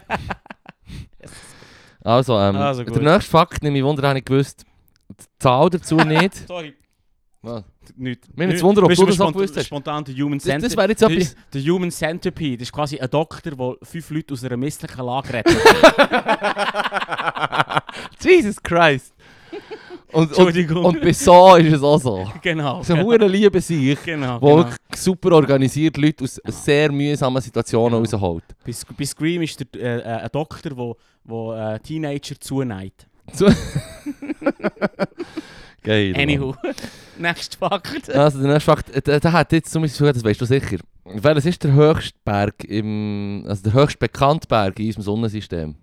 Also, 2.05 2.37
ähm, 2.37 2.57
Also 2.57 2.83
der 2.83 2.93
gut. 2.95 3.03
nächste 3.03 3.31
Fakt, 3.31 3.63
nehme 3.63 3.79
ich 3.79 3.85
Wunder, 3.85 4.09
habe 4.09 4.19
ich 4.19 4.25
gewusst. 4.25 4.65
Die 5.21 5.25
Zahl 5.39 5.71
dazu 5.71 5.97
nicht. 5.97 6.35
Sorry. 6.49 6.75
Was? 7.45 7.65
Nicht. 7.97 8.29
Mir 8.39 8.47
nimmt 8.47 8.59
es 8.59 8.63
Wunder, 8.63 8.85
ob 8.85 8.95
du 8.95 9.05
das 9.05 9.21
auch 9.21 9.27
spontan- 9.27 9.33
gewusst 9.33 9.57
hast. 9.57 9.67
Spontan 9.67 10.05
der 10.05 10.15
Human 10.15 10.39
Das, 10.39 10.45
das 10.45 10.53
Centipede. 10.53 10.77
wäre 10.77 10.89
jetzt 10.91 11.03
etwas... 11.03 11.37
Der, 11.53 11.63
Human 11.63 11.91
Centipede 11.91 12.57
das 12.59 12.69
ist 12.69 12.73
quasi 12.73 13.01
ein 13.01 13.11
Doktor, 13.11 13.51
der 13.57 13.75
fünf 13.83 14.11
Leute 14.11 14.35
aus 14.35 14.45
einer 14.45 14.57
misslichen 14.57 15.05
Lage 15.05 15.33
rettet. 15.33 15.57
Jesus 18.21 18.63
Christ! 18.63 19.13
Und, 20.13 20.25
und, 20.25 20.29
Entschuldigung. 20.29 20.85
und 20.85 21.01
bei 21.01 21.13
so 21.13 21.57
ist 21.57 21.73
es 21.73 21.83
auch 21.83 21.99
so. 21.99 22.31
genau. 22.43 22.83
So 22.83 22.93
eine 22.93 23.03
hure 23.03 23.27
Liebe 23.27 23.61
sich, 23.63 23.99
genau, 24.05 24.41
wo 24.43 24.57
genau. 24.57 24.69
super 24.95 25.33
organisiert 25.33 25.97
Leute 25.97 26.23
aus 26.25 26.39
sehr 26.47 26.93
mühsamen 26.93 27.41
Situationen 27.41 28.03
Genau. 28.05 28.17
rausholt. 28.19 28.45
Bei, 28.65 28.73
bei 28.99 29.05
Scream 29.07 29.41
ist 29.43 29.59
der, 29.75 29.83
äh, 29.83 30.01
äh, 30.01 30.05
ein 30.23 30.29
Doktor, 30.31 30.69
der 30.69 30.77
wo, 30.77 30.97
wo, 31.25 31.55
äh, 31.55 31.81
Teenager 31.81 32.39
zuneigt. 32.39 33.07
Geil. 35.83 36.13
Mann. 36.13 36.21
Anywho. 36.21 36.55
Nächster 37.19 37.59
Fakt. 37.59 38.11
Also 38.11 38.41
der 38.41 38.53
nächste 38.53 38.71
Fakt, 38.71 38.91
äh, 38.91 39.03
der, 39.03 39.21
der 39.21 39.33
hat 39.33 39.53
jetzt 39.53 39.71
zum 39.71 39.83
Beispiel, 39.83 40.13
das 40.13 40.25
weißt 40.25 40.41
du 40.41 40.45
sicher. 40.45 40.79
Welches 41.05 41.47
ist 41.47 41.65
der 41.65 41.73
höchste 41.73 42.19
Berg 42.25 42.65
im, 42.65 43.45
also 43.47 43.63
der 43.65 43.73
höchste 43.73 43.99
bekannte 43.99 44.47
Berg 44.47 44.79
in 44.79 44.87
unserem 44.87 45.03
Sonnensystem? 45.03 45.75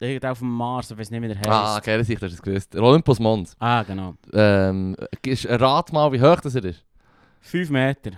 Irgendwo 0.00 0.26
auf 0.28 0.38
dem 0.40 0.50
Mars, 0.50 0.90
ich 0.90 0.98
weiß 0.98 1.10
nicht, 1.10 1.22
wie 1.22 1.28
der 1.28 1.36
heißt. 1.38 1.48
Ah, 1.48 1.80
Sicht, 2.02 2.20
hast 2.20 2.30
du 2.32 2.36
das 2.36 2.42
gewusst. 2.42 2.74
Der 2.74 2.82
Olympus 2.82 3.20
Mons. 3.20 3.56
ah, 3.60 3.84
genau. 3.84 4.14
Ähm, 4.32 4.96
ist, 5.24 5.46
rat 5.48 5.92
mal, 5.92 6.12
wie 6.12 6.20
hoch 6.20 6.40
das 6.40 6.56
er 6.56 6.64
ist. 6.64 6.84
5 7.40 7.70
Meter. 7.70 8.10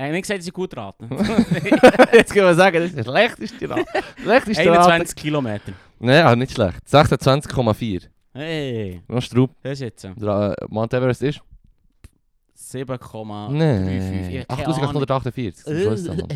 Äh, 0.00 0.12
nicht 0.12 0.22
gesagt, 0.22 0.40
dass 0.40 0.46
ich 0.46 0.52
gut 0.54 0.74
raten. 0.74 1.10
jetzt 2.12 2.32
können 2.32 2.46
wir 2.46 2.54
sagen, 2.54 2.78
das 2.78 2.86
ist 2.86 2.96
der 2.96 3.04
schlechteste 3.04 3.68
Rat. 3.68 3.86
schlechteste 4.22 4.70
Rat. 4.70 4.86
21 4.86 5.14
Kilometer. 5.14 5.72
Nein, 5.98 6.24
ah, 6.24 6.34
nicht 6.34 6.52
schlecht. 6.52 6.78
26,4. 6.90 8.08
Hey, 8.32 9.02
Noch 9.08 9.20
Straub. 9.20 9.50
das 9.62 9.72
ist 9.72 9.80
jetzt. 9.80 10.04
Der 10.04 10.56
äh, 10.58 10.64
Mount 10.70 10.94
Everest 10.94 11.22
ist? 11.22 11.42
7,35. 12.56 13.50
Nein. 13.50 14.46
Ah, 14.48 14.56
Keine 14.56 14.72
Ahnung. 14.72 15.02
8848. 15.02 15.64
Das 15.64 15.74
ist 15.74 15.84
schon 15.84 15.96
so, 15.98 16.14
Mann. 16.14 16.28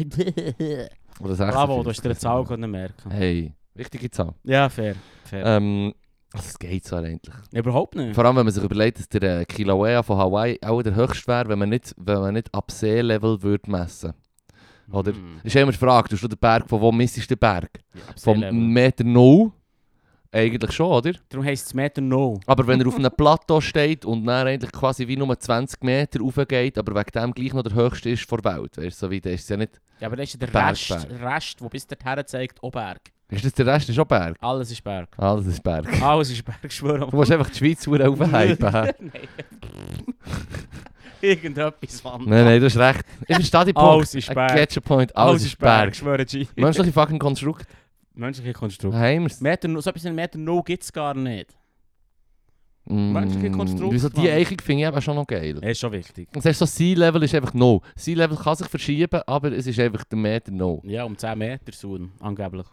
Oder 1.21 1.35
46. 1.35 1.55
Bravo, 1.55 1.83
du 1.83 1.89
hast 1.89 2.05
dir 2.05 2.11
eine 2.11 2.19
Zahl 2.19 2.45
können 2.45 2.71
merken. 2.71 3.11
Hey, 3.11 3.55
wichtige 3.73 4.11
Zahl. 4.11 4.35
Ja, 4.43 4.69
fair. 4.69 4.95
fair. 5.25 5.43
Ähm, 5.43 5.95
es 6.39 6.59
geht 6.59 6.85
so 6.85 6.97
eigentlich. 6.97 7.35
Überhaupt 7.53 7.95
nicht. 7.95 8.15
Vor 8.15 8.25
allem, 8.25 8.37
wenn 8.37 8.47
man 8.47 8.53
sich 8.53 8.63
überlegt, 8.63 8.99
dass 8.99 9.09
der 9.09 9.41
äh, 9.41 9.45
Kilauea 9.45 10.03
von 10.03 10.19
Hawaii 10.19 10.59
auch 10.63 10.83
der 10.83 10.95
höchste 10.95 11.27
wäre, 11.29 11.49
wenn 11.49 11.59
man 11.59 11.69
nicht, 11.69 11.95
wenn 11.97 12.21
man 12.21 12.35
nicht 12.35 12.53
ab 12.55 12.71
Seelevel 12.71 13.43
würde 13.43 13.71
messen. 13.71 14.15
Oder? 14.91 15.13
Mm. 15.13 15.41
Ist 15.43 15.57
immer 15.57 15.73
die 15.73 15.79
Frage, 15.79 16.09
du 16.09 16.17
hast 16.17 16.23
den 16.23 16.39
Berg, 16.39 16.69
von 16.69 16.81
wo 16.81 16.93
misst 16.93 17.17
du 17.17 17.27
den 17.27 17.39
Berg? 17.39 17.71
Ja, 17.95 18.01
Vom. 18.17 18.73
Meter 18.73 19.05
null 19.05 19.53
Eigentlich 20.35 20.73
schon, 20.73 20.91
oder? 20.91 21.13
Darum 21.29 21.47
heisst 21.47 21.67
es 21.67 21.75
Meter 21.75 22.01
No. 22.01 22.41
Aber 22.47 22.67
wenn 22.67 22.81
er 22.81 22.89
auf 22.89 22.97
einem 22.97 23.13
Plateau 23.17 23.61
steht 23.61 24.05
und 24.05 24.27
dann 24.27 24.49
eigentlich 24.49 24.73
quasi 24.73 25.07
wie 25.07 25.17
nur 25.17 25.39
20 25.39 25.85
Meter 25.85 26.19
raufgeht, 26.19 26.77
aber 26.77 26.93
wegen 26.97 27.11
dem 27.15 27.33
gleich 27.33 27.53
noch 27.53 27.63
der 27.63 27.75
höchste 27.75 28.11
ist 28.11 28.29
der 28.29 28.43
Welt, 28.43 28.77
weißt 28.77 29.01
du, 29.01 29.07
so 29.07 29.11
wie 29.13 29.21
der 29.21 29.35
ist 29.35 29.49
ja 29.49 29.57
nicht... 29.57 29.81
Ja, 30.01 30.09
aber 30.09 30.17
das 30.17 30.35
ist 30.35 30.43
der 30.43 30.49
Berg, 30.49 30.73
Rest, 30.73 30.89
Berg. 30.89 31.23
Rest, 31.23 31.61
der 31.61 31.69
bis 31.69 31.87
dorthin 31.87 32.27
zeigt, 32.27 32.61
auch 32.65 32.73
Berg. 32.73 33.13
Ist 33.37 33.45
das 33.45 33.53
der 33.55 33.67
Rest 33.67 33.89
ist 33.89 33.95
schon 33.95 34.07
Berg? 34.07 34.37
Alles 34.41 34.71
ist 34.71 34.83
Berg. 34.83 35.09
Alles 35.17 35.47
ist 35.47 35.63
Berg. 35.63 36.03
Alles 36.03 36.31
ist 36.31 36.45
Berg, 36.45 36.73
schwöre. 36.73 37.09
Du 37.11 37.17
musst 37.17 37.31
einfach 37.33 37.51
die 37.51 37.59
Schweiz 37.59 37.85
verdammt 37.85 38.21
aufhypen. 38.21 38.71
Nein. 38.73 38.93
Irgendetwas, 41.21 42.05
Mann. 42.05 42.23
Nein, 42.27 42.45
nein, 42.45 42.61
du 42.61 42.67
hast 42.67 42.77
recht. 42.77 43.01
Ich 43.27 43.35
verstehe 43.37 43.65
den 43.65 43.75
Punkt. 43.75 43.91
Alles 43.91 44.15
ist 44.15 44.35
Berg. 44.35 44.55
get 44.55 44.77
your 44.77 44.83
point. 44.83 45.17
Alles, 45.17 45.45
ist 45.45 45.59
Berg. 45.59 45.91
ich 45.93 45.99
schwöre, 45.99 46.25
G. 46.25 46.47
Menschliche 46.57 46.93
fucking 46.93 47.19
Konstrukt. 47.19 47.67
Menschliche 48.15 48.53
Konstrukt. 48.53 48.97
Meter, 49.41 49.69
No- 49.69 49.81
so 49.81 49.91
etwas 49.91 50.05
ein 50.07 50.15
Meter 50.15 50.39
No 50.39 50.63
gibt 50.63 50.83
es 50.83 50.93
gar 50.93 51.15
nicht. 51.15 51.57
Mm, 52.85 53.13
Menschliche 53.13 53.51
Konstrukt, 53.51 53.95
Wieso 53.95 54.11
die. 54.11 54.31
Eichung 54.31 54.59
finde 54.63 54.83
ich 54.83 54.89
eben 54.89 55.01
schon 55.01 55.17
noch 55.17 55.27
geil. 55.27 55.57
Ist 55.65 55.81
schon 55.81 55.93
wichtig. 55.93 56.29
Und 56.35 56.43
sagst 56.43 56.59
so, 56.59 56.67
Sea-Level 56.67 57.23
ist 57.23 57.35
einfach 57.35 57.55
no. 57.55 57.81
Sea-Level 57.97 58.37
kann 58.37 58.57
sich 58.57 58.69
verschieben, 58.69 59.21
aber 59.27 59.53
es 59.53 59.67
ist 59.67 59.81
einfach 59.81 60.05
der 60.05 60.19
Meter 60.19 60.53
no. 60.53 60.83
Ja, 60.85 61.05
um 61.05 61.17
10 61.17 61.39
Meter 61.39 61.73
Sohn, 61.73 62.13
angeblich. 62.21 62.67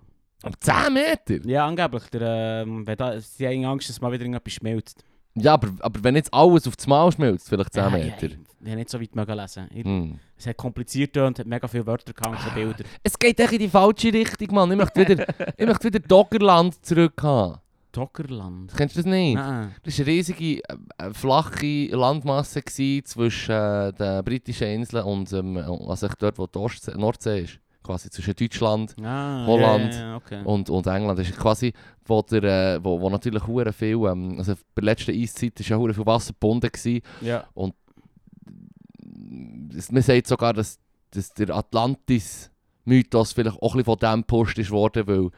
Um 0.43 0.51
10 0.59 0.93
Meter? 0.93 1.47
Ja, 1.47 1.67
angeblich. 1.67 2.03
Der, 2.09 2.63
ähm, 2.65 2.85
wenn 2.85 2.97
da, 2.97 3.19
sie 3.19 3.47
haben 3.47 3.65
Angst, 3.65 3.89
dass 3.89 4.01
mal 4.01 4.11
wieder 4.11 4.23
irgendetwas 4.23 4.53
schmilzt. 4.53 5.03
Ja, 5.35 5.53
aber, 5.53 5.69
aber 5.79 6.03
wenn 6.03 6.15
jetzt 6.15 6.33
alles 6.33 6.67
auf 6.67 6.75
das 6.75 6.87
Mal 6.87 7.11
schmilzt, 7.11 7.47
vielleicht 7.47 7.73
10 7.73 7.83
Ja, 7.83 7.89
Meter. 7.89 8.27
Ja, 8.27 8.35
ich 8.63 8.67
habe 8.67 8.75
nicht 8.75 8.89
so 8.89 8.99
weit 8.99 9.15
mögen 9.15 9.37
lesen. 9.37 9.67
Ich, 9.73 9.85
Hm. 9.85 10.19
Es 10.37 10.47
hat 10.47 10.57
kompliziert 10.57 11.15
und 11.17 11.37
hat 11.37 11.45
mega 11.45 11.67
viele 11.67 11.85
Wörter 11.85 12.13
gehabt, 12.13 12.39
keine 12.39 12.55
Bilder. 12.55 12.83
Es 13.03 13.17
geht 13.17 13.39
echt 13.39 13.53
in 13.53 13.59
die 13.59 13.69
falsche 13.69 14.11
Richtung, 14.11 14.55
Mann. 14.55 14.71
Ich 14.71 14.77
möchte 14.77 15.07
wieder, 15.07 15.25
ich 15.57 15.65
möchte 15.67 15.85
wieder 15.85 15.99
Doggerland 15.99 16.83
zurück 16.83 17.21
haben. 17.21 17.59
Dockerland. 17.91 18.73
Kennst 18.75 18.95
du 18.95 18.99
das 19.01 19.05
nicht? 19.05 19.35
Nein. 19.35 19.75
Das 19.83 19.99
war 19.99 20.05
eine 20.05 20.13
riesige, 20.15 20.45
äh, 20.63 20.77
äh, 20.97 21.13
flache 21.13 21.87
Landmasse 21.87 22.63
zwischen 22.63 23.51
äh, 23.51 23.93
den 23.93 24.23
britischen 24.23 24.67
Inseln 24.67 25.03
und 25.05 25.31
ähm, 25.33 25.57
also 25.57 26.07
dort, 26.17 26.37
wo 26.37 26.47
die 26.47 26.57
Ostsee, 26.57 26.93
Nordsee 26.97 27.41
ist. 27.41 27.59
Quasi 27.83 28.09
zwischen 28.11 28.35
Deutschland 28.35 28.95
Ah, 29.03 29.45
Holland 29.47 29.93
Ja, 29.93 29.99
ja, 29.99 30.15
okay. 30.17 30.41
und, 30.43 30.69
und 30.69 30.85
England. 30.87 31.17
Das 31.19 31.27
ist 31.29 31.37
quasi, 31.37 31.73
wo, 32.05 32.21
der, 32.21 32.43
äh, 32.75 32.83
wo, 32.83 32.99
wo 33.01 33.09
natürlich 33.09 33.45
hure 33.47 33.73
viel, 33.73 33.95
ähm, 34.05 34.35
also 34.37 34.53
bei 34.75 34.81
der 34.81 34.83
letzten 34.85 35.11
Eiszeit 35.19 35.59
ist 35.59 35.69
ja 35.69 35.77
hure 35.77 35.93
viel 35.93 36.05
Wasser 36.05 36.33
gebunden 36.33 36.69
gewesen. 36.71 37.01
ja. 37.21 37.47
Es- 39.75 39.91
Man 39.91 40.01
sagt 40.03 40.27
sogar, 40.27 40.53
dass, 40.53 40.79
dass 41.11 41.33
der 41.33 41.49
Atlantis-Mythos 41.55 43.33
vielleicht 43.33 43.61
auch 43.61 43.73
ein 43.75 43.83
bisschen 43.83 43.85
von 43.85 43.97
dem 43.97 44.21
gepusht 44.21 44.57
ist 44.59 44.71
worden, 44.71 45.07
weil 45.07 45.29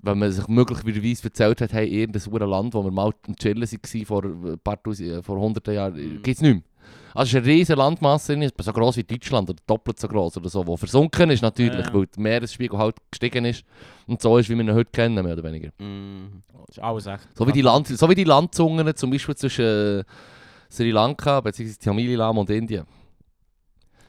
wenn 0.00 0.18
man 0.18 0.30
sich 0.30 0.46
möglicherweise 0.46 1.24
erzählt 1.24 1.60
hat, 1.60 1.72
hey, 1.72 1.88
irgendein 1.88 2.48
Land, 2.48 2.74
wo 2.74 2.84
wir 2.84 2.90
mal 2.92 3.12
am 3.26 3.34
Chillen 3.36 3.62
waren 3.62 4.04
vor 4.06 4.24
ein 4.24 4.58
paar 4.62 4.80
tausend, 4.82 5.08
äh, 5.10 5.22
vor 5.22 5.38
hunderten 5.40 5.74
Jahren, 5.74 5.94
Mhm. 5.94 6.22
gibt 6.22 6.36
es 6.36 6.40
nicht 6.42 6.54
mehr. 6.54 6.62
Also 7.14 7.22
es 7.22 7.28
ist 7.30 7.36
eine 7.36 7.46
riesige 7.46 7.78
Landmasse, 7.78 8.36
drin, 8.36 8.50
so 8.58 8.72
groß 8.72 8.96
wie 8.98 9.04
Deutschland 9.04 9.50
oder 9.50 9.58
doppelt 9.66 9.98
so 9.98 10.06
groß 10.08 10.36
oder 10.36 10.48
so, 10.48 10.66
wo 10.66 10.76
versunken 10.76 11.30
ist 11.30 11.42
natürlich, 11.42 11.86
Ja. 11.86 11.92
weil 11.94 12.06
der 12.06 12.22
Meeresspiegel 12.22 12.78
halt 12.78 12.96
gestiegen 13.10 13.44
ist 13.44 13.64
und 14.06 14.20
so 14.22 14.38
ist, 14.38 14.48
wie 14.48 14.54
wir 14.54 14.62
ihn 14.64 14.72
heute 14.74 14.90
kennen, 14.90 15.24
mehr 15.24 15.32
oder 15.32 15.42
weniger. 15.44 15.70
Mm, 15.78 16.42
das 16.66 16.76
ist 16.76 16.82
alles 16.82 17.06
echt. 17.06 17.28
So 17.36 17.46
wie 17.46 17.52
die, 17.52 17.62
Land, 17.62 17.88
so 17.88 18.08
wie 18.08 18.14
die 18.14 18.24
Landzungen 18.24 18.94
zum 18.94 19.10
Beispiel 19.10 19.34
zwischen 19.36 19.64
äh, 20.00 20.04
Sri 20.70 20.90
Lanka 20.90 21.40
bzw. 21.40 21.72
Tamililam 21.82 22.38
und 22.38 22.50
Indien. 22.50 22.84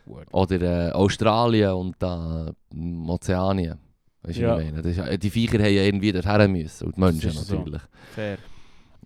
Gut. 0.06 0.26
Oder 0.32 0.90
äh, 0.90 0.92
Australien 0.92 1.72
und 1.74 1.96
da 2.00 2.48
äh, 2.74 3.10
Ozeanien. 3.10 3.80
Weißt 4.24 4.38
du, 4.38 4.42
Ja. 4.42 4.56
was 4.58 4.64
ich 4.64 4.72
meine? 4.72 4.82
Das 4.82 4.98
ist, 4.98 5.24
die 5.24 5.30
Viecher 5.30 5.60
haben 5.60 5.74
ja 5.74 5.84
irgendwie 5.84 6.12
dorthin 6.12 6.52
müssen. 6.52 6.88
Und 6.88 6.96
die 6.98 7.00
Menschen 7.00 7.30
ist 7.30 7.48
so. 7.48 7.56
natürlich. 7.58 7.82
Fair. 8.14 8.38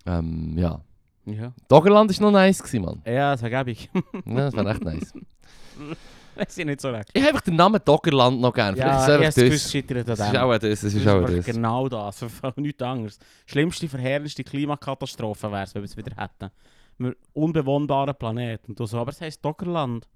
Ähm, 0.06 0.58
ja. 0.58 0.82
Ja. 1.26 1.54
Doggerland 1.68 2.12
war 2.20 2.32
noch 2.32 2.32
nice, 2.40 2.60
gewesen, 2.62 2.84
Mann. 2.84 3.02
Ja, 3.06 3.32
das 3.32 3.40
vergebe 3.42 3.72
ich. 3.72 3.90
Ja, 4.26 4.36
das 4.50 4.56
war 4.56 4.66
echt 4.68 4.84
nice. 4.84 5.14
Weiß 6.36 6.58
ich 6.58 6.66
nicht 6.66 6.82
so 6.82 6.90
recht. 6.90 7.10
Ich 7.14 7.22
habe 7.22 7.30
einfach 7.30 7.42
den 7.42 7.56
Namen 7.56 7.80
Doggerland 7.86 8.42
noch 8.42 8.54
gerne. 8.54 8.76
Ja, 8.78 9.04
ich 9.06 9.36
habe 9.38 9.54
es 9.54 9.72
scheitert 9.72 10.10
an 10.10 10.16
Das 10.16 10.20
ist 10.20 10.36
auch 10.38 10.52
das. 10.58 10.82
Das 10.82 10.84
ist 10.84 11.06
Das 11.06 11.14
auch 11.14 11.26
das. 11.28 11.46
genau 11.46 11.88
das. 11.88 12.26
Nichts 12.56 12.82
anderes. 12.82 13.20
Schlimmste, 13.46 13.88
verheerendste 13.88 14.44
Klimakatastrophe 14.44 15.52
wäre 15.52 15.64
es, 15.64 15.76
wenn 15.76 15.84
wir 15.84 15.86
es 15.86 15.96
wieder 15.96 16.16
hätten. 16.16 16.50
Wir 16.98 17.16
unbewohnbaren 17.34 18.16
Planet. 18.16 18.62
Und 18.68 18.80
du 18.80 18.86
so, 18.88 18.98
aber 18.98 19.12
es 19.12 19.22
heisst 19.22 19.46
Doggerland. 19.46 20.08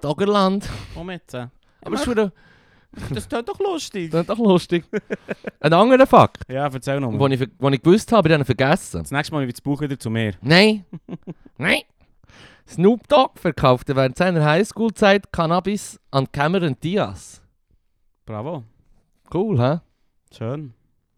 Doggerland. 0.00 0.68
Komm 0.94 1.10
jetzt. 1.10 1.34
äh. 1.34 1.48
Aber 1.84 1.94
es 1.96 2.06
ist 2.06 2.32
Das 3.12 3.28
klingt 3.28 3.48
doch 3.48 3.58
lustig. 3.60 4.10
das 4.10 4.22
ist 4.22 4.30
doch 4.30 4.38
lustig. 4.38 4.84
Ein 5.60 5.72
anderer 5.72 6.06
Fakt, 6.06 6.42
Ja, 6.50 6.66
erzähl 6.66 7.00
noch 7.00 7.10
den 7.10 7.18
mal. 7.18 7.32
ich, 7.32 7.38
ver- 7.38 7.46
den 7.46 7.72
ich 7.72 7.82
gewusst 7.82 8.12
habe, 8.12 8.28
ich 8.28 8.32
habe 8.32 8.42
ihn 8.42 8.46
vergessen. 8.46 9.02
Das 9.02 9.10
nächste 9.10 9.34
Mal 9.34 9.46
wird 9.46 9.56
das 9.56 9.60
Buch 9.60 9.80
wieder 9.80 9.98
zu 9.98 10.10
mir. 10.10 10.34
Nein. 10.40 10.84
Nein. 11.58 11.82
Snoop 12.66 13.06
Dogg 13.08 13.38
verkaufte 13.38 13.94
während 13.94 14.16
seiner 14.16 14.44
Highschool-Zeit 14.44 15.30
Cannabis 15.32 16.00
an 16.10 16.30
Cameron 16.32 16.76
Diaz. 16.82 17.42
Bravo. 18.24 18.64
Cool, 19.32 19.58
hä? 19.60 19.80
Schön. 20.36 20.72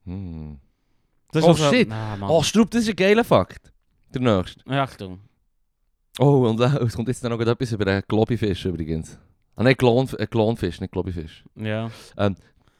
Hm. 0.04 0.58
Das 1.32 1.44
Oh, 1.44 1.48
also- 1.48 1.70
shit. 1.70 1.90
Ah, 1.92 2.16
Mann. 2.16 2.30
Oh, 2.30 2.42
Strupp, 2.42 2.70
das 2.70 2.82
ist 2.82 2.90
ein 2.90 2.96
geiler 2.96 3.24
Fakt. 3.24 3.72
Der 4.14 4.20
nächste. 4.22 4.66
Achtung. 4.70 5.20
Oh, 6.18 6.48
und 6.48 6.60
äh, 6.60 6.64
es 6.84 6.94
kommt 6.96 7.08
jetzt 7.08 7.22
noch 7.22 7.38
etwas 7.38 7.72
über 7.72 7.86
einen 7.86 8.02
Globifisch 8.08 8.64
übrigens. 8.64 9.18
Ah 9.56 9.62
nein, 9.62 9.76
Klon, 9.76 10.08
äh, 10.18 10.26
Klonfisch, 10.26 10.80
nicht 10.80 10.92
Globifisch. 10.92 11.44
Ja. 11.56 11.90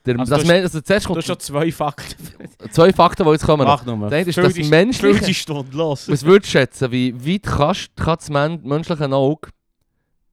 Der, 0.05 0.21
Also 0.21 0.35
das 0.37 0.43
du 0.43 0.47
Men- 0.49 0.63
also 0.63 0.81
zuerst 0.81 1.05
Du 1.07 1.09
kommt 1.09 1.19
hast 1.19 1.27
schon 1.27 1.41
zwei 1.41 1.73
Fakten. 1.73 2.15
zwei 2.71 2.93
Fakten, 2.93 3.25
die 3.25 3.31
jetzt 3.33 3.45
kommen. 3.45 3.67
Mach 3.67 3.85
nochmal. 3.85 4.13
Eine 4.13 4.29
ist 4.29 4.39
das 4.39 4.55
menschliche- 4.55 5.15
füll 5.19 5.27
die 5.27 5.35
Stunde 5.35 5.77
los. 5.77 6.09
Was 6.09 6.25
würdest 6.25 6.55
du 6.55 6.59
schätzen, 6.59 6.93
wie 6.93 7.13
weit 7.27 7.43
kannst, 7.43 7.97
kann 7.97 8.17
das 8.17 8.31
men 8.31 8.61
menschliche 8.63 9.11
Auge 9.11 9.49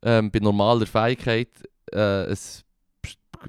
ähm, 0.04 0.30
bei 0.30 0.40
normaler 0.40 0.86
Fähigkeit 0.86 1.50
äh, 1.92 2.26
ein, 2.28 2.38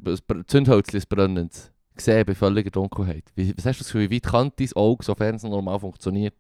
ein 0.07 0.45
Zündhölzchen, 0.47 1.01
ein 1.01 1.05
brennendes, 1.09 1.71
sehen 1.97 2.25
bei 2.25 2.35
völliger 2.35 2.71
Dunkelheit? 2.71 3.25
Wie, 3.35 3.53
was 3.57 3.67
hast 3.67 3.81
du 3.81 3.85
das 3.85 3.93
Gefühl, 3.93 4.09
wie 4.09 4.17
weit 4.17 4.23
kann 4.23 4.53
dein 4.57 4.73
Auge, 4.77 5.05
sofern 5.05 5.35
es 5.35 5.43
normal 5.43 5.79
funktioniert 5.81 6.35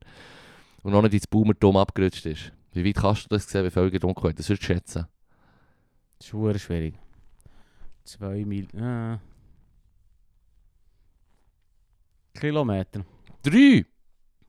und 0.82 0.92
noch 0.92 1.02
nicht 1.02 1.14
ins 1.14 1.26
Boomertum 1.26 1.76
abgerutscht 1.76 2.24
ist? 2.26 2.52
Wie 2.72 2.84
weit 2.86 2.96
kannst 2.96 3.24
du 3.24 3.28
das 3.36 3.48
sehen 3.48 3.64
bei 3.64 3.70
völliger 3.70 3.98
Dunkelheit? 3.98 4.38
Das 4.38 4.48
würdest 4.48 4.62
du 4.62 4.66
schätzen. 4.72 5.06
Das 6.32 6.56
ist 6.56 6.62
schwierig. 6.62 6.94
Zwei 8.04 8.44
Mil... 8.44 8.66
Äh. 8.74 9.18
Kilometer. 12.38 13.04
Drei! 13.42 13.84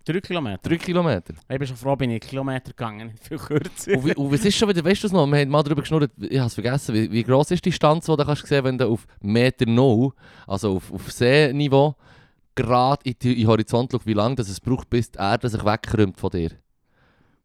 Drei 0.05 0.21
Kilometer. 0.21 0.69
Drei 0.69 0.77
Kilometer. 0.77 1.33
Ich 1.49 1.57
bin 1.57 1.67
schon 1.67 1.77
froh, 1.77 1.95
bin 1.95 2.11
ich 2.11 2.21
Kilometer 2.21 2.71
gegangen, 2.71 3.07
nicht 3.07 3.27
viel 3.27 3.39
kürzer. 3.39 3.93
Und, 3.93 4.05
wie, 4.05 4.15
und 4.15 4.31
was 4.31 4.45
ist 4.45 4.55
schon 4.55 4.69
wieder, 4.69 4.85
weißt 4.85 5.03
du 5.03 5.07
es 5.07 5.13
noch, 5.13 5.25
wir 5.25 5.39
haben 5.39 5.49
mal 5.49 5.63
darüber 5.63 5.81
geschnurrt, 5.81 6.11
ich 6.19 6.37
habe 6.37 6.47
es 6.47 6.53
vergessen, 6.53 6.93
wie, 6.93 7.11
wie 7.11 7.23
gross 7.23 7.49
ist 7.51 7.65
die 7.65 7.71
Distanz, 7.71 8.05
die 8.05 8.15
du 8.15 8.23
kannst 8.23 8.45
sehen, 8.45 8.63
wenn 8.63 8.77
du 8.77 8.87
auf 8.87 9.07
Meter 9.21 9.65
Null, 9.65 10.11
also 10.45 10.75
auf, 10.77 10.93
auf 10.93 11.11
Seeniveau, 11.11 11.95
gerade 12.53 13.09
in 13.09 13.15
den 13.17 13.47
Horizont 13.47 13.91
schaust, 13.91 14.05
wie 14.05 14.13
lange 14.13 14.35
das 14.35 14.47
es 14.49 14.59
braucht, 14.59 14.89
bis 14.91 15.09
die 15.09 15.17
Erde 15.17 15.49
sich 15.49 15.65
wegkrümmt 15.65 16.17
von 16.19 16.29
dir. 16.29 16.51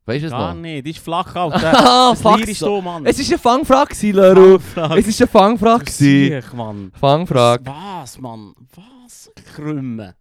Weißt 0.07 0.22
du 0.22 0.26
es 0.26 0.32
Gar 0.32 0.55
noch? 0.55 0.61
nicht, 0.61 0.86
die 0.86 0.90
ist 0.90 0.98
flach, 0.98 1.34
Alter. 1.36 1.72
Ah, 1.74 2.11
Das 2.11 2.22
fuck 2.22 2.38
Lier 2.38 2.48
ist 2.48 2.59
so. 2.59 2.76
da, 2.76 2.82
Mann. 2.82 3.07
Es 3.07 3.18
war 3.18 3.26
eine 3.26 3.38
Fangfrage, 3.38 4.12
Leru. 4.12 4.59
Fangfrage. 4.59 5.01
Es 5.09 5.20
war 5.20 5.26
eine 5.26 5.28
Fangfrage. 5.59 5.90
Siech, 5.90 6.53
Mann. 6.53 6.92
Fangfrage. 6.98 7.64
Was, 7.66 8.18
Mann? 8.18 8.55
Was? 8.74 9.30
Krümmen. 9.55 10.12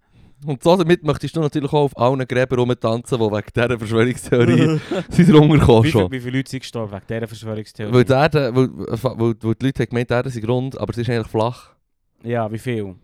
Und 0.46 0.64
so 0.64 0.78
damit 0.78 1.04
möchtest 1.04 1.36
du 1.36 1.42
natürlich 1.42 1.72
auch 1.74 1.84
auf 1.86 1.98
allen 1.98 2.26
Gräbern 2.26 2.60
rumtanzen, 2.60 3.18
die 3.18 3.26
wegen 3.26 3.48
dieser 3.54 3.78
Verschwörungstheorie 3.78 4.80
sind 5.10 5.34
runtergekommen 5.36 5.84
Wie, 5.84 5.92
schon. 5.92 6.12
wie 6.12 6.20
viele 6.22 6.38
Leute 6.38 6.50
sind 6.52 6.60
gestorben 6.62 6.94
wegen 6.94 7.04
dieser 7.10 7.28
Verschwörungstheorie? 7.28 7.94
Weil 7.94 8.06
die, 8.06 8.14
Erde, 8.14 8.56
weil, 8.56 8.70
weil, 8.78 9.36
weil 9.44 9.56
die 9.56 9.66
Leute 9.66 9.84
haben 9.84 9.90
gemeint, 9.90 10.12
Erde 10.12 10.30
sei 10.30 10.42
rund, 10.46 10.78
aber 10.80 10.94
sie 10.94 11.02
ist 11.02 11.10
eigentlich 11.10 11.28
flach. 11.28 11.72
Ja, 12.24 12.50
wie 12.52 12.58
viel? 12.58 12.96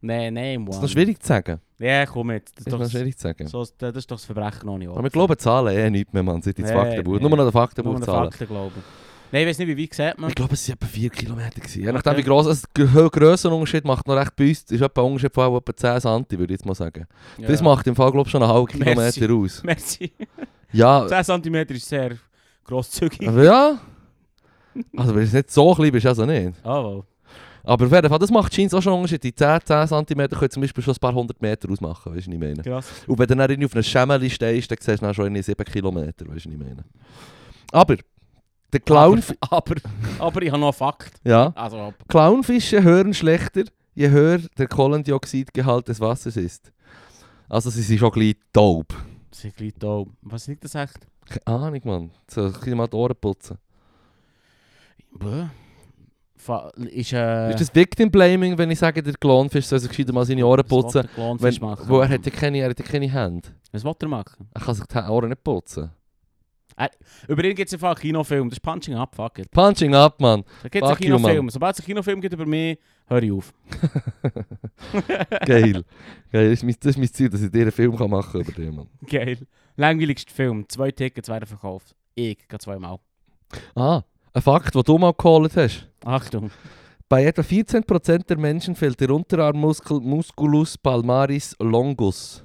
Nein, 0.00 0.34
nein, 0.34 0.60
Mann. 0.60 0.66
Das 0.68 0.76
ist 0.76 0.82
noch 0.82 0.88
schwierig 0.90 1.20
zu 1.22 1.28
sagen. 1.28 1.60
Ja, 1.84 2.06
komm 2.06 2.30
jetzt. 2.30 2.56
Das 2.58 2.66
ist, 2.66 2.72
doch, 2.72 2.90
schwierig 2.90 3.16
zu 3.16 3.22
sagen. 3.22 3.46
so, 3.46 3.66
das 3.78 3.96
ist 3.96 4.10
doch 4.10 4.16
das 4.16 4.24
Verbrechen 4.24 4.66
noch 4.66 4.78
nicht. 4.78 4.88
Aber 4.88 5.02
wir 5.02 5.10
glauben 5.10 5.38
Zahlen 5.38 5.76
eh 5.76 5.90
nicht 5.90 6.12
mehr, 6.14 6.22
man. 6.22 6.40
Seit 6.42 6.58
ins 6.58 6.68
Nee, 6.70 6.74
Faktenbuch. 6.74 7.14
nee. 7.14 7.20
Nur 7.20 7.30
noch 7.30 7.36
den 7.36 7.44
Nur 7.44 7.52
Faktenbuch 7.52 7.94
den 7.96 8.02
zahlen. 8.04 8.30
Fakten 8.30 8.46
glauben. 8.48 8.82
Nein, 9.32 9.42
ich 9.42 9.48
weiß 9.48 9.58
nicht, 9.58 9.68
wie 9.76 9.82
weit 9.82 9.94
sieht 9.94 10.18
man. 10.18 10.28
Ich 10.30 10.34
glaube, 10.36 10.54
es 10.54 10.68
waren 10.68 10.74
etwa 10.76 10.86
4 10.86 11.10
Kilometer. 11.10 11.60
Gewesen. 11.60 11.82
Je 11.82 11.92
nachdem, 11.92 12.12
Okay. 12.12 12.20
wie 12.20 12.24
gross 12.24 12.46
es 12.46 12.62
der 12.76 12.86
Grössenunterschied 13.10 13.84
macht 13.84 14.06
noch 14.06 14.14
recht 14.16 14.36
bei 14.36 14.48
uns. 14.48 14.62
ist 14.62 14.80
etwa 14.80 15.00
ein 15.02 15.06
Unterschied 15.08 15.34
von 15.34 15.56
etwa 15.56 15.76
10 15.76 16.00
cm, 16.00 16.38
würde 16.38 16.44
ich 16.44 16.50
jetzt 16.60 16.66
mal 16.66 16.74
sagen. 16.74 17.06
Ja. 17.38 17.48
Das 17.48 17.60
macht 17.60 17.86
im 17.88 17.96
Fall, 17.96 18.12
glaube 18.12 18.28
ich, 18.28 18.30
schon 18.30 18.42
einen 18.42 18.52
halben 18.52 18.78
Merci. 18.78 19.20
Kilometer 19.20 19.44
aus. 19.44 19.62
Merci. 19.64 20.12
Ja, 20.72 21.06
10 21.06 21.42
cm 21.42 21.54
ist 21.68 21.88
sehr 21.88 22.16
grosszügig. 22.64 23.28
aber 23.28 23.44
ja. 23.44 23.78
Also, 24.96 25.14
wenn 25.14 25.22
es 25.22 25.32
nicht 25.32 25.50
so 25.52 25.72
klein 25.74 25.92
bist, 25.92 26.04
also 26.06 26.26
nicht. 26.26 26.54
Oh, 26.64 26.68
wow. 26.68 27.04
Aber 27.64 27.86
auf 27.86 27.92
jeden 27.92 28.08
Fall, 28.08 28.18
das 28.18 28.30
macht 28.30 28.52
Jeans 28.52 28.74
auch 28.74 28.82
schon 28.82 28.92
einen 28.92 29.02
Unterschied. 29.02 29.24
Die 29.24 29.34
10, 29.34 29.60
10 29.64 29.88
cm 29.88 30.28
können 30.28 30.50
zum 30.50 30.60
Beispiel 30.60 30.84
schon 30.84 30.94
ein 30.94 31.00
paar 31.00 31.14
hundert 31.14 31.40
Meter 31.40 31.70
ausmachen, 31.70 32.14
weißt 32.14 32.26
du, 32.26 32.30
was 32.30 32.34
ich 32.34 32.40
meine? 32.40 32.62
Krass. 32.62 32.86
Und 33.06 33.18
wenn 33.18 33.26
du 33.26 33.34
dann 33.36 33.50
irgendwie 33.50 33.66
auf 33.66 33.74
einem 33.74 33.82
Schemmeli 33.82 34.28
stehst, 34.30 34.70
dann 34.70 34.78
siehst 34.80 35.00
du 35.00 35.06
dann 35.06 35.14
schon 35.14 35.24
irgendwie 35.24 35.42
7 35.42 35.64
Kilometer, 35.64 36.26
weißt 36.28 36.28
du, 36.28 36.34
was 36.34 36.44
ich 36.44 36.58
meine? 36.58 36.84
Aber, 37.72 37.96
der 38.72 38.80
Clown... 38.80 39.22
Aber, 39.40 39.56
aber, 39.56 39.74
aber 40.18 40.42
ich 40.42 40.50
habe 40.50 40.60
noch 40.60 40.66
einen 40.68 40.72
Fakt. 40.74 41.14
Ja. 41.24 41.52
Also, 41.54 41.94
Clownfische 42.08 42.82
hören 42.82 43.14
schlechter, 43.14 43.64
je 43.94 44.10
höher 44.10 44.40
der 44.58 44.68
Kohlendioxidgehalt 44.68 45.88
des 45.88 46.00
Wassers 46.00 46.36
ist. 46.36 46.70
Also 47.48 47.70
sie 47.70 47.82
sind 47.82 47.98
schon 47.98 48.10
gleich 48.10 48.36
taub. 48.52 48.86
Das 49.30 49.44
ist 49.44 49.56
gleich 49.56 49.72
da. 49.78 50.04
Was 50.22 50.46
liegt 50.46 50.64
das 50.64 50.74
echt? 50.74 50.98
Keine 51.26 51.58
Ahnung, 51.58 51.80
Mann. 51.84 52.10
So, 52.28 52.50
kann 52.50 52.76
mal 52.76 52.88
die 52.88 52.96
Ohren 52.96 53.14
putzen. 53.20 53.58
Bäh. 55.12 55.46
Ist 56.76 57.12
äh... 57.12 57.50
Ist 57.50 57.60
das 57.60 57.74
Victim 57.74 58.10
Blaming, 58.10 58.56
wenn 58.58 58.70
ich 58.70 58.78
sage, 58.78 59.02
der 59.02 59.14
Clownfisch 59.14 59.66
soll 59.66 59.78
sich 59.78 59.88
gescheiter 59.88 60.12
mal 60.12 60.24
seine 60.24 60.46
Ohren 60.46 60.64
putzen? 60.64 61.08
Wenn, 61.16 61.54
machen. 61.60 61.88
wo 61.88 62.00
er 62.00 62.08
hat 62.08 62.24
ja 62.24 62.32
keine, 62.32 62.58
er 62.58 62.70
hat 62.70 62.78
ja 62.78 62.84
keine 62.84 63.10
Hände. 63.10 63.48
Was 63.72 63.84
will 63.84 63.94
er 64.00 64.08
machen? 64.08 64.48
Er 64.52 64.60
kann 64.60 64.74
sich 64.74 64.86
die 64.86 64.98
Ohren 64.98 65.28
nicht 65.28 65.42
putzen. 65.42 65.90
Über 67.28 67.44
ihn 67.44 67.54
gibt 67.54 67.68
es 67.68 67.74
einfach 67.74 67.90
einen 67.90 68.00
Kinofilm. 68.00 68.48
Das 68.48 68.58
ist 68.58 68.62
Punching 68.62 68.94
Up, 68.94 69.14
fuck 69.14 69.38
it. 69.38 69.50
Punching 69.50 69.94
up, 69.94 70.20
Mann. 70.20 70.44
Da 70.62 70.68
gibt 70.68 70.84
es 70.84 70.90
einen 70.90 70.98
Kinofilm. 70.98 71.50
Sobald 71.50 71.74
es 71.74 71.80
einen 71.80 71.86
Kinofilm 71.86 72.20
gibt 72.20 72.34
über 72.34 72.46
mich, 72.46 72.78
höre 73.06 73.22
ich 73.22 73.32
auf. 73.32 73.54
Geil. 75.46 75.84
Geil. 76.32 76.50
Das 76.50 76.52
ist, 76.52 76.64
mein, 76.64 76.76
das 76.80 76.90
ist 76.90 76.98
mein 76.98 77.12
Ziel, 77.12 77.28
dass 77.28 77.42
ich 77.42 77.50
dir 77.50 77.62
einen 77.62 77.72
Film 77.72 77.96
kann 77.96 78.10
machen 78.10 78.40
über 78.40 78.52
den, 78.52 78.74
Mann. 78.74 78.88
Geil. 79.06 79.38
Langweiligster 79.76 80.32
Film. 80.32 80.68
Zwei 80.68 80.90
Tickets 80.90 81.28
werden 81.28 81.46
verkauft. 81.46 81.94
Ich, 82.14 82.38
gehe 82.48 82.58
zweimal. 82.58 82.98
Ah, 83.76 84.02
ein 84.34 84.42
Fakt, 84.42 84.74
den 84.74 84.82
du 84.82 84.98
mal 84.98 85.14
geholt 85.14 85.56
hast. 85.56 85.88
Achtung. 86.04 86.50
Bei 87.08 87.24
etwa 87.24 87.42
14% 87.42 88.26
der 88.26 88.36
Menschen 88.36 88.74
fehlt 88.74 89.00
der 89.00 89.10
Unterarmmuskel 89.10 90.00
Musculus 90.00 90.76
palmaris 90.76 91.54
longus. 91.60 92.42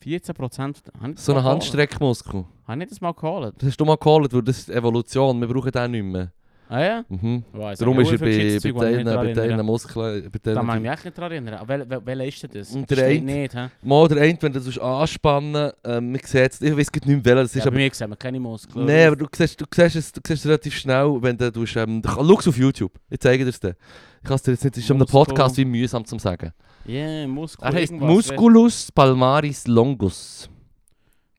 14 0.00 0.34
Prozent. 0.34 0.82
So 1.14 1.34
ein 1.34 1.44
Handstreckmuskel. 1.44 2.44
Habe 2.66 2.82
ich 2.82 2.88
das 2.88 3.00
mal 3.00 3.12
geholt? 3.12 3.54
Das 3.58 3.70
hast 3.70 3.76
du 3.80 3.84
mal 3.84 3.96
geholt, 3.96 4.32
weil 4.32 4.42
das 4.42 4.58
ist 4.58 4.70
Evolution. 4.70 5.40
Wir 5.40 5.48
brauchen 5.48 5.70
den 5.70 5.90
nicht 5.92 6.04
mehr. 6.04 6.32
Ah 6.68 6.80
ja? 6.82 7.04
Mhm. 7.08 7.44
Weiss, 7.52 7.78
Darum 7.78 8.00
ist 8.00 8.10
er 8.10 8.18
bei, 8.18 9.34
teilen 9.34 9.64
Muskeln. 9.64 10.30
Bei 10.32 10.52
Da 10.52 10.62
mag 10.62 10.76
ich 10.76 10.82
mich 10.82 10.90
echt 10.90 11.04
nicht 11.04 11.16
daran 11.18 11.32
erinnern. 11.32 11.68
Wel, 12.04 12.20
ist 12.22 12.42
denn 12.42 12.50
das? 12.52 12.72
Und 12.72 12.90
der 12.90 12.96
Steht 12.96 13.22
eine- 13.22 13.32
nicht, 13.40 13.54
hä? 13.54 13.68
mal 13.82 14.08
der 14.08 14.22
eine, 14.22 14.36
wenn 14.40 14.52
du 14.52 14.60
das 14.60 14.78
anspannen 14.78 15.70
ähm, 15.84 16.10
man 16.12 16.20
sieht 16.24 16.52
es, 16.52 16.62
ich 16.62 16.76
weiß 16.76 16.88
nicht 16.92 17.06
mehr 17.06 17.24
welcher 17.24 17.42
das 17.42 17.54
Ja, 17.54 17.58
ist, 17.58 17.64
bei 17.64 17.68
aber 17.68 17.76
mir 17.76 17.90
sehen 17.94 18.10
wir 18.10 18.16
keine 18.16 18.40
Muskeln. 18.40 18.84
Nein, 18.84 19.06
aber 19.06 19.16
du 19.16 19.26
siehst, 19.32 19.60
du, 19.60 19.64
siehst 19.72 19.96
es, 19.96 20.12
du 20.12 20.20
siehst 20.26 20.40
es 20.44 20.46
relativ 20.46 20.74
schnell, 20.74 21.18
wenn 21.20 21.36
du... 21.38 21.64
Ähm, 21.76 22.02
Schau 22.04 22.38
es 22.38 22.48
auf 22.48 22.56
YouTube, 22.56 22.92
ich 23.10 23.20
zeige 23.20 23.44
dir 23.44 23.50
es 23.50 23.60
dir. 23.60 23.76
Ich 24.22 24.26
kann 24.28 24.34
es 24.34 24.42
dir 24.42 24.50
jetzt 24.52 24.64
nicht, 24.64 24.76
es 24.76 24.82
ist 24.84 24.90
um 24.90 24.96
einen. 24.96 25.06
Podcast 25.06 25.56
wie 25.58 25.64
mühsam 25.64 26.04
zu 26.04 26.18
sagen. 26.18 26.52
Ja, 26.84 26.94
yeah, 26.94 27.26
Muskel. 27.28 27.64
Er 27.64 27.80
irgendwas, 27.80 28.08
Musculus 28.08 28.90
palmaris 28.92 29.66
longus. 29.68 30.48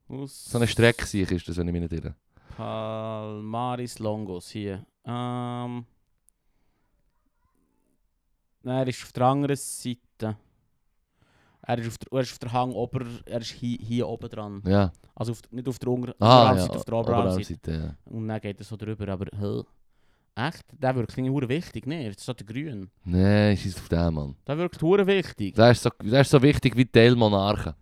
Mus 0.08 0.46
So 0.46 0.58
eine 0.58 0.68
Strecke 0.68 1.04
ist 1.22 1.50
das, 1.50 1.58
wenn 1.58 1.68
ich 1.68 1.74
mich 1.74 1.82
nicht 1.82 1.94
irre. 1.94 2.16
Palmaris 2.58 4.00
Longos 4.00 4.50
hier. 4.50 4.84
Ähm. 5.06 5.86
Nein, 8.64 8.78
er 8.80 8.88
ist 8.88 9.04
auf 9.04 9.12
der 9.14 9.24
anderen 9.26 9.56
Seite. 9.56 10.38
Er 11.62 11.78
ist 11.78 11.88
auf 11.88 11.98
der, 12.00 12.12
er 12.14 12.22
ist 12.22 12.32
auf 12.32 12.40
der 12.40 12.54
Hang 12.54 12.72
ober, 12.72 13.06
er 13.26 13.42
ist 13.42 13.52
hier, 13.52 13.78
hier 13.80 14.08
oben 14.08 14.30
dran. 14.30 14.64
Ja. 14.66 14.92
Also 15.14 15.34
auf, 15.34 15.42
nicht 15.52 15.68
auf 15.68 15.78
der 15.80 15.90
Unter 15.90 16.16
Ah, 16.20 16.56
ja. 16.56 16.66
auf 16.68 16.84
der 16.86 16.94
Oberarmseite. 16.96 17.54
Oberarmseite, 17.54 17.72
ja. 17.72 17.96
Und 18.12 18.28
dann 18.28 18.42
geht 18.42 18.58
er 18.60 18.64
so 18.66 18.76
drüber, 18.76 19.08
aber 19.08 19.26
hä? 19.38 19.64
Echt? 20.48 20.64
Der 20.72 20.96
wirkt 20.96 21.18
nicht 21.18 21.30
hure 21.30 21.50
wichtig, 21.50 21.86
ne? 21.88 22.10
Das 22.12 22.28
ist 22.28 22.40
der 22.40 22.46
Grün. 22.46 22.90
Nein, 23.04 23.56
scheiß 23.58 23.76
auf 23.78 23.90
den, 23.90 24.14
Mann. 24.14 24.36
Der 24.48 24.58
wirkt 24.58 24.82
hure 24.82 25.06
wichtig. 25.06 25.56
Der 25.56 25.72
ist 25.72 25.84
so, 25.84 25.90
der 26.02 26.22
ist 26.22 26.32
so 26.32 26.42
wichtig 26.42 26.76
wie 26.76 26.86
die 26.86 26.92
Teilmonarchen. 26.92 27.74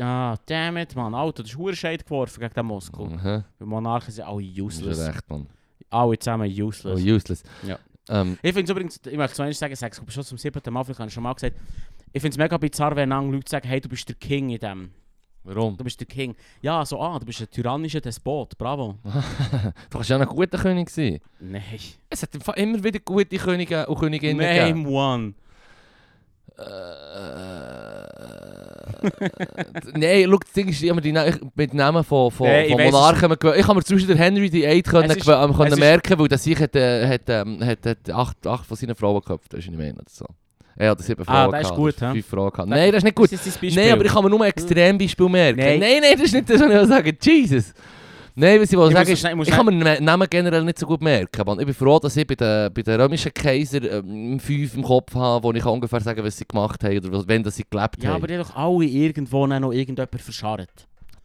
Ah, 0.00 0.36
damn 0.46 0.76
it, 0.78 0.94
man. 0.96 1.14
Alter, 1.14 1.42
das 1.42 1.52
ist 1.52 1.58
hure 1.58 1.76
Scheid 1.76 2.04
geworfen 2.04 2.40
gegen 2.40 2.54
den 2.54 2.66
Muskel. 2.66 3.06
Mhm. 3.06 3.44
Die 3.60 3.64
Monarchen 3.64 4.12
sind 4.12 4.24
alle 4.24 4.42
Das 4.42 4.50
ist 4.52 4.60
useless. 4.60 5.08
recht, 5.08 5.28
Mann. 5.30 5.46
Alle 5.90 6.18
zusammen 6.18 6.50
Oh, 6.50 6.62
useless. 6.66 7.00
useless. 7.02 7.42
Ja. 7.66 7.78
Ähm, 8.08 8.38
Ich 8.42 8.52
finde 8.54 8.64
es 8.64 8.70
übrigens, 8.70 9.00
ich 9.06 9.16
möchte 9.16 9.42
es 9.42 9.58
sagen, 9.58 9.72
ich 9.72 9.80
es 9.82 10.14
schon 10.14 10.24
zum 10.24 10.38
siebten 10.38 10.72
Mal, 10.72 10.80
habe 10.86 11.06
ich 11.06 11.12
schon 11.12 11.22
mal 11.22 11.34
gesagt, 11.34 11.56
ich 12.12 12.20
finde 12.22 12.34
es 12.34 12.38
mega 12.38 12.56
bizarr, 12.56 12.96
wenn 12.96 13.12
andere 13.12 13.36
Leute 13.36 13.50
sagen, 13.50 13.68
hey, 13.68 13.80
du 13.80 13.88
bist 13.88 14.08
der 14.08 14.16
King 14.16 14.50
in 14.50 14.58
dem. 14.58 14.90
warum? 15.44 15.76
Du 15.76 15.84
bist 15.84 16.00
der 16.00 16.06
King. 16.06 16.34
Ja, 16.62 16.84
so, 16.84 17.00
ah, 17.00 17.18
du 17.18 17.26
bist 17.26 17.40
ein 17.40 17.50
tyrannischer 17.50 18.00
Despot, 18.00 18.56
bravo. 18.58 18.96
du 19.04 19.72
kannst 19.90 20.10
ja 20.10 20.18
ein 20.18 20.26
guter 20.26 20.58
König 20.58 20.90
sein. 20.90 21.20
Nein. 21.40 21.62
Es 22.08 22.22
hat 22.22 22.34
immer 22.56 22.82
wieder 22.82 22.98
gute 23.00 23.36
Könige 23.36 23.86
und 23.86 23.98
Königinnen 23.98 24.38
gegeben. 24.38 24.82
Name 24.82 24.88
one. 24.88 25.34
Äh, 26.58 26.62
Nein, 29.94 30.24
schau, 30.30 30.36
das 30.38 30.52
Ding 30.52 30.68
ist 30.68 30.82
immer 30.82 31.00
die 31.00 31.12
Na 31.12 31.26
ich- 31.26 31.36
mit 31.54 31.74
Namen 31.74 32.04
von, 32.04 32.30
von, 32.30 32.46
Nee, 32.46 32.66
ich 32.66 32.72
von 32.72 32.82
Monarchen. 32.82 33.28
gewöhnt- 33.30 33.56
Ich 33.58 33.66
kann 33.66 33.76
mir 33.76 33.82
zum 33.84 33.96
Beispiel 33.96 34.14
den 34.14 34.22
Henry 34.22 34.52
VIII 34.52 34.82
können, 34.82 35.10
ist- 35.10 35.24
können 35.26 35.72
ist- 35.72 35.78
merken, 35.78 36.18
weil 36.18 36.28
der 36.28 36.38
sich 36.38 36.58
hat, 36.60 36.74
äh, 36.76 37.06
hat, 37.08 37.22
ähm, 37.28 37.64
hat, 37.64 37.84
hat 37.86 38.10
acht, 38.10 38.46
acht 38.46 38.66
von 38.66 38.76
seinen 38.76 38.94
Frauen 38.94 39.20
geköpft. 39.20 39.52
Das 39.52 39.60
ist 39.60 39.68
nicht 39.70 39.78
mehr 39.78 39.92
oder 39.92 40.04
so. 40.08 40.26
Er 40.76 40.90
hat 40.92 41.00
sieben 41.02 41.22
Ah, 41.26 41.44
Frauen 41.44 41.52
das 41.52 41.70
ist 41.70 41.74
gut, 41.76 41.94
hä? 42.00 42.12
Fünf 42.22 42.30
gehabt. 42.30 42.66
Nein, 42.68 42.90
das 42.90 42.98
ist 42.98 43.04
nicht 43.04 43.14
gut. 43.16 43.30
Das 43.32 43.46
ist. 43.46 43.62
Nein, 43.62 43.92
aber 43.92 44.04
ich 44.04 44.12
kann 44.12 44.24
mir 44.24 44.30
nur 44.30 44.40
ein 44.42 44.50
Extrembeispiel 44.50 45.28
merken. 45.28 45.58
Nein. 45.60 45.78
Nein, 45.80 45.98
nein, 46.00 46.12
das 46.14 46.22
ist 46.22 46.34
nicht 46.34 46.48
das, 46.48 46.60
was 46.60 46.82
ich 46.82 46.88
sagen 46.88 47.18
Jesus. 47.20 47.74
Nein, 48.40 48.58
was 48.60 48.72
ich 48.72 48.78
Ich 48.78 48.92
sagen 48.92 49.10
ist, 49.10 49.24
ich 49.24 49.48
ich 49.48 49.54
kann 49.54 49.66
mir 49.66 49.84
den 49.96 50.04
Namen 50.04 50.26
generell 50.30 50.64
nicht 50.64 50.78
so 50.78 50.86
gut 50.86 51.02
merken. 51.02 51.42
Man. 51.44 51.60
Ich 51.60 51.66
bin 51.66 51.74
froh, 51.74 51.98
dass 51.98 52.16
ich 52.16 52.26
bei 52.26 52.34
den, 52.34 52.72
bei 52.72 52.80
den 52.82 52.98
römischen 52.98 53.34
Kaiser 53.34 53.82
ähm, 53.98 54.40
fünf 54.40 54.74
im 54.74 54.82
Kopf 54.82 55.14
habe, 55.14 55.42
wo 55.44 55.52
ich 55.52 55.62
kann 55.62 55.72
ungefähr 55.72 56.00
sagen 56.00 56.24
was 56.24 56.38
sie 56.38 56.46
gemacht 56.46 56.82
haben 56.82 56.98
oder 57.06 57.28
wenn 57.28 57.42
das 57.42 57.56
sie 57.56 57.64
gelebt 57.68 58.02
Ja, 58.02 58.08
haben. 58.10 58.16
aber 58.16 58.26
die 58.26 58.38
haben 58.38 58.44
doch 58.48 58.56
alle 58.56 58.84
irgendwo 58.86 59.46
noch 59.46 59.72
irgendjemand 59.72 60.20
verscharrt. 60.22 60.70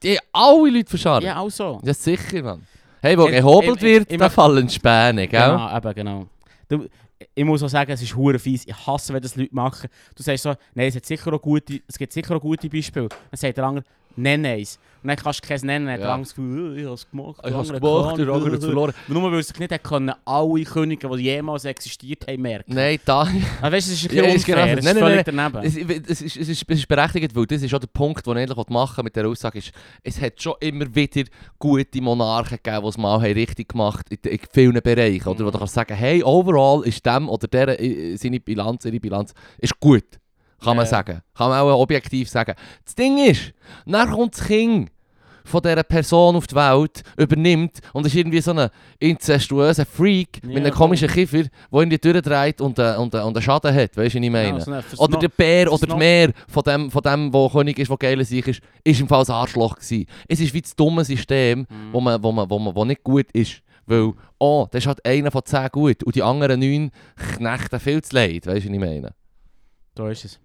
Die 0.03 0.17
haben 0.17 0.25
alle 0.33 0.69
Leute 0.69 0.89
verscharrt. 0.89 1.23
Ja, 1.23 1.37
auch 1.39 1.49
so. 1.49 1.79
Ja, 1.83 1.93
sicher, 1.93 2.43
Mann. 2.43 2.67
Hey, 3.01 3.17
wo 3.17 3.25
gehobelt 3.27 3.77
ich- 3.77 3.81
wird, 4.09 4.19
da 4.21 4.25
ich- 4.27 4.31
fallen 4.33 4.67
Späne, 4.69 5.27
gell? 5.27 5.39
Genau, 5.41 5.77
eben, 5.77 5.93
genau. 5.93 6.25
Du, 6.67 6.85
ich 7.33 7.45
muss 7.45 7.63
auch 7.63 7.69
sagen, 7.69 7.91
es 7.91 8.01
ist 8.01 8.13
hure 8.15 8.37
fies. 8.39 8.67
Ich 8.67 8.75
hasse, 8.87 9.13
wenn 9.13 9.21
das 9.21 9.35
Leute 9.37 9.55
machen. 9.55 9.89
Du 10.15 10.21
sagst 10.21 10.43
so, 10.43 10.53
nein, 10.73 10.87
es, 10.89 10.95
hat 10.97 11.05
sicher 11.05 11.31
auch 11.31 11.41
gute, 11.41 11.79
es 11.87 11.97
gibt 11.97 12.11
sicher 12.11 12.35
auch 12.35 12.41
gute 12.41 12.67
Beispiele. 12.67 13.07
Dann 13.07 13.37
sagt 13.37 13.55
der 13.55 13.63
andere, 13.63 13.85
nenn 14.17 14.45
eins. 14.45 14.77
Dann 15.07 15.15
kannst 15.17 15.43
du 15.43 15.47
keins 15.47 15.63
nennen. 15.63 15.85
Dann 15.85 15.93
hat 15.95 16.01
Ja. 16.01 16.13
andere 16.13 16.21
das 16.23 16.35
Gefühl, 16.35 16.75
«Äh, 16.77 16.79
ich 16.81 16.85
habe 16.85 16.93
es 16.95 17.09
gemacht. 17.09 17.41
Ich 17.45 17.51
habe 17.53 17.61
es 17.63 17.67
gemacht, 17.69 18.17
der 18.17 18.27
andere 18.27 18.45
hat 18.45 18.51
nicht.» 18.51 18.63
verloren. 18.63 18.93
Nur 19.07 19.31
weil 19.31 19.43
sich 19.43 19.59
nicht 19.59 19.71
hat 19.71 19.83
können, 19.83 20.11
alle 20.25 20.63
Könige, 20.63 21.09
die 21.09 21.23
jemals 21.23 21.65
existiert 21.65 22.27
haben, 22.27 22.41
merken. 22.41 22.73
Nein, 22.73 22.99
da... 23.05 23.19
Also, 23.21 23.31
weißt 23.61 23.61
du, 23.61 23.71
das 23.71 23.89
ist 23.89 24.09
ein 24.11 24.15
Ja, 24.15 24.21
genau 24.23 24.33
unfair. 24.33 24.77
ist 24.77 24.83
Nein, 24.83 24.95
nein, 24.95 25.03
völlig 25.03 25.25
daneben. 25.25 25.57
Es, 25.63 25.75
es, 26.09 26.21
ist, 26.21 26.37
es, 26.37 26.49
ist, 26.49 26.65
es 26.69 26.77
ist 26.79 26.87
berechtigt, 26.87 27.35
weil 27.35 27.45
das 27.45 27.61
ist 27.61 27.73
auch 27.73 27.79
der 27.79 27.87
Punkt, 27.87 28.25
den 28.25 28.37
ich 28.37 28.43
eigentlich 28.49 28.67
machen 28.69 29.03
mit 29.03 29.15
dieser 29.15 29.27
Aussage 29.27 29.59
ist, 29.59 29.71
es 30.03 30.21
hat 30.21 30.41
schon 30.41 30.53
immer 30.59 30.93
wieder 30.93 31.23
gute 31.59 32.01
Monarchen 32.01 32.57
gegeben, 32.61 32.83
die 32.83 32.89
es 32.89 32.97
mal 32.97 33.21
haben 33.21 33.33
richtig 33.33 33.69
gemacht 33.69 34.05
haben, 34.11 34.17
in, 34.23 34.31
in 34.31 34.39
vielen 34.51 34.81
Bereichen. 34.81 35.27
Oder 35.27 35.45
wo 35.45 35.51
du 35.51 35.57
kannst 35.59 35.73
sagen, 35.73 35.93
hey, 35.95 36.23
overall 36.23 36.83
ist 36.85 37.05
dem 37.05 37.29
oder 37.29 37.47
der 37.47 37.79
äh, 37.79 38.15
seine 38.17 38.39
Bilanz, 38.39 38.85
ihre 38.85 38.99
Bilanz 38.99 39.33
ist 39.59 39.79
gut. 39.79 40.03
Kann 40.63 40.77
man 40.77 40.85
Ja. 40.85 40.89
sagen. 40.89 41.21
Kann 41.35 41.49
man 41.49 41.59
auch 41.59 41.79
objektiv 41.81 42.29
sagen. 42.29 42.55
Das 42.83 42.95
Ding 42.95 43.17
ist, 43.17 43.53
dann 43.85 44.09
kommt 44.09 44.35
das 44.37 44.45
Kind 44.47 44.89
von 45.45 45.61
dieser 45.61 45.83
Person 45.83 46.35
auf 46.35 46.47
die 46.47 46.55
Welt, 46.55 47.01
übernimmt 47.17 47.79
und 47.93 48.05
ist 48.05 48.15
irgendwie 48.15 48.41
so 48.41 48.51
ein 48.51 48.69
inzestuöser 48.99 49.85
Freak 49.85 50.41
Ja, 50.43 50.49
mit 50.49 50.57
einem 50.57 50.73
komischen 50.73 51.07
Kiffer, 51.07 51.43
der 51.43 51.49
irgendwie 51.71 51.97
durchdreht 51.97 52.59
und, 52.61 52.77
äh, 52.79 52.95
und, 52.97 53.13
äh, 53.13 53.19
und 53.19 53.35
einen 53.37 53.41
Schaden 53.41 53.73
hat. 53.73 53.95
Weißt 53.95 54.15
du, 54.15 54.19
was 54.19 54.25
ich 54.25 54.29
meine? 54.31 54.57
Ja, 54.57 54.59
so 54.59 54.71
eine 54.71 54.83
Oder 54.97 55.19
der 55.19 55.29
Bär 55.29 55.71
oder 55.71 55.87
der 55.87 55.95
Meer 55.95 56.31
von 56.47 56.63
dem, 56.63 56.91
von 56.91 57.01
dem, 57.01 57.31
wo 57.33 57.47
König 57.49 57.79
ist, 57.79 57.89
wo 57.89 57.95
geil 57.97 58.23
sich 58.25 58.45
ist, 58.47 58.61
ist 58.83 58.99
im 58.99 59.07
Fall 59.07 59.23
ein 59.23 59.31
Arschloch 59.31 59.75
gewesen. 59.75 60.05
Es 60.27 60.39
ist 60.39 60.53
wie 60.53 60.61
das 60.61 60.75
dumme 60.75 61.05
System, 61.05 61.59
Mhm. 61.69 61.93
wo, 61.93 62.01
man, 62.01 62.21
wo, 62.21 62.31
man, 62.31 62.49
wo, 62.49 62.59
man, 62.59 62.75
wo 62.75 62.83
nicht 62.85 63.03
gut 63.03 63.27
ist. 63.31 63.61
Weil, 63.85 64.13
oh, 64.39 64.67
das 64.71 64.83
ist 64.83 64.87
halt 64.87 65.05
einer 65.05 65.29
von 65.29 65.43
zehn 65.45 65.67
gut 65.71 66.03
und 66.03 66.15
die 66.15 66.23
anderen 66.23 66.59
neun 66.59 66.89
knechten 67.37 67.79
viel 67.79 68.01
zu 68.01 68.15
leid. 68.15 68.47
Weißt 68.47 68.65
du, 68.65 68.69
was 68.69 68.73
ich 68.73 68.79
meine? 68.79 69.13
Da 69.93 70.09
ist 70.09 70.25
es. 70.25 70.39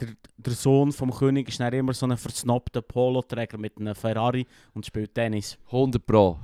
Der, 0.00 0.08
der 0.36 0.52
Sohn 0.52 0.92
vom 0.92 1.10
König 1.10 1.48
ist 1.48 1.58
dann 1.58 1.72
immer 1.72 1.92
so 1.92 2.06
ein 2.06 2.16
versnobter 2.16 2.82
Poloträger 2.82 3.58
mit 3.58 3.76
einem 3.78 3.94
Ferrari 3.94 4.46
und 4.74 4.86
spielt 4.86 5.12
Tennis. 5.14 5.58
100 5.66 6.04
Pro. 6.06 6.38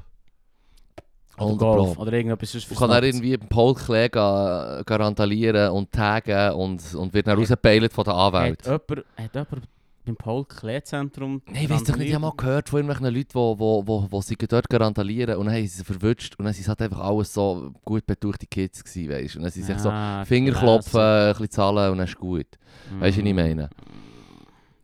Oder 1.37 1.47
100 1.47 1.59
Golf. 1.59 1.95
Pro. 1.95 2.03
Oder 2.03 2.13
irgendetwas 2.15 2.53
sonst 2.53 2.69
kannst 2.69 2.81
dann 2.83 2.89
Versnobtes. 2.91 3.21
irgendwie 3.21 3.37
Paul 3.49 3.75
Klee 3.75 4.09
ga- 4.09 4.83
ga 4.85 4.97
randalieren 4.97 5.71
und 5.73 5.91
taggen 5.93 6.53
und, 6.55 6.95
und 6.95 7.13
wird 7.15 7.27
dann 7.27 7.39
rausgepeilt 7.39 7.93
von 7.93 8.07
Hat 8.07 8.15
Anwalt. 8.15 8.65
jemand, 8.65 9.05
hat 9.17 9.35
jemand 9.35 9.69
beim 10.05 10.17
Paul 10.17 10.45
Klee 10.45 10.83
Zentrum... 10.83 11.43
Nein, 11.47 11.65
ich 11.65 11.71
weiß 11.71 11.85
doch 11.85 11.97
nicht, 11.97 12.09
ich 12.09 12.15
habe 12.15 12.23
mal 12.23 12.33
gehört 12.37 12.69
von 12.69 12.79
irgendwelchen 12.81 13.15
Leuten, 13.15 13.29
die 13.31 13.35
wo, 13.35 13.87
wo, 13.87 14.07
wo 14.11 14.21
sie 14.21 14.37
dort 14.37 14.67
randalieren 14.73 15.37
und 15.37 15.47
dann 15.47 15.55
haben 15.55 15.63
sie 15.63 15.69
sie 15.79 15.85
verwünscht 15.85 16.35
und 16.39 16.45
dann 16.45 16.55
sind 16.55 16.63
es 16.63 16.69
halt 16.69 16.83
einfach 16.83 17.01
alles 17.01 17.33
so 17.33 17.73
gut 17.85 18.07
betuchte 18.07 18.47
Kids 18.47 18.85
gewesen, 18.85 19.11
weißt 19.11 19.35
du. 19.35 19.39
Und 19.39 19.43
dann 19.45 19.53
sind 19.53 19.65
sie 19.65 19.73
sich 19.73 19.83
so 19.83 19.91
Ah, 19.91 20.25
Finger 20.25 20.51
gelesen. 20.53 20.65
klopfen, 20.65 21.01
ein 21.01 21.33
bisschen 21.33 21.51
zahlen 21.51 21.93
und 21.93 21.99
dann 21.99 22.07
ist 22.07 22.17
gut. 22.17 22.47
Weißt 22.99 23.17
du, 23.17 23.23
was 23.23 23.29
ich 23.29 23.35
meine? 23.35 23.71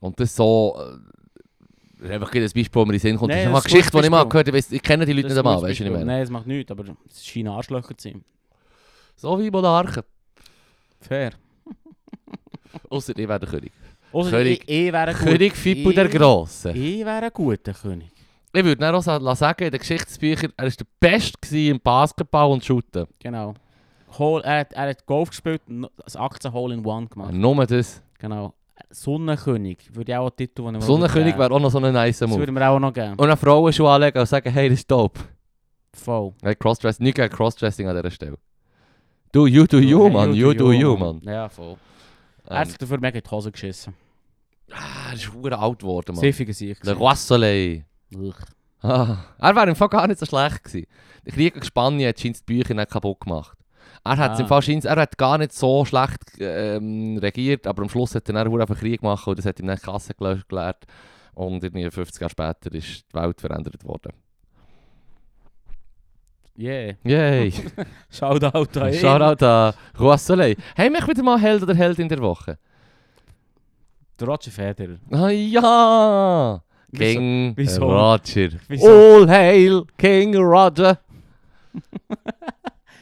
Und 0.00 0.18
das 0.18 0.34
so... 0.34 0.76
Äh, 2.02 2.12
einfach 2.12 2.32
ein 2.32 2.42
Beispiel, 2.42 2.64
das 2.64 2.74
mir 2.74 2.82
in 2.82 2.90
den 2.92 3.00
Sinn 3.00 3.16
kommt. 3.18 3.30
Nein, 3.32 3.52
das 3.52 3.58
ist 3.58 3.66
eine 3.66 3.74
Geschichte, 3.74 3.98
die 3.98 4.04
ich 4.04 4.10
mal 4.10 4.26
gehört 4.26 4.48
habe. 4.48 4.58
Ich, 4.58 4.72
ich 4.72 4.82
kenne 4.82 5.04
die 5.04 5.12
Leute 5.12 5.28
Das 5.28 5.32
nicht 5.34 5.38
einmal, 5.38 5.62
weißt 5.62 5.80
du, 5.80 5.84
was 5.84 5.90
ich 5.90 5.92
meine? 5.92 6.04
Nein, 6.06 6.20
das 6.20 6.30
macht 6.30 6.46
nichts, 6.46 6.70
aber 6.70 6.84
es 7.08 7.26
scheinen 7.26 7.48
Arschlöcher 7.48 7.96
zu 7.96 8.08
sein. 8.08 8.24
So 9.16 9.38
wie 9.38 9.50
Monarchen. 9.50 10.02
Fair. 10.98 11.32
Ausser 12.88 13.12
ich 13.18 13.28
wäre 13.28 13.38
der 13.38 13.48
König. 13.48 13.72
Also, 14.12 14.30
König- 14.30 14.62
ich, 14.66 14.68
ich 14.86 14.92
wäre. 14.92 15.12
König 15.14 15.54
Fippo 15.56 15.92
der 15.92 16.08
Grosse. 16.08 16.70
Ich 16.72 17.04
wäre 17.04 17.24
ein 17.26 17.30
guter 17.32 17.72
König. 17.72 18.10
Ich 18.52 18.64
würde 18.64 18.76
dann 18.80 18.94
auch 18.94 19.02
sagen, 19.36 19.64
in 19.64 19.70
den 19.70 19.78
Geschichtsbüchern, 19.78 20.52
er 20.56 20.64
war 20.64 20.70
der 20.72 20.86
Beste 20.98 21.56
im 21.58 21.80
Basketball 21.80 22.50
und 22.50 22.64
Shooten. 22.64 23.06
Genau. 23.20 23.54
Hole, 24.18 24.42
er, 24.42 24.58
hat, 24.60 24.72
er 24.72 24.88
hat 24.88 25.06
Golf 25.06 25.30
gespielt 25.30 25.62
und 25.68 25.86
das 26.04 26.16
18 26.16 26.52
Hole 26.52 26.74
in 26.74 26.84
One 26.84 27.06
gemacht. 27.06 27.32
Nur 27.32 27.64
das. 27.66 28.02
Genau. 28.18 28.52
Sonnenkönig 28.90 29.94
würde 29.94 30.10
ich 30.12 30.18
auch 30.18 30.26
einen 30.26 30.36
Titel, 30.36 30.64
den 30.64 30.74
ich 30.76 30.84
Sonnenkönig 30.84 31.38
wäre 31.38 31.52
auch 31.54 31.60
noch 31.60 31.70
so 31.70 31.78
ein 31.78 31.92
nice 31.92 32.18
Das 32.18 32.28
Move. 32.28 32.40
würde 32.40 32.50
mir 32.52 32.68
auch 32.68 32.80
noch 32.80 32.92
geben. 32.92 33.12
Und 33.12 33.20
eine 33.20 33.36
Frauenschuhe 33.36 33.88
anlegen 33.88 34.18
und 34.18 34.26
sagen, 34.26 34.50
hey, 34.52 34.68
das 34.68 34.80
ist 34.80 34.90
dope. 34.90 35.20
Voll. 35.92 36.32
Hey, 36.42 36.56
Crossdressing, 36.56 37.04
nicht 37.04 37.14
gegen 37.16 37.28
Crossdressing 37.32 37.86
an 37.86 37.96
dieser 37.96 38.10
Stelle. 38.10 38.36
Du, 39.32 39.46
you 39.46 39.64
do 39.66 39.78
you, 39.78 40.04
Hey, 40.04 40.10
man. 40.12 40.34
You 40.34 40.52
do 40.54 40.72
you, 40.72 40.96
man. 40.96 41.20
Ja, 41.22 41.48
voll. 41.48 41.76
Er 42.50 42.58
hat 42.58 42.64
Ähm, 42.66 42.68
sich 42.70 42.78
dafür 42.78 42.98
mega 43.00 43.16
in 43.18 43.24
die 43.24 43.30
Hose 43.30 43.52
geschissen. 43.52 43.94
ah, 44.72 45.12
das 45.12 45.20
ist 45.20 45.26
verdammt 45.32 45.62
alt 45.62 45.78
geworden, 45.78 46.14
man. 46.14 46.20
Siffiger 46.20 46.52
Sieg. 46.52 46.78
Le 46.84 46.92
Roi 46.92 47.14
Soleil. 47.14 47.84
Ah, 48.82 49.18
er 49.38 49.54
wäre 49.56 49.68
im 49.68 49.76
Fall 49.76 49.88
gar 49.88 50.06
nicht 50.06 50.18
so 50.18 50.26
schlecht 50.26 50.64
gewesen. 50.64 50.86
Der 51.26 51.32
Krieg 51.32 51.54
gegen 51.54 51.64
Spanien 51.66 52.08
hat 52.08 52.22
die 52.22 52.32
Bücher 52.46 52.74
nicht 52.74 52.90
kaputt 52.90 53.20
gemacht. 53.20 53.56
Er 54.04 54.16
hat 54.16 54.32
Ah. 54.38 54.40
im 54.40 54.46
Fall 54.46 54.62
scheint, 54.62 54.84
er 54.86 54.96
hat 54.96 55.18
gar 55.18 55.36
nicht 55.38 55.52
so 55.52 55.84
schlecht 55.84 56.18
ähm, 56.38 57.18
regiert, 57.18 57.66
aber 57.66 57.82
am 57.82 57.88
Schluss 57.90 58.14
hat 58.14 58.28
er 58.28 58.32
dann 58.44 58.60
einfach 58.60 58.78
Krieg 58.78 59.00
gemacht 59.00 59.26
und 59.26 59.38
das 59.38 59.44
hat 59.46 59.60
ihm 59.60 59.66
dann 59.66 59.76
die 59.76 59.82
Kasse 59.82 60.14
gelehrt. 60.14 60.86
Und 61.34 61.62
irgendwie 61.62 61.90
50 61.90 62.20
Jahre 62.20 62.30
später 62.30 62.74
ist 62.74 63.04
die 63.12 63.14
Welt 63.14 63.40
verändert 63.40 63.84
worden. 63.84 64.12
Yeah. 66.60 66.92
Yay! 67.04 67.52
Shoutout 68.10 68.76
an 68.76 68.92
ihn. 68.92 69.00
Shoutout 69.00 69.42
an 69.42 69.72
Roi 69.98 70.16
Soleil. 70.18 70.56
Haben 70.76 70.92
wir 70.92 71.08
wieder 71.08 71.22
mal 71.22 71.40
Held 71.40 71.62
oder 71.62 71.74
Held 71.74 71.98
in 71.98 72.06
der 72.06 72.18
Woche? 72.18 72.58
Der 74.18 74.28
Roger 74.28 74.50
Federer. 74.50 74.98
Ah 75.10 75.30
ja! 75.30 76.62
Wieso? 76.90 77.02
King 77.02 77.52
Wieso? 77.56 77.82
Roger. 77.82 78.50
Wieso? 78.68 78.86
All 78.88 79.28
hail 79.30 79.84
King 79.96 80.36
Roger. 80.36 80.98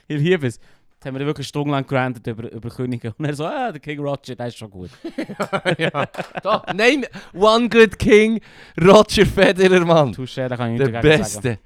Ich 0.07 0.21
liebe 0.21 0.47
es. 0.47 0.61
Jetzt 0.95 1.07
haben 1.07 1.19
wir 1.19 1.27
wirklich 1.27 1.49
stundenlang 1.49 1.85
gerantet 1.85 2.27
über, 2.29 2.53
über 2.53 2.71
Könige. 2.71 3.13
Und 3.19 3.25
er 3.25 3.35
so, 3.35 3.45
ah, 3.45 3.73
der 3.73 3.81
King 3.81 3.99
Roger, 3.99 4.37
der 4.37 4.47
ist 4.47 4.59
schon 4.59 4.71
gut. 4.71 4.91
ja. 5.79 6.07
Da, 6.43 6.63
name 6.75 7.09
one 7.35 7.69
good 7.69 7.99
King 7.99 8.41
Roger 8.81 9.27
Federer, 9.27 9.85
Mann. 9.85 10.13
Touché, 10.13 10.47
da 10.47 10.57
kann 10.57 10.75
ich 10.75 10.79
nichts 10.79 10.93
Der 10.93 11.03
dagegen 11.03 11.25
sagen. 11.25 11.43
Beste. 11.43 11.59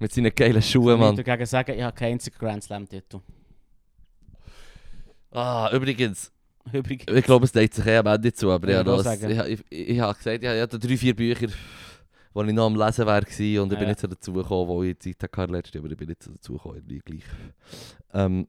Mit 0.00 0.12
seinen 0.12 0.34
geilen 0.34 0.58
Ich 0.58 0.70
Schuhen, 0.70 0.98
Mann. 0.98 1.14
nichts 1.14 1.26
dagegen 1.26 1.46
sagen, 1.46 1.72
ich 1.76 1.82
habe 1.82 1.94
keinen 1.94 2.12
einzigen 2.14 2.36
Grand 2.38 2.64
Slam-Titel. 2.64 3.20
Ah, 5.30 5.70
übrigens, 5.72 6.32
Übrigens. 6.72 7.04
ich 7.08 7.24
glaube, 7.24 7.44
es 7.44 7.52
deckt 7.52 7.74
sich 7.74 7.86
eh 7.86 7.98
am 7.98 8.06
Ende 8.06 8.32
zu, 8.32 8.50
aber 8.50 8.70
Ja, 8.70 8.82
das, 8.82 9.04
sagen. 9.04 9.30
ich, 9.30 9.60
ich, 9.70 9.88
ich 9.90 10.00
habe 10.00 10.14
gesagt, 10.16 10.42
ich 10.42 10.48
hatte 10.48 10.78
drei, 10.78 10.96
vier 10.96 11.14
Bücher, 11.14 11.48
wo 12.32 12.42
ich 12.42 12.52
noch 12.52 12.66
am 12.66 12.74
Lesen 12.76 13.06
war 13.06 13.20
und 13.20 13.28
ich 13.30 13.46
Ja, 13.56 13.64
bin 13.78 13.88
nicht 13.88 14.00
so 14.00 14.06
dazu 14.08 14.32
gekommen, 14.32 14.68
wo 14.68 14.82
ich 14.82 14.98
Zeit 14.98 15.22
hatte 15.22 15.52
letztes 15.52 15.74
Jahr, 15.74 15.84
aber 15.84 15.92
ich 15.92 15.98
bin 15.98 16.08
nicht 16.08 16.22
so 16.22 16.32
dazu 16.32 16.54
gekommen, 16.54 16.82
gleich. 17.04 17.22
Ähm, 18.12 18.48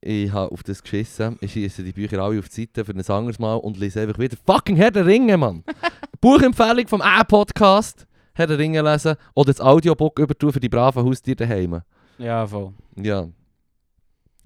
ich 0.00 0.30
habe 0.32 0.50
auf 0.52 0.62
das 0.62 0.82
geschissen, 0.82 1.36
ich 1.40 1.52
schieße 1.52 1.82
die 1.82 1.92
Bücher 1.92 2.18
alle 2.20 2.38
auf 2.38 2.48
die 2.48 2.62
Seite 2.62 2.84
für 2.84 2.92
ein 2.92 3.00
anderes 3.08 3.38
Mal 3.38 3.54
und 3.56 3.76
lese 3.76 4.00
einfach 4.00 4.18
wieder 4.18 4.36
fucking 4.46 4.76
Herr 4.76 4.90
der 4.90 5.06
Ringe, 5.06 5.36
Mann. 5.36 5.62
Buchempfehlung 6.20 6.86
vom 6.88 7.00
A-Podcast, 7.02 8.05
Herr 8.36 8.46
der 8.46 8.58
Ringe 8.58 8.82
lesen 8.82 9.16
oder 9.34 9.52
das 9.52 9.60
Audiobook 9.60 10.18
übertun 10.18 10.52
für 10.52 10.60
die 10.60 10.68
braven 10.68 11.04
Haustiere 11.04 11.36
daheim. 11.36 11.80
Ja, 12.18 12.46
voll. 12.46 12.72
Ja. 12.96 13.26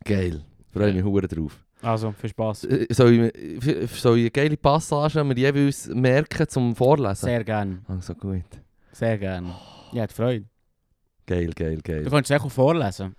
Geil. 0.05 0.43
Freue 0.73 0.93
mich 0.95 1.05
hure 1.05 1.27
drauf. 1.29 1.59
Also, 1.83 2.13
viel 2.13 2.31
Spaß. 2.31 2.65
Äh, 2.65 2.87
Soll 2.91 3.33
ich, 3.35 3.91
soll 4.01 4.19
ich 4.19 4.23
eine 4.25 4.31
geile 4.31 4.57
Passage 4.57 5.25
mir 5.25 5.35
jeweils 5.37 5.89
merken 5.89 6.49
zum 6.49 6.77
Vorlesen? 6.77 7.27
Sehr 7.27 7.43
gern. 7.45 7.85
Also 7.89 8.15
gut. 8.15 8.45
Sehr 8.93 9.19
gern. 9.19 9.53
Ja, 9.93 10.03
hat 10.05 10.13
Freude. 10.13 10.45
Geil, 11.27 11.51
geil, 11.55 11.81
geil. 11.83 12.05
Du 12.05 12.11
kannst 12.11 12.31
es 12.31 12.41
auch 12.41 12.51
vorlesen. 12.51 13.15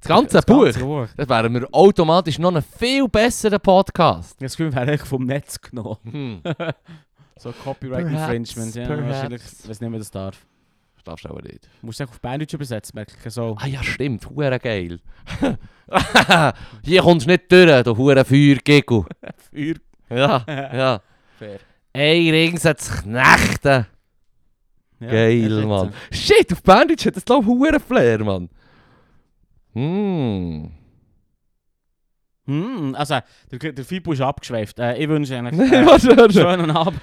Das 0.00 0.08
ganze 0.08 0.36
Das 0.36 0.44
Buch, 0.46 0.64
ganze 0.64 0.80
Buch. 0.80 1.08
das 1.16 1.28
wäre 1.28 1.48
mir 1.48 1.66
automatisch 1.72 2.38
noch 2.38 2.54
ein 2.54 2.62
viel 2.62 3.08
besserer 3.08 3.58
Podcast. 3.58 4.40
Das 4.40 4.56
Gefühl, 4.56 4.72
wir 4.72 4.82
eigentlich 4.82 5.00
vom 5.02 5.24
Netz 5.24 5.60
genommen. 5.60 5.96
Hm. 6.04 6.40
So 7.38 7.52
Copyright 7.52 8.06
Perhaps, 8.06 8.32
Infringement. 8.34 8.74
Ja, 8.74 8.86
perhaps. 8.86 9.08
wahrscheinlich. 9.08 9.42
Ich 9.42 9.68
weiß 9.68 9.80
nicht, 9.80 9.90
mehr 9.90 9.98
das 9.98 10.10
darf. 10.10 10.46
Das 10.94 11.04
darfst 11.04 11.24
du 11.24 11.28
aber 11.28 11.42
nicht. 11.42 11.64
Du 11.80 11.86
musst 11.86 12.00
es 12.00 12.08
auf 12.08 12.20
Berndeutsch 12.20 12.54
übersetzen, 12.54 12.92
merke 12.94 13.12
ich 13.24 13.32
so. 13.32 13.56
Ah 13.60 13.66
ja, 13.66 13.82
stimmt. 13.82 14.28
Hure 14.30 14.58
geil. 14.58 15.00
Hier 16.82 17.02
kommst 17.02 17.26
du 17.26 17.30
nicht 17.30 17.52
durch, 17.52 17.82
du 17.84 17.96
hure 17.96 18.24
Feuergegel. 18.24 19.04
Feuer. 19.52 19.74
Ja, 20.08 20.44
ja. 20.48 21.00
Fair. 21.38 21.58
Ey, 21.92 22.30
Rings 22.30 22.64
hat's 22.64 22.90
Knechte. 23.02 23.86
Ja, 24.98 25.10
Geil, 25.10 25.66
Mann. 25.66 25.92
Shit, 26.10 26.52
auf 26.52 26.62
Bandage 26.62 27.04
hat 27.06 27.16
das 27.16 27.24
glaube 27.24 27.42
ich 27.44 27.48
hure 27.48 27.80
Flair, 27.80 28.24
Mann. 28.24 28.48
Hm. 29.74 30.70
Hm, 32.46 32.94
also, 32.96 33.18
der, 33.50 33.72
der 33.72 33.84
Fibu 33.84 34.12
ist 34.12 34.20
abgeschweift. 34.20 34.78
Äh, 34.78 34.96
ich 34.98 35.08
wünsche 35.08 35.34
Ihnen 35.36 35.46
Äh, 35.60 35.64
äh, 35.74 35.76
einen 35.78 35.86
warte. 35.86 36.32
schönen 36.32 36.70
Abend. 36.70 37.00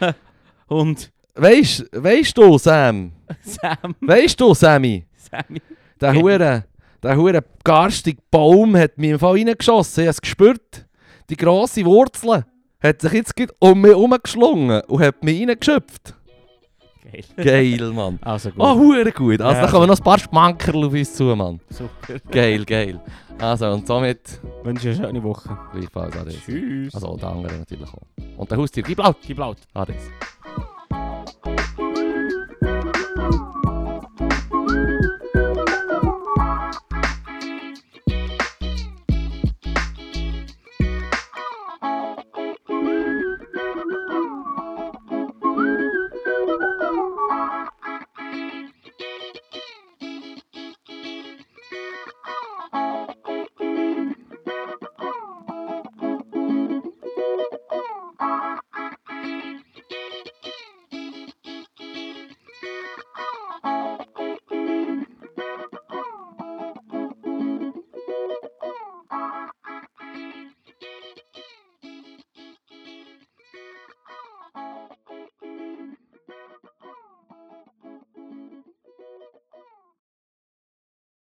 Und 0.68 1.12
Weisst, 1.36 1.86
weisst 1.91 2.38
du, 2.38 2.58
Sam? 2.60 3.12
Sam, 3.41 3.96
Weisst 4.02 4.39
du, 4.39 4.54
Sammy? 4.54 5.06
Sammy. 5.16 5.62
Der 6.00 6.14
hure, 6.14 6.64
der 7.02 7.18
hure 7.18 7.44
garstige 7.64 8.22
Baum 8.30 8.78
hat 8.78 8.98
mich 9.00 9.10
im 9.12 9.20
Fall 9.20 9.38
reingeschossen. 9.38 10.02
Ich 10.04 10.08
habe 10.08 10.12
es 10.12 10.22
gespürt. 10.22 10.86
Die 11.32 11.36
grosse 11.38 11.84
Wurzel 11.86 12.46
hat 12.82 13.02
sich 13.02 13.12
jetzt 13.14 13.34
um 13.60 13.82
mich 13.82 13.91
herumgeschlungen 13.91 14.82
und 14.82 15.02
hat 15.02 15.24
mich 15.24 15.39
reingeschöpft. 15.48 16.14
Geil. 17.12 17.24
Geil, 17.78 17.91
Mann. 17.94 18.20
Also 18.24 18.50
gut. 18.52 18.60
Oh, 18.60 18.76
hure 18.76 19.12
gut. 19.12 19.41
Also, 19.41 19.56
Ja. 19.56 19.66
da 19.66 19.72
kommen 19.72 19.88
noch 19.88 19.98
ein 19.98 20.04
paar 20.04 20.20
Schmankerl 20.20 20.86
auf 20.86 20.94
uns 20.94 21.14
zu, 21.14 21.24
Mann. 21.36 21.60
Super. 21.70 22.20
Geil, 22.32 22.64
geil. 22.66 23.00
Also, 23.40 23.72
und 23.72 23.86
somit 23.88 24.40
Wünsche 24.64 24.90
eine 24.90 24.98
schöne 24.98 25.24
Woche. 25.24 25.58
gleichfalls 25.74 26.16
Ades. 26.16 26.40
Tschüss. 26.46 26.94
Also, 26.94 27.18
der 27.18 27.30
andere 27.30 27.58
natürlich 27.58 27.90
auch. 27.90 28.38
Und 28.38 28.50
der 28.50 28.58
Haustier, 28.58 28.84
gib 28.84 29.00
laut. 29.00 29.18
Gib 29.26 29.38
laut. 29.38 29.58
Ades. 29.74 30.10